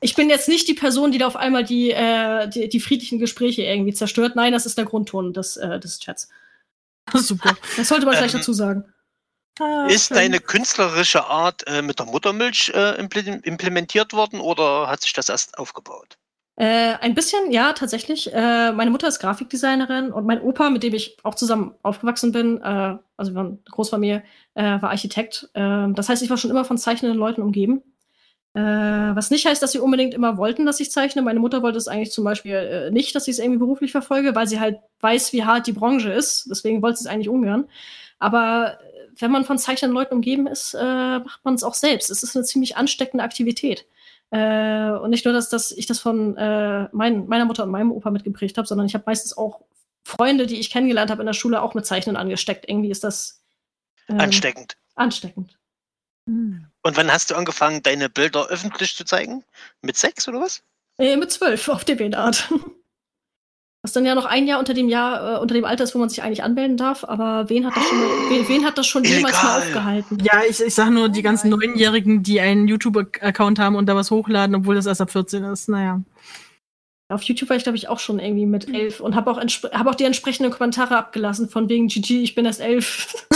ich 0.01 0.15
bin 0.15 0.30
jetzt 0.30 0.49
nicht 0.49 0.67
die 0.67 0.74
Person, 0.74 1.11
die 1.11 1.17
da 1.17 1.28
auf 1.28 1.36
einmal 1.36 1.63
die, 1.63 1.91
äh, 1.91 2.47
die, 2.49 2.67
die 2.69 2.80
friedlichen 2.80 3.19
Gespräche 3.19 3.63
irgendwie 3.63 3.93
zerstört. 3.93 4.36
Nein, 4.36 4.51
das 4.51 4.65
ist 4.65 4.78
der 4.78 4.86
Grundton 4.86 5.34
des, 5.34 5.57
äh, 5.57 5.80
des 5.80 5.99
Chats. 5.99 6.30
Super. 7.13 7.55
Das 7.78 7.88
sollte 7.88 8.05
man 8.05 8.15
vielleicht 8.15 8.34
Ähm, 8.34 8.39
dazu 8.41 8.53
sagen. 8.53 8.86
Ah, 9.59 9.86
Ist 9.88 10.07
schön. 10.07 10.15
deine 10.15 10.39
künstlerische 10.39 11.26
Art 11.26 11.67
äh, 11.67 11.82
mit 11.82 11.99
der 11.99 12.07
Muttermilch 12.07 12.71
äh, 12.74 12.99
imple- 12.99 13.43
implementiert 13.43 14.11
worden 14.13 14.39
oder 14.39 14.88
hat 14.88 15.01
sich 15.01 15.13
das 15.13 15.30
erst 15.30 15.57
aufgebaut? 15.59 16.17
Äh, 16.56 16.95
ein 17.01 17.16
bisschen, 17.16 17.51
ja, 17.51 17.74
tatsächlich. 17.74 18.32
Äh, 18.32 18.72
meine 18.74 18.91
Mutter 18.91 19.08
ist 19.08 19.20
Grafikdesignerin 19.20 20.12
und 20.12 20.28
mein 20.28 20.41
Opa, 20.41 20.70
mit 20.70 20.84
dem 20.84 20.93
ich 20.93 21.18
auch 21.24 21.34
zusammen 21.36 21.74
aufgewachsen 21.82 22.32
bin, 22.32 22.62
äh, 22.62 22.97
also 23.18 23.32
wir 23.32 23.36
waren 23.36 23.47
eine 23.47 23.58
Großfamilie, 23.72 24.24
äh, 24.54 24.64
war 24.64 24.91
Architekt. 24.91 25.49
Äh, 25.54 25.88
das 25.93 26.10
heißt, 26.10 26.22
ich 26.22 26.30
war 26.30 26.38
schon 26.38 26.51
immer 26.51 26.64
von 26.66 26.78
zeichnenden 26.78 27.18
Leuten 27.18 27.41
umgeben. 27.41 27.82
Äh, 28.54 28.62
was 28.62 29.32
nicht 29.32 29.47
heißt, 29.47 29.64
dass 29.64 29.72
sie 29.72 29.80
unbedingt 29.80 30.14
immer 30.14 30.38
wollten, 30.38 30.68
dass 30.68 30.80
ich 30.80 30.91
zeichne. 30.91 31.24
Meine 31.24 31.39
Mutter 31.39 31.64
wollte 31.64 31.80
es 31.80 31.88
eigentlich 31.88 32.12
zum 32.12 32.24
Beispiel 32.24 32.54
äh, 32.54 32.91
nicht, 32.91 33.16
dass 33.16 33.28
ich 33.28 33.34
es 33.34 33.39
irgendwie 33.39 33.60
beruflich 33.60 33.91
verfolge, 33.91 34.36
weil 34.36 34.47
sie 34.47 34.60
halt 34.60 34.78
weiß, 35.01 35.34
wie 35.34 35.45
hart 35.45 35.66
die 35.68 35.74
Branche 35.74 36.12
ist. 36.14 36.47
Deswegen 36.51 36.84
wollte 36.84 36.99
sie 36.99 37.06
es 37.06 37.12
eigentlich 37.12 37.30
ungern. 37.30 37.66
Aber 38.20 38.78
wenn 39.18 39.32
man 39.32 39.43
von 39.45 39.58
zeichnenden 39.58 39.95
Leuten 39.95 40.16
umgeben 40.16 40.47
ist, 40.47 40.74
macht 40.74 41.45
man 41.45 41.54
es 41.54 41.64
auch 41.64 41.74
selbst. 41.76 42.10
Es 42.10 42.24
ist 42.24 42.36
eine 42.36 42.45
ziemlich 42.45 42.78
ansteckende 42.78 43.24
Aktivität. 43.24 43.86
Äh, 44.34 44.89
und 44.97 45.11
nicht 45.11 45.25
nur, 45.25 45.34
dass, 45.34 45.49
dass 45.49 45.71
ich 45.71 45.86
das 45.86 45.99
von 45.99 46.36
äh, 46.38 46.89
mein, 46.91 47.27
meiner 47.27 47.45
Mutter 47.45 47.63
und 47.63 47.69
meinem 47.69 47.91
Opa 47.91 48.09
mitgeprägt 48.09 48.57
habe, 48.57 48.67
sondern 48.67 48.88
ich 48.88 48.95
habe 48.95 49.03
meistens 49.05 49.38
auch 49.38 49.61
Freunde, 50.03 50.47
die 50.47 50.59
ich 50.59 50.71
kennengelernt 50.71 51.11
habe 51.11 51.21
in 51.21 51.27
der 51.27 51.34
Schule, 51.34 51.61
auch 51.61 51.75
mit 51.75 51.86
Zeichnen 51.86 52.17
angesteckt. 52.17 52.67
Irgendwie 52.67 52.89
ist 52.89 53.03
das 53.03 53.43
ähm, 54.09 54.19
Ansteckend. 54.19 54.75
ansteckend. 54.95 55.59
Hm. 56.27 56.65
Und 56.81 56.97
wann 56.97 57.13
hast 57.13 57.29
du 57.29 57.36
angefangen, 57.36 57.84
deine 57.84 58.09
Bilder 58.09 58.47
öffentlich 58.47 58.95
zu 58.95 59.05
zeigen? 59.05 59.43
Mit 59.84 59.97
sechs 59.97 60.27
oder 60.27 60.41
was? 60.41 60.63
Äh, 60.97 61.15
mit 61.15 61.31
zwölf 61.31 61.69
auf 61.69 61.86
DeviantArt. 61.86 62.51
Was 63.86 63.91
dann 63.91 64.05
ja 64.05 64.15
noch 64.15 64.23
ein 64.25 64.47
Jahr 64.47 64.59
unter 64.59 64.73
dem 64.73 64.88
Jahr, 64.88 65.36
äh, 65.36 65.39
unter 65.41 65.53
dem 65.53 65.65
Alter 65.65 65.84
ist, 65.84 65.93
wo 65.93 65.99
man 65.99 66.07
sich 66.07 66.23
eigentlich 66.23 66.41
anmelden 66.41 66.77
darf, 66.77 67.03
aber 67.03 67.49
wen 67.49 67.65
hat 67.65 67.75
das 67.75 67.84
schon, 67.86 67.99
wen, 68.29 68.47
wen 68.47 68.65
hat 68.65 68.77
das 68.77 68.88
schon 68.88 69.03
jemals 69.03 69.43
mal 69.43 69.57
aufgehalten? 69.59 70.19
Ja, 70.23 70.41
ich, 70.49 70.61
ich 70.61 70.73
sag 70.73 70.89
nur, 70.89 71.09
die 71.09 71.19
Oh 71.19 71.23
ganzen. 71.23 71.49
Neunjährigen, 71.49 72.23
die 72.23 72.39
einen 72.39 72.69
YouTube-Account 72.69 73.59
haben 73.59 73.75
und 73.75 73.88
da 73.88 73.95
was 73.97 74.09
hochladen, 74.09 74.55
obwohl 74.55 74.75
das 74.75 74.86
erst 74.86 75.01
ab 75.01 75.11
14 75.11 75.43
ist. 75.43 75.67
Naja. 75.67 76.01
Auf 77.09 77.23
YouTube 77.23 77.49
war 77.49 77.57
ich, 77.57 77.63
glaube 77.63 77.75
ich, 77.75 77.89
auch 77.89 77.99
schon 77.99 78.19
irgendwie 78.19 78.45
mit 78.45 78.73
elf 78.73 79.01
und 79.01 79.15
habe 79.15 79.29
auch, 79.29 79.38
hab 79.38 79.88
auch 79.88 79.95
die 79.95 80.05
entsprechenden 80.05 80.51
Kommentare 80.53 80.95
abgelassen, 80.95 81.49
von 81.49 81.67
wegen 81.67 81.88
GG, 81.89 82.23
ich 82.23 82.36
bin 82.36 82.45
erst 82.45 82.61
elf. 82.61 83.27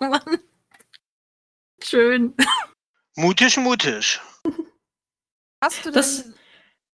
Mann. 0.00 0.22
Schön. 1.84 2.32
Mutig, 3.14 3.58
mutig. 3.58 4.20
Hast 5.62 5.84
du 5.84 5.90
Das- 5.90 6.30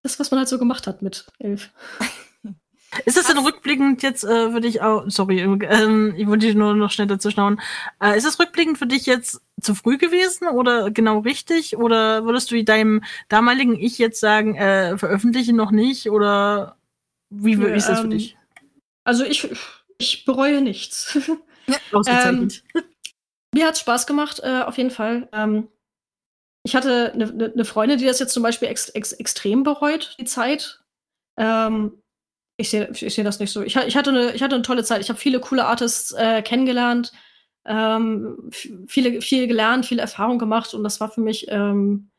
Das, 0.03 0.18
was 0.18 0.30
man 0.32 0.38
halt 0.38 0.48
so 0.48 0.59
gemacht 0.59 0.86
hat 0.88 1.01
mit 1.03 1.26
elf. 1.38 1.70
Ist 3.05 3.16
das 3.16 3.26
denn 3.28 3.38
rückblickend 3.38 4.03
jetzt 4.03 4.24
äh, 4.24 4.51
für 4.51 4.61
dich 4.61 4.82
auch, 4.82 5.05
sorry, 5.07 5.41
ähm, 5.41 6.14
ich 6.16 6.26
wollte 6.26 6.47
dich 6.47 6.57
nur 6.57 6.74
noch 6.74 6.91
schnell 6.91 7.07
dazu 7.07 7.30
schauen. 7.30 7.61
Äh, 8.03 8.18
ist 8.18 8.26
es 8.26 8.41
rückblickend 8.41 8.78
für 8.78 8.86
dich 8.86 9.07
jetzt 9.07 9.41
zu 9.61 9.74
früh 9.76 9.97
gewesen 9.97 10.49
oder 10.49 10.91
genau 10.91 11.20
richtig? 11.20 11.76
Oder 11.76 12.24
würdest 12.24 12.51
du 12.51 12.64
deinem 12.64 13.05
damaligen 13.28 13.78
Ich 13.78 13.99
jetzt 13.99 14.18
sagen, 14.18 14.57
äh, 14.57 14.99
veröffentliche 14.99 15.53
noch 15.53 15.70
nicht? 15.70 16.11
Oder 16.11 16.76
wie, 17.30 17.61
wie 17.61 17.66
ist 17.66 17.88
das 17.88 18.01
für 18.01 18.07
ähm, 18.07 18.11
dich? 18.11 18.36
Also 19.05 19.24
ich, 19.24 19.49
ich 19.99 20.24
bereue 20.24 20.61
nichts. 20.61 21.16
Ausgezeichnet. 21.93 22.64
Mir 23.55 23.66
hat 23.66 23.78
Spaß 23.78 24.07
gemacht, 24.07 24.41
äh, 24.43 24.62
auf 24.62 24.78
jeden 24.78 24.91
Fall. 24.91 25.28
Ähm, 25.32 25.68
ich 26.64 26.74
hatte 26.74 27.12
eine 27.12 27.26
ne, 27.32 27.53
ne 27.55 27.64
Freundin, 27.64 27.99
die 27.99 28.07
das 28.07 28.18
jetzt 28.18 28.32
zum 28.32 28.43
Beispiel 28.43 28.68
ex, 28.68 28.88
ex, 28.91 29.12
extrem 29.12 29.62
bereut, 29.62 30.16
die 30.18 30.24
Zeit. 30.24 30.82
Ähm, 31.38 31.99
ich 32.61 32.71
sehe 32.71 32.91
ich 32.93 33.15
seh 33.15 33.23
das 33.23 33.41
nicht 33.41 33.53
so. 33.53 33.63
Ich, 33.63 33.77
ich, 33.77 33.97
hatte 33.97 34.11
eine, 34.11 34.33
ich 34.33 34.43
hatte 34.43 34.55
eine 34.55 34.63
tolle 34.63 34.85
Zeit. 34.85 35.01
Ich 35.01 35.09
habe 35.09 35.19
viele 35.19 35.41
coole 35.41 35.65
Artists 35.67 36.13
äh, 36.13 36.43
kennengelernt, 36.43 37.13
ähm, 37.65 38.51
viele, 38.87 39.21
viel 39.21 39.47
gelernt, 39.47 39.87
viel 39.87 39.99
Erfahrung 39.99 40.39
gemacht 40.39 40.75
und 40.75 40.85
das 40.85 41.01
war 41.01 41.11
für 41.11 41.21
mich 41.21 41.47
ähm, 41.49 42.11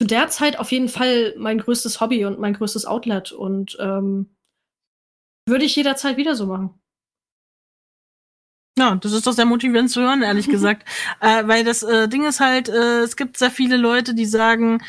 zu 0.00 0.06
der 0.06 0.28
Zeit 0.28 0.58
auf 0.58 0.72
jeden 0.72 0.88
Fall 0.88 1.34
mein 1.38 1.58
größtes 1.58 2.00
Hobby 2.00 2.24
und 2.24 2.38
mein 2.38 2.54
größtes 2.54 2.86
Outlet 2.86 3.32
und 3.32 3.76
ähm, 3.80 4.36
würde 5.48 5.64
ich 5.64 5.76
jederzeit 5.76 6.16
wieder 6.16 6.34
so 6.34 6.46
machen. 6.46 6.78
Ja, 8.78 8.94
das 8.96 9.12
ist 9.12 9.26
doch 9.26 9.32
sehr 9.32 9.46
motivierend 9.46 9.90
zu 9.90 10.02
hören, 10.02 10.22
ehrlich 10.22 10.48
gesagt. 10.50 10.86
Äh, 11.20 11.46
weil 11.46 11.64
das 11.64 11.82
äh, 11.82 12.08
Ding 12.08 12.26
ist 12.26 12.40
halt, 12.40 12.68
äh, 12.68 13.00
es 13.00 13.16
gibt 13.16 13.38
sehr 13.38 13.50
viele 13.50 13.76
Leute, 13.76 14.14
die 14.14 14.26
sagen, 14.26 14.82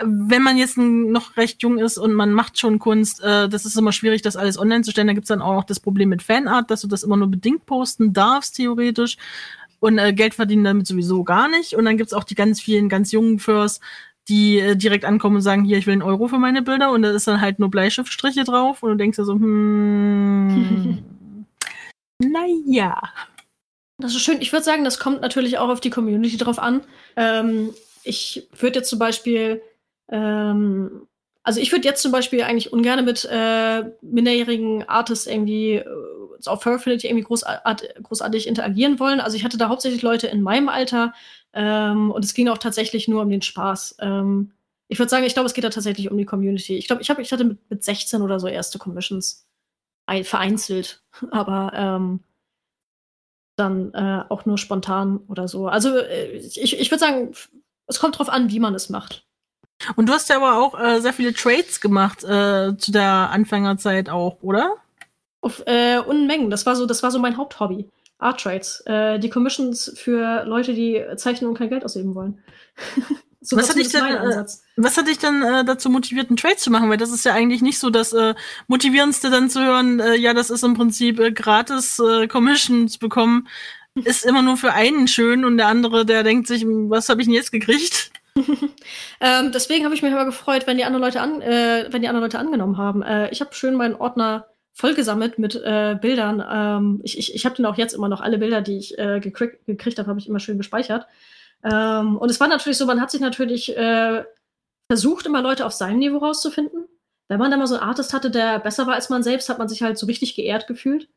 wenn 0.00 0.42
man 0.42 0.56
jetzt 0.56 0.78
noch 0.78 1.36
recht 1.36 1.62
jung 1.62 1.78
ist 1.78 1.98
und 1.98 2.14
man 2.14 2.32
macht 2.32 2.58
schon 2.58 2.78
Kunst, 2.78 3.22
äh, 3.22 3.48
das 3.48 3.64
ist 3.64 3.76
immer 3.76 3.92
schwierig, 3.92 4.22
das 4.22 4.36
alles 4.36 4.58
online 4.58 4.82
zu 4.82 4.90
stellen. 4.90 5.08
Da 5.08 5.12
gibt's 5.12 5.28
dann 5.28 5.42
auch 5.42 5.54
noch 5.54 5.64
das 5.64 5.80
Problem 5.80 6.08
mit 6.08 6.22
Fanart, 6.22 6.70
dass 6.70 6.82
du 6.82 6.88
das 6.88 7.02
immer 7.02 7.16
nur 7.16 7.28
bedingt 7.28 7.66
posten 7.66 8.12
darfst, 8.12 8.56
theoretisch. 8.56 9.16
Und 9.80 9.98
äh, 9.98 10.12
Geld 10.12 10.34
verdienen 10.34 10.64
damit 10.64 10.86
sowieso 10.86 11.24
gar 11.24 11.48
nicht. 11.48 11.74
Und 11.74 11.84
dann 11.84 11.96
gibt's 11.96 12.12
auch 12.12 12.24
die 12.24 12.34
ganz 12.34 12.60
vielen, 12.60 12.88
ganz 12.88 13.12
jungen 13.12 13.38
First, 13.38 13.80
die 14.28 14.58
äh, 14.58 14.76
direkt 14.76 15.04
ankommen 15.04 15.36
und 15.36 15.42
sagen, 15.42 15.64
hier, 15.64 15.78
ich 15.78 15.86
will 15.86 15.92
einen 15.92 16.02
Euro 16.02 16.28
für 16.28 16.38
meine 16.38 16.62
Bilder. 16.62 16.90
Und 16.90 17.02
da 17.02 17.10
ist 17.10 17.26
dann 17.26 17.40
halt 17.40 17.58
nur 17.58 17.70
Bleistiftstriche 17.70 18.44
drauf. 18.44 18.82
Und 18.82 18.90
du 18.90 18.96
denkst 18.96 19.16
dir 19.16 19.24
so, 19.24 19.34
hm, 19.34 21.04
naja. 22.18 23.00
Das 23.98 24.14
ist 24.14 24.22
schön. 24.22 24.40
Ich 24.40 24.52
würde 24.52 24.64
sagen, 24.64 24.84
das 24.84 24.98
kommt 24.98 25.22
natürlich 25.22 25.58
auch 25.58 25.68
auf 25.68 25.80
die 25.80 25.90
Community 25.90 26.36
drauf 26.36 26.58
an. 26.58 26.82
Ähm, 27.16 27.70
ich 28.04 28.48
würde 28.58 28.78
jetzt 28.78 28.90
zum 28.90 28.98
Beispiel, 28.98 29.60
ähm, 30.10 31.08
also 31.42 31.60
ich 31.60 31.72
würde 31.72 31.86
jetzt 31.86 32.02
zum 32.02 32.12
Beispiel 32.12 32.42
eigentlich 32.42 32.72
ungern 32.72 33.04
mit 33.04 33.26
äh, 33.30 33.84
minderjährigen 34.02 34.86
Artists 34.88 35.26
irgendwie 35.26 35.76
äh, 35.76 35.86
auf 36.46 36.62
Furfinity 36.62 37.06
irgendwie 37.06 37.24
großart 37.24 38.02
großartig 38.02 38.46
interagieren 38.46 39.00
wollen. 39.00 39.20
Also 39.20 39.36
ich 39.36 39.44
hatte 39.44 39.58
da 39.58 39.68
hauptsächlich 39.68 40.02
Leute 40.02 40.26
in 40.26 40.42
meinem 40.42 40.68
Alter 40.68 41.14
ähm, 41.54 42.10
und 42.10 42.24
es 42.24 42.34
ging 42.34 42.48
auch 42.48 42.58
tatsächlich 42.58 43.08
nur 43.08 43.22
um 43.22 43.30
den 43.30 43.42
Spaß. 43.42 43.96
Ähm, 44.00 44.52
ich 44.88 44.98
würde 44.98 45.10
sagen, 45.10 45.24
ich 45.24 45.34
glaube, 45.34 45.46
es 45.46 45.54
geht 45.54 45.64
da 45.64 45.70
tatsächlich 45.70 46.10
um 46.10 46.16
die 46.16 46.24
Community. 46.24 46.76
Ich 46.76 46.86
glaube, 46.86 47.02
ich, 47.02 47.08
ich 47.10 47.32
hatte 47.32 47.44
mit, 47.44 47.70
mit 47.70 47.84
16 47.84 48.22
oder 48.22 48.40
so 48.40 48.46
erste 48.46 48.78
Commissions 48.78 49.46
ein, 50.06 50.24
vereinzelt, 50.24 51.02
aber 51.30 51.72
ähm, 51.74 52.20
dann 53.56 53.92
äh, 53.94 54.24
auch 54.28 54.46
nur 54.46 54.58
spontan 54.58 55.18
oder 55.28 55.48
so. 55.48 55.68
Also 55.68 55.96
äh, 55.96 56.36
ich, 56.36 56.78
ich 56.78 56.90
würde 56.90 57.00
sagen, 57.00 57.32
es 57.86 57.98
kommt 57.98 58.18
drauf 58.18 58.28
an, 58.28 58.50
wie 58.50 58.60
man 58.60 58.74
es 58.74 58.88
macht. 58.88 59.27
Und 59.96 60.08
du 60.08 60.12
hast 60.12 60.28
ja 60.28 60.36
aber 60.36 60.56
auch 60.56 60.78
äh, 60.78 61.00
sehr 61.00 61.12
viele 61.12 61.32
Trades 61.32 61.80
gemacht 61.80 62.24
äh, 62.24 62.76
zu 62.76 62.92
der 62.92 63.30
Anfängerzeit 63.30 64.08
auch, 64.08 64.38
oder? 64.42 64.74
Auf 65.40 65.62
äh, 65.66 65.98
Unmengen. 65.98 66.50
Das 66.50 66.66
war 66.66 66.74
so, 66.76 66.86
das 66.86 67.02
war 67.02 67.10
so 67.10 67.18
mein 67.18 67.36
Haupthobby. 67.36 67.88
Art 68.18 68.40
Trades. 68.40 68.82
Äh, 68.86 69.18
die 69.20 69.30
Commissions 69.30 69.92
für 69.96 70.44
Leute, 70.44 70.74
die 70.74 71.02
zeichnen 71.16 71.48
und 71.48 71.56
kein 71.56 71.70
Geld 71.70 71.84
ausgeben 71.84 72.14
wollen. 72.14 72.42
So, 73.40 73.56
Was 73.56 73.68
hat 73.68 73.76
dich 73.76 73.88
denn, 73.88 74.04
äh, 74.04 74.16
Ansatz. 74.16 74.64
Was 74.76 74.96
hat 74.96 75.06
dich 75.06 75.18
denn 75.18 75.44
äh, 75.44 75.64
dazu 75.64 75.88
motiviert, 75.90 76.28
einen 76.28 76.36
Trade 76.36 76.56
zu 76.56 76.72
machen? 76.72 76.90
Weil 76.90 76.96
das 76.96 77.12
ist 77.12 77.24
ja 77.24 77.34
eigentlich 77.34 77.62
nicht 77.62 77.78
so 77.78 77.88
das 77.88 78.12
Motivierendste, 78.66 79.30
dann 79.30 79.48
zu 79.48 79.60
hören, 79.60 80.02
ja, 80.18 80.34
das 80.34 80.50
ist 80.50 80.64
im 80.64 80.74
Prinzip 80.74 81.36
gratis 81.36 82.02
Commissions 82.28 82.98
bekommen. 82.98 83.46
Ist 83.94 84.26
immer 84.26 84.42
nur 84.42 84.56
für 84.56 84.72
einen 84.72 85.06
schön 85.06 85.44
und 85.44 85.56
der 85.56 85.68
andere, 85.68 86.04
der 86.04 86.24
denkt 86.24 86.48
sich, 86.48 86.66
was 86.66 87.08
habe 87.08 87.20
ich 87.20 87.28
denn 87.28 87.34
jetzt 87.34 87.52
gekriegt? 87.52 88.10
Ähm, 89.20 89.50
deswegen 89.52 89.84
habe 89.84 89.94
ich 89.94 90.02
mich 90.02 90.12
aber 90.12 90.24
gefreut, 90.24 90.66
wenn 90.66 90.76
die 90.76 90.84
anderen 90.84 91.02
Leute 91.02 91.20
an, 91.20 91.42
äh, 91.42 91.88
wenn 91.90 92.02
die 92.02 92.08
anderen 92.08 92.24
Leute 92.24 92.38
angenommen 92.38 92.78
haben. 92.78 93.02
Äh, 93.02 93.30
ich 93.30 93.40
habe 93.40 93.52
schön 93.52 93.74
meinen 93.74 93.96
Ordner 93.96 94.46
vollgesammelt 94.74 95.38
mit 95.40 95.56
äh, 95.56 95.98
Bildern. 96.00 96.44
Ähm, 96.48 97.00
ich 97.02 97.18
ich, 97.18 97.34
ich 97.34 97.44
habe 97.44 97.56
dann 97.56 97.66
auch 97.66 97.76
jetzt 97.76 97.94
immer 97.94 98.08
noch 98.08 98.20
alle 98.20 98.38
Bilder, 98.38 98.60
die 98.60 98.78
ich 98.78 98.96
äh, 98.96 99.18
gekrieg 99.18 99.66
gekriegt 99.66 99.98
habe, 99.98 100.08
habe 100.08 100.20
ich 100.20 100.28
immer 100.28 100.38
schön 100.38 100.56
gespeichert. 100.56 101.06
Ähm, 101.64 102.16
und 102.16 102.30
es 102.30 102.38
war 102.38 102.46
natürlich 102.46 102.78
so, 102.78 102.86
man 102.86 103.00
hat 103.00 103.10
sich 103.10 103.20
natürlich 103.20 103.76
äh, 103.76 104.24
versucht, 104.88 105.26
immer 105.26 105.42
Leute 105.42 105.66
auf 105.66 105.72
seinem 105.72 105.98
Niveau 105.98 106.18
rauszufinden. 106.18 106.86
Wenn 107.28 107.40
man 107.40 107.50
da 107.50 107.56
mal 107.56 107.66
so 107.66 107.74
einen 107.74 107.84
Artist 107.84 108.14
hatte, 108.14 108.30
der 108.30 108.60
besser 108.60 108.86
war 108.86 108.94
als 108.94 109.10
man 109.10 109.22
selbst, 109.22 109.48
hat 109.48 109.58
man 109.58 109.68
sich 109.68 109.82
halt 109.82 109.98
so 109.98 110.06
richtig 110.06 110.36
geehrt 110.36 110.66
gefühlt. 110.68 111.08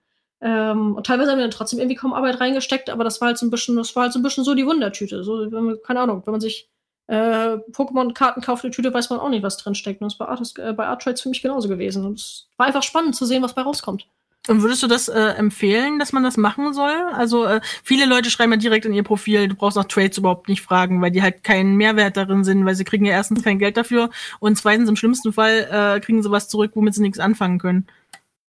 Ähm, 0.41 0.95
und 0.95 1.05
teilweise 1.05 1.31
haben 1.31 1.37
wir 1.37 1.43
dann 1.43 1.51
trotzdem 1.51 1.79
irgendwie 1.79 1.95
kaum 1.95 2.13
Arbeit 2.13 2.39
reingesteckt, 2.39 2.89
aber 2.89 3.03
das 3.03 3.21
war 3.21 3.27
halt 3.27 3.37
so 3.37 3.45
ein 3.45 3.51
bisschen, 3.51 3.75
das 3.75 3.95
war 3.95 4.03
halt 4.03 4.13
so 4.13 4.19
ein 4.19 4.23
bisschen 4.23 4.43
so 4.43 4.55
die 4.55 4.65
Wundertüte. 4.65 5.23
So, 5.23 5.47
man, 5.51 5.77
keine 5.83 6.01
Ahnung, 6.01 6.23
wenn 6.25 6.31
man 6.31 6.41
sich 6.41 6.69
äh, 7.11 7.57
Pokémon-Karten 7.73 8.41
kauft, 8.41 8.63
eine 8.63 8.71
Tüte, 8.71 8.93
weiß 8.93 9.09
man 9.09 9.19
auch 9.19 9.27
nicht, 9.27 9.43
was 9.43 9.57
drin 9.57 9.75
steckt. 9.75 10.01
Und 10.01 10.05
das 10.05 10.13
ist 10.13 10.19
bei, 10.19 10.27
Artist, 10.27 10.57
äh, 10.59 10.71
bei 10.71 10.87
Art 10.87 11.01
Trades 11.01 11.21
für 11.21 11.27
mich 11.27 11.41
genauso 11.41 11.67
gewesen. 11.67 12.05
Und 12.05 12.19
es 12.19 12.47
war 12.55 12.67
einfach 12.67 12.83
spannend 12.83 13.17
zu 13.17 13.25
sehen, 13.25 13.43
was 13.43 13.53
bei 13.53 13.63
rauskommt. 13.63 14.07
Und 14.47 14.63
würdest 14.63 14.81
du 14.81 14.87
das 14.87 15.07
äh, 15.09 15.19
empfehlen, 15.19 15.99
dass 15.99 16.13
man 16.13 16.23
das 16.23 16.37
machen 16.37 16.73
soll? 16.73 16.95
Also 17.13 17.45
äh, 17.45 17.59
viele 17.83 18.05
Leute 18.05 18.31
schreiben 18.31 18.53
ja 18.53 18.57
direkt 18.57 18.85
in 18.85 18.93
ihr 18.93 19.03
Profil, 19.03 19.49
du 19.49 19.55
brauchst 19.55 19.77
nach 19.77 19.85
Trades 19.85 20.17
überhaupt 20.17 20.47
nicht 20.47 20.61
fragen, 20.61 21.01
weil 21.01 21.11
die 21.11 21.21
halt 21.21 21.43
keinen 21.43 21.75
Mehrwert 21.75 22.17
darin 22.17 22.43
sind, 22.43 22.65
weil 22.65 22.73
sie 22.73 22.85
kriegen 22.85 23.05
ja 23.05 23.11
erstens 23.11 23.43
kein 23.43 23.59
Geld 23.59 23.77
dafür 23.77 24.09
und 24.39 24.57
zweitens 24.57 24.89
im 24.89 24.95
schlimmsten 24.95 25.31
Fall 25.31 25.67
äh, 25.69 25.99
kriegen 25.99 26.23
sie 26.23 26.31
was 26.31 26.47
zurück, 26.47 26.71
womit 26.73 26.95
sie 26.95 27.03
nichts 27.03 27.19
anfangen 27.19 27.59
können. 27.59 27.87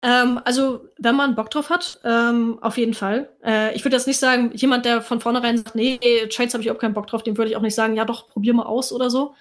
Ähm, 0.06 0.40
also, 0.44 0.88
wenn 0.98 1.16
man 1.16 1.34
Bock 1.34 1.50
drauf 1.50 1.68
hat, 1.68 1.98
ähm, 2.04 2.58
auf 2.60 2.78
jeden 2.78 2.94
Fall. 2.94 3.28
Äh, 3.44 3.74
ich 3.74 3.84
würde 3.84 3.96
jetzt 3.96 4.06
nicht 4.06 4.20
sagen, 4.20 4.52
jemand, 4.54 4.84
der 4.84 5.02
von 5.02 5.20
vornherein 5.20 5.58
sagt, 5.58 5.74
nee, 5.74 5.98
Trades 6.30 6.54
habe 6.54 6.62
ich 6.62 6.70
auch 6.70 6.78
keinen 6.78 6.94
Bock 6.94 7.08
drauf, 7.08 7.24
dem 7.24 7.36
würde 7.36 7.50
ich 7.50 7.56
auch 7.56 7.60
nicht 7.60 7.74
sagen, 7.74 7.96
ja 7.96 8.04
doch, 8.04 8.28
probier 8.28 8.54
mal 8.54 8.66
aus 8.66 8.92
oder 8.92 9.10
so. 9.10 9.34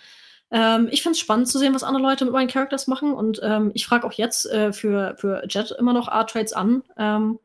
Ähm, 0.50 0.88
ich 0.90 1.04
finde 1.04 1.14
es 1.14 1.20
spannend 1.20 1.48
zu 1.50 1.60
sehen, 1.60 1.76
was 1.76 1.84
andere 1.84 2.02
Leute 2.02 2.26
mit 2.26 2.34
meinen 2.34 2.48
Characters 2.48 2.88
machen 2.88 3.14
und 3.14 3.40
ähm, 3.44 3.72
ich 3.76 3.86
frage 3.86 4.08
auch 4.08 4.14
jetzt 4.14 4.48
äh, 4.48 4.74
für, 4.74 5.16
für 5.20 5.44
Jet 5.48 5.70
immer 5.78 5.94
noch 5.94 6.08
Art-Trades 6.08 6.54
an. 6.54 6.82
Ähm, 6.98 7.38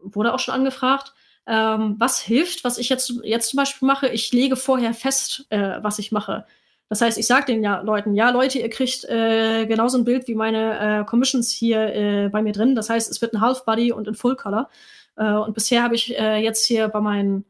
wurde 0.00 0.34
auch 0.34 0.40
schon 0.40 0.54
angefragt. 0.54 1.14
Ähm, 1.46 1.94
was 1.98 2.20
hilft, 2.20 2.64
was 2.64 2.78
ich 2.78 2.88
jetzt, 2.88 3.12
jetzt 3.22 3.50
zum 3.50 3.56
Beispiel 3.56 3.86
mache, 3.86 4.08
ich 4.08 4.32
lege 4.32 4.56
vorher 4.56 4.94
fest, 4.94 5.46
äh, 5.50 5.78
was 5.80 6.00
ich 6.00 6.10
mache. 6.10 6.44
Das 6.90 7.00
heißt, 7.00 7.18
ich 7.18 7.26
sage 7.28 7.46
den 7.46 7.62
ja 7.62 7.80
Leuten, 7.82 8.14
ja 8.14 8.30
Leute, 8.30 8.58
ihr 8.58 8.68
kriegt 8.68 9.04
äh, 9.04 9.64
genauso 9.66 9.96
ein 9.96 10.04
Bild 10.04 10.26
wie 10.26 10.34
meine 10.34 11.00
äh, 11.00 11.04
Commissions 11.04 11.48
hier 11.52 11.94
äh, 11.94 12.28
bei 12.28 12.42
mir 12.42 12.52
drin. 12.52 12.74
Das 12.74 12.90
heißt, 12.90 13.08
es 13.08 13.22
wird 13.22 13.32
ein 13.32 13.40
Half 13.40 13.64
Body 13.64 13.92
und 13.92 14.08
in 14.08 14.16
Full 14.16 14.34
Color. 14.34 14.68
Äh, 15.16 15.32
und 15.34 15.54
bisher 15.54 15.84
habe 15.84 15.94
ich 15.94 16.18
äh, 16.18 16.38
jetzt 16.38 16.66
hier 16.66 16.88
bei 16.88 17.00
meinen 17.00 17.44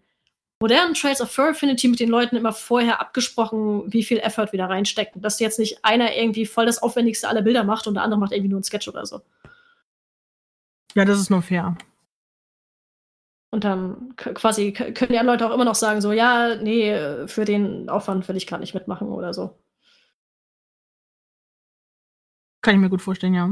modernen 0.61 0.93
Trades 0.93 1.23
of 1.23 1.31
Fur 1.31 1.49
Affinity 1.49 1.89
mit 1.89 2.01
den 2.01 2.11
Leuten 2.11 2.37
immer 2.37 2.53
vorher 2.53 3.01
abgesprochen, 3.01 3.91
wie 3.91 4.03
viel 4.03 4.19
Effort 4.19 4.49
wir 4.53 4.59
da 4.59 4.67
reinstecken. 4.67 5.23
Dass 5.23 5.41
jetzt 5.41 5.59
nicht 5.59 5.87
einer 5.87 6.15
irgendwie 6.15 6.45
voll 6.45 6.67
das 6.67 6.83
aufwendigste 6.83 7.27
aller 7.27 7.41
Bilder 7.41 7.65
macht 7.65 7.87
und 7.87 7.95
der 7.95 8.03
andere 8.03 8.21
macht 8.21 8.33
irgendwie 8.33 8.51
nur 8.51 8.59
einen 8.59 8.65
Sketch 8.65 8.89
oder 8.89 9.07
so. 9.07 9.23
Ja, 10.95 11.07
das 11.07 11.19
ist 11.19 11.31
nur 11.31 11.41
fair. 11.41 11.79
Und 13.53 13.65
dann 13.65 14.15
quasi 14.17 14.73
können 14.73 14.95
die 15.13 15.19
anderen 15.19 15.39
Leute 15.39 15.49
auch 15.49 15.55
immer 15.55 15.65
noch 15.65 15.75
sagen, 15.75 16.01
so, 16.01 16.13
ja, 16.13 16.55
nee, 16.57 17.27
für 17.27 17.45
den 17.45 17.89
Aufwand 17.89 18.29
will 18.29 18.37
ich 18.37 18.47
gar 18.47 18.59
nicht 18.59 18.75
mitmachen 18.75 19.09
oder 19.09 19.35
so. 19.35 19.59
Kann 22.63 22.75
ich 22.75 22.81
mir 22.81 22.91
gut 22.91 23.03
vorstellen, 23.03 23.35
ja. 23.35 23.51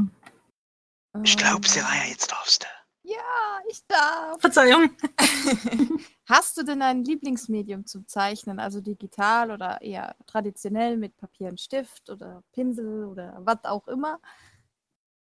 Ich 1.23 1.35
glaube, 1.35 1.67
Seraya, 1.67 2.05
jetzt 2.07 2.31
darfst 2.31 2.63
du. 2.63 2.67
Ja, 3.09 3.59
ich 3.67 3.85
darf. 3.87 4.39
Verzeihung. 4.39 4.91
Hast 6.25 6.57
du 6.57 6.63
denn 6.63 6.83
ein 6.83 7.03
Lieblingsmedium 7.03 7.87
zum 7.87 8.07
Zeichnen? 8.07 8.59
Also 8.59 8.81
digital 8.81 9.49
oder 9.49 9.81
eher 9.81 10.15
traditionell 10.27 10.95
mit 10.95 11.17
Papier 11.17 11.49
und 11.49 11.59
Stift 11.59 12.09
oder 12.11 12.43
Pinsel 12.53 13.05
oder 13.05 13.35
was 13.39 13.63
auch 13.63 13.87
immer? 13.87 14.19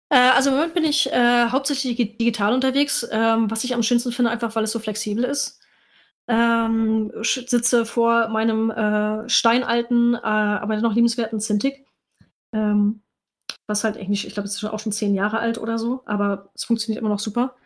Äh, 0.08 0.16
also 0.30 0.50
im 0.50 0.56
Moment 0.56 0.74
bin 0.74 0.84
ich 0.84 1.10
äh, 1.12 1.48
hauptsächlich 1.48 1.98
digi- 1.98 2.16
digital 2.16 2.54
unterwegs, 2.54 3.06
ähm, 3.10 3.50
was 3.50 3.64
ich 3.64 3.74
am 3.74 3.82
schönsten 3.82 4.12
finde, 4.12 4.30
einfach 4.30 4.54
weil 4.54 4.64
es 4.64 4.72
so 4.72 4.78
flexibel 4.78 5.24
ist. 5.24 5.60
Ähm, 6.28 7.12
sitze 7.22 7.86
vor 7.86 8.28
meinem 8.28 8.70
äh, 8.70 9.28
steinalten, 9.28 10.14
äh, 10.14 10.18
aber 10.18 10.76
noch 10.80 10.94
liebenswerten 10.94 11.40
Cintiq. 11.40 11.86
Ähm, 12.52 13.02
was 13.68 13.84
halt 13.84 13.96
eigentlich, 13.96 14.26
ich 14.26 14.34
glaube, 14.34 14.48
es 14.48 14.56
ist 14.56 14.64
auch 14.64 14.80
schon 14.80 14.92
zehn 14.92 15.14
Jahre 15.14 15.38
alt 15.38 15.58
oder 15.58 15.78
so, 15.78 16.02
aber 16.06 16.50
es 16.54 16.64
funktioniert 16.64 17.00
immer 17.00 17.10
noch 17.10 17.18
super. 17.20 17.56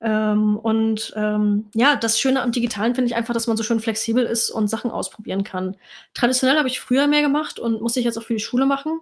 Ähm, 0.00 0.58
und 0.58 1.12
ähm, 1.16 1.70
ja, 1.74 1.96
das 1.96 2.18
Schöne 2.18 2.42
am 2.42 2.52
Digitalen 2.52 2.94
finde 2.94 3.08
ich 3.08 3.16
einfach, 3.16 3.34
dass 3.34 3.46
man 3.46 3.56
so 3.56 3.62
schön 3.62 3.80
flexibel 3.80 4.24
ist 4.24 4.50
und 4.50 4.68
Sachen 4.68 4.90
ausprobieren 4.90 5.44
kann. 5.44 5.76
Traditionell 6.14 6.58
habe 6.58 6.68
ich 6.68 6.80
früher 6.80 7.06
mehr 7.06 7.22
gemacht 7.22 7.58
und 7.58 7.80
muss 7.80 7.96
ich 7.96 8.04
jetzt 8.04 8.18
auch 8.18 8.22
für 8.24 8.34
die 8.34 8.40
Schule 8.40 8.66
machen. 8.66 9.00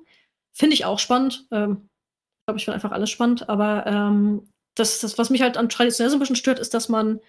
Finde 0.52 0.74
ich 0.74 0.84
auch 0.84 0.98
spannend. 0.98 1.46
Ähm, 1.52 1.88
glaube, 2.50 2.58
ich 2.58 2.64
finde 2.64 2.74
einfach 2.74 2.92
alles 2.92 3.10
spannend, 3.10 3.48
aber 3.48 3.86
ähm, 3.86 4.42
das, 4.74 5.00
das, 5.00 5.18
was 5.18 5.30
mich 5.30 5.42
halt 5.42 5.56
an 5.56 5.68
traditionell 5.68 6.10
so 6.10 6.16
ein 6.16 6.20
bisschen 6.20 6.36
stört, 6.36 6.58
ist, 6.58 6.74
dass 6.74 6.88
man 6.88 7.20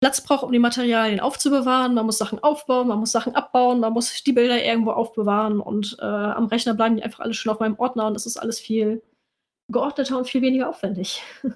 Platz 0.00 0.20
braucht, 0.20 0.42
um 0.42 0.52
die 0.52 0.58
Materialien 0.58 1.20
aufzubewahren. 1.20 1.94
Man 1.94 2.04
muss 2.06 2.18
Sachen 2.18 2.40
aufbauen, 2.40 2.88
man 2.88 2.98
muss 2.98 3.12
Sachen 3.12 3.34
abbauen, 3.34 3.80
man 3.80 3.92
muss 3.92 4.22
die 4.24 4.32
Bilder 4.32 4.62
irgendwo 4.62 4.90
aufbewahren 4.90 5.60
und 5.60 5.96
äh, 6.00 6.04
am 6.04 6.46
Rechner 6.46 6.74
bleiben 6.74 6.96
die 6.96 7.02
einfach 7.02 7.20
alle 7.20 7.34
schon 7.34 7.52
auf 7.52 7.60
meinem 7.60 7.78
Ordner 7.78 8.06
und 8.06 8.14
das 8.14 8.26
ist 8.26 8.36
alles 8.36 8.58
viel 8.58 9.02
geordneter 9.68 10.18
und 10.18 10.28
viel 10.28 10.42
weniger 10.42 10.68
aufwendig. 10.68 11.22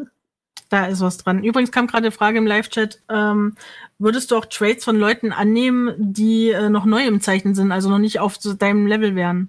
Da 0.68 0.86
ist 0.86 1.00
was 1.00 1.18
dran. 1.18 1.44
Übrigens 1.44 1.70
kam 1.70 1.86
gerade 1.86 2.06
eine 2.06 2.10
Frage 2.10 2.38
im 2.38 2.46
Live-Chat. 2.46 3.00
Ähm, 3.08 3.54
würdest 4.00 4.32
du 4.32 4.36
auch 4.36 4.46
Trades 4.46 4.84
von 4.84 4.96
Leuten 4.96 5.30
annehmen, 5.30 5.94
die 5.96 6.50
äh, 6.50 6.68
noch 6.68 6.86
neu 6.86 7.06
im 7.06 7.20
Zeichnen 7.20 7.54
sind, 7.54 7.70
also 7.70 7.88
noch 7.88 8.00
nicht 8.00 8.18
auf 8.18 8.36
deinem 8.38 8.88
Level 8.88 9.14
wären? 9.14 9.48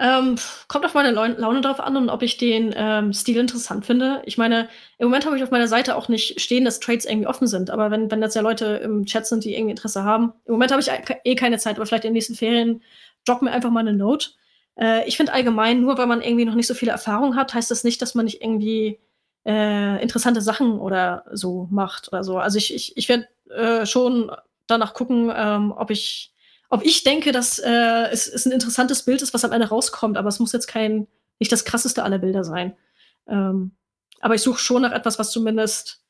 Ähm, 0.00 0.36
kommt 0.68 0.84
auf 0.84 0.94
meine 0.94 1.10
Laune, 1.10 1.60
drauf 1.60 1.80
an 1.80 1.96
und 1.96 2.08
ob 2.08 2.22
ich 2.22 2.36
den 2.36 2.72
ähm, 2.76 3.12
Stil 3.12 3.38
interessant 3.38 3.84
finde. 3.84 4.22
Ich 4.26 4.38
meine, 4.38 4.68
im 4.98 5.06
Moment 5.06 5.26
habe 5.26 5.36
ich 5.36 5.42
auf 5.42 5.50
meiner 5.50 5.66
Seite 5.66 5.96
auch 5.96 6.08
nicht 6.08 6.40
stehen, 6.40 6.64
dass 6.64 6.78
Trades 6.78 7.04
irgendwie 7.04 7.26
offen 7.26 7.48
sind. 7.48 7.70
Aber 7.70 7.90
wenn, 7.90 8.08
wenn 8.08 8.22
jetzt 8.22 8.36
ja 8.36 8.42
Leute 8.42 8.66
im 8.76 9.06
Chat 9.06 9.26
sind, 9.26 9.44
die 9.44 9.54
irgendwie 9.54 9.72
Interesse 9.72 10.04
haben, 10.04 10.32
im 10.44 10.52
Moment 10.52 10.70
habe 10.70 10.80
ich 10.80 10.90
eh 11.24 11.34
keine 11.34 11.58
Zeit, 11.58 11.76
aber 11.76 11.86
vielleicht 11.86 12.04
in 12.04 12.10
den 12.10 12.14
nächsten 12.14 12.36
Ferien 12.36 12.82
drop 13.24 13.42
mir 13.42 13.50
einfach 13.50 13.70
mal 13.70 13.80
eine 13.80 13.92
Note. 13.92 14.30
Äh, 14.78 15.06
ich 15.08 15.16
finde 15.16 15.32
allgemein, 15.32 15.80
nur 15.80 15.98
weil 15.98 16.06
man 16.06 16.22
irgendwie 16.22 16.44
noch 16.44 16.54
nicht 16.54 16.68
so 16.68 16.74
viele 16.74 16.92
Erfahrung 16.92 17.34
hat, 17.34 17.52
heißt 17.52 17.70
das 17.70 17.82
nicht, 17.82 18.00
dass 18.00 18.14
man 18.14 18.26
nicht 18.26 18.40
irgendwie 18.40 19.00
äh, 19.44 20.00
interessante 20.00 20.42
Sachen 20.42 20.78
oder 20.78 21.24
so 21.32 21.66
macht 21.70 22.08
oder 22.12 22.22
so. 22.22 22.38
Also 22.38 22.58
ich, 22.58 22.72
ich, 22.72 22.96
ich 22.96 23.08
werde 23.08 23.26
äh, 23.50 23.84
schon 23.84 24.30
danach 24.68 24.94
gucken, 24.94 25.32
ähm, 25.34 25.72
ob 25.76 25.90
ich 25.90 26.32
ob 26.68 26.84
ich 26.84 27.04
denke, 27.04 27.32
dass 27.32 27.58
äh, 27.58 28.08
es, 28.10 28.26
es 28.26 28.46
ein 28.46 28.52
interessantes 28.52 29.02
Bild 29.04 29.22
ist, 29.22 29.34
was 29.34 29.44
am 29.44 29.52
Ende 29.52 29.68
rauskommt, 29.68 30.16
aber 30.16 30.28
es 30.28 30.38
muss 30.38 30.52
jetzt 30.52 30.66
kein, 30.66 31.06
nicht 31.38 31.52
das 31.52 31.64
krasseste 31.64 32.02
aller 32.02 32.18
Bilder 32.18 32.44
sein. 32.44 32.76
Ähm, 33.26 33.72
aber 34.20 34.34
ich 34.34 34.42
suche 34.42 34.58
schon 34.58 34.82
nach 34.82 34.92
etwas, 34.92 35.18
was 35.18 35.30
zumindest 35.30 36.02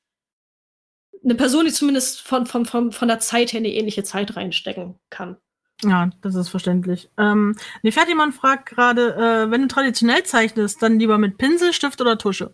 eine 1.23 1.35
Person, 1.35 1.65
die 1.65 1.73
zumindest 1.73 2.21
von, 2.21 2.47
von, 2.47 2.65
von, 2.65 2.93
von 2.93 3.09
der 3.09 3.21
Zeit 3.21 3.53
her 3.53 3.59
eine 3.59 3.73
ähnliche 3.73 4.05
Zeit 4.05 4.37
reinstecken 4.37 4.99
kann. 5.11 5.37
Ja, 5.85 6.11
das 6.23 6.35
ist 6.35 6.49
verständlich. 6.49 7.09
Ähm, 7.19 7.57
Nefertiman 7.83 8.33
fragt 8.33 8.67
gerade, 8.67 9.15
äh, 9.15 9.51
wenn 9.51 9.63
du 9.63 9.69
traditionell 9.69 10.25
zeichnest, 10.25 10.83
dann 10.83 10.99
lieber 10.99 11.19
mit 11.19 11.39
Pinsel, 11.39 11.73
Stift 11.73 12.01
oder 12.01 12.19
Tusche? 12.19 12.53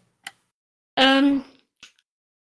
Ähm, 0.96 1.42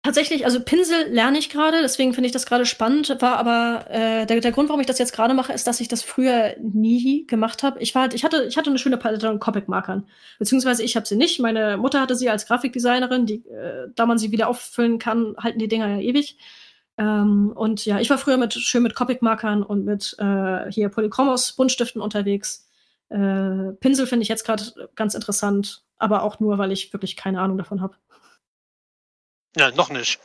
tatsächlich, 0.07 0.45
also 0.45 0.61
Pinsel 0.61 1.09
lerne 1.11 1.39
ich 1.39 1.51
gerade, 1.51 1.83
deswegen 1.83 2.15
finde 2.15 2.27
ich 2.27 2.33
das 2.33 2.47
gerade 2.47 2.65
spannend. 2.65 3.15
War 3.21 3.37
aber 3.37 3.91
äh, 3.91 4.25
der, 4.25 4.41
der 4.41 4.53
Grund, 4.53 4.69
warum 4.69 4.81
ich 4.81 4.87
das 4.87 4.99
jetzt 4.99 5.13
gerade 5.13 5.35
mache, 5.35 5.53
ist, 5.53 5.67
dass 5.67 5.81
ich 5.81 5.89
das 5.89 6.03
früher 6.03 6.55
nie 6.63 7.27
gemacht 7.27 7.63
habe. 7.63 7.81
Ich 7.81 7.95
halt, 7.95 8.15
ich 8.15 8.25
hatte, 8.25 8.45
ich 8.45 8.57
hatte 8.57 8.71
eine 8.71 8.79
schöne 8.79 8.97
Palette 8.97 9.29
an 9.29 9.41
Copic-Markern. 9.41 10.07
Beziehungsweise 10.39 10.83
ich 10.83 10.97
habe 10.97 11.07
sie 11.07 11.17
nicht. 11.17 11.41
Meine 11.41 11.77
Mutter 11.77 12.01
hatte 12.01 12.15
sie 12.15 12.31
als 12.31 12.47
Grafikdesignerin, 12.47 13.27
die, 13.27 13.47
äh, 13.49 13.89
da 13.95 14.07
man 14.07 14.19
sie 14.19 14.33
wieder 14.33 14.49
auffüllen 14.49 14.99
kann, 14.99 15.35
halten 15.39 15.59
die 15.59 15.69
Dinger 15.69 15.89
ja 15.89 15.99
ewig. 15.99 16.39
Ähm, 16.99 17.53
und 17.55 17.85
ja, 17.85 18.01
ich 18.01 18.09
war 18.09 18.19
früher 18.19 18.37
mit, 18.37 18.55
schön 18.55 18.83
mit 18.85 18.95
Copic-Markern 18.95 19.63
und 19.63 19.85
mit 19.85 20.17
äh, 20.19 20.71
hier 20.71 20.89
Polychromos 20.89 21.53
Buntstiften 21.53 22.01
unterwegs. 22.01 22.69
Äh, 23.09 23.73
Pinsel 23.81 24.07
finde 24.07 24.23
ich 24.23 24.29
jetzt 24.29 24.47
gerade 24.47 24.63
ganz 24.95 25.15
interessant, 25.15 25.83
aber 25.99 26.23
auch 26.23 26.41
nur, 26.41 26.59
weil 26.59 26.73
ich 26.73 26.93
wirklich 26.93 27.17
keine 27.17 27.41
Ahnung 27.41 27.59
davon 27.59 27.81
habe. 27.81 27.97
Ja, 29.57 29.71
noch 29.73 29.91
nicht. 29.91 30.21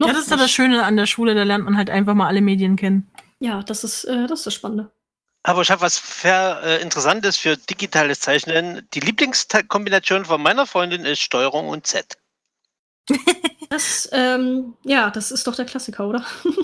ja, 0.00 0.08
das 0.12 0.22
ist 0.22 0.30
ja 0.30 0.36
das 0.36 0.50
Schöne 0.50 0.84
an 0.84 0.96
der 0.96 1.06
Schule, 1.06 1.34
da 1.34 1.42
lernt 1.44 1.64
man 1.64 1.76
halt 1.76 1.90
einfach 1.90 2.14
mal 2.14 2.26
alle 2.26 2.40
Medien 2.40 2.76
kennen. 2.76 3.10
Ja, 3.38 3.62
das 3.62 3.84
ist, 3.84 4.04
äh, 4.04 4.26
das 4.26 4.40
ist 4.40 4.46
das 4.46 4.54
Spannende. 4.54 4.90
Aber 5.42 5.62
ich 5.62 5.70
habe 5.70 5.82
was 5.82 5.98
für, 5.98 6.60
äh, 6.64 6.82
Interessantes 6.82 7.36
für 7.36 7.56
digitales 7.56 8.20
Zeichnen. 8.20 8.88
Die 8.94 9.00
Lieblingskombination 9.00 10.24
von 10.24 10.42
meiner 10.42 10.66
Freundin 10.66 11.04
ist 11.04 11.20
Steuerung 11.20 11.68
und 11.68 11.86
Z. 11.86 12.16
Das, 13.70 14.08
ähm, 14.12 14.74
ja, 14.84 15.10
das 15.10 15.32
ist 15.32 15.46
doch 15.48 15.56
der 15.56 15.64
Klassiker, 15.64 16.06
oder? 16.06 16.24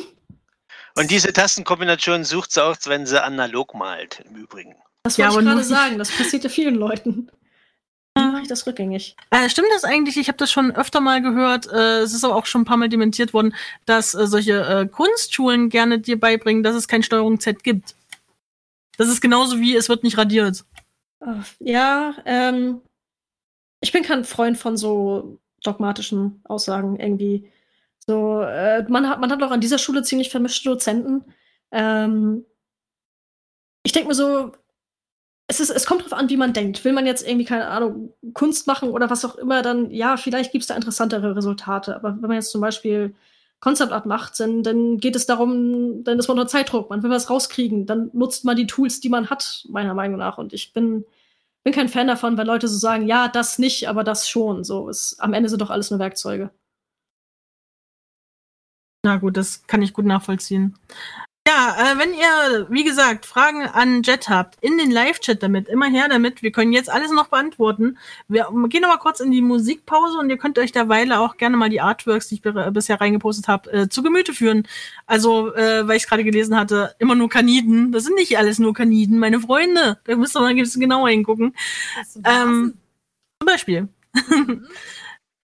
Und 0.96 1.10
diese 1.10 1.32
Tastenkombination 1.32 2.24
sucht 2.24 2.52
sie 2.52 2.62
auch, 2.62 2.76
wenn 2.84 3.04
sie 3.06 3.20
analog 3.20 3.74
malt, 3.74 4.20
im 4.28 4.36
Übrigen. 4.36 4.76
Das 5.02 5.16
Ja, 5.16 5.32
wollte 5.32 5.50
aber 5.50 5.60
ich 5.60 5.66
gerade 5.66 5.68
nur- 5.68 5.78
sagen. 5.88 5.98
Das 5.98 6.10
passiert 6.12 6.44
ja 6.44 6.50
vielen 6.50 6.74
Leuten. 6.76 7.30
Wie 8.16 8.22
mache 8.24 8.42
ich 8.42 8.48
das 8.48 8.66
rückgängig? 8.66 9.16
Äh, 9.30 9.48
stimmt 9.48 9.68
das 9.72 9.84
eigentlich? 9.84 10.16
Ich 10.16 10.28
habe 10.28 10.38
das 10.38 10.50
schon 10.50 10.72
öfter 10.72 11.00
mal 11.00 11.22
gehört. 11.22 11.66
Äh, 11.72 12.00
es 12.00 12.12
ist 12.12 12.24
aber 12.24 12.34
auch 12.34 12.46
schon 12.46 12.62
ein 12.62 12.64
paar 12.64 12.76
Mal 12.76 12.88
dementiert 12.88 13.32
worden, 13.32 13.54
dass 13.86 14.14
äh, 14.14 14.26
solche 14.26 14.62
äh, 14.62 14.86
Kunstschulen 14.88 15.68
gerne 15.68 16.00
dir 16.00 16.18
beibringen, 16.18 16.62
dass 16.62 16.74
es 16.74 16.88
kein 16.88 17.02
Steuerung 17.02 17.38
Z 17.38 17.62
gibt. 17.62 17.94
Das 18.96 19.08
ist 19.08 19.20
genauso 19.20 19.60
wie 19.60 19.76
es 19.76 19.88
wird 19.88 20.02
nicht 20.02 20.18
radiert. 20.18 20.64
Ja, 21.58 22.14
ähm, 22.24 22.80
ich 23.80 23.92
bin 23.92 24.02
kein 24.02 24.24
Freund 24.24 24.58
von 24.58 24.76
so 24.76 25.38
dogmatischen 25.62 26.40
Aussagen 26.44 26.98
irgendwie. 26.98 27.50
So, 28.06 28.40
äh, 28.40 28.84
man 28.88 29.08
hat, 29.08 29.20
man 29.20 29.30
hat 29.30 29.42
auch 29.42 29.50
an 29.50 29.60
dieser 29.60 29.78
Schule 29.78 30.02
ziemlich 30.02 30.30
vermischte 30.30 30.68
Dozenten. 30.68 31.24
Ähm, 31.70 32.44
ich 33.82 33.92
denke 33.92 34.08
mir 34.08 34.14
so, 34.14 34.52
es, 35.50 35.58
ist, 35.58 35.70
es 35.70 35.84
kommt 35.84 36.04
drauf 36.04 36.12
an, 36.12 36.30
wie 36.30 36.36
man 36.36 36.52
denkt. 36.52 36.84
Will 36.84 36.92
man 36.92 37.06
jetzt 37.06 37.26
irgendwie, 37.26 37.44
keine 37.44 37.66
Ahnung, 37.66 38.14
Kunst 38.34 38.68
machen 38.68 38.90
oder 38.90 39.10
was 39.10 39.24
auch 39.24 39.34
immer, 39.34 39.62
dann 39.62 39.90
ja, 39.90 40.16
vielleicht 40.16 40.52
gibt 40.52 40.62
es 40.62 40.68
da 40.68 40.76
interessantere 40.76 41.34
Resultate. 41.34 41.96
Aber 41.96 42.12
wenn 42.12 42.28
man 42.28 42.36
jetzt 42.36 42.52
zum 42.52 42.60
Beispiel 42.60 43.14
Concept 43.58 43.90
Art 43.92 44.06
macht, 44.06 44.38
dann, 44.38 44.62
dann 44.62 44.98
geht 44.98 45.16
es 45.16 45.26
darum, 45.26 46.04
dann 46.04 46.20
ist 46.20 46.28
man 46.28 46.38
unter 46.38 46.48
Zeitdruck, 46.48 46.88
man 46.88 47.02
will 47.02 47.10
was 47.10 47.28
rauskriegen, 47.28 47.84
dann 47.84 48.10
nutzt 48.12 48.44
man 48.44 48.56
die 48.56 48.68
Tools, 48.68 49.00
die 49.00 49.08
man 49.08 49.28
hat, 49.28 49.66
meiner 49.68 49.92
Meinung 49.92 50.18
nach. 50.18 50.38
Und 50.38 50.52
ich 50.52 50.72
bin, 50.72 51.04
bin 51.64 51.72
kein 51.72 51.88
Fan 51.88 52.06
davon, 52.06 52.38
wenn 52.38 52.46
Leute 52.46 52.68
so 52.68 52.78
sagen, 52.78 53.08
ja, 53.08 53.26
das 53.26 53.58
nicht, 53.58 53.88
aber 53.88 54.04
das 54.04 54.28
schon. 54.28 54.62
So, 54.62 54.88
es, 54.88 55.18
am 55.18 55.32
Ende 55.32 55.48
sind 55.48 55.60
doch 55.60 55.70
alles 55.70 55.90
nur 55.90 55.98
Werkzeuge. 55.98 56.50
Na 59.04 59.16
gut, 59.16 59.36
das 59.36 59.66
kann 59.66 59.82
ich 59.82 59.92
gut 59.92 60.04
nachvollziehen. 60.04 60.76
Ja, 61.48 61.74
äh, 61.78 61.98
wenn 61.98 62.12
ihr, 62.12 62.66
wie 62.70 62.84
gesagt, 62.84 63.24
Fragen 63.24 63.62
an 63.66 64.02
Jet 64.02 64.28
habt, 64.28 64.58
in 64.60 64.76
den 64.76 64.90
Live-Chat 64.90 65.42
damit, 65.42 65.68
immer 65.68 65.86
her 65.86 66.06
damit. 66.08 66.42
Wir 66.42 66.52
können 66.52 66.72
jetzt 66.72 66.90
alles 66.90 67.10
noch 67.10 67.28
beantworten. 67.28 67.98
Wir 68.28 68.46
gehen 68.68 68.82
noch 68.82 68.90
mal 68.90 68.98
kurz 68.98 69.20
in 69.20 69.30
die 69.30 69.40
Musikpause 69.40 70.18
und 70.18 70.28
ihr 70.28 70.36
könnt 70.36 70.58
euch 70.58 70.70
derweil 70.70 71.10
auch 71.12 71.38
gerne 71.38 71.56
mal 71.56 71.70
die 71.70 71.80
Artworks, 71.80 72.28
die 72.28 72.34
ich 72.36 72.42
bisher 72.42 73.00
reingepostet 73.00 73.48
habe, 73.48 73.72
äh, 73.72 73.88
zu 73.88 74.02
Gemüte 74.02 74.34
führen. 74.34 74.68
Also, 75.06 75.54
äh, 75.54 75.88
weil 75.88 75.96
ich 75.96 76.06
gerade 76.06 76.24
gelesen 76.24 76.56
hatte, 76.56 76.94
immer 76.98 77.14
nur 77.14 77.30
Kaniden. 77.30 77.90
Das 77.90 78.04
sind 78.04 78.16
nicht 78.16 78.36
alles 78.36 78.58
nur 78.58 78.74
Kaniden, 78.74 79.18
meine 79.18 79.40
Freunde. 79.40 79.98
Da 80.04 80.16
müsst 80.16 80.36
ihr 80.36 80.40
mal 80.40 80.48
ein 80.48 80.56
bisschen 80.56 80.82
genauer 80.82 81.08
hingucken. 81.08 81.56
Ähm, 82.24 82.74
Zum 83.40 83.46
Beispiel. 83.46 83.88
Hasen. 84.14 84.66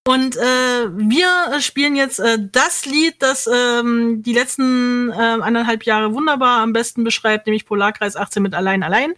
Und 0.06 0.36
äh, 0.36 0.40
wir 0.40 1.28
äh, 1.52 1.60
spielen 1.60 1.96
jetzt 1.96 2.20
äh, 2.20 2.38
das 2.40 2.86
Lied, 2.86 3.16
das 3.18 3.50
ähm, 3.52 4.22
die 4.22 4.32
letzten 4.32 5.10
äh, 5.10 5.14
anderthalb 5.14 5.82
Jahre 5.82 6.14
wunderbar 6.14 6.60
am 6.60 6.72
besten 6.72 7.02
beschreibt, 7.02 7.46
nämlich 7.46 7.66
Polarkreis 7.66 8.14
18 8.14 8.40
mit 8.40 8.54
Allein 8.54 8.84
Allein. 8.84 9.14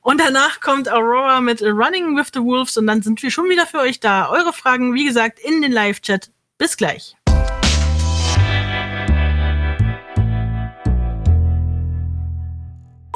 Und 0.00 0.20
danach 0.20 0.60
kommt 0.60 0.90
Aurora 0.90 1.42
mit 1.42 1.60
Running 1.60 2.16
with 2.16 2.28
the 2.32 2.40
Wolves 2.40 2.78
und 2.78 2.86
dann 2.86 3.02
sind 3.02 3.22
wir 3.22 3.30
schon 3.30 3.50
wieder 3.50 3.66
für 3.66 3.80
euch 3.80 4.00
da. 4.00 4.30
Eure 4.30 4.54
Fragen, 4.54 4.94
wie 4.94 5.04
gesagt, 5.04 5.38
in 5.38 5.60
den 5.60 5.72
Live-Chat. 5.72 6.30
Bis 6.56 6.78
gleich. 6.78 7.16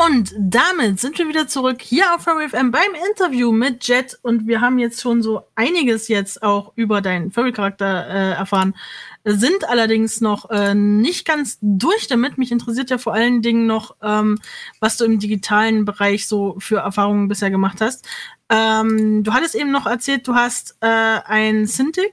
Und 0.06 0.32
damit 0.38 1.00
sind 1.00 1.18
wir 1.18 1.26
wieder 1.28 1.48
zurück 1.48 1.82
hier 1.82 2.14
auf 2.14 2.22
Furry 2.22 2.48
FM 2.48 2.70
beim 2.70 2.94
Interview 3.10 3.50
mit 3.50 3.86
Jet 3.88 4.16
und 4.22 4.46
wir 4.46 4.60
haben 4.60 4.78
jetzt 4.78 5.00
schon 5.00 5.22
so 5.22 5.42
einiges 5.56 6.06
jetzt 6.06 6.40
auch 6.44 6.72
über 6.76 7.00
deinen 7.00 7.32
Furry-Charakter 7.32 8.06
äh, 8.06 8.30
erfahren, 8.34 8.76
sind 9.24 9.68
allerdings 9.68 10.20
noch 10.20 10.50
äh, 10.50 10.72
nicht 10.72 11.26
ganz 11.26 11.58
durch 11.62 12.06
damit. 12.06 12.38
Mich 12.38 12.52
interessiert 12.52 12.90
ja 12.90 12.98
vor 12.98 13.12
allen 13.12 13.42
Dingen 13.42 13.66
noch, 13.66 13.96
ähm, 14.00 14.38
was 14.78 14.98
du 14.98 15.04
im 15.04 15.18
digitalen 15.18 15.84
Bereich 15.84 16.28
so 16.28 16.54
für 16.60 16.78
Erfahrungen 16.78 17.26
bisher 17.26 17.50
gemacht 17.50 17.80
hast. 17.80 18.06
Ähm, 18.50 19.24
du 19.24 19.32
hattest 19.32 19.56
eben 19.56 19.72
noch 19.72 19.86
erzählt, 19.86 20.28
du 20.28 20.36
hast 20.36 20.76
äh, 20.80 20.86
ein 20.86 21.66
Cintiq, 21.66 22.12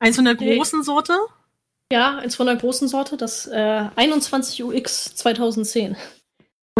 eins 0.00 0.16
von 0.16 0.24
der 0.24 0.34
Okay. 0.34 0.56
großen 0.56 0.82
Sorte. 0.82 1.16
Ja, 1.92 2.18
eins 2.18 2.34
von 2.34 2.46
der 2.46 2.56
großen 2.56 2.88
Sorte, 2.88 3.16
das 3.16 3.46
äh, 3.46 3.84
21 3.94 4.64
UX 4.64 5.14
2010. 5.14 5.96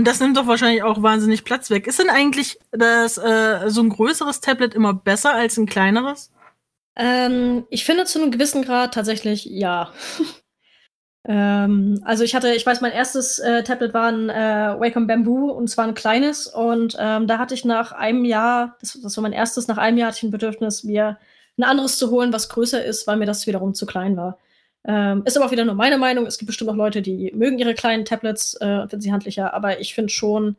Und 0.01 0.07
das 0.07 0.19
nimmt 0.19 0.39
doch 0.39 0.47
wahrscheinlich 0.47 0.83
auch 0.83 1.03
wahnsinnig 1.03 1.45
Platz 1.45 1.69
weg. 1.69 1.87
Ist 1.87 1.99
denn 1.99 2.09
eigentlich 2.09 2.59
das, 2.71 3.19
äh, 3.19 3.69
so 3.69 3.83
ein 3.83 3.91
größeres 3.91 4.41
Tablet 4.41 4.73
immer 4.73 4.95
besser 4.95 5.35
als 5.35 5.59
ein 5.59 5.67
kleineres? 5.67 6.33
Ähm, 6.97 7.67
ich 7.69 7.85
finde 7.85 8.07
zu 8.07 8.19
einem 8.19 8.31
gewissen 8.31 8.63
Grad 8.63 8.95
tatsächlich 8.95 9.45
ja. 9.45 9.93
ähm, 11.29 12.01
also 12.03 12.25
ich 12.25 12.35
hatte, 12.35 12.55
ich 12.55 12.65
weiß, 12.65 12.81
mein 12.81 12.93
erstes 12.93 13.41
äh, 13.41 13.63
Tablet 13.63 13.93
war 13.93 14.11
ein 14.11 14.31
äh, 14.31 14.81
Wacom 14.81 15.07
Bamboo 15.07 15.51
und 15.51 15.69
zwar 15.69 15.87
ein 15.87 15.93
kleines 15.93 16.47
und 16.47 16.97
ähm, 16.99 17.27
da 17.27 17.37
hatte 17.37 17.53
ich 17.53 17.67
nach 17.67 17.93
einem 17.93 18.25
Jahr, 18.25 18.79
das, 18.81 18.99
das 19.03 19.19
war 19.19 19.23
mein 19.23 19.35
erstes, 19.35 19.69
nach 19.69 19.77
einem 19.77 19.99
Jahr 19.99 20.09
hatte 20.09 20.17
ich 20.17 20.23
ein 20.23 20.31
Bedürfnis, 20.31 20.83
mir 20.83 21.19
ein 21.59 21.65
anderes 21.65 21.99
zu 21.99 22.11
holen, 22.11 22.33
was 22.33 22.49
größer 22.49 22.83
ist, 22.83 23.07
weil 23.07 23.19
mir 23.19 23.27
das 23.27 23.47
wiederum 23.47 23.75
zu 23.75 23.85
klein 23.85 24.17
war. 24.17 24.39
Ähm, 24.85 25.23
ist 25.27 25.37
aber 25.37 25.47
auch 25.47 25.51
wieder 25.51 25.65
nur 25.65 25.75
meine 25.75 25.99
Meinung. 25.99 26.27
Es 26.27 26.39
gibt 26.39 26.47
bestimmt 26.47 26.71
auch 26.71 26.77
Leute, 26.77 27.03
die 27.03 27.33
mögen 27.35 27.59
ihre 27.59 27.75
kleinen 27.75 28.05
Tablets 28.05 28.57
äh, 28.61 28.81
und 28.81 28.91
finden 28.91 29.03
sie 29.03 29.13
handlicher, 29.13 29.53
aber 29.53 29.81
ich 29.81 29.95
finde 29.95 30.11
schon, 30.11 30.57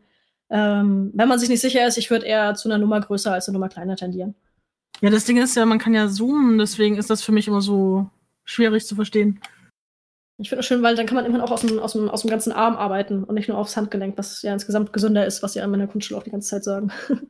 ähm, 0.50 1.12
wenn 1.14 1.28
man 1.28 1.40
sich 1.40 1.50
nicht 1.50 1.62
sicher 1.62 1.88
ist, 1.88 1.98
ich 1.98 2.12
würde 2.12 2.26
eher 2.26 2.54
zu 2.56 2.70
einer 2.70 2.78
Nummer 2.78 3.00
größer 3.00 3.34
als 3.34 3.48
eine 3.48 3.54
Nummer 3.54 3.70
kleiner 3.70 3.96
tendieren. 3.96 4.36
Ja, 5.02 5.10
das 5.10 5.26
Ding 5.26 5.38
ist 5.38 5.56
ja, 5.56 5.66
man 5.66 5.80
kann 5.80 5.94
ja 5.94 6.08
zoomen, 6.08 6.58
deswegen 6.58 6.98
ist 6.98 7.10
das 7.10 7.24
für 7.24 7.32
mich 7.32 7.48
immer 7.48 7.62
so 7.62 8.10
schwierig 8.44 8.86
zu 8.86 8.96
verstehen. 8.96 9.40
Ich 10.38 10.50
finde 10.50 10.62
es 10.62 10.66
schön, 10.66 10.84
weil 10.84 10.96
dann 10.96 11.06
kann 11.06 11.16
man 11.16 11.26
immerhin 11.26 11.44
auch 11.44 11.52
aus 11.52 11.62
dem, 11.62 11.80
aus, 11.80 11.94
dem, 11.94 12.10
aus 12.10 12.22
dem 12.22 12.30
ganzen 12.30 12.52
Arm 12.52 12.76
arbeiten 12.76 13.24
und 13.24 13.36
nicht 13.36 13.48
nur 13.48 13.58
aufs 13.58 13.78
Handgelenk, 13.78 14.18
was 14.18 14.42
ja 14.42 14.54
insgesamt 14.54 14.92
gesünder 14.92 15.26
ist, 15.26 15.42
was 15.42 15.54
sie 15.54 15.62
an 15.62 15.72
meiner 15.72 15.88
Kunstschule 15.88 16.20
auch 16.20 16.24
die 16.24 16.32
ganze 16.32 16.50
Zeit 16.50 16.64
sagen. 16.64 16.92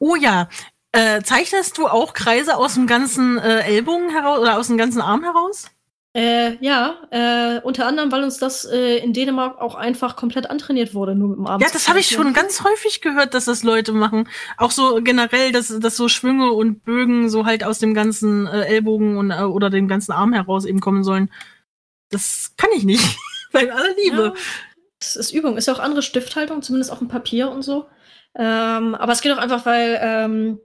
Oh 0.00 0.16
ja, 0.16 0.48
äh, 0.92 1.22
zeichnest 1.22 1.78
du 1.78 1.88
auch 1.88 2.14
Kreise 2.14 2.56
aus 2.56 2.74
dem 2.74 2.86
ganzen 2.86 3.38
äh, 3.38 3.60
Ellbogen 3.60 4.10
heraus 4.10 4.40
oder 4.40 4.58
aus 4.58 4.68
dem 4.68 4.78
ganzen 4.78 5.00
Arm 5.00 5.22
heraus? 5.22 5.70
äh, 6.16 6.56
ja, 6.64 6.96
äh, 7.10 7.60
unter 7.60 7.86
anderem, 7.86 8.10
weil 8.10 8.24
uns 8.24 8.38
das 8.38 8.64
äh, 8.64 8.96
in 8.96 9.12
Dänemark 9.12 9.60
auch 9.60 9.74
einfach 9.74 10.16
komplett 10.16 10.48
antrainiert 10.48 10.94
wurde, 10.94 11.14
nur 11.14 11.28
mit 11.28 11.36
dem 11.36 11.46
Arm. 11.46 11.60
Ja, 11.60 11.68
das 11.70 11.90
habe 11.90 12.00
ich 12.00 12.08
schon 12.08 12.32
ganz 12.32 12.64
häufig 12.64 13.02
gehört, 13.02 13.34
dass 13.34 13.44
das 13.44 13.62
Leute 13.62 13.92
machen. 13.92 14.26
Auch 14.56 14.70
so 14.70 15.02
generell, 15.02 15.52
dass, 15.52 15.78
dass 15.78 15.94
so 15.94 16.08
Schwünge 16.08 16.52
und 16.52 16.84
Bögen 16.84 17.28
so 17.28 17.44
halt 17.44 17.64
aus 17.64 17.80
dem 17.80 17.92
ganzen 17.92 18.46
äh, 18.46 18.62
Ellbogen 18.62 19.18
und, 19.18 19.30
äh, 19.30 19.42
oder 19.42 19.68
dem 19.68 19.88
ganzen 19.88 20.12
Arm 20.12 20.32
heraus 20.32 20.64
eben 20.64 20.80
kommen 20.80 21.04
sollen. 21.04 21.30
Das 22.08 22.54
kann 22.56 22.70
ich 22.74 22.84
nicht. 22.84 23.18
Bei 23.52 23.70
aller 23.70 23.94
Liebe. 24.02 24.32
Ja, 24.34 24.42
es 24.98 25.16
ist 25.16 25.32
Übung. 25.32 25.58
Ist 25.58 25.66
ja 25.66 25.74
auch 25.74 25.80
andere 25.80 26.00
Stifthaltung, 26.00 26.62
zumindest 26.62 26.90
auf 26.92 26.98
dem 26.98 27.08
Papier 27.08 27.50
und 27.50 27.60
so. 27.60 27.88
Ähm, 28.34 28.94
aber 28.94 29.12
es 29.12 29.20
geht 29.20 29.32
auch 29.32 29.38
einfach, 29.38 29.66
weil, 29.66 29.98
ähm, 30.00 30.60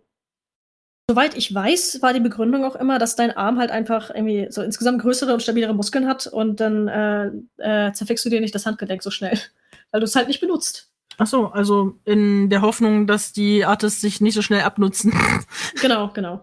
soweit 1.11 1.35
ich 1.35 1.53
weiß, 1.53 2.01
war 2.01 2.13
die 2.13 2.21
Begründung 2.21 2.63
auch 2.63 2.77
immer, 2.77 2.97
dass 2.97 3.17
dein 3.17 3.35
Arm 3.35 3.59
halt 3.59 3.69
einfach 3.69 4.11
irgendwie 4.11 4.47
so 4.49 4.61
insgesamt 4.61 5.01
größere 5.01 5.33
und 5.33 5.41
stabilere 5.41 5.73
Muskeln 5.73 6.07
hat 6.07 6.25
und 6.25 6.61
dann 6.61 6.87
äh, 6.87 7.31
äh, 7.57 7.91
zerfickst 7.91 8.23
du 8.23 8.29
dir 8.29 8.39
nicht 8.39 8.55
das 8.55 8.65
Handgelenk 8.65 9.03
so 9.03 9.11
schnell, 9.11 9.37
weil 9.91 9.99
du 9.99 10.05
es 10.05 10.15
halt 10.15 10.29
nicht 10.29 10.39
benutzt. 10.39 10.89
Ach 11.17 11.27
so, 11.27 11.47
also 11.47 11.99
in 12.05 12.49
der 12.49 12.61
Hoffnung, 12.61 13.07
dass 13.07 13.33
die 13.33 13.65
Artists 13.65 13.99
sich 13.99 14.21
nicht 14.21 14.35
so 14.35 14.41
schnell 14.41 14.61
abnutzen. 14.61 15.13
Genau, 15.81 16.11
genau. 16.13 16.41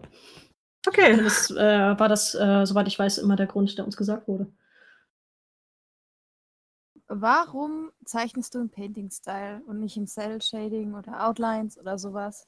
Okay. 0.85 1.13
Und 1.13 1.25
das 1.25 1.49
äh, 1.49 1.99
war 1.99 2.07
das, 2.07 2.35
äh, 2.35 2.65
soweit 2.65 2.87
ich 2.87 2.99
weiß, 2.99 3.17
immer 3.17 3.37
der 3.37 3.47
Grund, 3.47 3.75
der 3.75 3.85
uns 3.85 3.97
gesagt 3.97 4.27
wurde. 4.27 4.51
Warum 7.07 7.91
zeichnest 8.05 8.53
du 8.53 8.59
im 8.59 8.69
Painting-Style 8.69 9.63
und 9.65 9.79
nicht 9.79 9.97
im 9.97 10.05
Cell-Shading 10.05 10.93
oder 10.93 11.27
Outlines 11.27 11.79
oder 11.79 11.97
sowas? 11.97 12.45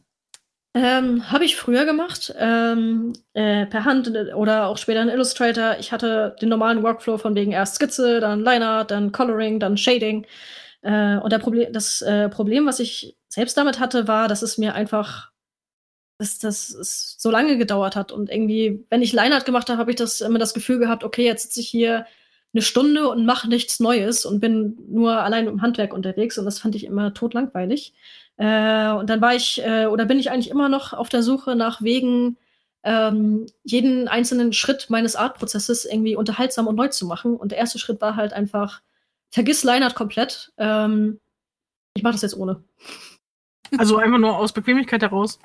Ähm, 0.73 1.29
Habe 1.29 1.43
ich 1.43 1.57
früher 1.57 1.85
gemacht, 1.85 2.33
ähm, 2.37 3.11
äh, 3.33 3.65
per 3.65 3.83
Hand 3.83 4.09
oder 4.35 4.67
auch 4.67 4.77
später 4.77 5.01
in 5.01 5.09
Illustrator. 5.09 5.75
Ich 5.79 5.91
hatte 5.91 6.35
den 6.41 6.47
normalen 6.47 6.81
Workflow 6.81 7.17
von 7.17 7.35
wegen 7.35 7.51
erst 7.51 7.75
Skizze, 7.75 8.21
dann 8.21 8.39
Liner, 8.39 8.85
dann 8.85 9.11
Coloring, 9.11 9.59
dann 9.59 9.75
Shading. 9.75 10.25
Äh, 10.81 11.17
und 11.17 11.31
der 11.31 11.39
Problem, 11.39 11.73
das 11.73 12.01
äh, 12.01 12.29
Problem, 12.29 12.65
was 12.67 12.79
ich 12.79 13.17
selbst 13.27 13.57
damit 13.57 13.79
hatte, 13.79 14.07
war, 14.07 14.29
dass 14.29 14.41
es 14.43 14.57
mir 14.57 14.73
einfach, 14.73 15.31
dass 16.19 16.39
das 16.39 17.15
so 17.19 17.29
lange 17.31 17.57
gedauert 17.57 17.97
hat. 17.97 18.13
Und 18.13 18.29
irgendwie, 18.29 18.85
wenn 18.89 19.01
ich 19.01 19.11
Lineart 19.11 19.45
gemacht 19.45 19.69
habe, 19.69 19.79
habe 19.79 19.91
ich 19.91 19.97
das 19.97 20.21
immer 20.21 20.39
das 20.39 20.53
Gefühl 20.53 20.79
gehabt, 20.79 21.03
okay, 21.03 21.25
jetzt 21.25 21.43
sitze 21.43 21.59
ich 21.61 21.69
hier 21.69 22.05
eine 22.53 22.61
Stunde 22.61 23.09
und 23.09 23.25
mache 23.25 23.49
nichts 23.49 23.79
Neues 23.81 24.25
und 24.25 24.39
bin 24.39 24.77
nur 24.89 25.21
allein 25.21 25.47
im 25.47 25.61
Handwerk 25.61 25.93
unterwegs. 25.93 26.37
Und 26.37 26.45
das 26.45 26.59
fand 26.59 26.75
ich 26.75 26.85
immer 26.85 27.13
totlangweilig. 27.13 27.93
Äh, 28.41 28.91
und 28.93 29.07
dann 29.07 29.21
war 29.21 29.35
ich, 29.35 29.61
äh, 29.63 29.85
oder 29.85 30.05
bin 30.05 30.19
ich 30.19 30.31
eigentlich 30.31 30.49
immer 30.49 30.67
noch 30.67 30.93
auf 30.93 31.09
der 31.09 31.21
Suche 31.21 31.55
nach 31.55 31.83
Wegen, 31.83 32.37
ähm, 32.83 33.45
jeden 33.63 34.07
einzelnen 34.07 34.51
Schritt 34.51 34.89
meines 34.89 35.15
Artprozesses 35.15 35.85
irgendwie 35.85 36.15
unterhaltsam 36.15 36.65
und 36.65 36.75
neu 36.75 36.87
zu 36.87 37.05
machen. 37.05 37.35
Und 37.35 37.51
der 37.51 37.59
erste 37.59 37.77
Schritt 37.77 38.01
war 38.01 38.15
halt 38.15 38.33
einfach, 38.33 38.81
vergiss 39.29 39.63
Leinart 39.63 39.93
komplett. 39.93 40.53
Ähm, 40.57 41.19
ich 41.93 42.01
mache 42.01 42.13
das 42.13 42.23
jetzt 42.23 42.35
ohne. 42.35 42.63
Also 43.77 43.97
einfach 43.97 44.17
nur 44.17 44.35
aus 44.35 44.53
Bequemlichkeit 44.53 45.03
heraus. 45.03 45.37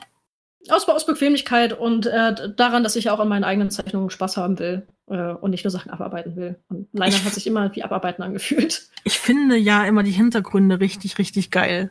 Aus, 0.70 0.89
aus 0.89 1.05
Bequemlichkeit 1.05 1.78
und 1.78 2.06
äh, 2.06 2.51
daran, 2.56 2.82
dass 2.82 2.97
ich 2.97 3.10
auch 3.10 3.20
an 3.20 3.28
meinen 3.28 3.44
eigenen 3.44 3.70
Zeichnungen 3.70 4.09
Spaß 4.09 4.39
haben 4.39 4.59
will 4.59 4.86
äh, 5.09 5.32
und 5.32 5.51
nicht 5.51 5.64
nur 5.64 5.70
Sachen 5.70 5.90
abarbeiten 5.90 6.35
will. 6.35 6.56
Und 6.70 6.89
leider 6.94 7.23
hat 7.23 7.35
sich 7.35 7.47
immer 7.47 7.77
wie 7.77 7.85
Abarbeiten 7.85 8.23
angefühlt. 8.23 8.89
Ich 9.05 9.18
finde 9.18 9.56
ja 9.56 9.85
immer 9.85 10.02
die 10.02 10.12
Hintergründe 10.12 10.81
richtig, 10.81 11.18
richtig 11.18 11.51
geil. 11.51 11.90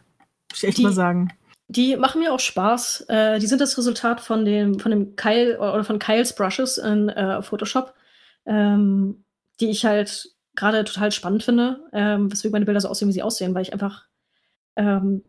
Muss 0.56 0.64
ich 0.64 0.70
echt 0.70 0.78
Die- 0.78 0.84
mal 0.84 0.94
sagen. 0.94 1.34
Die 1.68 1.96
machen 1.98 2.22
mir 2.22 2.32
auch 2.32 2.40
Spaß. 2.40 3.06
Äh, 3.10 3.40
die 3.40 3.48
sind 3.48 3.60
das 3.60 3.78
Resultat 3.78 4.22
von 4.22 4.46
dem, 4.46 4.80
von 4.80 4.92
dem 4.92 5.16
Kyle 5.16 5.58
oder 5.58 5.84
von 5.84 5.98
Kyles 6.00 6.34
Brushes 6.34 6.78
in 6.78 7.10
äh, 7.10 7.42
Photoshop, 7.42 7.94
ähm, 8.46 9.26
die 9.60 9.72
ich 9.72 9.84
halt 9.84 10.30
gerade 10.56 10.84
total 10.84 11.12
spannend 11.12 11.44
finde, 11.44 11.82
ähm, 11.92 12.32
weswegen 12.32 12.52
meine 12.52 12.66
Bilder 12.66 12.80
so 12.82 12.88
aussehen, 12.88 13.08
wie 13.10 13.14
sie 13.14 13.24
aussehen, 13.24 13.54
weil 13.56 13.64
ich 13.64 13.74
einfach 13.74 14.06
ähm, 14.76 15.24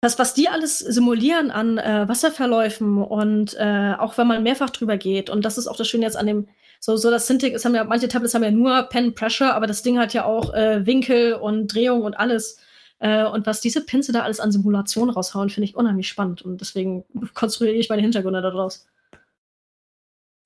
das, 0.00 0.18
was 0.18 0.32
die 0.32 0.48
alles 0.48 0.78
simulieren 0.78 1.50
an 1.50 1.76
äh, 1.76 2.08
Wasserverläufen 2.08 2.96
und 2.96 3.54
äh, 3.58 3.94
auch 3.98 4.16
wenn 4.16 4.26
man 4.26 4.42
mehrfach 4.42 4.70
drüber 4.70 4.96
geht, 4.96 5.28
und 5.28 5.44
das 5.44 5.58
ist 5.58 5.68
auch 5.68 5.76
das 5.76 5.86
Schöne 5.86 6.04
jetzt 6.06 6.16
an 6.16 6.26
dem, 6.26 6.48
so, 6.80 6.96
so 6.96 7.10
das 7.10 7.26
Cintiq, 7.26 7.54
es 7.54 7.66
haben 7.66 7.74
ja, 7.74 7.84
manche 7.84 8.08
Tablets 8.08 8.34
haben 8.34 8.42
ja 8.42 8.50
nur 8.50 8.84
Pen 8.84 9.14
Pressure, 9.14 9.54
aber 9.54 9.66
das 9.66 9.82
Ding 9.82 9.98
hat 9.98 10.14
ja 10.14 10.24
auch 10.24 10.54
äh, 10.54 10.86
Winkel 10.86 11.34
und 11.34 11.68
Drehung 11.68 12.02
und 12.02 12.14
alles. 12.14 12.58
Äh, 13.00 13.24
und 13.26 13.46
was 13.46 13.60
diese 13.60 13.84
Pinsel 13.84 14.12
da 14.12 14.22
alles 14.22 14.40
an 14.40 14.52
Simulation 14.52 15.10
raushauen, 15.10 15.50
finde 15.50 15.64
ich 15.66 15.76
unheimlich 15.76 16.08
spannend. 16.08 16.42
Und 16.42 16.60
deswegen 16.60 17.04
konstruiere 17.34 17.74
ich 17.74 17.88
meine 17.88 18.02
Hintergründe 18.02 18.40
daraus. 18.40 18.86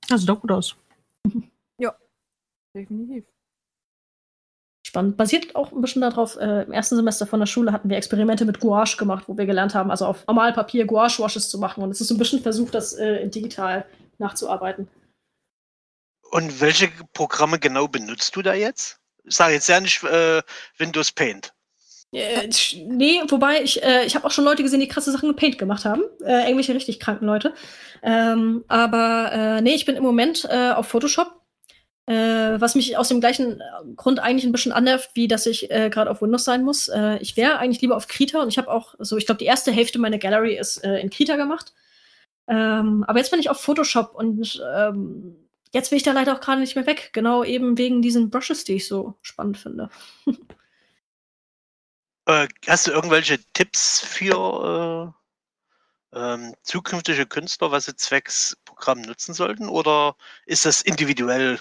Das 0.09 0.21
sieht 0.21 0.29
doch 0.29 0.41
gut 0.41 0.53
aus. 0.53 0.77
Definitiv. 2.75 3.25
Spannend. 4.87 5.17
Basiert 5.17 5.57
auch 5.57 5.73
ein 5.73 5.81
bisschen 5.81 6.03
darauf, 6.03 6.37
äh, 6.37 6.63
im 6.63 6.73
ersten 6.73 6.97
Semester 6.97 7.27
von 7.27 7.41
der 7.41 7.47
Schule 7.47 7.73
hatten 7.73 7.89
wir 7.89 7.97
Experimente 7.97 8.45
mit 8.45 8.61
Gouache 8.61 8.97
gemacht, 8.99 9.25
wo 9.29 9.39
wir 9.39 9.47
gelernt 9.47 9.75
haben, 9.75 9.91
also 9.91 10.07
auf 10.07 10.27
Normalpapier 10.27 10.85
Gouache-Washes 10.85 11.49
zu 11.49 11.59
machen. 11.59 11.83
Und 11.83 11.91
es 11.91 12.01
ist 12.01 12.09
so 12.09 12.15
ein 12.15 12.19
bisschen 12.19 12.43
versucht, 12.43 12.75
das 12.75 12.95
äh, 12.95 13.27
digital 13.29 13.87
nachzuarbeiten. 14.19 14.89
Und 16.31 16.61
welche 16.61 16.91
Programme 17.13 17.59
genau 17.59 17.89
benutzt 17.89 18.35
du 18.37 18.43
da 18.43 18.55
jetzt? 18.55 19.01
Ich 19.25 19.37
sage 19.37 19.55
jetzt 19.55 19.69
ja 19.69 19.81
nicht 19.81 20.03
äh, 20.03 20.43
Windows 20.79 21.13
Paint. 21.13 21.54
Äh, 22.15 22.49
nee, 22.87 23.21
wobei 23.29 23.63
ich, 23.63 23.83
äh, 23.83 24.05
ich 24.07 24.15
habe 24.15 24.27
auch 24.27 24.31
schon 24.31 24.45
Leute 24.45 24.63
gesehen, 24.63 24.81
die 24.81 24.89
krasse 24.89 25.11
Sachen 25.11 25.29
mit 25.29 25.37
Paint 25.37 25.59
gemacht 25.59 25.85
haben. 25.85 26.03
Äh, 26.25 26.45
irgendwelche 26.45 26.75
richtig 26.75 27.01
kranken 27.01 27.27
Leute. 27.27 27.55
Ähm, 28.03 28.65
aber 28.69 29.33
äh, 29.33 29.61
nee, 29.61 29.75
ich 29.75 29.85
bin 29.85 29.97
im 29.97 30.03
Moment 30.05 30.47
äh, 30.49 30.71
auf 30.71 30.87
Photoshop. 30.89 31.41
Äh, 32.07 32.61
was 32.61 32.75
mich 32.75 32.99
aus 32.99 33.09
dem 33.09 33.21
gleichen 33.21 33.61
äh, 33.61 33.65
Grund 33.97 34.21
eigentlich 34.21 34.45
ein 34.45 34.53
bisschen 34.53 34.73
annervt, 34.73 35.11
wie 35.15 35.27
dass 35.27 35.47
ich 35.47 35.71
äh, 35.71 35.89
gerade 35.89 36.11
auf 36.11 36.21
Windows 36.21 36.45
sein 36.45 36.63
muss. 36.63 36.89
Äh, 36.89 37.17
ich 37.19 37.37
wäre 37.37 37.59
eigentlich 37.59 37.81
lieber 37.81 37.97
auf 37.97 38.09
Krita 38.09 38.43
und 38.43 38.49
ich 38.49 38.59
habe 38.59 38.71
auch, 38.71 38.95
so 38.99 39.17
ich 39.17 39.25
glaube, 39.25 39.39
die 39.39 39.47
erste 39.47 39.73
Hälfte 39.73 39.99
meiner 39.99 40.19
Gallery 40.19 40.57
ist 40.57 40.85
äh, 40.85 40.99
in 41.01 41.09
Krita 41.09 41.37
gemacht. 41.37 41.73
Ähm, 42.47 43.05
aber 43.09 43.19
jetzt 43.19 43.31
bin 43.31 43.41
ich 43.41 43.49
auf 43.49 43.59
Photoshop 43.59 44.15
und 44.15 44.63
ähm, 44.77 45.37
jetzt 45.73 45.91
will 45.91 45.97
ich 45.97 46.03
da 46.03 46.13
leider 46.13 46.35
auch 46.35 46.41
gerade 46.41 46.61
nicht 46.61 46.77
mehr 46.77 46.87
weg. 46.87 47.11
Genau 47.15 47.43
eben 47.43 47.79
wegen 47.79 48.03
diesen 48.03 48.29
Brushes, 48.29 48.65
die 48.65 48.75
ich 48.75 48.87
so 48.87 49.15
spannend 49.23 49.57
finde. 49.57 49.89
Äh, 52.27 52.49
hast 52.67 52.87
du 52.87 52.93
irgendwelche 52.93 53.39
Tipps 53.53 54.01
für 54.01 55.15
äh, 56.15 56.19
ähm, 56.19 56.55
zukünftige 56.63 57.27
Künstler, 57.27 57.71
was 57.71 57.87
sie 57.87 57.97
zwecks 57.97 58.57
Programm 58.65 59.03
nutzen 59.03 59.35
sollten? 59.35 59.69
Oder 59.69 60.17
ist 60.47 60.65
das 60.65 60.81
individuell? 60.83 61.59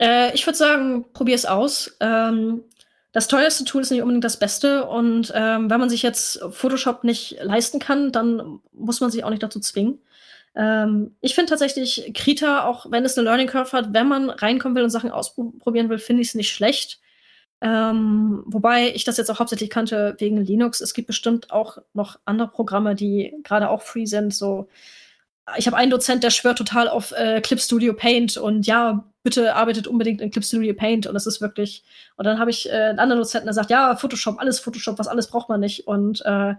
Äh, 0.00 0.34
ich 0.34 0.46
würde 0.46 0.56
sagen, 0.58 1.12
probier 1.12 1.34
es 1.34 1.46
aus. 1.46 1.96
Ähm, 2.00 2.64
das 3.12 3.28
teuerste 3.28 3.64
Tool 3.64 3.82
ist 3.82 3.90
nicht 3.90 4.02
unbedingt 4.02 4.24
das 4.24 4.38
Beste. 4.38 4.86
Und 4.86 5.32
ähm, 5.34 5.70
wenn 5.70 5.80
man 5.80 5.90
sich 5.90 6.02
jetzt 6.02 6.40
Photoshop 6.50 7.04
nicht 7.04 7.36
leisten 7.42 7.78
kann, 7.78 8.12
dann 8.12 8.60
muss 8.72 9.00
man 9.00 9.10
sich 9.10 9.24
auch 9.24 9.30
nicht 9.30 9.42
dazu 9.42 9.60
zwingen. 9.60 10.00
Ähm, 10.56 11.14
ich 11.20 11.34
finde 11.34 11.50
tatsächlich 11.50 12.12
Krita, 12.14 12.64
auch 12.64 12.90
wenn 12.90 13.04
es 13.04 13.16
eine 13.16 13.24
Learning 13.24 13.46
Curve 13.46 13.72
hat, 13.72 13.92
wenn 13.92 14.08
man 14.08 14.30
reinkommen 14.30 14.74
will 14.74 14.84
und 14.84 14.90
Sachen 14.90 15.10
ausprobieren 15.10 15.88
will, 15.88 15.98
finde 15.98 16.22
ich 16.22 16.28
es 16.28 16.34
nicht 16.34 16.50
schlecht. 16.50 17.00
Ähm, 17.62 18.42
wobei 18.46 18.90
ich 18.94 19.04
das 19.04 19.18
jetzt 19.18 19.30
auch 19.30 19.38
hauptsächlich 19.38 19.70
kannte 19.70 20.14
wegen 20.18 20.38
Linux. 20.38 20.80
Es 20.80 20.94
gibt 20.94 21.08
bestimmt 21.08 21.50
auch 21.50 21.78
noch 21.92 22.18
andere 22.24 22.48
Programme, 22.48 22.94
die 22.94 23.34
gerade 23.42 23.68
auch 23.68 23.82
free 23.82 24.06
sind. 24.06 24.34
So, 24.34 24.68
ich 25.56 25.66
habe 25.66 25.76
einen 25.76 25.90
Dozent, 25.90 26.22
der 26.24 26.30
schwört 26.30 26.58
total 26.58 26.88
auf 26.88 27.12
äh, 27.12 27.40
Clip 27.40 27.60
Studio 27.60 27.92
Paint 27.92 28.36
und 28.36 28.66
ja, 28.66 29.04
bitte 29.22 29.54
arbeitet 29.54 29.86
unbedingt 29.86 30.20
in 30.20 30.30
Clip 30.30 30.44
Studio 30.44 30.74
Paint 30.74 31.06
und 31.06 31.14
das 31.14 31.26
ist 31.26 31.40
wirklich. 31.40 31.84
Und 32.16 32.24
dann 32.24 32.38
habe 32.38 32.50
ich 32.50 32.68
äh, 32.70 32.72
einen 32.72 32.98
anderen 32.98 33.20
Dozenten, 33.20 33.46
der 33.46 33.54
sagt, 33.54 33.70
ja, 33.70 33.96
Photoshop, 33.96 34.38
alles 34.38 34.60
Photoshop, 34.60 34.98
was 34.98 35.08
alles 35.08 35.28
braucht 35.28 35.48
man 35.48 35.60
nicht. 35.60 35.86
Und 35.86 36.24
äh, 36.24 36.54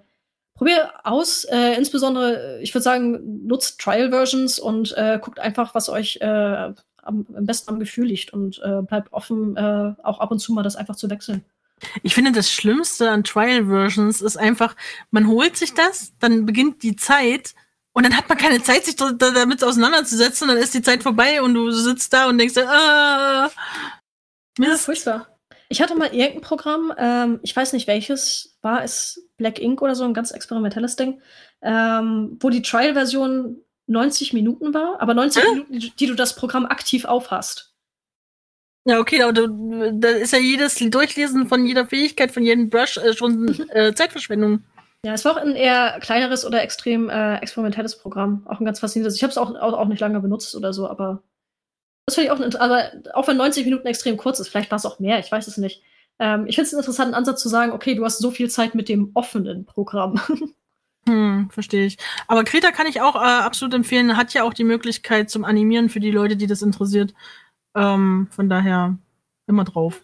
probier 0.53 0.91
aus. 1.03 1.44
Äh, 1.45 1.76
insbesondere, 1.76 2.60
ich 2.61 2.73
würde 2.73 2.84
sagen, 2.84 3.48
nutzt 3.48 3.82
Trial 3.82 4.11
Versions 4.11 4.60
und 4.60 4.95
äh, 4.95 5.19
guckt 5.19 5.40
einfach, 5.40 5.73
was 5.73 5.90
euch 5.90 6.18
äh, 6.22 6.73
am, 7.03 7.26
am 7.36 7.45
besten 7.45 7.69
am 7.72 7.80
Gefühl 7.80 8.06
liegt 8.07 8.32
und 8.34 8.60
äh, 8.64 8.82
bleibt 8.82 9.11
offen, 9.14 9.56
äh, 9.57 9.94
auch 10.03 10.19
ab 10.19 10.32
und 10.32 10.40
zu 10.40 10.53
mal 10.53 10.64
das 10.64 10.76
einfach 10.76 10.95
zu 10.95 11.10
wechseln. 11.10 11.44
Ich 12.03 12.14
finde, 12.14 12.32
das 12.32 12.52
Schlimmste 12.52 13.10
an 13.10 13.23
Trial-Versions 13.23 14.22
ist 14.22 14.38
einfach, 14.38 14.76
man 15.10 15.28
holt 15.28 15.57
sich 15.57 15.73
das, 15.73 16.14
dann 16.19 16.45
beginnt 16.45 16.84
die 16.84 16.95
Zeit 16.95 17.56
und 17.94 18.03
dann 18.03 18.15
hat 18.15 18.30
man 18.30 18.38
keine 18.38 18.61
Zeit, 18.61 18.86
sich 18.86 18.95
da- 18.95 19.11
da- 19.11 19.32
damit 19.32 19.64
auseinanderzusetzen, 19.64 20.48
dann 20.48 20.57
ist 20.57 20.73
die 20.76 20.84
Zeit 20.84 21.02
vorbei 21.03 21.41
und 21.41 21.56
du 21.56 21.72
sitzt 21.72 22.14
da 22.14 22.30
und 22.30 22.38
denkst, 22.38 22.57
ah, 22.57 23.49
Ja, 24.60 24.69
Mist. 24.69 24.86
furchtbar. 24.86 25.28
Ich 25.69 25.82
hatte 25.82 25.95
mal 25.95 26.14
irgendein 26.14 26.41
Programm, 26.41 26.94
ähm, 26.98 27.40
ich 27.44 27.56
weiß 27.56 27.73
nicht 27.73 27.88
welches, 27.88 28.57
war 28.61 28.84
es 28.84 29.26
Black 29.38 29.57
Ink 29.60 29.82
oder 29.82 29.95
so, 29.95 30.03
ein 30.03 30.14
ganz 30.14 30.32
experimentelles 30.32 30.98
Ding, 30.98 31.22
ähm, 31.61 32.38
wo 32.41 32.49
die 32.49 32.61
Trial-Version 32.61 33.57
90 33.91 34.34
Minuten 34.34 34.73
war, 34.73 34.99
aber 35.01 35.13
90 35.13 35.43
Hä? 35.43 35.49
Minuten, 35.51 35.80
die, 35.99 36.07
du 36.07 36.15
das 36.15 36.35
Programm 36.35 36.65
aktiv 36.65 37.05
aufhast. 37.05 37.73
Ja, 38.88 38.99
okay, 38.99 39.22
aber 39.22 39.34
du, 39.34 39.91
da 39.99 40.09
ist 40.09 40.34
ja 40.34 40.39
jedes 40.39 40.76
Durchlesen 40.76 41.47
von 41.47 41.65
jeder 41.65 41.85
Fähigkeit, 41.85 42.31
von 42.31 42.43
jedem 42.43 42.69
Brush 42.69 42.97
äh, 42.97 43.13
schon 43.13 43.47
äh, 43.69 43.93
Zeitverschwendung. 43.93 44.63
Ja, 45.05 45.13
es 45.13 45.26
war 45.26 45.34
auch 45.34 45.38
ein 45.38 45.55
eher 45.55 45.99
kleineres 45.99 46.45
oder 46.45 46.61
extrem 46.61 47.09
äh, 47.09 47.38
experimentelles 47.38 47.97
Programm. 47.97 48.45
Auch 48.47 48.59
ein 48.59 48.65
ganz 48.65 48.80
faszinierendes. 48.80 49.15
Ich 49.18 49.23
habe 49.23 49.31
es 49.31 49.38
auch, 49.38 49.53
auch, 49.55 49.73
auch 49.73 49.88
nicht 49.88 49.99
lange 49.99 50.19
benutzt 50.19 50.55
oder 50.55 50.73
so, 50.73 50.88
aber 50.88 51.23
das 52.07 52.15
finde 52.15 52.26
ich 52.27 52.31
auch, 52.31 52.39
ein- 52.39 52.55
aber 52.55 52.91
auch 53.13 53.27
wenn 53.27 53.38
90 53.38 53.65
Minuten 53.65 53.88
extrem 53.88 54.18
kurz 54.18 54.39
ist, 54.39 54.49
vielleicht 54.49 54.72
war 54.72 54.77
es 54.77 54.85
auch 54.85 54.99
mehr, 54.99 55.19
ich 55.19 55.31
weiß 55.31 55.47
es 55.47 55.57
nicht. 55.57 55.84
Ähm, 56.19 56.45
ich 56.47 56.55
finde 56.55 56.68
es 56.68 56.73
einen 56.73 56.80
interessanten 56.81 57.13
Ansatz 57.15 57.41
zu 57.41 57.49
sagen, 57.49 57.72
okay, 57.72 57.95
du 57.95 58.03
hast 58.05 58.19
so 58.19 58.31
viel 58.31 58.49
Zeit 58.49 58.76
mit 58.76 58.89
dem 58.89 59.11
offenen 59.13 59.65
Programm. 59.65 60.19
Hm, 61.07 61.49
verstehe 61.49 61.86
ich. 61.86 61.98
Aber 62.28 62.44
Kreta 62.44 62.72
kann 62.72 62.88
ich 62.88 63.02
auch 63.02 63.15
äh, 63.15 63.19
absolut 63.19 63.73
empfehlen. 63.73 64.18
Hat 64.18 64.34
ja 64.34 64.44
auch 64.44 64.53
die 64.53 64.64
Möglichkeit 64.64 65.30
zum 65.30 65.45
Animieren 65.45 65.90
für 65.90 65.99
die 65.99 66.11
Leute, 66.11 66.36
die 66.36 66.48
das 66.48 66.61
interessiert. 66.61 67.14
Ähm, 67.76 68.28
von 68.32 68.49
daher 68.49 68.98
immer 69.48 69.64
drauf. 69.64 70.02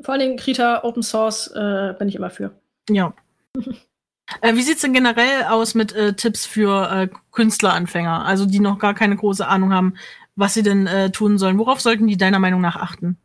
Vor 0.00 0.12
allen 0.12 0.20
Dingen 0.20 0.36
Krita 0.36 0.84
Open 0.84 1.02
Source 1.02 1.48
äh, 1.48 1.94
bin 1.98 2.08
ich 2.08 2.14
immer 2.14 2.30
für. 2.30 2.52
Ja. 2.88 3.12
äh, 4.40 4.54
wie 4.54 4.62
sieht's 4.62 4.82
denn 4.82 4.92
generell 4.92 5.44
aus 5.44 5.74
mit 5.74 5.92
äh, 5.92 6.14
Tipps 6.14 6.46
für 6.46 6.90
äh, 6.90 7.08
Künstleranfänger, 7.32 8.24
also 8.24 8.46
die 8.46 8.60
noch 8.60 8.78
gar 8.78 8.94
keine 8.94 9.16
große 9.16 9.46
Ahnung 9.46 9.72
haben, 9.72 9.94
was 10.36 10.54
sie 10.54 10.62
denn 10.62 10.86
äh, 10.86 11.10
tun 11.10 11.36
sollen? 11.36 11.58
Worauf 11.58 11.80
sollten 11.80 12.06
die 12.06 12.16
deiner 12.16 12.38
Meinung 12.38 12.60
nach 12.60 12.76
achten? 12.76 13.18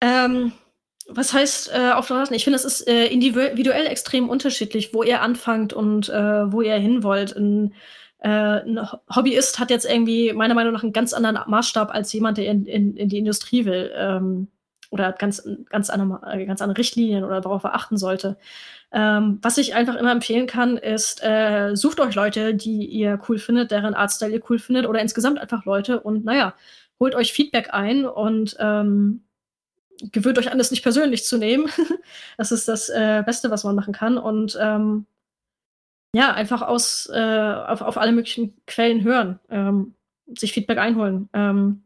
Ähm, 0.00 0.52
was 1.08 1.32
heißt 1.32 1.70
äh, 1.74 1.92
auf 1.92 2.08
der 2.08 2.18
Rasen? 2.18 2.34
Ich 2.34 2.44
finde, 2.44 2.56
es 2.56 2.64
ist 2.64 2.88
äh, 2.88 3.06
individuell 3.06 3.86
extrem 3.86 4.28
unterschiedlich, 4.28 4.94
wo 4.94 5.02
ihr 5.02 5.22
anfangt 5.22 5.72
und 5.72 6.08
äh, 6.08 6.52
wo 6.52 6.62
ihr 6.62 6.74
hin 6.74 7.02
wollt. 7.02 7.36
Ein, 7.36 7.74
äh, 8.20 8.28
ein 8.28 8.80
Hobbyist 9.14 9.58
hat 9.58 9.70
jetzt 9.70 9.84
irgendwie 9.84 10.32
meiner 10.32 10.54
Meinung 10.54 10.72
nach 10.72 10.82
einen 10.82 10.92
ganz 10.92 11.12
anderen 11.12 11.38
Maßstab 11.46 11.92
als 11.94 12.12
jemand, 12.12 12.38
der 12.38 12.46
in, 12.46 12.66
in, 12.66 12.96
in 12.96 13.08
die 13.08 13.18
Industrie 13.18 13.64
will. 13.64 13.92
Ähm, 13.94 14.48
oder 14.90 15.12
ganz, 15.12 15.46
ganz, 15.70 15.90
andere, 15.90 16.20
äh, 16.32 16.46
ganz 16.46 16.62
andere 16.62 16.78
Richtlinien 16.78 17.24
oder 17.24 17.44
worauf 17.44 17.64
er 17.64 17.74
achten 17.74 17.96
sollte. 17.96 18.38
Ähm, 18.92 19.38
was 19.42 19.58
ich 19.58 19.74
einfach 19.74 19.96
immer 19.96 20.12
empfehlen 20.12 20.46
kann, 20.46 20.76
ist, 20.76 21.20
äh, 21.24 21.74
sucht 21.74 21.98
euch 21.98 22.14
Leute, 22.14 22.54
die 22.54 22.86
ihr 22.86 23.20
cool 23.28 23.38
findet, 23.38 23.72
deren 23.72 23.94
Artstyle 23.94 24.32
ihr 24.32 24.42
cool 24.48 24.60
findet, 24.60 24.86
oder 24.86 25.00
insgesamt 25.00 25.40
einfach 25.40 25.64
Leute 25.64 26.00
und 26.00 26.24
naja, 26.24 26.54
holt 27.00 27.16
euch 27.16 27.32
Feedback 27.32 27.70
ein 27.74 28.06
und 28.06 28.56
ähm, 28.60 29.24
gewöhnt 30.12 30.38
euch 30.38 30.50
an, 30.50 30.58
das 30.58 30.70
nicht 30.70 30.82
persönlich 30.82 31.24
zu 31.24 31.38
nehmen. 31.38 31.70
das 32.36 32.52
ist 32.52 32.68
das 32.68 32.88
äh, 32.88 33.22
Beste, 33.24 33.50
was 33.50 33.64
man 33.64 33.74
machen 33.74 33.94
kann. 33.94 34.18
Und 34.18 34.58
ähm, 34.60 35.06
ja, 36.14 36.32
einfach 36.32 36.62
aus, 36.62 37.08
äh, 37.12 37.54
auf, 37.66 37.80
auf 37.82 37.98
alle 37.98 38.12
möglichen 38.12 38.56
Quellen 38.66 39.02
hören, 39.02 39.40
ähm, 39.50 39.94
sich 40.38 40.52
Feedback 40.52 40.78
einholen. 40.78 41.28
Ähm, 41.32 41.82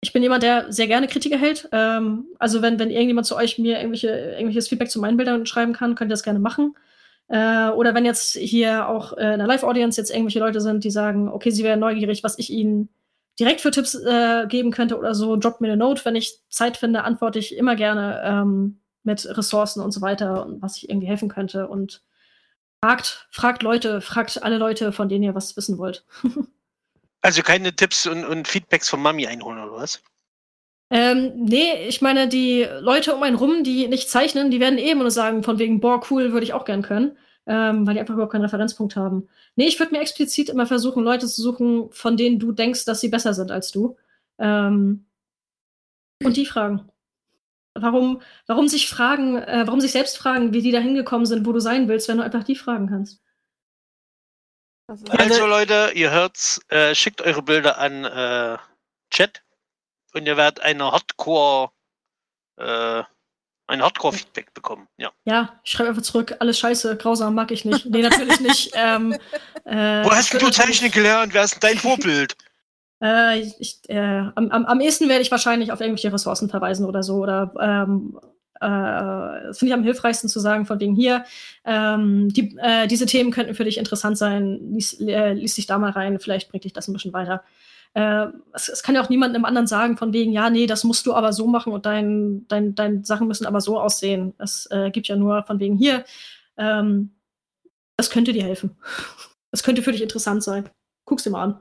ich 0.00 0.12
bin 0.12 0.22
jemand, 0.22 0.42
der 0.42 0.72
sehr 0.72 0.88
gerne 0.88 1.06
Kritik 1.06 1.32
erhält. 1.32 1.68
Ähm, 1.70 2.26
also 2.38 2.60
wenn, 2.60 2.78
wenn 2.78 2.90
irgendjemand 2.90 3.26
zu 3.26 3.36
euch 3.36 3.58
mir 3.58 3.76
irgendwelche, 3.76 4.08
irgendwelches 4.08 4.68
Feedback 4.68 4.90
zu 4.90 5.00
meinen 5.00 5.16
Bildern 5.16 5.46
schreiben 5.46 5.72
kann, 5.74 5.94
könnt 5.94 6.10
ihr 6.10 6.14
das 6.14 6.24
gerne 6.24 6.40
machen. 6.40 6.74
Äh, 7.28 7.68
oder 7.70 7.94
wenn 7.94 8.04
jetzt 8.04 8.32
hier 8.32 8.88
auch 8.88 9.16
äh, 9.16 9.34
in 9.34 9.38
der 9.38 9.46
Live-Audience 9.46 10.00
jetzt 10.00 10.10
irgendwelche 10.10 10.40
Leute 10.40 10.60
sind, 10.60 10.84
die 10.84 10.90
sagen, 10.90 11.28
okay, 11.28 11.50
sie 11.50 11.62
wären 11.62 11.80
neugierig, 11.80 12.24
was 12.24 12.38
ich 12.38 12.50
ihnen 12.50 12.88
direkt 13.38 13.60
für 13.60 13.70
Tipps 13.70 13.94
äh, 13.94 14.46
geben 14.48 14.70
könnte 14.70 14.98
oder 14.98 15.14
so, 15.14 15.36
droppt 15.36 15.60
mir 15.60 15.68
eine 15.68 15.76
Note. 15.76 16.04
Wenn 16.04 16.16
ich 16.16 16.40
Zeit 16.48 16.76
finde, 16.76 17.04
antworte 17.04 17.38
ich 17.38 17.56
immer 17.56 17.76
gerne 17.76 18.22
ähm, 18.24 18.80
mit 19.04 19.26
Ressourcen 19.36 19.82
und 19.82 19.92
so 19.92 20.00
weiter 20.00 20.46
und 20.46 20.62
was 20.62 20.76
ich 20.76 20.88
irgendwie 20.88 21.08
helfen 21.08 21.28
könnte. 21.28 21.68
Und 21.68 22.02
fragt, 22.82 23.28
fragt 23.30 23.62
Leute, 23.62 24.00
fragt 24.00 24.42
alle 24.42 24.58
Leute, 24.58 24.92
von 24.92 25.08
denen 25.08 25.24
ihr 25.24 25.34
was 25.34 25.56
wissen 25.56 25.78
wollt. 25.78 26.04
Also 27.24 27.42
keine 27.42 27.72
Tipps 27.72 28.08
und, 28.08 28.24
und 28.24 28.48
Feedbacks 28.48 28.88
von 28.88 29.00
Mami 29.00 29.28
einholen 29.28 29.62
oder 29.62 29.72
was? 29.74 30.02
Ähm, 30.90 31.32
nee, 31.36 31.86
ich 31.86 32.02
meine, 32.02 32.28
die 32.28 32.66
Leute 32.80 33.14
um 33.14 33.22
einen 33.22 33.36
rum, 33.36 33.62
die 33.62 33.86
nicht 33.86 34.10
zeichnen, 34.10 34.50
die 34.50 34.58
werden 34.58 34.76
eben 34.76 34.98
nur 34.98 35.10
sagen, 35.12 35.44
von 35.44 35.58
wegen, 35.58 35.80
boah, 35.80 36.02
cool, 36.10 36.32
würde 36.32 36.44
ich 36.44 36.52
auch 36.52 36.64
gern 36.64 36.82
können, 36.82 37.16
ähm, 37.46 37.86
weil 37.86 37.94
die 37.94 38.00
einfach 38.00 38.14
überhaupt 38.14 38.32
keinen 38.32 38.42
Referenzpunkt 38.42 38.96
haben. 38.96 39.28
Nee, 39.56 39.66
ich 39.66 39.78
würde 39.78 39.92
mir 39.92 40.00
explizit 40.00 40.48
immer 40.48 40.66
versuchen, 40.66 41.04
Leute 41.04 41.26
zu 41.26 41.42
suchen, 41.42 41.92
von 41.92 42.16
denen 42.16 42.38
du 42.38 42.52
denkst, 42.52 42.84
dass 42.84 43.00
sie 43.00 43.08
besser 43.08 43.34
sind 43.34 43.50
als 43.50 43.70
du. 43.70 43.96
Ähm, 44.38 45.06
und 46.24 46.36
die 46.36 46.46
fragen. 46.46 46.90
Warum, 47.74 48.22
warum 48.46 48.68
sich 48.68 48.88
fragen, 48.88 49.36
äh, 49.36 49.64
warum 49.66 49.80
sich 49.80 49.92
selbst 49.92 50.18
fragen, 50.18 50.52
wie 50.52 50.62
die 50.62 50.72
da 50.72 50.78
hingekommen 50.78 51.26
sind, 51.26 51.46
wo 51.46 51.52
du 51.52 51.60
sein 51.60 51.88
willst, 51.88 52.08
wenn 52.08 52.18
du 52.18 52.22
einfach 52.22 52.44
die 52.44 52.56
fragen 52.56 52.88
kannst. 52.88 53.22
Also 54.88 55.46
Leute, 55.46 55.92
ihr 55.94 56.10
hört's, 56.10 56.60
äh, 56.68 56.94
schickt 56.94 57.22
eure 57.22 57.42
Bilder 57.42 57.78
an 57.78 58.04
äh, 58.04 58.58
Chat 59.10 59.42
und 60.12 60.26
ihr 60.26 60.36
werdet 60.36 60.60
eine 60.60 60.92
Hardcore, 60.92 61.70
äh, 62.56 63.02
ein 63.72 63.82
Hardcore-Feedback 63.82 64.54
bekommen. 64.54 64.86
Ja. 64.98 65.10
Ja, 65.24 65.60
ich 65.64 65.70
schreibe 65.70 65.90
einfach 65.90 66.02
zurück, 66.02 66.36
alles 66.38 66.58
scheiße, 66.58 66.96
grausam 66.96 67.34
mag 67.34 67.50
ich 67.50 67.64
nicht. 67.64 67.86
Nee, 67.86 68.02
natürlich 68.02 68.40
nicht. 68.40 68.72
Ähm, 68.84 69.14
äh, 69.64 70.04
Wo 70.04 70.10
hast 70.10 70.32
du 70.32 70.50
Zeichnen 70.50 70.90
gelernt? 70.90 71.34
Wer 71.34 71.44
ist 71.44 71.62
dein 71.62 71.78
Vorbild? 71.78 72.36
Äh, 73.04 73.40
ich, 73.58 73.80
äh, 73.88 73.98
am, 73.98 74.48
am, 74.50 74.64
am 74.64 74.80
ehesten 74.80 75.08
werde 75.08 75.22
ich 75.22 75.30
wahrscheinlich 75.32 75.72
auf 75.72 75.80
irgendwelche 75.80 76.12
Ressourcen 76.12 76.48
verweisen 76.48 76.86
oder 76.86 77.02
so. 77.02 77.16
Oder 77.16 77.52
ähm, 77.60 78.16
äh, 78.62 79.46
das 79.48 79.58
finde 79.58 79.70
ich 79.70 79.74
am 79.74 79.82
hilfreichsten 79.82 80.28
zu 80.28 80.38
sagen, 80.38 80.66
von 80.66 80.78
wegen 80.78 80.94
hier, 80.94 81.24
ähm, 81.64 82.28
die, 82.32 82.56
äh, 82.58 82.86
diese 82.86 83.06
Themen 83.06 83.32
könnten 83.32 83.56
für 83.56 83.64
dich 83.64 83.76
interessant 83.76 84.16
sein, 84.16 84.72
lies, 84.72 85.00
äh, 85.00 85.32
lies 85.32 85.56
dich 85.56 85.66
da 85.66 85.78
mal 85.78 85.90
rein, 85.90 86.20
vielleicht 86.20 86.48
bringt 86.48 86.62
dich 86.62 86.72
das 86.72 86.86
ein 86.86 86.92
bisschen 86.92 87.12
weiter. 87.12 87.42
Äh, 87.94 88.26
es, 88.54 88.68
es, 88.68 88.82
kann 88.82 88.94
ja 88.94 89.02
auch 89.02 89.10
niemandem 89.10 89.44
anderen 89.44 89.66
sagen, 89.66 89.96
von 89.96 90.12
wegen, 90.12 90.32
ja, 90.32 90.48
nee, 90.48 90.66
das 90.66 90.84
musst 90.84 91.06
du 91.06 91.14
aber 91.14 91.32
so 91.32 91.46
machen 91.46 91.72
und 91.72 91.84
dein, 91.84 92.46
dein, 92.48 92.74
deine 92.74 93.04
Sachen 93.04 93.28
müssen 93.28 93.46
aber 93.46 93.60
so 93.60 93.78
aussehen. 93.78 94.34
Es 94.38 94.66
äh, 94.70 94.90
gibt 94.90 95.08
ja 95.08 95.16
nur 95.16 95.42
von 95.44 95.60
wegen 95.60 95.76
hier, 95.76 96.04
ähm, 96.56 97.10
das 97.96 98.10
könnte 98.10 98.32
dir 98.32 98.44
helfen. 98.44 98.76
Das 99.54 99.62
könnte 99.62 99.82
für 99.82 99.92
dich 99.92 100.00
interessant 100.00 100.42
sein. 100.42 100.70
Guck's 101.04 101.24
dir 101.24 101.30
mal 101.30 101.42
an. 101.42 101.60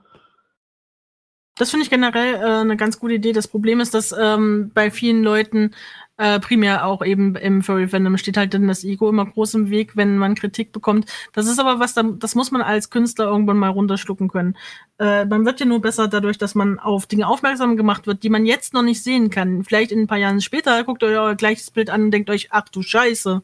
Das 1.62 1.70
finde 1.70 1.84
ich 1.84 1.92
generell 1.92 2.34
äh, 2.38 2.62
eine 2.62 2.76
ganz 2.76 3.00
gute 3.00 3.14
Idee. 3.14 3.34
Das 3.34 3.48
Problem 3.48 3.82
ist, 3.82 3.94
dass 3.94 4.16
ähm, 4.20 4.72
bei 4.74 4.90
vielen 4.90 5.22
Leuten 5.22 5.76
äh, 6.18 6.40
primär 6.40 6.88
auch 6.88 7.06
eben 7.06 7.36
im 7.36 7.62
Furry 7.62 7.88
Fandom 7.88 8.18
steht 8.18 8.36
halt 8.36 8.56
dann 8.56 8.68
das 8.68 8.84
Ego 8.84 9.08
immer 9.10 9.28
groß 9.28 9.54
im 9.54 9.70
Weg, 9.70 9.96
wenn 9.96 10.18
man 10.18 10.34
Kritik 10.34 10.72
bekommt. 10.72 11.06
Das 11.34 11.46
ist 11.46 11.60
aber 11.60 11.80
was, 11.80 11.94
das 11.94 12.34
muss 12.34 12.50
man 12.50 12.64
als 12.64 12.90
Künstler 12.90 13.26
irgendwann 13.26 13.58
mal 13.58 13.70
runterschlucken 13.70 14.28
können. 14.28 14.58
Äh, 14.98 15.26
man 15.26 15.46
wird 15.46 15.60
ja 15.60 15.68
nur 15.68 15.82
besser 15.82 16.08
dadurch, 16.08 16.40
dass 16.40 16.56
man 16.56 16.80
auf 16.80 17.06
Dinge 17.06 17.28
aufmerksam 17.28 17.78
gemacht 17.78 18.08
wird, 18.08 18.24
die 18.24 18.32
man 18.32 18.48
jetzt 18.48 18.74
noch 18.74 18.82
nicht 18.82 19.04
sehen 19.04 19.30
kann. 19.30 19.64
Vielleicht 19.64 19.92
in 19.92 20.00
ein 20.00 20.08
paar 20.08 20.18
Jahren 20.18 20.42
später 20.42 20.84
guckt 20.84 21.04
euch 21.04 21.16
euer 21.16 21.36
gleiches 21.36 21.70
Bild 21.70 21.92
an 21.92 22.06
und 22.06 22.12
denkt 22.12 22.32
euch, 22.32 22.48
ach 22.50 22.70
du 22.70 22.82
Scheiße. 22.82 23.44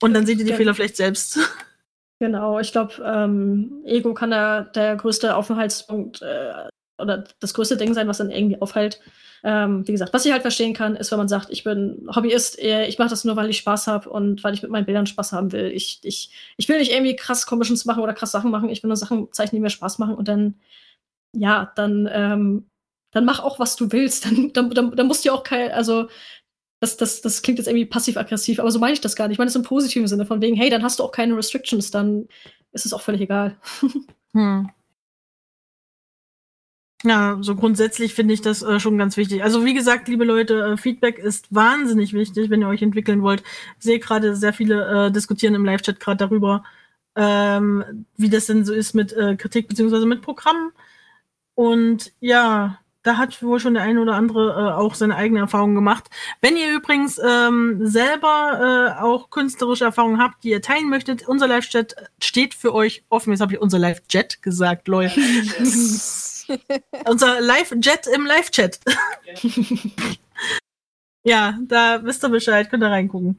Und 0.00 0.14
dann 0.14 0.24
seht 0.24 0.38
ihr 0.38 0.46
die 0.46 0.52
ja. 0.52 0.56
Fehler 0.56 0.72
vielleicht 0.72 0.96
selbst. 0.96 1.38
Genau, 2.18 2.58
ich 2.58 2.72
glaube, 2.72 2.94
ähm, 3.04 3.82
Ego 3.84 4.14
kann 4.14 4.30
da 4.30 4.62
der 4.62 4.96
größte 4.96 5.36
Aufenthaltspunkt 5.36 6.22
äh, 6.22 6.70
oder 6.98 7.24
das 7.40 7.54
größte 7.54 7.76
Ding 7.76 7.94
sein, 7.94 8.08
was 8.08 8.18
dann 8.18 8.30
irgendwie 8.30 8.60
aufhält. 8.60 9.00
Ähm, 9.44 9.86
wie 9.86 9.92
gesagt, 9.92 10.12
was 10.14 10.24
ich 10.24 10.32
halt 10.32 10.42
verstehen 10.42 10.74
kann, 10.74 10.96
ist, 10.96 11.10
wenn 11.10 11.18
man 11.18 11.28
sagt, 11.28 11.50
ich 11.50 11.62
bin 11.62 12.08
Hobbyist, 12.14 12.58
ich 12.58 12.98
mache 12.98 13.10
das 13.10 13.24
nur, 13.24 13.36
weil 13.36 13.50
ich 13.50 13.58
Spaß 13.58 13.86
habe 13.86 14.08
und 14.08 14.42
weil 14.42 14.54
ich 14.54 14.62
mit 14.62 14.70
meinen 14.70 14.86
Bildern 14.86 15.06
Spaß 15.06 15.32
haben 15.32 15.52
will. 15.52 15.70
Ich, 15.72 16.00
ich, 16.02 16.30
ich 16.56 16.68
will 16.68 16.78
nicht 16.78 16.92
irgendwie 16.92 17.16
krass 17.16 17.46
Commissions 17.46 17.84
machen 17.84 18.02
oder 18.02 18.14
krass 18.14 18.32
Sachen 18.32 18.50
machen, 18.50 18.70
ich 18.70 18.82
will 18.82 18.88
nur 18.88 18.96
Sachen 18.96 19.28
zeichnen, 19.32 19.58
die 19.58 19.62
mir 19.62 19.70
Spaß 19.70 19.98
machen 19.98 20.14
und 20.14 20.26
dann, 20.26 20.56
ja, 21.32 21.70
dann, 21.76 22.08
ähm, 22.10 22.66
dann 23.12 23.24
mach 23.24 23.40
auch, 23.40 23.58
was 23.58 23.76
du 23.76 23.92
willst. 23.92 24.24
Dann, 24.26 24.52
dann, 24.52 24.70
dann, 24.70 24.96
dann 24.96 25.06
musst 25.06 25.24
du 25.24 25.28
ja 25.28 25.34
auch 25.34 25.42
kein, 25.42 25.70
also 25.70 26.08
das, 26.80 26.96
das, 26.96 27.22
das 27.22 27.42
klingt 27.42 27.58
jetzt 27.58 27.68
irgendwie 27.68 27.86
passiv-aggressiv, 27.86 28.60
aber 28.60 28.70
so 28.70 28.78
meine 28.78 28.92
ich 28.92 29.00
das 29.00 29.16
gar 29.16 29.28
nicht. 29.28 29.36
Ich 29.36 29.38
meine 29.38 29.48
es 29.48 29.56
im 29.56 29.62
positiven 29.62 30.08
Sinne, 30.08 30.26
von 30.26 30.42
wegen, 30.42 30.56
hey, 30.56 30.68
dann 30.70 30.82
hast 30.82 30.98
du 30.98 31.04
auch 31.04 31.12
keine 31.12 31.36
Restrictions, 31.36 31.90
dann 31.90 32.28
ist 32.72 32.84
es 32.84 32.92
auch 32.92 33.00
völlig 33.00 33.22
egal. 33.22 33.56
hm. 34.32 34.70
Ja, 37.04 37.36
so 37.40 37.54
grundsätzlich 37.54 38.14
finde 38.14 38.32
ich 38.34 38.40
das 38.40 38.62
äh, 38.62 38.80
schon 38.80 38.96
ganz 38.96 39.16
wichtig. 39.16 39.42
Also 39.42 39.64
wie 39.64 39.74
gesagt, 39.74 40.08
liebe 40.08 40.24
Leute, 40.24 40.72
äh, 40.72 40.76
Feedback 40.76 41.18
ist 41.18 41.54
wahnsinnig 41.54 42.14
wichtig, 42.14 42.48
wenn 42.48 42.62
ihr 42.62 42.68
euch 42.68 42.82
entwickeln 42.82 43.22
wollt. 43.22 43.42
Ich 43.78 43.84
sehe 43.84 43.98
gerade 43.98 44.34
sehr 44.34 44.52
viele 44.54 45.06
äh, 45.06 45.12
diskutieren 45.12 45.54
im 45.54 45.64
Live-Chat 45.64 46.00
gerade 46.00 46.16
darüber, 46.16 46.64
ähm, 47.14 48.06
wie 48.16 48.30
das 48.30 48.46
denn 48.46 48.64
so 48.64 48.72
ist 48.72 48.94
mit 48.94 49.12
äh, 49.12 49.36
Kritik 49.36 49.68
beziehungsweise 49.68 50.06
mit 50.06 50.22
Programmen. 50.22 50.72
Und 51.54 52.12
ja, 52.20 52.78
da 53.02 53.18
hat 53.18 53.42
wohl 53.42 53.60
schon 53.60 53.74
der 53.74 53.82
eine 53.82 54.00
oder 54.00 54.14
andere 54.14 54.50
äh, 54.52 54.72
auch 54.74 54.94
seine 54.94 55.16
eigene 55.16 55.40
Erfahrung 55.40 55.74
gemacht. 55.74 56.08
Wenn 56.40 56.56
ihr 56.56 56.72
übrigens 56.74 57.20
ähm, 57.24 57.78
selber 57.86 58.96
äh, 58.98 59.02
auch 59.02 59.30
künstlerische 59.30 59.84
Erfahrungen 59.84 60.20
habt, 60.20 60.42
die 60.44 60.50
ihr 60.50 60.62
teilen 60.62 60.88
möchtet, 60.88 61.28
unser 61.28 61.46
Live-Chat 61.46 61.94
steht 62.22 62.54
für 62.54 62.74
euch 62.74 63.04
offen. 63.10 63.30
Jetzt 63.30 63.40
habe 63.42 63.52
ich 63.52 63.60
unser 63.60 63.78
Live-Chat 63.78 64.42
gesagt, 64.42 64.88
Leute. 64.88 65.20
Unser 67.06 67.40
Live-Jet 67.40 68.06
im 68.14 68.26
Live-Chat. 68.26 68.80
ja, 71.24 71.58
da 71.62 72.02
wisst 72.04 72.24
ihr 72.24 72.28
Bescheid, 72.28 72.70
könnt 72.70 72.82
ihr 72.82 72.90
reingucken. 72.90 73.38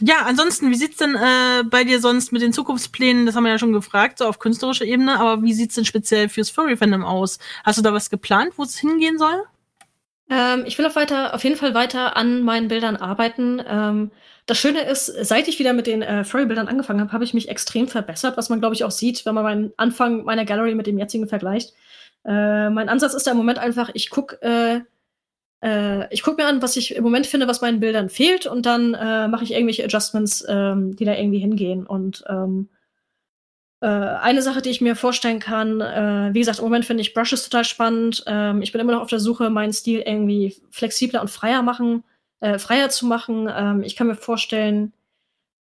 Ja, 0.00 0.22
ansonsten, 0.26 0.70
wie 0.70 0.76
sieht's 0.76 0.98
denn 0.98 1.14
äh, 1.14 1.64
bei 1.64 1.84
dir 1.84 2.00
sonst 2.00 2.30
mit 2.30 2.42
den 2.42 2.52
Zukunftsplänen? 2.52 3.24
Das 3.24 3.34
haben 3.34 3.44
wir 3.44 3.50
ja 3.50 3.58
schon 3.58 3.72
gefragt, 3.72 4.18
so 4.18 4.26
auf 4.26 4.38
künstlerischer 4.38 4.84
Ebene, 4.84 5.18
aber 5.18 5.42
wie 5.42 5.54
sieht's 5.54 5.74
denn 5.74 5.86
speziell 5.86 6.28
fürs 6.28 6.50
Furry-Fandom 6.50 7.04
aus? 7.04 7.38
Hast 7.64 7.78
du 7.78 7.82
da 7.82 7.94
was 7.94 8.10
geplant, 8.10 8.52
wo 8.56 8.64
es 8.64 8.76
hingehen 8.76 9.18
soll? 9.18 9.44
Ähm, 10.28 10.64
ich 10.66 10.76
will 10.76 10.86
auf, 10.86 10.96
weiter, 10.96 11.34
auf 11.34 11.44
jeden 11.44 11.56
Fall 11.56 11.72
weiter 11.72 12.16
an 12.16 12.42
meinen 12.42 12.68
Bildern 12.68 12.96
arbeiten. 12.96 13.62
Ähm, 13.66 14.10
das 14.46 14.58
Schöne 14.58 14.82
ist, 14.82 15.06
seit 15.06 15.48
ich 15.48 15.58
wieder 15.58 15.72
mit 15.72 15.86
den 15.86 16.02
äh, 16.02 16.24
Furry-Bildern 16.24 16.68
angefangen 16.68 17.00
habe, 17.00 17.12
habe 17.12 17.24
ich 17.24 17.34
mich 17.34 17.48
extrem 17.48 17.88
verbessert, 17.88 18.36
was 18.36 18.48
man, 18.48 18.60
glaube 18.60 18.74
ich, 18.74 18.84
auch 18.84 18.90
sieht, 18.90 19.26
wenn 19.26 19.34
man 19.34 19.44
meinen 19.44 19.72
Anfang 19.76 20.24
meiner 20.24 20.44
Gallery 20.44 20.74
mit 20.74 20.86
dem 20.86 20.98
jetzigen 20.98 21.28
vergleicht. 21.28 21.74
Äh, 22.24 22.70
mein 22.70 22.88
Ansatz 22.88 23.14
ist 23.14 23.26
da 23.26 23.32
im 23.32 23.36
Moment 23.36 23.58
einfach, 23.58 23.90
ich 23.94 24.08
gucke 24.08 24.40
äh, 24.42 24.80
äh, 25.62 26.12
ich 26.12 26.22
guck 26.22 26.36
mir 26.36 26.46
an, 26.46 26.62
was 26.62 26.76
ich 26.76 26.94
im 26.94 27.02
Moment 27.02 27.26
finde, 27.26 27.48
was 27.48 27.60
meinen 27.60 27.80
Bildern 27.80 28.08
fehlt, 28.08 28.46
und 28.46 28.66
dann 28.66 28.94
äh, 28.94 29.28
mache 29.28 29.44
ich 29.44 29.52
irgendwelche 29.52 29.84
Adjustments, 29.84 30.44
ähm, 30.48 30.94
die 30.96 31.04
da 31.04 31.14
irgendwie 31.14 31.38
hingehen. 31.38 31.86
Und 31.86 32.24
ähm, 32.28 32.68
äh, 33.80 33.86
eine 33.86 34.42
Sache, 34.42 34.62
die 34.62 34.70
ich 34.70 34.80
mir 34.80 34.96
vorstellen 34.96 35.40
kann, 35.40 35.80
äh, 35.80 36.30
wie 36.32 36.38
gesagt, 36.38 36.58
im 36.58 36.64
Moment 36.64 36.84
finde 36.84 37.00
ich 37.02 37.14
Brushes 37.14 37.44
total 37.44 37.64
spannend. 37.64 38.24
Ähm, 38.26 38.62
ich 38.62 38.72
bin 38.72 38.80
immer 38.80 38.92
noch 38.92 39.02
auf 39.02 39.10
der 39.10 39.20
Suche, 39.20 39.50
meinen 39.50 39.72
Stil 39.72 40.02
irgendwie 40.06 40.56
flexibler 40.70 41.20
und 41.20 41.30
freier 41.30 41.62
machen 41.62 42.04
äh, 42.40 42.58
freier 42.58 42.88
zu 42.90 43.06
machen. 43.06 43.48
Ähm, 43.52 43.82
ich 43.82 43.96
kann 43.96 44.06
mir 44.06 44.16
vorstellen, 44.16 44.92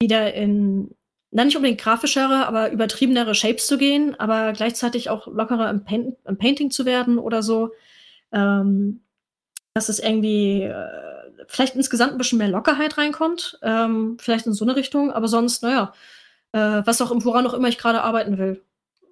wieder 0.00 0.34
in, 0.34 0.94
na 1.30 1.44
nicht 1.44 1.56
unbedingt 1.56 1.80
grafischere, 1.80 2.46
aber 2.46 2.70
übertriebenere 2.70 3.34
Shapes 3.34 3.66
zu 3.66 3.78
gehen, 3.78 4.18
aber 4.18 4.52
gleichzeitig 4.52 5.10
auch 5.10 5.26
lockerer 5.26 5.70
im, 5.70 5.84
Paint 5.84 6.16
im 6.24 6.38
Painting 6.38 6.70
zu 6.70 6.84
werden 6.84 7.18
oder 7.18 7.42
so. 7.42 7.72
Ähm, 8.32 9.02
dass 9.74 9.90
es 9.90 9.98
irgendwie 9.98 10.62
äh, 10.62 10.88
vielleicht 11.48 11.74
insgesamt 11.76 12.12
ein 12.12 12.18
bisschen 12.18 12.38
mehr 12.38 12.48
Lockerheit 12.48 12.96
reinkommt. 12.96 13.58
Ähm, 13.62 14.16
vielleicht 14.18 14.46
in 14.46 14.54
so 14.54 14.64
eine 14.64 14.74
Richtung, 14.74 15.12
aber 15.12 15.28
sonst, 15.28 15.62
naja, 15.62 15.92
äh, 16.52 16.82
was 16.86 17.02
auch 17.02 17.10
im 17.10 17.24
woran 17.24 17.46
auch 17.46 17.52
immer 17.52 17.68
ich 17.68 17.76
gerade 17.78 18.02
arbeiten 18.02 18.38
will. 18.38 18.62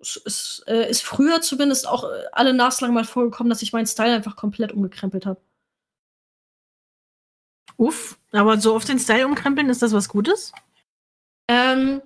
Es, 0.00 0.20
es 0.24 0.64
äh, 0.66 0.88
ist 0.88 1.02
früher 1.02 1.42
zumindest 1.42 1.86
auch 1.86 2.04
äh, 2.04 2.24
alle 2.32 2.54
Nachschlagen 2.54 2.94
mal 2.94 3.04
vorgekommen, 3.04 3.50
dass 3.50 3.62
ich 3.62 3.74
meinen 3.74 3.86
Style 3.86 4.14
einfach 4.14 4.36
komplett 4.36 4.72
umgekrempelt 4.72 5.26
habe. 5.26 5.40
Uff, 7.76 8.18
aber 8.32 8.58
so 8.58 8.74
auf 8.74 8.84
den 8.84 8.98
Style 8.98 9.26
umkrempeln, 9.26 9.68
ist 9.68 9.82
das 9.82 9.92
was 9.92 10.08
Gutes? 10.08 10.52
Ähm, 11.48 12.00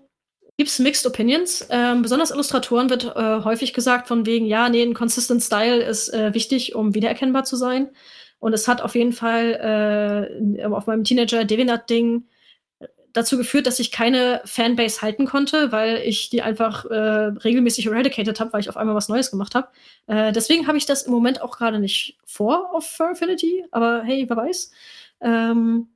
es 0.66 0.78
Mixed 0.78 1.06
Opinions. 1.06 1.66
Ähm, 1.70 2.02
besonders 2.02 2.30
Illustratoren 2.30 2.90
wird 2.90 3.04
äh, 3.04 3.44
häufig 3.44 3.72
gesagt 3.72 4.08
von 4.08 4.26
wegen, 4.26 4.46
ja, 4.46 4.68
nee, 4.68 4.82
ein 4.82 4.94
consistent 4.94 5.42
Style 5.42 5.82
ist 5.82 6.12
äh, 6.12 6.34
wichtig, 6.34 6.74
um 6.74 6.94
wiedererkennbar 6.94 7.44
zu 7.44 7.56
sein. 7.56 7.90
Und 8.40 8.52
es 8.52 8.66
hat 8.68 8.82
auf 8.82 8.94
jeden 8.94 9.12
Fall 9.12 10.28
äh, 10.58 10.64
auf 10.66 10.86
meinem 10.86 11.04
Teenager 11.04 11.44
Devinat-Ding 11.44 12.24
äh, 12.80 12.86
dazu 13.12 13.36
geführt, 13.36 13.66
dass 13.66 13.78
ich 13.78 13.92
keine 13.92 14.40
Fanbase 14.44 15.02
halten 15.02 15.26
konnte, 15.26 15.70
weil 15.70 15.98
ich 15.98 16.28
die 16.30 16.42
einfach 16.42 16.84
äh, 16.86 16.94
regelmäßig 16.96 17.86
eradicated 17.86 18.40
habe, 18.40 18.52
weil 18.52 18.60
ich 18.60 18.68
auf 18.68 18.76
einmal 18.76 18.96
was 18.96 19.08
Neues 19.08 19.30
gemacht 19.30 19.54
habe. 19.54 19.68
Äh, 20.06 20.32
deswegen 20.32 20.66
habe 20.66 20.78
ich 20.78 20.86
das 20.86 21.02
im 21.02 21.12
Moment 21.12 21.40
auch 21.40 21.56
gerade 21.56 21.78
nicht 21.78 22.18
vor 22.26 22.74
auf 22.74 22.88
Fur 22.88 23.10
Affinity, 23.10 23.64
aber 23.70 24.02
hey, 24.02 24.24
wer 24.28 24.36
weiß. 24.36 24.72
Ähm, 25.20 25.88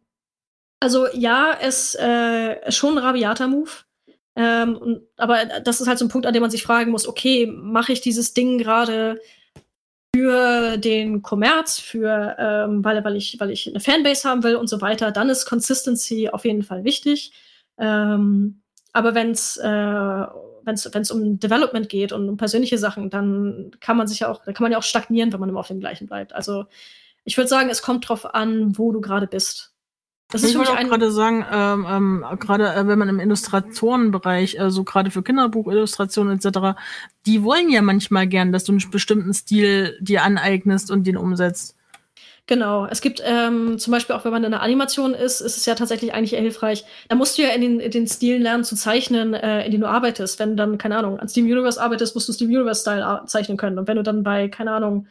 also 0.80 1.06
ja, 1.12 1.56
es 1.60 1.94
äh, 1.94 2.70
schon 2.70 2.98
ein 2.98 3.04
rabiater 3.04 3.48
Move. 3.48 3.70
Ähm, 4.34 4.76
und, 4.76 5.02
aber 5.16 5.44
das 5.64 5.80
ist 5.80 5.88
halt 5.88 5.98
so 5.98 6.04
ein 6.04 6.08
Punkt, 6.08 6.26
an 6.26 6.32
dem 6.32 6.40
man 6.40 6.50
sich 6.50 6.62
fragen 6.62 6.90
muss, 6.90 7.06
okay, 7.06 7.46
mache 7.46 7.92
ich 7.92 8.00
dieses 8.00 8.34
Ding 8.34 8.58
gerade 8.58 9.20
für 10.14 10.76
den 10.78 11.22
Kommerz, 11.22 11.78
für 11.78 12.36
ähm, 12.38 12.84
weil, 12.84 13.02
weil, 13.04 13.16
ich, 13.16 13.38
weil 13.38 13.50
ich 13.50 13.68
eine 13.68 13.80
Fanbase 13.80 14.28
haben 14.28 14.42
will 14.42 14.56
und 14.56 14.68
so 14.68 14.80
weiter, 14.80 15.10
dann 15.10 15.30
ist 15.30 15.46
Consistency 15.46 16.28
auf 16.30 16.44
jeden 16.44 16.62
Fall 16.62 16.84
wichtig. 16.84 17.32
Ähm, 17.78 18.62
aber 18.92 19.14
wenn 19.14 19.30
es 19.30 19.56
äh, 19.56 20.26
wenn's, 20.64 20.88
wenn's 20.92 21.10
um 21.10 21.38
Development 21.38 21.88
geht 21.88 22.12
und 22.12 22.28
um 22.28 22.36
persönliche 22.36 22.78
Sachen, 22.78 23.10
dann 23.10 23.70
kann 23.80 23.96
man 23.96 24.06
sich 24.06 24.20
ja 24.20 24.28
auch, 24.30 24.44
da 24.44 24.52
kann 24.52 24.64
man 24.64 24.72
ja 24.72 24.78
auch 24.78 24.82
stagnieren, 24.82 25.32
wenn 25.32 25.40
man 25.40 25.48
immer 25.48 25.60
auf 25.60 25.68
dem 25.68 25.80
gleichen 25.80 26.06
bleibt. 26.06 26.32
Also 26.34 26.64
ich 27.24 27.36
würde 27.36 27.48
sagen, 27.48 27.70
es 27.70 27.82
kommt 27.82 28.08
drauf 28.08 28.34
an, 28.34 28.76
wo 28.78 28.92
du 28.92 29.00
gerade 29.00 29.26
bist. 29.26 29.72
Das 30.32 30.44
ich 30.44 30.56
wollte 30.56 30.72
auch 30.72 30.78
gerade 30.78 31.12
sagen, 31.12 31.44
ähm, 31.52 31.86
ähm, 31.88 32.38
gerade 32.38 32.72
äh, 32.72 32.86
wenn 32.86 32.98
man 32.98 33.10
im 33.10 33.20
Illustratorenbereich, 33.20 34.58
äh, 34.58 34.70
so 34.70 34.82
gerade 34.82 35.10
für 35.10 35.22
Kinderbuchillustrationen 35.22 36.38
etc., 36.38 36.78
die 37.26 37.42
wollen 37.44 37.68
ja 37.68 37.82
manchmal 37.82 38.26
gern, 38.26 38.50
dass 38.50 38.64
du 38.64 38.72
einen 38.72 38.90
bestimmten 38.90 39.34
Stil 39.34 39.98
dir 40.00 40.22
aneignest 40.22 40.90
und 40.90 41.06
den 41.06 41.18
umsetzt. 41.18 41.76
Genau. 42.46 42.86
Es 42.86 43.02
gibt 43.02 43.22
ähm, 43.24 43.78
zum 43.78 43.92
Beispiel 43.92 44.16
auch, 44.16 44.24
wenn 44.24 44.32
man 44.32 44.42
in 44.42 44.52
einer 44.52 44.62
Animation 44.62 45.14
ist, 45.14 45.40
ist 45.40 45.58
es 45.58 45.66
ja 45.66 45.74
tatsächlich 45.74 46.12
eigentlich 46.12 46.32
eher 46.32 46.40
hilfreich. 46.40 46.84
Da 47.08 47.14
musst 47.14 47.36
du 47.38 47.42
ja 47.42 47.50
in 47.50 47.60
den, 47.60 47.78
in 47.78 47.90
den 47.90 48.08
Stilen 48.08 48.42
lernen 48.42 48.64
zu 48.64 48.74
zeichnen, 48.74 49.34
äh, 49.34 49.64
in 49.64 49.70
denen 49.70 49.82
du 49.82 49.88
arbeitest. 49.88 50.38
Wenn 50.38 50.50
du 50.50 50.56
dann, 50.56 50.78
keine 50.78 50.96
Ahnung, 50.96 51.20
an 51.20 51.28
Steam 51.28 51.44
Universe 51.44 51.80
arbeitest, 51.80 52.14
musst 52.14 52.28
du 52.28 52.32
Steam 52.32 52.50
Universe-Style 52.50 53.22
zeichnen 53.26 53.58
können. 53.58 53.78
Und 53.78 53.86
wenn 53.86 53.96
du 53.96 54.02
dann 54.02 54.22
bei, 54.22 54.48
keine 54.48 54.72
Ahnung, 54.72 55.06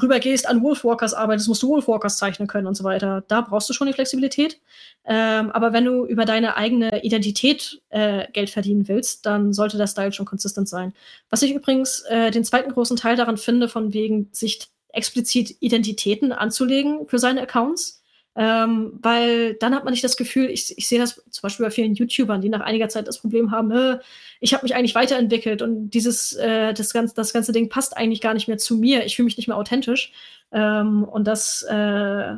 rübergehst, 0.00 0.48
an 0.48 0.62
Wolfwalkers 0.62 1.14
arbeitest, 1.14 1.48
musst 1.48 1.62
du 1.62 1.68
Wolfwalkers 1.68 2.18
zeichnen 2.18 2.48
können 2.48 2.66
und 2.66 2.76
so 2.76 2.84
weiter. 2.84 3.24
Da 3.28 3.40
brauchst 3.40 3.68
du 3.68 3.72
schon 3.72 3.86
die 3.86 3.92
Flexibilität. 3.92 4.60
Ähm, 5.04 5.50
aber 5.50 5.72
wenn 5.72 5.84
du 5.84 6.04
über 6.04 6.24
deine 6.24 6.56
eigene 6.56 7.02
Identität 7.02 7.80
äh, 7.90 8.26
Geld 8.32 8.50
verdienen 8.50 8.88
willst, 8.88 9.26
dann 9.26 9.52
sollte 9.52 9.78
der 9.78 9.86
Style 9.86 10.12
schon 10.12 10.26
konsistent 10.26 10.68
sein. 10.68 10.92
Was 11.30 11.42
ich 11.42 11.54
übrigens 11.54 12.02
äh, 12.08 12.30
den 12.30 12.44
zweiten 12.44 12.72
großen 12.72 12.96
Teil 12.96 13.16
daran 13.16 13.36
finde, 13.36 13.68
von 13.68 13.92
wegen 13.92 14.28
sich 14.32 14.68
explizit 14.92 15.56
Identitäten 15.60 16.32
anzulegen 16.32 17.06
für 17.08 17.18
seine 17.18 17.42
Accounts. 17.42 17.97
Ähm, 18.40 19.00
weil 19.02 19.54
dann 19.54 19.74
hat 19.74 19.82
man 19.82 19.90
nicht 19.90 20.04
das 20.04 20.16
Gefühl, 20.16 20.48
ich, 20.48 20.78
ich 20.78 20.86
sehe 20.86 21.00
das 21.00 21.16
zum 21.28 21.42
Beispiel 21.42 21.66
bei 21.66 21.72
vielen 21.72 21.96
YouTubern, 21.96 22.40
die 22.40 22.48
nach 22.48 22.60
einiger 22.60 22.88
Zeit 22.88 23.08
das 23.08 23.18
Problem 23.18 23.50
haben, 23.50 23.72
äh, 23.72 23.98
ich 24.38 24.54
habe 24.54 24.62
mich 24.62 24.76
eigentlich 24.76 24.94
weiterentwickelt 24.94 25.60
und 25.60 25.90
dieses, 25.90 26.34
äh, 26.34 26.72
das, 26.72 26.92
ganze, 26.92 27.16
das 27.16 27.32
ganze 27.32 27.50
Ding 27.50 27.68
passt 27.68 27.96
eigentlich 27.96 28.20
gar 28.20 28.34
nicht 28.34 28.46
mehr 28.46 28.56
zu 28.56 28.76
mir, 28.76 29.04
ich 29.04 29.16
fühle 29.16 29.24
mich 29.24 29.38
nicht 29.38 29.48
mehr 29.48 29.56
authentisch. 29.56 30.12
Ähm, 30.52 31.02
und 31.02 31.24
das, 31.24 31.66
äh, 31.68 32.34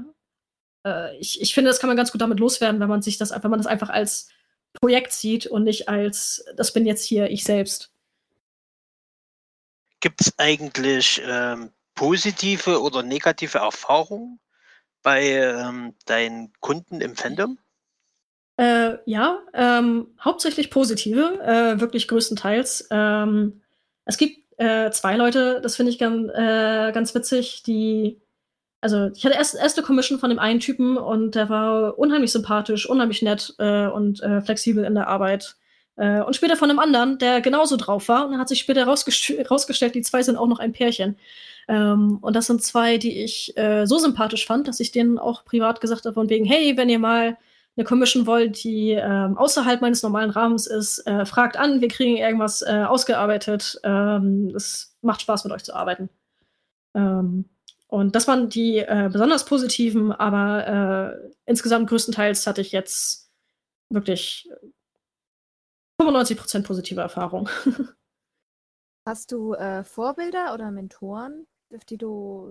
äh 0.86 1.18
ich, 1.18 1.43
ich 1.43 1.52
finde, 1.52 1.68
das 1.68 1.81
kann 1.81 1.89
man 1.89 1.98
ganz 1.98 2.12
gut 2.12 2.22
damit 2.22 2.40
loswerden, 2.40 2.81
wenn 2.81 2.89
man 2.89 3.02
sich 3.02 3.18
das, 3.18 3.31
wenn 3.31 3.51
man 3.51 3.60
das 3.60 3.66
einfach 3.66 3.90
als 3.90 4.31
Projekt 4.81 5.12
sieht 5.12 5.47
und 5.48 5.64
nicht 5.64 5.90
als, 5.90 6.47
das 6.56 6.72
bin 6.72 6.86
jetzt 6.86 7.05
hier 7.05 7.28
ich 7.28 7.44
selbst. 7.44 7.93
Gibt 10.01 10.22
es 10.22 10.32
eigentlich 10.39 11.20
ähm, 11.27 11.72
positive 11.94 12.81
oder 12.81 13.02
negative 13.02 13.59
Erfahrungen 13.59 14.40
bei 15.02 15.22
ähm, 15.28 15.94
deinen 16.06 16.52
Kunden 16.60 17.01
im 17.01 17.16
Fandom? 17.16 17.59
Äh, 18.60 18.98
ja, 19.06 19.39
ähm, 19.55 20.09
hauptsächlich 20.22 20.70
positive, 20.70 21.40
äh, 21.43 21.81
wirklich 21.81 22.09
größtenteils. 22.09 22.89
Ähm, 22.90 23.62
es 24.05 24.18
gibt 24.18 24.40
äh, 24.59 24.90
zwei 24.90 25.16
Leute, 25.16 25.60
das 25.62 25.77
finde 25.77 25.93
ich 25.93 25.98
ganz, 25.98 26.31
äh, 26.35 26.93
ganz 26.93 27.14
witzig, 27.14 27.62
die, 27.62 28.20
also 28.82 29.09
ich 29.14 29.24
hatte 29.24 29.36
erst 29.36 29.55
erste 29.55 29.82
Commission 29.82 30.18
von 30.18 30.28
dem 30.28 30.39
einen 30.39 30.60
Typen 30.60 30.98
und 30.98 31.35
der 31.36 31.48
war 31.48 31.98
unheimlich 31.98 32.32
sympathisch, 32.32 32.89
unheimlich 32.89 33.22
nett 33.22 33.55
äh, 33.59 33.86
und 33.86 34.22
äh, 34.22 34.43
flexibel 34.43 34.85
in 34.85 34.94
der 34.94 35.09
Arbeit. 35.09 35.56
und 35.97 36.35
später 36.35 36.56
von 36.56 36.70
einem 36.70 36.78
anderen, 36.78 37.18
der 37.18 37.43
genauso 37.43 37.77
drauf 37.77 38.09
war 38.09 38.27
und 38.27 38.39
hat 38.39 38.48
sich 38.48 38.60
später 38.60 38.86
rausgestellt, 38.86 39.94
die 39.94 40.01
zwei 40.02 40.22
sind 40.22 40.39
auch 40.39 40.47
noch 40.47 40.59
ein 40.59 40.72
Pärchen. 40.72 41.16
Ähm, 41.71 42.19
und 42.21 42.35
das 42.35 42.49
sind 42.49 42.63
zwei, 42.65 42.99
die 42.99 43.23
ich 43.23 43.57
äh, 43.57 43.87
so 43.87 43.99
sympathisch 43.99 44.45
fand, 44.45 44.67
dass 44.67 44.81
ich 44.81 44.91
denen 44.91 45.21
auch 45.21 45.45
privat 45.45 45.81
gesagt 45.81 46.05
habe, 46.05 46.15
von 46.15 46.29
wegen, 46.29 46.45
hey, 46.45 46.77
wenn 46.77 46.89
ihr 46.89 46.99
mal 46.99 47.39
eine 47.77 47.85
Commission 47.85 48.27
wollt, 48.27 48.65
die 48.65 48.91
ähm, 48.91 49.39
außerhalb 49.39 49.81
meines 49.81 50.03
normalen 50.03 50.31
Rahmens 50.31 50.67
ist, 50.67 51.07
äh, 51.07 51.25
fragt 51.25 51.57
an, 51.57 51.81
wir 51.81 51.87
kriegen 51.87 52.17
irgendwas 52.17 52.63
äh, 52.63 52.85
ausgearbeitet. 52.89 53.81
Ähm, 53.85 54.53
es 54.57 54.97
macht 55.01 55.23
Spaß, 55.23 55.45
mit 55.45 55.53
euch 55.53 55.63
zu 55.63 55.73
arbeiten. 55.73 56.11
Ähm, 56.95 57.45
und 57.87 58.17
das 58.17 58.27
waren 58.27 58.49
die 58.49 58.79
äh, 58.79 59.09
besonders 59.13 59.45
positiven, 59.45 60.11
aber 60.11 61.23
äh, 61.23 61.31
insgesamt 61.47 61.89
größtenteils 61.89 62.49
hatte 62.49 62.63
ich 62.63 62.73
jetzt 62.73 63.31
wirklich 63.91 64.51
95% 66.03 66.65
positive 66.65 67.01
Erfahrung. 67.01 67.49
Hast 69.07 69.31
du 69.31 69.55
äh, 69.55 69.85
Vorbilder 69.85 70.53
oder 70.53 70.73
Mentoren, 70.73 71.47
auf 71.75 71.85
die 71.85 71.97
du 71.97 72.51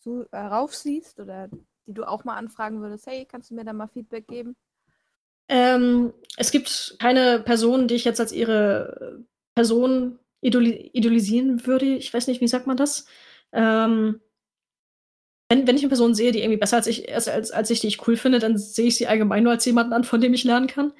zu, 0.00 0.26
äh, 0.30 0.38
raufsiehst 0.38 1.20
oder 1.20 1.48
die 1.86 1.94
du 1.94 2.04
auch 2.04 2.24
mal 2.24 2.36
anfragen 2.36 2.80
würdest, 2.80 3.06
hey, 3.06 3.26
kannst 3.26 3.50
du 3.50 3.54
mir 3.54 3.64
da 3.64 3.72
mal 3.72 3.88
Feedback 3.88 4.26
geben? 4.26 4.56
Ähm, 5.48 6.12
es 6.36 6.50
gibt 6.50 6.96
keine 6.98 7.40
Person, 7.40 7.88
die 7.88 7.94
ich 7.94 8.04
jetzt 8.04 8.20
als 8.20 8.32
ihre 8.32 9.24
Person 9.54 10.18
idoli 10.40 10.90
idolisieren 10.92 11.66
würde. 11.66 11.96
Ich 11.96 12.12
weiß 12.12 12.26
nicht, 12.26 12.40
wie 12.40 12.48
sagt 12.48 12.66
man 12.66 12.76
das? 12.76 13.06
Ähm, 13.52 14.20
wenn, 15.48 15.66
wenn 15.66 15.76
ich 15.76 15.82
eine 15.82 15.88
Person 15.88 16.14
sehe, 16.14 16.32
die 16.32 16.40
irgendwie 16.40 16.58
besser 16.58 16.76
als 16.76 16.86
ich, 16.86 17.12
als, 17.12 17.28
als, 17.28 17.50
als 17.50 17.70
ich, 17.70 17.80
die 17.80 17.88
ich 17.88 18.06
cool 18.06 18.16
finde, 18.16 18.38
dann 18.38 18.58
sehe 18.58 18.86
ich 18.86 18.96
sie 18.96 19.06
allgemein 19.06 19.42
nur 19.42 19.52
als 19.52 19.64
jemanden 19.64 19.94
an, 19.94 20.04
von 20.04 20.20
dem 20.20 20.34
ich 20.34 20.44
lernen 20.44 20.66
kann. 20.66 20.92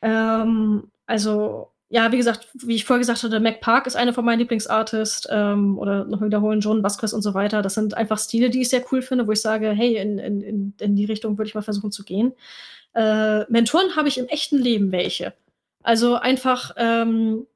Ähm, 0.00 0.90
also 1.06 1.72
ja, 1.92 2.12
wie 2.12 2.16
gesagt, 2.16 2.48
wie 2.54 2.76
ich 2.76 2.84
vorher 2.84 3.00
gesagt 3.00 3.24
hatte, 3.24 3.40
Mac 3.40 3.60
Park 3.60 3.88
ist 3.88 3.96
eine 3.96 4.14
von 4.14 4.24
meinen 4.24 4.38
Lieblingsartists 4.38 5.26
ähm, 5.28 5.76
oder 5.76 6.04
noch 6.04 6.22
wiederholen, 6.22 6.60
John 6.60 6.84
Vasquez 6.84 7.12
und 7.12 7.22
so 7.22 7.34
weiter. 7.34 7.62
Das 7.62 7.74
sind 7.74 7.94
einfach 7.94 8.20
Stile, 8.20 8.48
die 8.48 8.62
ich 8.62 8.68
sehr 8.68 8.84
cool 8.92 9.02
finde, 9.02 9.26
wo 9.26 9.32
ich 9.32 9.40
sage, 9.40 9.70
hey, 9.70 9.96
in, 9.96 10.20
in, 10.20 10.74
in 10.78 10.94
die 10.94 11.04
Richtung 11.04 11.36
würde 11.36 11.48
ich 11.48 11.54
mal 11.56 11.62
versuchen 11.62 11.90
zu 11.90 12.04
gehen. 12.04 12.32
Äh, 12.94 13.40
Mentoren 13.50 13.96
habe 13.96 14.06
ich 14.06 14.18
im 14.18 14.28
echten 14.28 14.56
Leben 14.58 14.92
welche. 14.92 15.34
Also 15.82 16.14
einfach, 16.14 16.74
ähm, 16.76 17.48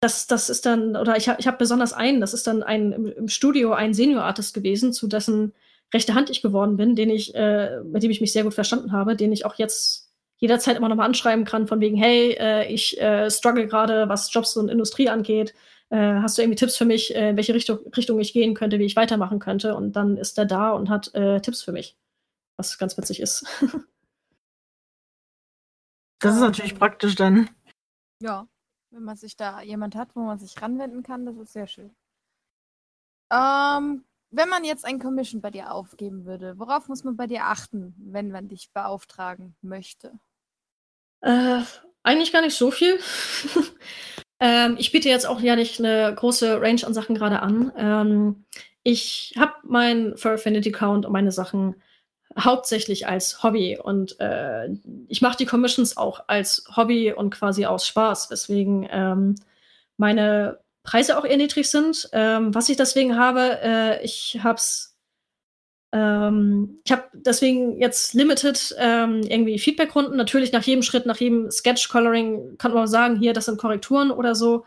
das, 0.00 0.26
das 0.26 0.50
ist 0.50 0.66
dann, 0.66 0.94
oder 0.94 1.16
ich 1.16 1.30
habe 1.30 1.40
ich 1.40 1.46
hab 1.46 1.58
besonders 1.58 1.94
einen, 1.94 2.20
das 2.20 2.34
ist 2.34 2.46
dann 2.46 2.62
ein 2.62 2.92
im, 2.92 3.06
im 3.06 3.28
Studio 3.28 3.72
ein 3.72 3.94
Senior-Artist 3.94 4.52
gewesen, 4.52 4.92
zu 4.92 5.06
dessen 5.08 5.54
rechte 5.94 6.14
Hand 6.14 6.28
ich 6.28 6.42
geworden 6.42 6.76
bin, 6.76 6.96
den 6.96 7.08
ich, 7.08 7.34
äh, 7.34 7.80
mit 7.80 8.02
dem 8.02 8.10
ich 8.10 8.20
mich 8.20 8.32
sehr 8.32 8.44
gut 8.44 8.52
verstanden 8.52 8.92
habe, 8.92 9.16
den 9.16 9.32
ich 9.32 9.46
auch 9.46 9.54
jetzt 9.54 10.03
jederzeit 10.44 10.76
immer 10.76 10.90
noch 10.90 10.96
mal 10.96 11.06
anschreiben 11.06 11.46
kann, 11.46 11.66
von 11.66 11.80
wegen, 11.80 11.96
hey, 11.96 12.36
äh, 12.38 12.70
ich 12.70 13.00
äh, 13.00 13.30
struggle 13.30 13.66
gerade, 13.66 14.10
was 14.10 14.32
Jobs 14.32 14.58
und 14.58 14.68
Industrie 14.68 15.08
angeht. 15.08 15.54
Äh, 15.88 16.20
hast 16.20 16.36
du 16.36 16.42
irgendwie 16.42 16.56
Tipps 16.56 16.76
für 16.76 16.84
mich, 16.84 17.14
äh, 17.14 17.30
in 17.30 17.36
welche 17.36 17.54
Richtung, 17.54 17.78
Richtung 17.96 18.20
ich 18.20 18.34
gehen 18.34 18.52
könnte, 18.52 18.78
wie 18.78 18.84
ich 18.84 18.94
weitermachen 18.94 19.38
könnte? 19.38 19.74
Und 19.74 19.96
dann 19.96 20.18
ist 20.18 20.36
er 20.36 20.44
da 20.44 20.72
und 20.72 20.90
hat 20.90 21.14
äh, 21.14 21.40
Tipps 21.40 21.62
für 21.62 21.72
mich, 21.72 21.96
was 22.58 22.76
ganz 22.76 22.98
witzig 22.98 23.20
ist. 23.20 23.46
das 26.20 26.34
ist 26.34 26.40
natürlich 26.42 26.78
praktisch 26.78 27.14
dann. 27.14 27.48
Ja, 28.20 28.46
wenn 28.90 29.04
man 29.04 29.16
sich 29.16 29.36
da 29.36 29.62
jemand 29.62 29.96
hat, 29.96 30.14
wo 30.14 30.20
man 30.20 30.38
sich 30.38 30.60
ranwenden 30.60 31.02
kann, 31.02 31.24
das 31.24 31.38
ist 31.38 31.54
sehr 31.54 31.66
schön. 31.66 31.96
Ähm, 33.32 34.04
wenn 34.30 34.48
man 34.50 34.64
jetzt 34.64 34.84
ein 34.84 34.98
Commission 34.98 35.40
bei 35.40 35.50
dir 35.50 35.72
aufgeben 35.72 36.26
würde, 36.26 36.58
worauf 36.58 36.88
muss 36.88 37.02
man 37.02 37.16
bei 37.16 37.26
dir 37.26 37.46
achten, 37.46 37.94
wenn 37.98 38.30
man 38.30 38.48
dich 38.48 38.70
beauftragen 38.74 39.56
möchte? 39.62 40.18
Äh, 41.24 41.62
eigentlich 42.02 42.32
gar 42.32 42.42
nicht 42.42 42.56
so 42.56 42.70
viel. 42.70 42.98
ähm, 44.40 44.76
ich 44.78 44.92
biete 44.92 45.08
jetzt 45.08 45.26
auch 45.26 45.40
ja 45.40 45.56
nicht 45.56 45.78
eine 45.78 46.14
große 46.14 46.60
Range 46.60 46.86
an 46.86 46.94
Sachen 46.94 47.14
gerade 47.14 47.40
an. 47.40 47.72
Ähm, 47.76 48.44
ich 48.82 49.34
habe 49.38 49.54
meinen 49.64 50.16
Fur 50.18 50.32
Affinity 50.32 50.70
Count 50.70 51.06
und 51.06 51.12
meine 51.12 51.32
Sachen 51.32 51.76
hauptsächlich 52.38 53.06
als 53.06 53.42
Hobby 53.42 53.78
und 53.82 54.20
äh, 54.20 54.68
ich 55.08 55.22
mache 55.22 55.38
die 55.38 55.46
Commissions 55.46 55.96
auch 55.96 56.24
als 56.26 56.64
Hobby 56.76 57.12
und 57.12 57.30
quasi 57.30 57.64
aus 57.64 57.86
Spaß, 57.86 58.30
weswegen 58.30 58.86
ähm, 58.90 59.36
meine 59.96 60.58
Preise 60.82 61.16
auch 61.16 61.24
eher 61.24 61.36
niedrig 61.36 61.70
sind. 61.70 62.08
Ähm, 62.12 62.54
was 62.54 62.68
ich 62.68 62.76
deswegen 62.76 63.16
habe, 63.16 63.60
äh, 63.62 64.04
ich 64.04 64.40
hab's 64.42 64.93
ähm, 65.94 66.80
ich 66.84 66.90
habe 66.90 67.04
deswegen 67.12 67.80
jetzt 67.80 68.14
limited 68.14 68.74
ähm, 68.80 69.22
irgendwie 69.22 69.60
Feedbackrunden. 69.60 70.16
Natürlich 70.16 70.50
nach 70.50 70.64
jedem 70.64 70.82
Schritt, 70.82 71.06
nach 71.06 71.18
jedem 71.18 71.52
Sketch-Coloring 71.52 72.58
kann 72.58 72.74
man 72.74 72.88
sagen, 72.88 73.16
hier, 73.16 73.32
das 73.32 73.44
sind 73.44 73.60
Korrekturen 73.60 74.10
oder 74.10 74.34
so. 74.34 74.64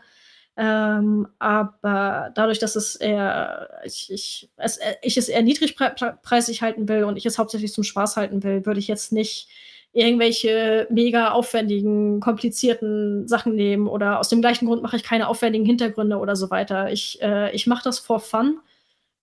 Ähm, 0.56 1.28
aber 1.38 2.32
dadurch, 2.34 2.58
dass 2.58 2.76
es 2.76 2.96
eher, 2.96 3.68
ich, 3.84 4.10
ich, 4.10 4.48
es, 4.56 4.80
ich 5.02 5.18
es 5.18 5.28
eher 5.28 5.42
niedrigpreisig 5.42 6.62
halten 6.62 6.88
will 6.88 7.04
und 7.04 7.18
ich 7.18 7.26
es 7.26 7.38
hauptsächlich 7.38 7.74
zum 7.74 7.84
Spaß 7.84 8.16
halten 8.16 8.42
will, 8.42 8.64
würde 8.64 8.80
ich 8.80 8.88
jetzt 8.88 9.12
nicht 9.12 9.48
irgendwelche 9.92 10.86
mega 10.90 11.32
aufwendigen, 11.32 12.20
komplizierten 12.20 13.28
Sachen 13.28 13.54
nehmen 13.54 13.86
oder 13.86 14.18
aus 14.18 14.30
dem 14.30 14.40
gleichen 14.40 14.66
Grund 14.66 14.82
mache 14.82 14.96
ich 14.96 15.02
keine 15.02 15.28
aufwendigen 15.28 15.66
Hintergründe 15.66 16.16
oder 16.16 16.36
so 16.36 16.50
weiter. 16.50 16.90
Ich, 16.90 17.20
äh, 17.20 17.54
ich 17.54 17.66
mache 17.66 17.84
das 17.84 17.98
for 17.98 18.18
fun. 18.18 18.60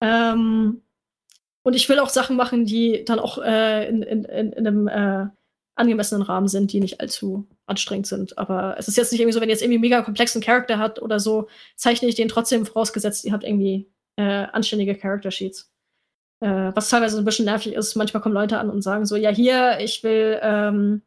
Ähm, 0.02 0.82
und 1.65 1.75
ich 1.75 1.89
will 1.89 1.97
auch 1.97 2.09
Sachen 2.09 2.35
machen, 2.35 2.65
die 2.65 3.03
dann 3.05 3.17
auch 3.17 3.39
äh, 3.39 3.89
in, 3.89 4.03
in, 4.03 4.23
in, 4.23 4.53
in, 4.53 4.67
einem 4.67 4.87
äh, 4.87 5.25
angemessenen 5.73 6.21
Rahmen 6.21 6.47
sind, 6.47 6.71
die 6.71 6.79
nicht 6.79 7.01
allzu 7.01 7.47
anstrengend 7.65 8.05
sind. 8.05 8.37
Aber 8.37 8.75
es 8.77 8.87
ist 8.87 8.97
jetzt 8.97 9.11
nicht 9.11 9.19
irgendwie 9.19 9.33
so, 9.33 9.41
wenn 9.41 9.49
ihr 9.49 9.53
jetzt 9.53 9.63
irgendwie 9.63 9.79
mega 9.79 10.03
komplexen 10.03 10.41
Charakter 10.41 10.77
hat 10.77 11.01
oder 11.01 11.19
so, 11.19 11.47
zeichne 11.75 12.07
ich 12.07 12.13
den 12.13 12.27
trotzdem 12.27 12.67
vorausgesetzt, 12.67 13.25
ihr 13.25 13.33
habt 13.33 13.43
irgendwie 13.43 13.89
äh, 14.15 14.45
anständige 14.53 14.93
Character 14.93 15.31
Sheets. 15.31 15.71
Äh, 16.39 16.71
was 16.75 16.89
teilweise 16.89 17.17
ein 17.17 17.25
bisschen 17.25 17.45
nervig 17.45 17.73
ist. 17.73 17.95
Manchmal 17.95 18.21
kommen 18.21 18.35
Leute 18.35 18.59
an 18.59 18.69
und 18.69 18.83
sagen 18.83 19.07
so, 19.07 19.15
ja, 19.15 19.31
hier, 19.31 19.79
ich 19.79 20.03
will 20.03 20.39
ähm, 20.43 21.01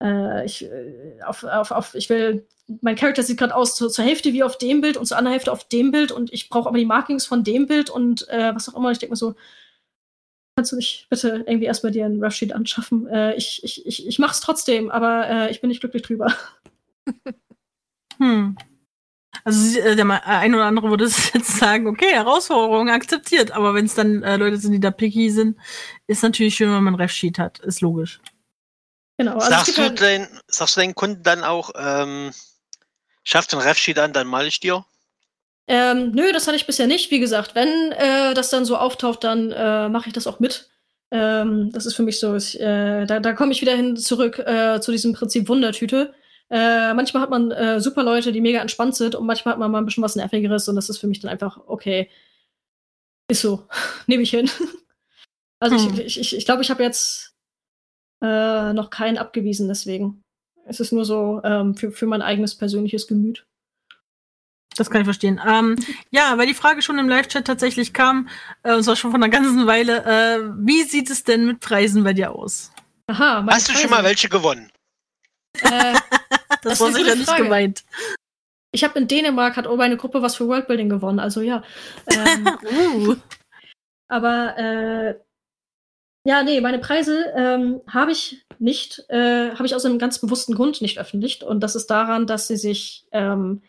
äh, 0.00 0.04
äh, 0.04 0.44
ich, 0.44 0.64
äh, 0.64 1.18
auf, 1.24 1.44
auf, 1.44 1.70
auf, 1.70 1.94
ich 1.94 2.08
will, 2.10 2.46
mein 2.80 2.96
Charakter 2.96 3.22
sieht 3.22 3.38
gerade 3.38 3.54
aus 3.54 3.74
zu, 3.74 3.88
zur 3.88 4.04
Hälfte 4.04 4.32
wie 4.32 4.42
auf 4.42 4.58
dem 4.58 4.80
Bild 4.80 4.96
und 4.96 5.06
zur 5.06 5.16
anderen 5.16 5.32
Hälfte 5.32 5.52
auf 5.52 5.64
dem 5.64 5.90
Bild 5.90 6.12
und 6.12 6.32
ich 6.32 6.48
brauche 6.48 6.68
aber 6.68 6.78
die 6.78 6.86
Markings 6.86 7.26
von 7.26 7.44
dem 7.44 7.66
Bild 7.66 7.90
und 7.90 8.28
äh, 8.28 8.54
was 8.54 8.68
auch 8.68 8.76
immer. 8.76 8.90
Ich 8.90 8.98
denke 8.98 9.12
mir 9.12 9.16
so, 9.16 9.34
kannst 10.56 10.72
du 10.72 10.76
nicht 10.76 11.06
bitte 11.10 11.44
irgendwie 11.46 11.66
erstmal 11.66 11.92
dir 11.92 12.06
einen 12.06 12.22
Rough 12.22 12.34
Sheet 12.34 12.52
anschaffen? 12.52 13.06
Äh, 13.06 13.34
ich, 13.34 13.62
ich, 13.64 13.86
ich, 13.86 14.06
ich 14.06 14.18
mach's 14.18 14.40
trotzdem, 14.40 14.90
aber 14.90 15.28
äh, 15.28 15.50
ich 15.50 15.60
bin 15.60 15.68
nicht 15.68 15.80
glücklich 15.80 16.02
drüber. 16.02 16.34
Hm. 18.18 18.56
Also 19.42 19.80
äh, 19.80 19.96
der 19.96 20.06
äh, 20.06 20.20
ein 20.24 20.54
oder 20.54 20.66
andere 20.66 20.88
würde 20.90 21.04
jetzt 21.34 21.58
sagen, 21.58 21.86
okay, 21.86 22.12
Herausforderung 22.12 22.88
akzeptiert, 22.88 23.50
aber 23.50 23.74
wenn 23.74 23.86
es 23.86 23.94
dann 23.94 24.22
äh, 24.22 24.36
Leute 24.36 24.56
sind, 24.56 24.72
die 24.72 24.80
da 24.80 24.90
picky 24.90 25.30
sind, 25.30 25.58
ist 26.06 26.22
natürlich 26.22 26.54
schön, 26.54 26.72
wenn 26.72 26.82
man 26.82 26.94
ein 26.94 27.00
Refsheet 27.00 27.38
hat, 27.38 27.58
ist 27.58 27.80
logisch. 27.80 28.20
Genau. 29.18 29.34
Also 29.34 29.50
sagst, 29.50 29.78
du 29.78 29.82
halt 29.82 30.00
dein, 30.00 30.40
sagst 30.46 30.76
du 30.76 30.80
deinen 30.80 30.94
Kunden 30.94 31.22
dann 31.22 31.44
auch, 31.44 31.70
ähm, 31.76 32.32
schaff 33.22 33.46
den 33.46 33.58
Refsheet 33.58 33.98
an, 33.98 34.12
dann 34.12 34.26
mal 34.26 34.46
ich 34.46 34.60
dir? 34.60 34.84
Ähm, 35.66 36.12
nö, 36.12 36.32
das 36.32 36.46
hatte 36.46 36.56
ich 36.56 36.66
bisher 36.66 36.86
nicht. 36.86 37.10
Wie 37.10 37.20
gesagt, 37.20 37.54
wenn 37.54 37.92
äh, 37.92 38.34
das 38.34 38.50
dann 38.50 38.64
so 38.64 38.76
auftaucht, 38.76 39.24
dann 39.24 39.50
äh, 39.50 39.88
mache 39.88 40.08
ich 40.08 40.12
das 40.12 40.26
auch 40.26 40.40
mit. 40.40 40.70
Ähm, 41.10 41.70
das 41.72 41.86
ist 41.86 41.94
für 41.94 42.02
mich 42.02 42.20
so, 42.20 42.34
ich, 42.34 42.60
äh, 42.60 43.06
da, 43.06 43.20
da 43.20 43.32
komme 43.32 43.52
ich 43.52 43.60
wieder 43.60 43.74
hin 43.74 43.96
zurück 43.96 44.38
äh, 44.38 44.80
zu 44.80 44.92
diesem 44.92 45.12
Prinzip 45.14 45.48
Wundertüte. 45.48 46.12
Äh, 46.50 46.92
manchmal 46.92 47.22
hat 47.22 47.30
man 47.30 47.50
äh, 47.50 47.80
super 47.80 48.02
Leute, 48.02 48.32
die 48.32 48.40
mega 48.40 48.60
entspannt 48.60 48.94
sind 48.94 49.14
und 49.14 49.26
manchmal 49.26 49.52
hat 49.52 49.58
man 49.58 49.70
mal 49.70 49.78
ein 49.78 49.86
bisschen 49.86 50.02
was 50.02 50.16
Nervigeres 50.16 50.68
und 50.68 50.76
das 50.76 50.90
ist 50.90 50.98
für 50.98 51.06
mich 51.06 51.20
dann 51.20 51.30
einfach, 51.30 51.58
okay, 51.66 52.10
ist 53.30 53.40
so, 53.40 53.66
nehme 54.06 54.22
ich 54.22 54.30
hin. 54.30 54.50
also 55.60 55.76
hm. 55.78 56.00
ich, 56.00 56.20
ich, 56.20 56.36
ich 56.36 56.44
glaube, 56.44 56.62
ich 56.62 56.70
habe 56.70 56.82
jetzt 56.82 57.30
noch 58.20 58.88
keinen 58.88 59.18
abgewiesen 59.18 59.68
deswegen. 59.68 60.22
Es 60.64 60.80
ist 60.80 60.92
nur 60.92 61.04
so 61.04 61.42
ähm, 61.44 61.74
für, 61.74 61.90
für 61.90 62.06
mein 62.06 62.22
eigenes 62.22 62.54
persönliches 62.54 63.06
Gemüt. 63.06 63.46
Das 64.76 64.90
kann 64.90 65.02
ich 65.02 65.06
verstehen. 65.06 65.40
Ähm, 65.46 65.76
ja, 66.10 66.36
weil 66.36 66.46
die 66.46 66.54
Frage 66.54 66.82
schon 66.82 66.98
im 66.98 67.08
Live-Chat 67.08 67.46
tatsächlich 67.46 67.92
kam, 67.92 68.28
äh, 68.62 68.74
und 68.74 68.82
zwar 68.82 68.96
schon 68.96 69.12
von 69.12 69.22
einer 69.22 69.30
ganzen 69.30 69.66
Weile, 69.66 70.04
äh, 70.04 70.50
wie 70.58 70.82
sieht 70.82 71.10
es 71.10 71.24
denn 71.24 71.46
mit 71.46 71.60
Preisen 71.60 72.02
bei 72.02 72.12
dir 72.12 72.32
aus? 72.32 72.72
Aha, 73.06 73.46
Hast 73.48 73.68
du 73.68 73.72
schon 73.74 73.90
mal 73.90 74.02
welche 74.02 74.28
gewonnen? 74.28 74.70
Äh, 75.60 75.94
das, 76.48 76.60
das 76.62 76.80
war 76.80 76.92
sicher 76.92 77.14
nicht 77.14 77.36
gemeint. 77.36 77.84
Ich 78.72 78.82
habe 78.82 78.98
in 78.98 79.06
Dänemark 79.06 79.56
hat 79.56 79.66
meine 79.76 79.96
Gruppe 79.96 80.20
was 80.22 80.34
für 80.34 80.48
Worldbuilding 80.48 80.88
gewonnen, 80.88 81.20
also 81.20 81.40
ja. 81.40 81.62
Ähm, 82.06 82.48
uh. 83.08 83.16
Aber 84.08 84.58
äh, 84.58 85.14
ja, 86.26 86.42
nee, 86.42 86.60
meine 86.60 86.78
Preise 86.78 87.32
ähm, 87.36 87.82
habe 87.86 88.12
ich 88.12 88.44
nicht, 88.58 89.04
äh, 89.10 89.50
habe 89.50 89.66
ich 89.66 89.74
aus 89.74 89.84
einem 89.84 89.98
ganz 89.98 90.18
bewussten 90.18 90.54
Grund 90.54 90.80
nicht 90.80 90.98
öffentlich. 90.98 91.44
Und 91.44 91.60
das 91.60 91.76
ist 91.76 91.88
daran, 91.88 92.26
dass 92.26 92.48
sie 92.48 92.56
sich 92.56 93.06
ähm, 93.12 93.62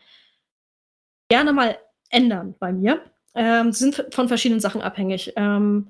gerne 1.30 1.54
mal 1.54 1.78
ändern 2.10 2.56
bei 2.60 2.72
mir. 2.72 3.02
Ähm, 3.34 3.74
sind 3.74 4.06
von 4.12 4.28
verschiedenen 4.28 4.62
Sachen 4.62 4.82
abhängig. 4.82 5.34
Ähm, 5.36 5.90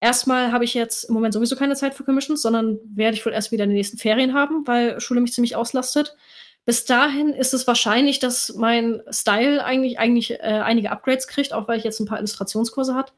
erstmal 0.00 0.52
habe 0.52 0.64
ich 0.64 0.74
jetzt 0.74 1.04
im 1.04 1.14
Moment 1.14 1.34
sowieso 1.34 1.56
keine 1.56 1.74
Zeit 1.74 1.94
für 1.94 2.04
Commissions, 2.04 2.42
sondern 2.42 2.78
werde 2.94 3.16
ich 3.16 3.26
wohl 3.26 3.32
erst 3.32 3.50
wieder 3.50 3.64
in 3.64 3.70
den 3.70 3.76
nächsten 3.76 3.98
Ferien 3.98 4.34
haben, 4.34 4.66
weil 4.66 5.00
Schule 5.00 5.20
mich 5.20 5.32
ziemlich 5.32 5.56
auslastet. 5.56 6.16
Bis 6.64 6.84
dahin 6.84 7.30
ist 7.30 7.54
es 7.54 7.66
wahrscheinlich, 7.66 8.18
dass 8.18 8.54
mein 8.54 9.00
Style 9.10 9.64
eigentlich, 9.64 9.98
eigentlich 9.98 10.32
äh, 10.32 10.62
einige 10.64 10.90
Upgrades 10.90 11.28
kriegt, 11.28 11.52
auch 11.52 11.68
weil 11.68 11.78
ich 11.78 11.84
jetzt 11.84 12.00
ein 12.00 12.06
paar 12.06 12.18
Illustrationskurse 12.18 12.94
hat. 12.94 13.12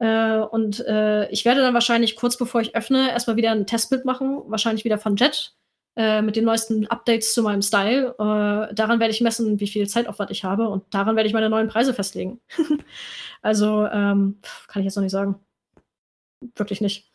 Äh, 0.00 0.38
und 0.38 0.80
äh, 0.80 1.28
ich 1.30 1.44
werde 1.44 1.60
dann 1.60 1.74
wahrscheinlich 1.74 2.16
kurz 2.16 2.36
bevor 2.36 2.60
ich 2.60 2.74
öffne, 2.74 3.10
erstmal 3.10 3.36
wieder 3.36 3.52
ein 3.52 3.66
Testbild 3.66 4.04
machen, 4.04 4.42
wahrscheinlich 4.46 4.84
wieder 4.84 4.98
von 4.98 5.16
Jet, 5.16 5.54
äh, 5.98 6.22
mit 6.22 6.36
den 6.36 6.44
neuesten 6.44 6.86
Updates 6.86 7.34
zu 7.34 7.42
meinem 7.42 7.60
Style. 7.60 8.14
Äh, 8.18 8.72
daran 8.72 9.00
werde 9.00 9.10
ich 9.10 9.20
messen, 9.20 9.58
wie 9.58 9.66
viel 9.66 9.88
Zeitaufwand 9.88 10.30
ich 10.30 10.44
habe 10.44 10.68
und 10.68 10.84
daran 10.94 11.16
werde 11.16 11.26
ich 11.26 11.34
meine 11.34 11.50
neuen 11.50 11.66
Preise 11.66 11.92
festlegen. 11.92 12.40
also 13.42 13.84
ähm, 13.86 14.38
kann 14.68 14.80
ich 14.80 14.84
jetzt 14.84 14.94
noch 14.94 15.02
nicht 15.02 15.10
sagen. 15.10 15.40
Wirklich 16.54 16.80
nicht. 16.80 17.10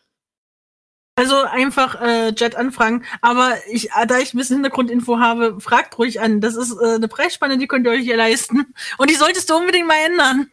Also 1.15 1.35
einfach 1.43 2.01
äh, 2.01 2.34
Jet 2.35 2.55
anfragen. 2.55 3.05
Aber 3.22 3.53
ich, 3.72 3.89
da 4.07 4.19
ich 4.19 4.34
ein 4.34 4.38
bisschen 4.38 4.57
Hintergrundinfo 4.57 5.18
habe, 5.18 5.61
fragt 5.61 5.97
ruhig 5.97 6.19
an. 6.19 6.41
Das 6.41 6.55
ist 6.55 6.76
äh, 6.81 6.95
eine 6.95 7.07
Preisspanne, 7.07 7.57
die 7.57 7.68
könnt 7.68 7.85
ihr 7.85 7.93
euch 7.93 8.03
hier 8.03 8.18
leisten. 8.18 8.73
Und 8.97 9.10
die 9.10 9.15
solltest 9.15 9.49
du 9.49 9.55
unbedingt 9.55 9.88
mal 9.88 10.03
ändern. 10.05 10.51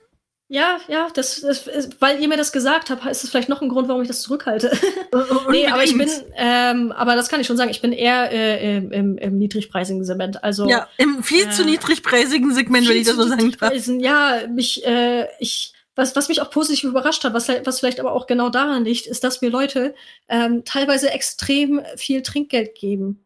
Ja, 0.53 0.81
ja, 0.89 1.07
das, 1.15 1.43
das 1.43 1.69
ist, 1.69 2.01
weil 2.01 2.21
ihr 2.21 2.27
mir 2.27 2.37
das 2.37 2.51
gesagt 2.51 2.91
habt, 2.91 3.07
ist 3.07 3.23
es 3.23 3.31
vielleicht 3.31 3.49
noch 3.49 3.63
ein 3.63 3.69
Grund, 3.69 3.87
warum 3.87 4.03
ich 4.03 4.09
das 4.09 4.21
zurückhalte. 4.23 4.77
nee, 5.49 5.69
aber 5.69 5.85
ich 5.85 5.97
bin, 5.97 6.11
ähm, 6.35 6.91
aber 6.91 7.15
das 7.15 7.29
kann 7.29 7.41
ich 7.41 7.47
schon 7.47 7.57
sagen, 7.57 7.71
ich 7.71 7.81
bin 7.81 7.93
eher 7.93 8.33
äh, 8.33 8.79
im, 8.79 9.17
im 9.17 9.39
niedrigpreisigen 9.39 10.05
Segment. 10.05 10.43
Also 10.43 10.69
ja, 10.69 10.89
im 10.97 11.23
viel 11.23 11.47
äh, 11.47 11.51
zu 11.51 11.65
niedrigpreisigen 11.65 12.53
Segment, 12.53 12.89
wenn 12.89 12.97
ich 12.97 13.07
das 13.07 13.15
so 13.15 13.29
sagen 13.29 13.55
darf. 13.61 13.73
Ja, 14.01 14.41
mich, 14.49 14.85
äh, 14.85 15.29
ich, 15.39 15.73
was, 15.95 16.17
was 16.17 16.29
mich 16.29 16.43
auch 16.43 16.51
positiv 16.51 16.91
überrascht 16.91 17.23
hat, 17.23 17.33
was, 17.33 17.49
was 17.49 17.79
vielleicht 17.79 18.01
aber 18.01 18.11
auch 18.13 18.27
genau 18.27 18.49
daran 18.49 18.85
liegt, 18.85 19.07
ist, 19.07 19.23
dass 19.23 19.43
mir 19.43 19.51
Leute 19.51 19.95
ähm, 20.29 20.65
teilweise 20.65 21.13
extrem 21.13 21.81
viel 21.95 22.23
Trinkgeld 22.23 22.75
geben. 22.75 23.25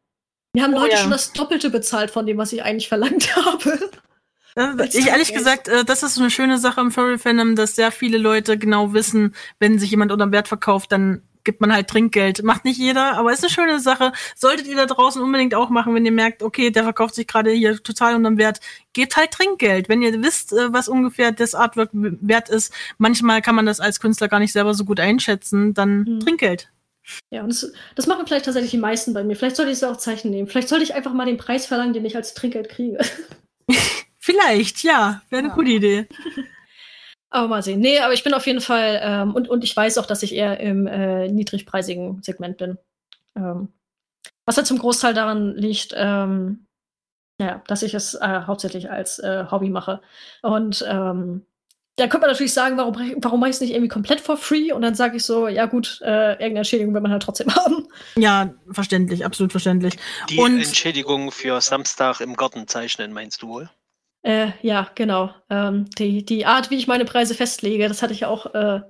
Wir 0.52 0.62
haben 0.62 0.74
oh, 0.74 0.80
Leute 0.80 0.92
ja. 0.92 0.98
schon 0.98 1.10
das 1.10 1.32
Doppelte 1.32 1.70
bezahlt 1.70 2.10
von 2.10 2.26
dem, 2.26 2.36
was 2.36 2.52
ich 2.52 2.62
eigentlich 2.62 2.88
verlangt 2.88 3.34
habe. 3.46 3.78
Ich 4.92 5.08
ehrlich 5.08 5.34
gesagt, 5.34 5.68
äh, 5.68 5.84
das 5.84 6.02
ist 6.02 6.18
eine 6.18 6.30
schöne 6.30 6.58
Sache 6.58 6.80
im 6.80 6.90
Furry 6.90 7.18
Fandom, 7.18 7.56
dass 7.56 7.74
sehr 7.74 7.90
viele 7.90 8.18
Leute 8.18 8.56
genau 8.56 8.92
wissen, 8.92 9.34
wenn 9.58 9.78
sich 9.78 9.90
jemand 9.90 10.12
unter 10.12 10.30
Wert 10.30 10.48
verkauft, 10.48 10.92
dann 10.92 11.22
gibt 11.44 11.60
man 11.60 11.72
halt 11.72 11.88
Trinkgeld. 11.88 12.42
Macht 12.42 12.64
nicht 12.64 12.78
jeder, 12.78 13.16
aber 13.16 13.32
ist 13.32 13.44
eine 13.44 13.52
schöne 13.52 13.78
Sache. 13.78 14.12
Solltet 14.34 14.66
ihr 14.66 14.76
da 14.76 14.86
draußen 14.86 15.22
unbedingt 15.22 15.54
auch 15.54 15.68
machen, 15.68 15.94
wenn 15.94 16.04
ihr 16.06 16.12
merkt, 16.12 16.42
okay, 16.42 16.70
der 16.70 16.82
verkauft 16.82 17.14
sich 17.14 17.26
gerade 17.26 17.50
hier 17.50 17.82
total 17.82 18.16
unterm 18.16 18.38
Wert, 18.38 18.60
gebt 18.92 19.16
halt 19.16 19.30
Trinkgeld. 19.30 19.88
Wenn 19.88 20.02
ihr 20.02 20.20
wisst, 20.22 20.52
äh, 20.52 20.72
was 20.72 20.88
ungefähr 20.88 21.32
das 21.32 21.54
Artwork 21.54 21.90
wert 21.92 22.48
ist, 22.48 22.72
manchmal 22.98 23.42
kann 23.42 23.54
man 23.54 23.66
das 23.66 23.80
als 23.80 24.00
Künstler 24.00 24.28
gar 24.28 24.40
nicht 24.40 24.52
selber 24.52 24.74
so 24.74 24.84
gut 24.84 25.00
einschätzen, 25.00 25.74
dann 25.74 26.06
hm. 26.06 26.20
Trinkgeld. 26.20 26.70
Ja, 27.30 27.42
und 27.42 27.50
das, 27.50 27.70
das 27.96 28.06
machen 28.06 28.26
vielleicht 28.26 28.46
tatsächlich 28.46 28.70
die 28.70 28.78
meisten 28.78 29.12
bei 29.12 29.22
mir. 29.24 29.36
Vielleicht 29.36 29.56
sollte 29.56 29.70
ich 29.70 29.76
es 29.76 29.84
auch 29.84 29.98
Zeichen 29.98 30.30
nehmen. 30.30 30.48
Vielleicht 30.48 30.68
sollte 30.68 30.84
ich 30.84 30.94
einfach 30.94 31.12
mal 31.12 31.26
den 31.26 31.36
Preis 31.36 31.66
verlangen, 31.66 31.92
den 31.92 32.06
ich 32.06 32.16
als 32.16 32.32
Trinkgeld 32.32 32.70
kriege. 32.70 32.98
Vielleicht, 34.24 34.82
ja. 34.84 35.20
Wäre 35.28 35.40
eine 35.40 35.48
ja. 35.48 35.54
gute 35.54 35.70
Idee. 35.70 36.08
Aber 37.28 37.48
mal 37.48 37.62
sehen. 37.62 37.80
Nee, 37.80 37.98
aber 37.98 38.14
ich 38.14 38.22
bin 38.22 38.32
auf 38.32 38.46
jeden 38.46 38.60
Fall, 38.60 39.00
ähm, 39.02 39.34
und, 39.34 39.48
und 39.48 39.64
ich 39.64 39.76
weiß 39.76 39.98
auch, 39.98 40.06
dass 40.06 40.22
ich 40.22 40.34
eher 40.34 40.60
im 40.60 40.86
äh, 40.86 41.26
niedrigpreisigen 41.26 42.22
Segment 42.22 42.56
bin. 42.56 42.78
Ähm, 43.36 43.72
was 44.46 44.56
halt 44.56 44.68
zum 44.68 44.78
Großteil 44.78 45.14
daran 45.14 45.56
liegt, 45.56 45.92
ähm, 45.96 46.66
ja, 47.40 47.60
dass 47.66 47.82
ich 47.82 47.92
es 47.92 48.14
äh, 48.14 48.42
hauptsächlich 48.46 48.88
als 48.88 49.18
äh, 49.18 49.46
Hobby 49.50 49.68
mache. 49.68 50.00
Und 50.42 50.86
ähm, 50.88 51.44
da 51.96 52.04
könnte 52.04 52.20
man 52.26 52.30
natürlich 52.30 52.54
sagen, 52.54 52.78
warum, 52.78 52.94
warum 53.16 53.40
mache 53.40 53.50
ich 53.50 53.56
es 53.56 53.60
nicht 53.60 53.72
irgendwie 53.72 53.88
komplett 53.88 54.20
for 54.20 54.36
free? 54.36 54.72
Und 54.72 54.82
dann 54.82 54.94
sage 54.94 55.16
ich 55.16 55.24
so, 55.24 55.48
ja 55.48 55.66
gut, 55.66 56.00
äh, 56.02 56.30
irgendeine 56.34 56.58
Entschädigung 56.58 56.94
will 56.94 57.00
man 57.00 57.10
halt 57.10 57.24
trotzdem 57.24 57.52
haben. 57.56 57.88
Ja, 58.16 58.54
verständlich, 58.70 59.24
absolut 59.24 59.50
verständlich. 59.50 59.98
Die 60.30 60.38
und 60.38 60.60
Entschädigung 60.60 61.32
für 61.32 61.60
Samstag 61.60 62.20
im 62.20 62.36
Garten 62.36 62.68
zeichnen, 62.68 63.12
meinst 63.12 63.42
du 63.42 63.48
wohl? 63.48 63.70
Äh, 64.24 64.52
ja, 64.62 64.90
genau. 64.94 65.30
Ähm, 65.50 65.84
die, 65.98 66.24
die 66.24 66.46
Art, 66.46 66.70
wie 66.70 66.76
ich 66.76 66.86
meine 66.86 67.04
Preise 67.04 67.34
festlege, 67.34 67.88
das 67.88 68.02
hatte 68.02 68.14
ich 68.14 68.20
ja 68.20 68.28
auch 68.28 68.54
äh, 68.54 68.80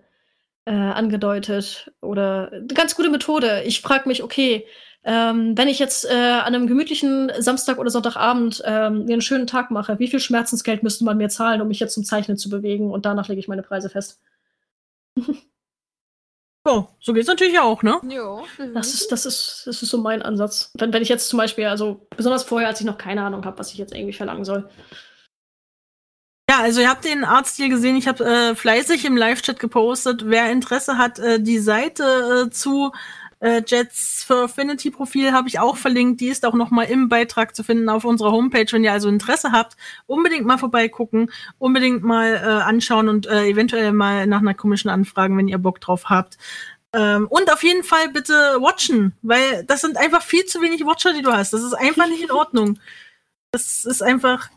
äh, 0.64 0.70
angedeutet. 0.70 1.92
Oder 2.00 2.52
eine 2.52 2.66
ganz 2.68 2.94
gute 2.94 3.10
Methode. 3.10 3.62
Ich 3.66 3.80
frage 3.80 4.08
mich, 4.08 4.22
okay, 4.22 4.64
ähm, 5.02 5.58
wenn 5.58 5.68
ich 5.68 5.80
jetzt 5.80 6.04
äh, 6.04 6.14
an 6.14 6.54
einem 6.54 6.68
gemütlichen 6.68 7.32
Samstag 7.38 7.78
oder 7.78 7.90
Sonntagabend 7.90 8.62
ähm, 8.64 9.02
einen 9.02 9.20
schönen 9.20 9.48
Tag 9.48 9.72
mache, 9.72 9.98
wie 9.98 10.08
viel 10.08 10.20
Schmerzensgeld 10.20 10.84
müsste 10.84 11.04
man 11.04 11.18
mir 11.18 11.28
zahlen, 11.28 11.60
um 11.60 11.68
mich 11.68 11.80
jetzt 11.80 11.94
zum 11.94 12.04
Zeichnen 12.04 12.36
zu 12.36 12.48
bewegen? 12.48 12.92
Und 12.92 13.04
danach 13.04 13.26
lege 13.26 13.40
ich 13.40 13.48
meine 13.48 13.62
Preise 13.62 13.90
fest. 13.90 14.20
Oh, 16.66 16.84
so 16.98 17.12
geht's 17.12 17.28
natürlich 17.28 17.60
auch, 17.60 17.82
ne? 17.82 18.00
Ja. 18.08 18.42
Das 18.72 18.94
ist, 18.94 19.12
das 19.12 19.26
ist, 19.26 19.64
das 19.66 19.82
ist 19.82 19.90
so 19.90 19.98
mein 19.98 20.22
Ansatz. 20.22 20.70
Wenn, 20.78 20.94
wenn 20.94 21.02
ich 21.02 21.10
jetzt 21.10 21.28
zum 21.28 21.36
Beispiel, 21.36 21.66
also 21.66 22.06
besonders 22.16 22.42
vorher, 22.42 22.68
als 22.68 22.80
ich 22.80 22.86
noch 22.86 22.96
keine 22.96 23.20
Ahnung 23.22 23.44
habe, 23.44 23.58
was 23.58 23.72
ich 23.72 23.76
jetzt 23.76 23.94
irgendwie 23.94 24.14
verlangen 24.14 24.46
soll. 24.46 24.70
Ja, 26.54 26.62
also 26.62 26.80
ihr 26.80 26.88
habt 26.88 27.04
den 27.04 27.24
Artstil 27.24 27.68
gesehen. 27.68 27.96
Ich 27.96 28.06
habe 28.06 28.24
äh, 28.24 28.54
fleißig 28.54 29.04
im 29.04 29.16
Live-Chat 29.16 29.58
gepostet. 29.58 30.22
Wer 30.26 30.52
Interesse 30.52 30.98
hat, 30.98 31.18
äh, 31.18 31.40
die 31.40 31.58
Seite 31.58 32.46
äh, 32.46 32.50
zu 32.50 32.92
äh, 33.40 33.60
Jets 33.66 34.22
for 34.22 34.44
Affinity 34.44 34.92
Profil 34.92 35.32
habe 35.32 35.48
ich 35.48 35.58
auch 35.58 35.76
verlinkt. 35.76 36.20
Die 36.20 36.28
ist 36.28 36.46
auch 36.46 36.54
noch 36.54 36.70
mal 36.70 36.84
im 36.84 37.08
Beitrag 37.08 37.56
zu 37.56 37.64
finden 37.64 37.88
auf 37.88 38.04
unserer 38.04 38.30
Homepage. 38.30 38.66
Wenn 38.70 38.84
ihr 38.84 38.92
also 38.92 39.08
Interesse 39.08 39.50
habt, 39.50 39.76
unbedingt 40.06 40.46
mal 40.46 40.58
vorbeigucken, 40.58 41.32
unbedingt 41.58 42.04
mal 42.04 42.36
äh, 42.36 42.62
anschauen 42.62 43.08
und 43.08 43.26
äh, 43.26 43.46
eventuell 43.46 43.90
mal 43.90 44.28
nach 44.28 44.40
einer 44.40 44.54
komischen 44.54 44.90
anfragen, 44.90 45.36
wenn 45.36 45.48
ihr 45.48 45.58
Bock 45.58 45.80
drauf 45.80 46.04
habt. 46.08 46.38
Ähm, 46.92 47.26
und 47.30 47.52
auf 47.52 47.64
jeden 47.64 47.82
Fall 47.82 48.10
bitte 48.10 48.32
watchen, 48.60 49.12
weil 49.22 49.64
das 49.64 49.80
sind 49.80 49.96
einfach 49.96 50.22
viel 50.22 50.44
zu 50.44 50.62
wenig 50.62 50.86
Watcher, 50.86 51.14
die 51.14 51.22
du 51.22 51.32
hast. 51.32 51.52
Das 51.52 51.64
ist 51.64 51.74
einfach 51.74 52.06
nicht 52.06 52.22
in 52.22 52.30
Ordnung. 52.30 52.78
Das 53.50 53.84
ist 53.84 54.04
einfach 54.04 54.50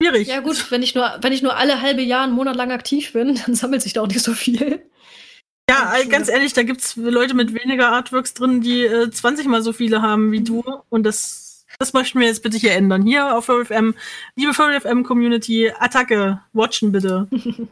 Schwierig. 0.00 0.28
Ja, 0.28 0.40
gut, 0.40 0.70
wenn 0.70 0.82
ich 0.82 0.94
nur, 0.94 1.18
wenn 1.20 1.32
ich 1.32 1.42
nur 1.42 1.56
alle 1.56 1.80
halbe 1.80 2.02
Jahr 2.02 2.24
einen 2.24 2.32
Monat 2.32 2.56
lang 2.56 2.70
aktiv 2.70 3.12
bin, 3.12 3.34
dann 3.46 3.54
sammelt 3.54 3.82
sich 3.82 3.94
da 3.94 4.02
auch 4.02 4.08
nicht 4.08 4.22
so 4.22 4.32
viel. 4.32 4.82
Ja, 5.68 5.94
äh, 5.98 6.06
ganz 6.06 6.28
ehrlich, 6.28 6.52
da 6.52 6.62
gibt's 6.62 6.96
Leute 6.96 7.34
mit 7.34 7.52
weniger 7.54 7.88
Artworks 7.88 8.34
drin, 8.34 8.60
die 8.60 8.84
äh, 8.84 9.10
20 9.10 9.46
mal 9.46 9.62
so 9.62 9.72
viele 9.72 10.02
haben 10.02 10.30
wie 10.30 10.42
du. 10.42 10.62
Und 10.90 11.04
das, 11.04 11.66
das 11.78 11.92
möchten 11.92 12.20
wir 12.20 12.26
jetzt 12.26 12.42
bitte 12.42 12.56
hier 12.56 12.72
ändern. 12.72 13.04
Hier 13.04 13.36
auf 13.36 13.46
FurryFM, 13.46 13.94
liebe 14.36 14.54
FurryFM 14.54 15.02
Community, 15.02 15.72
Attacke, 15.78 16.40
watchen 16.52 16.92
bitte. 16.92 17.28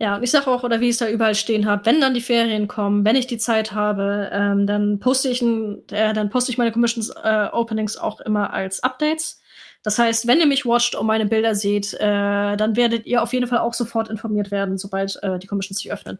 Ja, 0.00 0.14
und 0.16 0.22
ich 0.22 0.30
sage 0.30 0.46
auch, 0.46 0.62
oder 0.62 0.80
wie 0.80 0.84
ich 0.84 0.92
es 0.92 0.98
da 0.98 1.08
überall 1.10 1.34
stehen 1.34 1.66
habe, 1.66 1.84
wenn 1.84 2.00
dann 2.00 2.14
die 2.14 2.20
Ferien 2.20 2.68
kommen, 2.68 3.04
wenn 3.04 3.16
ich 3.16 3.26
die 3.26 3.38
Zeit 3.38 3.72
habe, 3.72 4.30
ähm, 4.32 4.64
dann 4.64 5.00
poste 5.00 5.28
ich 5.28 5.42
ein, 5.42 5.82
äh, 5.90 6.14
dann 6.14 6.30
poste 6.30 6.52
ich 6.52 6.58
meine 6.58 6.70
Commissions 6.70 7.10
äh, 7.10 7.48
Openings 7.50 7.96
auch 7.96 8.20
immer 8.20 8.52
als 8.52 8.80
Updates. 8.84 9.40
Das 9.82 9.98
heißt, 9.98 10.26
wenn 10.26 10.40
ihr 10.40 10.46
mich 10.46 10.66
watcht 10.66 10.94
und 10.94 11.06
meine 11.06 11.26
Bilder 11.26 11.54
seht, 11.54 11.94
äh, 11.94 12.56
dann 12.56 12.76
werdet 12.76 13.06
ihr 13.06 13.22
auf 13.22 13.32
jeden 13.32 13.46
Fall 13.46 13.58
auch 13.58 13.74
sofort 13.74 14.08
informiert 14.08 14.50
werden, 14.50 14.76
sobald 14.76 15.18
äh, 15.22 15.38
die 15.38 15.46
Commissions 15.46 15.80
sich 15.80 15.92
öffnen. 15.92 16.18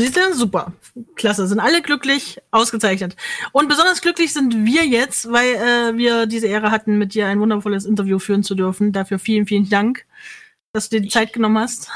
Siehst 0.00 0.16
du? 0.16 0.34
Super. 0.34 0.72
Klasse. 1.14 1.46
Sind 1.46 1.60
alle 1.60 1.80
glücklich, 1.80 2.40
ausgezeichnet. 2.50 3.14
Und 3.52 3.68
besonders 3.68 4.00
glücklich 4.00 4.32
sind 4.32 4.64
wir 4.64 4.84
jetzt, 4.84 5.30
weil 5.30 5.54
äh, 5.54 5.96
wir 5.96 6.26
diese 6.26 6.48
Ehre 6.48 6.72
hatten, 6.72 6.98
mit 6.98 7.14
dir 7.14 7.28
ein 7.28 7.38
wundervolles 7.38 7.84
Interview 7.84 8.18
führen 8.18 8.42
zu 8.42 8.56
dürfen. 8.56 8.92
Dafür 8.92 9.20
vielen, 9.20 9.46
vielen 9.46 9.68
Dank, 9.68 10.04
dass 10.72 10.88
du 10.88 10.96
dir 10.96 11.02
die 11.02 11.10
Zeit 11.10 11.32
genommen 11.32 11.58
hast. 11.58 11.90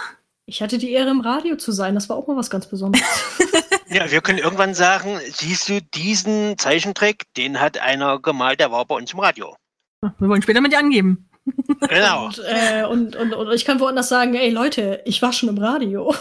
Ich 0.47 0.63
hatte 0.63 0.79
die 0.79 0.93
Ehre, 0.93 1.11
im 1.11 1.21
Radio 1.21 1.57
zu 1.57 1.73
sein. 1.73 1.95
Das 1.95 2.09
war 2.09 2.17
auch 2.17 2.29
mal 2.29 2.37
was 2.37 2.51
ganz 2.51 2.67
Besonderes. 2.67 3.07
Ja, 3.91 4.11
wir 4.11 4.21
können 4.21 4.39
irgendwann 4.39 4.75
sagen, 4.75 5.19
siehst 5.33 5.71
du 5.71 5.81
diesen 5.81 6.59
Zeichentrick, 6.59 7.25
den 7.39 7.59
hat 7.59 7.79
einer 7.79 8.21
gemalt, 8.21 8.61
der 8.61 8.71
war 8.71 8.85
bei 8.85 8.95
uns 8.95 9.15
im 9.15 9.21
Radio. 9.21 9.57
Wir 10.01 10.29
wollen 10.29 10.43
später 10.43 10.61
mit 10.61 10.73
dir 10.73 10.79
angeben. 10.79 11.29
Genau. 11.89 12.27
und, 12.27 12.43
äh, 12.47 12.85
und, 12.85 13.17
und, 13.17 13.33
und 13.33 13.53
ich 13.53 13.65
kann 13.65 13.81
woanders 13.81 14.09
sagen, 14.09 14.35
ey 14.35 14.51
Leute, 14.51 15.01
ich 15.07 15.23
war 15.23 15.33
schon 15.33 15.49
im 15.49 15.59
Radio. 15.59 16.15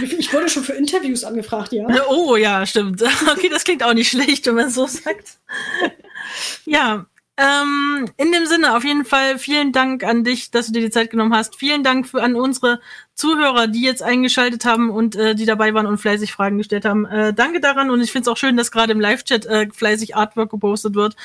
ich 0.00 0.32
wurde 0.32 0.48
schon 0.48 0.64
für 0.64 0.72
Interviews 0.72 1.24
angefragt, 1.24 1.72
ja. 1.72 1.86
Oh 2.08 2.36
ja, 2.36 2.64
stimmt. 2.66 3.02
Okay, 3.30 3.48
das 3.48 3.64
klingt 3.64 3.82
auch 3.82 3.94
nicht 3.94 4.10
schlecht, 4.10 4.46
wenn 4.46 4.54
man 4.54 4.68
es 4.68 4.74
so 4.74 4.86
sagt. 4.86 5.38
Ja, 6.64 7.06
ähm, 7.36 8.06
in 8.16 8.32
dem 8.32 8.46
Sinne 8.46 8.76
auf 8.76 8.84
jeden 8.84 9.04
Fall 9.04 9.38
vielen 9.38 9.72
Dank 9.72 10.04
an 10.04 10.24
dich, 10.24 10.50
dass 10.50 10.66
du 10.66 10.72
dir 10.72 10.82
die 10.82 10.90
Zeit 10.90 11.10
genommen 11.10 11.34
hast. 11.34 11.56
Vielen 11.56 11.82
Dank 11.82 12.08
für, 12.08 12.22
an 12.22 12.34
unsere 12.34 12.80
Zuhörer, 13.14 13.66
die 13.66 13.82
jetzt 13.82 14.02
eingeschaltet 14.02 14.64
haben 14.64 14.90
und 14.90 15.16
äh, 15.16 15.34
die 15.34 15.46
dabei 15.46 15.74
waren 15.74 15.86
und 15.86 15.98
fleißig 15.98 16.32
Fragen 16.32 16.58
gestellt 16.58 16.84
haben. 16.84 17.06
Äh, 17.06 17.32
danke 17.32 17.60
daran 17.60 17.90
und 17.90 18.00
ich 18.00 18.12
finde 18.12 18.22
es 18.22 18.28
auch 18.28 18.36
schön, 18.36 18.56
dass 18.56 18.70
gerade 18.70 18.92
im 18.92 19.00
Live-Chat 19.00 19.46
äh, 19.46 19.68
fleißig 19.72 20.16
Artwork 20.16 20.50
gepostet 20.50 20.94
wird 20.94 21.16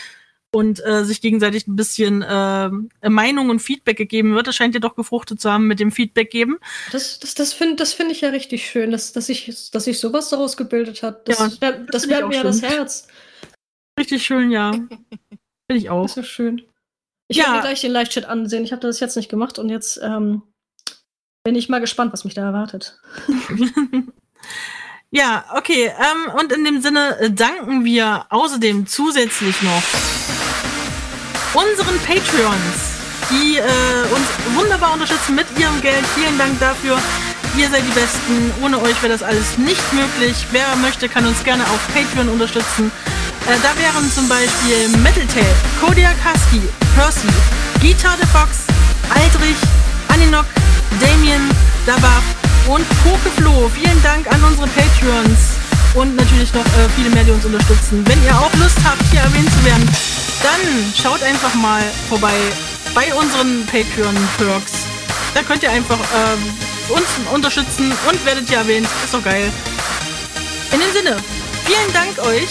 und 0.56 0.82
äh, 0.86 1.04
sich 1.04 1.20
gegenseitig 1.20 1.68
ein 1.68 1.76
bisschen 1.76 2.22
äh, 2.22 2.70
Meinung 3.10 3.50
und 3.50 3.60
Feedback 3.60 3.98
gegeben 3.98 4.34
wird. 4.36 4.48
Das 4.48 4.56
scheint 4.56 4.74
ja 4.74 4.80
doch 4.80 4.96
gefruchtet 4.96 5.42
zu 5.42 5.52
haben 5.52 5.68
mit 5.68 5.82
dem 5.82 5.92
Feedback 5.92 6.32
geben. 6.32 6.60
Das, 6.94 7.20
das, 7.20 7.34
das 7.36 7.52
finde 7.52 7.76
das 7.76 7.92
find 7.92 8.10
ich 8.10 8.22
ja 8.22 8.30
richtig 8.30 8.66
schön, 8.66 8.92
dass, 8.92 9.12
dass, 9.12 9.26
sich 9.26 9.70
dass 9.72 9.84
sich 9.84 10.00
sowas 10.00 10.30
daraus 10.30 10.56
gebildet 10.56 11.04
hat. 11.04 11.28
Das, 11.28 11.40
Ja, 11.40 11.50
das, 11.72 11.80
das 11.92 12.04
ich 12.06 12.10
wärmt 12.10 12.30
mir 12.30 12.36
ja 12.38 12.44
das. 12.44 12.62
Herz. 12.62 13.08
Richtig 14.00 14.26
schön, 14.26 14.50
ja. 14.50 14.72
Finde 14.72 14.98
ich 15.72 15.90
auch. 15.90 16.04
Das 16.04 16.16
ist 16.16 16.28
schön. 16.30 16.62
Ich 17.28 17.36
Ja. 17.36 17.44
werde 17.44 17.58
mir 17.58 17.62
gleich 17.64 17.82
den 17.82 17.92
Live-Chat 17.92 18.24
ansehen. 18.24 18.64
Ich 18.64 18.72
habe 18.72 18.82
das 18.82 19.02
jetzt 19.02 19.18
nicht 19.18 19.28
gemacht 19.30 19.60
und 19.60 19.68
jetzt 19.68 20.00
ähm, 20.02 20.42
bin 21.44 21.56
ich 21.56 21.68
mal 21.68 21.82
gespannt, 21.82 22.14
was 22.14 22.24
mich 22.24 22.34
da 22.34 22.44
erwartet. 22.44 22.98
Ja, 25.12 25.46
okay. 25.56 25.86
Ähm, 25.98 26.34
und 26.38 26.52
in 26.52 26.66
dem 26.66 26.82
Sinne 26.82 27.18
äh, 27.20 27.32
danken 27.32 27.86
wir 27.86 28.26
außerdem 28.30 28.86
zusätzlich 28.86 29.62
noch 29.62 29.82
unseren 31.56 31.98
Patreons, 32.00 33.00
die 33.32 33.58
äh, 33.58 33.64
uns 34.12 34.28
wunderbar 34.56 34.94
unterstützen 34.94 35.36
mit 35.36 35.48
ihrem 35.58 35.80
Geld. 35.82 36.04
Vielen 36.14 36.38
Dank 36.38 36.60
dafür. 36.60 37.00
Ihr 37.58 37.70
seid 37.70 37.84
die 37.88 37.96
Besten. 37.96 38.52
Ohne 38.62 38.82
euch 38.82 39.02
wäre 39.02 39.14
das 39.14 39.24
alles 39.24 39.58
nicht 39.58 39.94
möglich. 39.94 40.46
Wer 40.52 40.76
möchte, 40.82 41.08
kann 41.08 41.26
uns 41.26 41.44
gerne 41.44 41.64
auf 41.64 41.80
Patreon 41.94 42.28
unterstützen. 42.28 42.92
Äh, 43.48 43.56
da 43.64 43.72
wären 43.80 44.12
zum 44.12 44.28
Beispiel 44.28 44.90
Metal 45.00 45.26
Tape, 45.28 45.56
Kodiak 45.80 46.18
Husky, 46.26 46.62
Percy, 46.96 47.32
Guitar 47.80 48.18
the 48.20 48.28
Fox, 48.28 48.68
Aldrich, 49.10 49.58
Aninok, 50.10 50.46
Damien, 51.00 51.50
Dabach 51.86 52.26
und 52.68 52.86
Pokeflo. 53.04 53.72
Vielen 53.74 54.02
Dank 54.04 54.28
an 54.28 54.44
unsere 54.44 54.68
Patreons 54.68 55.56
und 55.94 56.16
natürlich 56.18 56.54
noch 56.54 56.66
äh, 56.66 56.90
viele 56.98 57.10
mehr, 57.12 57.24
die 57.24 57.32
uns 57.32 57.46
unterstützen. 57.46 58.04
Wenn 58.06 58.22
ihr 58.26 58.36
auch 58.36 58.52
Lust 58.56 58.78
habt, 58.84 59.02
hier 59.12 59.22
erwähnt 59.22 59.50
zu 59.50 59.64
werden, 59.64 59.88
dann 60.44 60.94
schaut 61.02 61.24
einfach 61.24 61.54
mal 61.56 61.84
vorbei 62.10 62.36
bei 62.94 63.14
unseren 63.14 63.66
Patreon-Perks. 63.66 64.72
Da 65.34 65.44
könnt 65.44 65.64
ihr 65.64 65.72
einfach 65.72 66.00
ähm, 66.00 66.96
uns 66.96 67.06
unterstützen 67.34 67.92
und 68.10 68.26
werdet 68.26 68.48
hier 68.48 68.60
erwähnt. 68.60 68.88
Ist 69.04 69.14
doch 69.14 69.24
geil. 69.24 69.52
In 70.72 70.80
dem 70.80 70.92
Sinne, 70.92 71.18
vielen 71.66 71.94
Dank 71.94 72.20
euch 72.20 72.50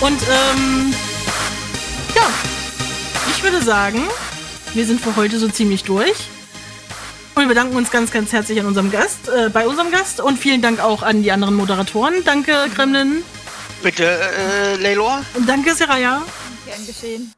und 0.00 0.20
ähm, 0.22 0.94
ja, 2.14 2.22
ich 3.30 3.42
würde 3.42 3.62
sagen, 3.62 4.02
wir 4.74 4.86
sind 4.86 5.00
für 5.00 5.16
heute 5.16 5.38
so 5.38 5.48
ziemlich 5.48 5.84
durch. 5.84 6.28
Und 7.34 7.42
wir 7.42 7.48
bedanken 7.48 7.76
uns 7.76 7.90
ganz, 7.90 8.10
ganz 8.10 8.32
herzlich 8.32 8.58
an 8.60 8.66
unserem 8.66 8.90
Gast, 8.90 9.28
äh, 9.28 9.50
bei 9.50 9.66
unserem 9.66 9.90
Gast 9.90 10.20
und 10.20 10.38
vielen 10.38 10.62
Dank 10.62 10.80
auch 10.80 11.02
an 11.02 11.22
die 11.22 11.32
anderen 11.32 11.54
Moderatoren. 11.54 12.24
Danke, 12.24 12.66
Kremlin. 12.74 13.22
Bitte, 13.82 14.04
äh, 14.04 14.76
Leilor? 14.76 15.22
Danke, 15.46 15.74
Seraya. 15.74 16.22
Gern 16.66 16.86
geschehen. 16.86 17.32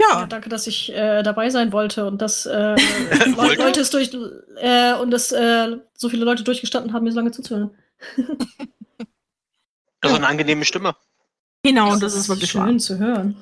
Ja, 0.00 0.20
Ja, 0.20 0.26
danke, 0.26 0.48
dass 0.48 0.66
ich 0.66 0.92
äh, 0.92 1.22
dabei 1.22 1.50
sein 1.50 1.72
wollte 1.72 2.06
und 2.06 2.20
dass 2.22 2.46
äh, 2.46 2.76
Wollte? 3.36 3.62
Leute 3.62 3.80
es 3.80 3.90
durch 3.90 4.10
äh, 4.56 4.94
und 4.94 5.10
dass 5.10 5.30
äh, 5.30 5.76
so 5.94 6.08
viele 6.08 6.24
Leute 6.24 6.42
durchgestanden 6.42 6.92
haben, 6.92 7.04
mir 7.04 7.12
so 7.12 7.18
lange 7.18 7.30
zuzuhören. 7.30 7.70
Also 10.02 10.16
eine 10.16 10.28
angenehme 10.28 10.64
Stimme. 10.64 10.96
genau, 11.62 11.94
das 11.96 12.14
ist 12.14 12.30
wirklich 12.30 12.52
schön 12.52 12.62
wahr. 12.62 12.78
zu 12.78 12.98
hören. 12.98 13.36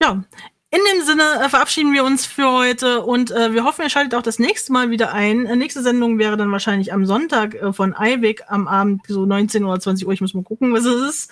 Ja, 0.00 0.22
in 0.70 0.80
dem 0.92 1.04
Sinne 1.04 1.24
äh, 1.44 1.48
verabschieden 1.48 1.92
wir 1.92 2.04
uns 2.04 2.24
für 2.24 2.48
heute 2.48 3.02
und 3.02 3.32
äh, 3.32 3.52
wir 3.52 3.64
hoffen, 3.64 3.82
ihr 3.82 3.90
schaltet 3.90 4.14
auch 4.14 4.22
das 4.22 4.38
nächste 4.38 4.72
Mal 4.72 4.90
wieder 4.90 5.12
ein. 5.12 5.44
Äh, 5.46 5.56
nächste 5.56 5.82
Sendung 5.82 6.20
wäre 6.20 6.36
dann 6.36 6.52
wahrscheinlich 6.52 6.92
am 6.92 7.04
Sonntag 7.04 7.56
äh, 7.56 7.72
von 7.72 7.94
Eiwig 7.96 8.44
am 8.46 8.68
Abend, 8.68 9.02
so 9.08 9.26
19 9.26 9.64
oder 9.64 9.80
20 9.80 10.06
Uhr. 10.06 10.12
Ich 10.12 10.20
muss 10.20 10.34
mal 10.34 10.44
gucken, 10.44 10.72
was 10.72 10.84
es 10.84 11.08
ist. 11.08 11.30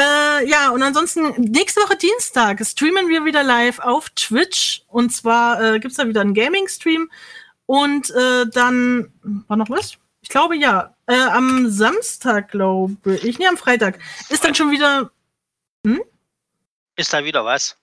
Äh, 0.00 0.48
ja, 0.48 0.70
und 0.70 0.82
ansonsten 0.82 1.34
nächste 1.38 1.80
Woche 1.82 1.96
Dienstag 1.96 2.64
streamen 2.64 3.08
wir 3.08 3.26
wieder 3.26 3.42
live 3.42 3.80
auf 3.80 4.08
Twitch. 4.10 4.82
Und 4.86 5.10
zwar 5.10 5.62
äh, 5.62 5.78
gibt's 5.78 5.98
da 5.98 6.08
wieder 6.08 6.22
einen 6.22 6.32
Gaming-Stream. 6.32 7.10
Und 7.66 8.10
äh, 8.10 8.46
dann, 8.50 9.12
war 9.46 9.58
noch 9.58 9.68
was? 9.68 9.98
Ich 10.22 10.30
glaube 10.30 10.56
ja. 10.56 10.96
Äh, 11.06 11.20
am 11.20 11.68
Samstag, 11.68 12.50
glaube 12.50 13.16
ich. 13.16 13.38
Nee, 13.38 13.46
am 13.46 13.58
Freitag. 13.58 13.98
Ist 14.30 14.44
dann 14.44 14.54
schon 14.54 14.70
wieder 14.70 15.10
Ist 16.96 17.12
da 17.12 17.24
wieder 17.24 17.44
was? 17.44 17.76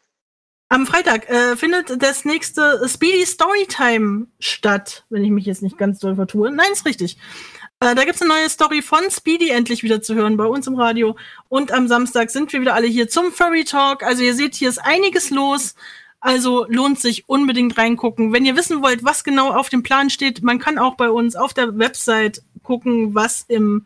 Am 0.69 0.85
Freitag 0.85 1.29
äh, 1.29 1.55
findet 1.55 2.01
das 2.01 2.25
nächste 2.25 2.87
Speedy 2.89 3.25
Storytime 3.25 4.27
statt, 4.39 5.05
wenn 5.09 5.23
ich 5.23 5.31
mich 5.31 5.45
jetzt 5.45 5.61
nicht 5.61 5.77
ganz 5.77 5.99
doll 5.99 6.15
vertue. 6.15 6.51
Nein, 6.51 6.71
ist 6.71 6.85
richtig. 6.85 7.17
Äh, 7.79 7.93
da 7.93 8.05
gibt's 8.05 8.21
eine 8.21 8.33
neue 8.33 8.49
Story 8.49 8.81
von 8.81 9.09
Speedy 9.11 9.49
endlich 9.49 9.83
wieder 9.83 10.01
zu 10.01 10.15
hören 10.15 10.35
bei 10.35 10.45
uns 10.45 10.65
im 10.65 10.75
Radio. 10.75 11.15
Und 11.47 11.71
am 11.71 11.87
Samstag 11.87 12.31
sind 12.31 12.51
wir 12.51 12.61
wieder 12.61 12.73
alle 12.73 12.87
hier 12.87 13.07
zum 13.07 13.31
Furry 13.31 13.65
Talk. 13.65 14.03
Also 14.03 14.23
ihr 14.23 14.33
seht, 14.33 14.55
hier 14.55 14.69
ist 14.69 14.79
einiges 14.79 15.29
los. 15.29 15.75
Also 16.19 16.65
lohnt 16.67 16.99
sich 16.99 17.29
unbedingt 17.29 17.77
reingucken. 17.77 18.33
Wenn 18.33 18.45
ihr 18.45 18.55
wissen 18.55 18.81
wollt, 18.81 19.03
was 19.03 19.23
genau 19.23 19.53
auf 19.53 19.69
dem 19.69 19.83
Plan 19.83 20.09
steht, 20.09 20.41
man 20.41 20.57
kann 20.57 20.79
auch 20.79 20.95
bei 20.95 21.11
uns 21.11 21.35
auf 21.35 21.53
der 21.53 21.77
Website 21.77 22.41
gucken, 22.63 23.13
was 23.13 23.45
im 23.47 23.85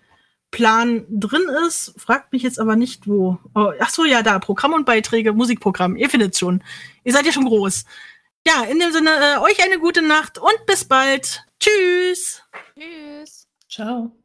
Plan 0.52 1.06
drin 1.10 1.48
ist. 1.68 1.94
Fragt 1.98 2.32
mich 2.32 2.44
jetzt 2.44 2.60
aber 2.60 2.78
nicht, 2.78 3.08
wo. 3.08 3.38
Oh, 3.56 3.72
ach 3.80 3.90
so, 3.90 4.06
ja, 4.06 4.22
da. 4.24 4.40
Programm 4.40 4.74
und 4.74 4.86
Beiträge, 4.86 5.34
Musikprogramm. 5.34 5.98
Ihr 5.98 6.10
findet 6.10 6.38
schon. 6.38 6.64
Ihr 7.04 7.12
seid 7.12 7.26
ja 7.26 7.34
schon 7.34 7.46
groß. 7.46 7.84
Ja, 8.48 8.64
in 8.64 8.80
dem 8.80 8.92
Sinne, 8.92 9.10
äh, 9.10 9.38
euch 9.40 9.62
eine 9.64 9.80
gute 9.80 10.02
Nacht 10.02 10.38
und 10.38 10.66
bis 10.66 10.86
bald. 10.86 11.46
Tschüss. 11.60 12.42
Tschüss. 12.78 13.41
Ciao. 13.72 14.21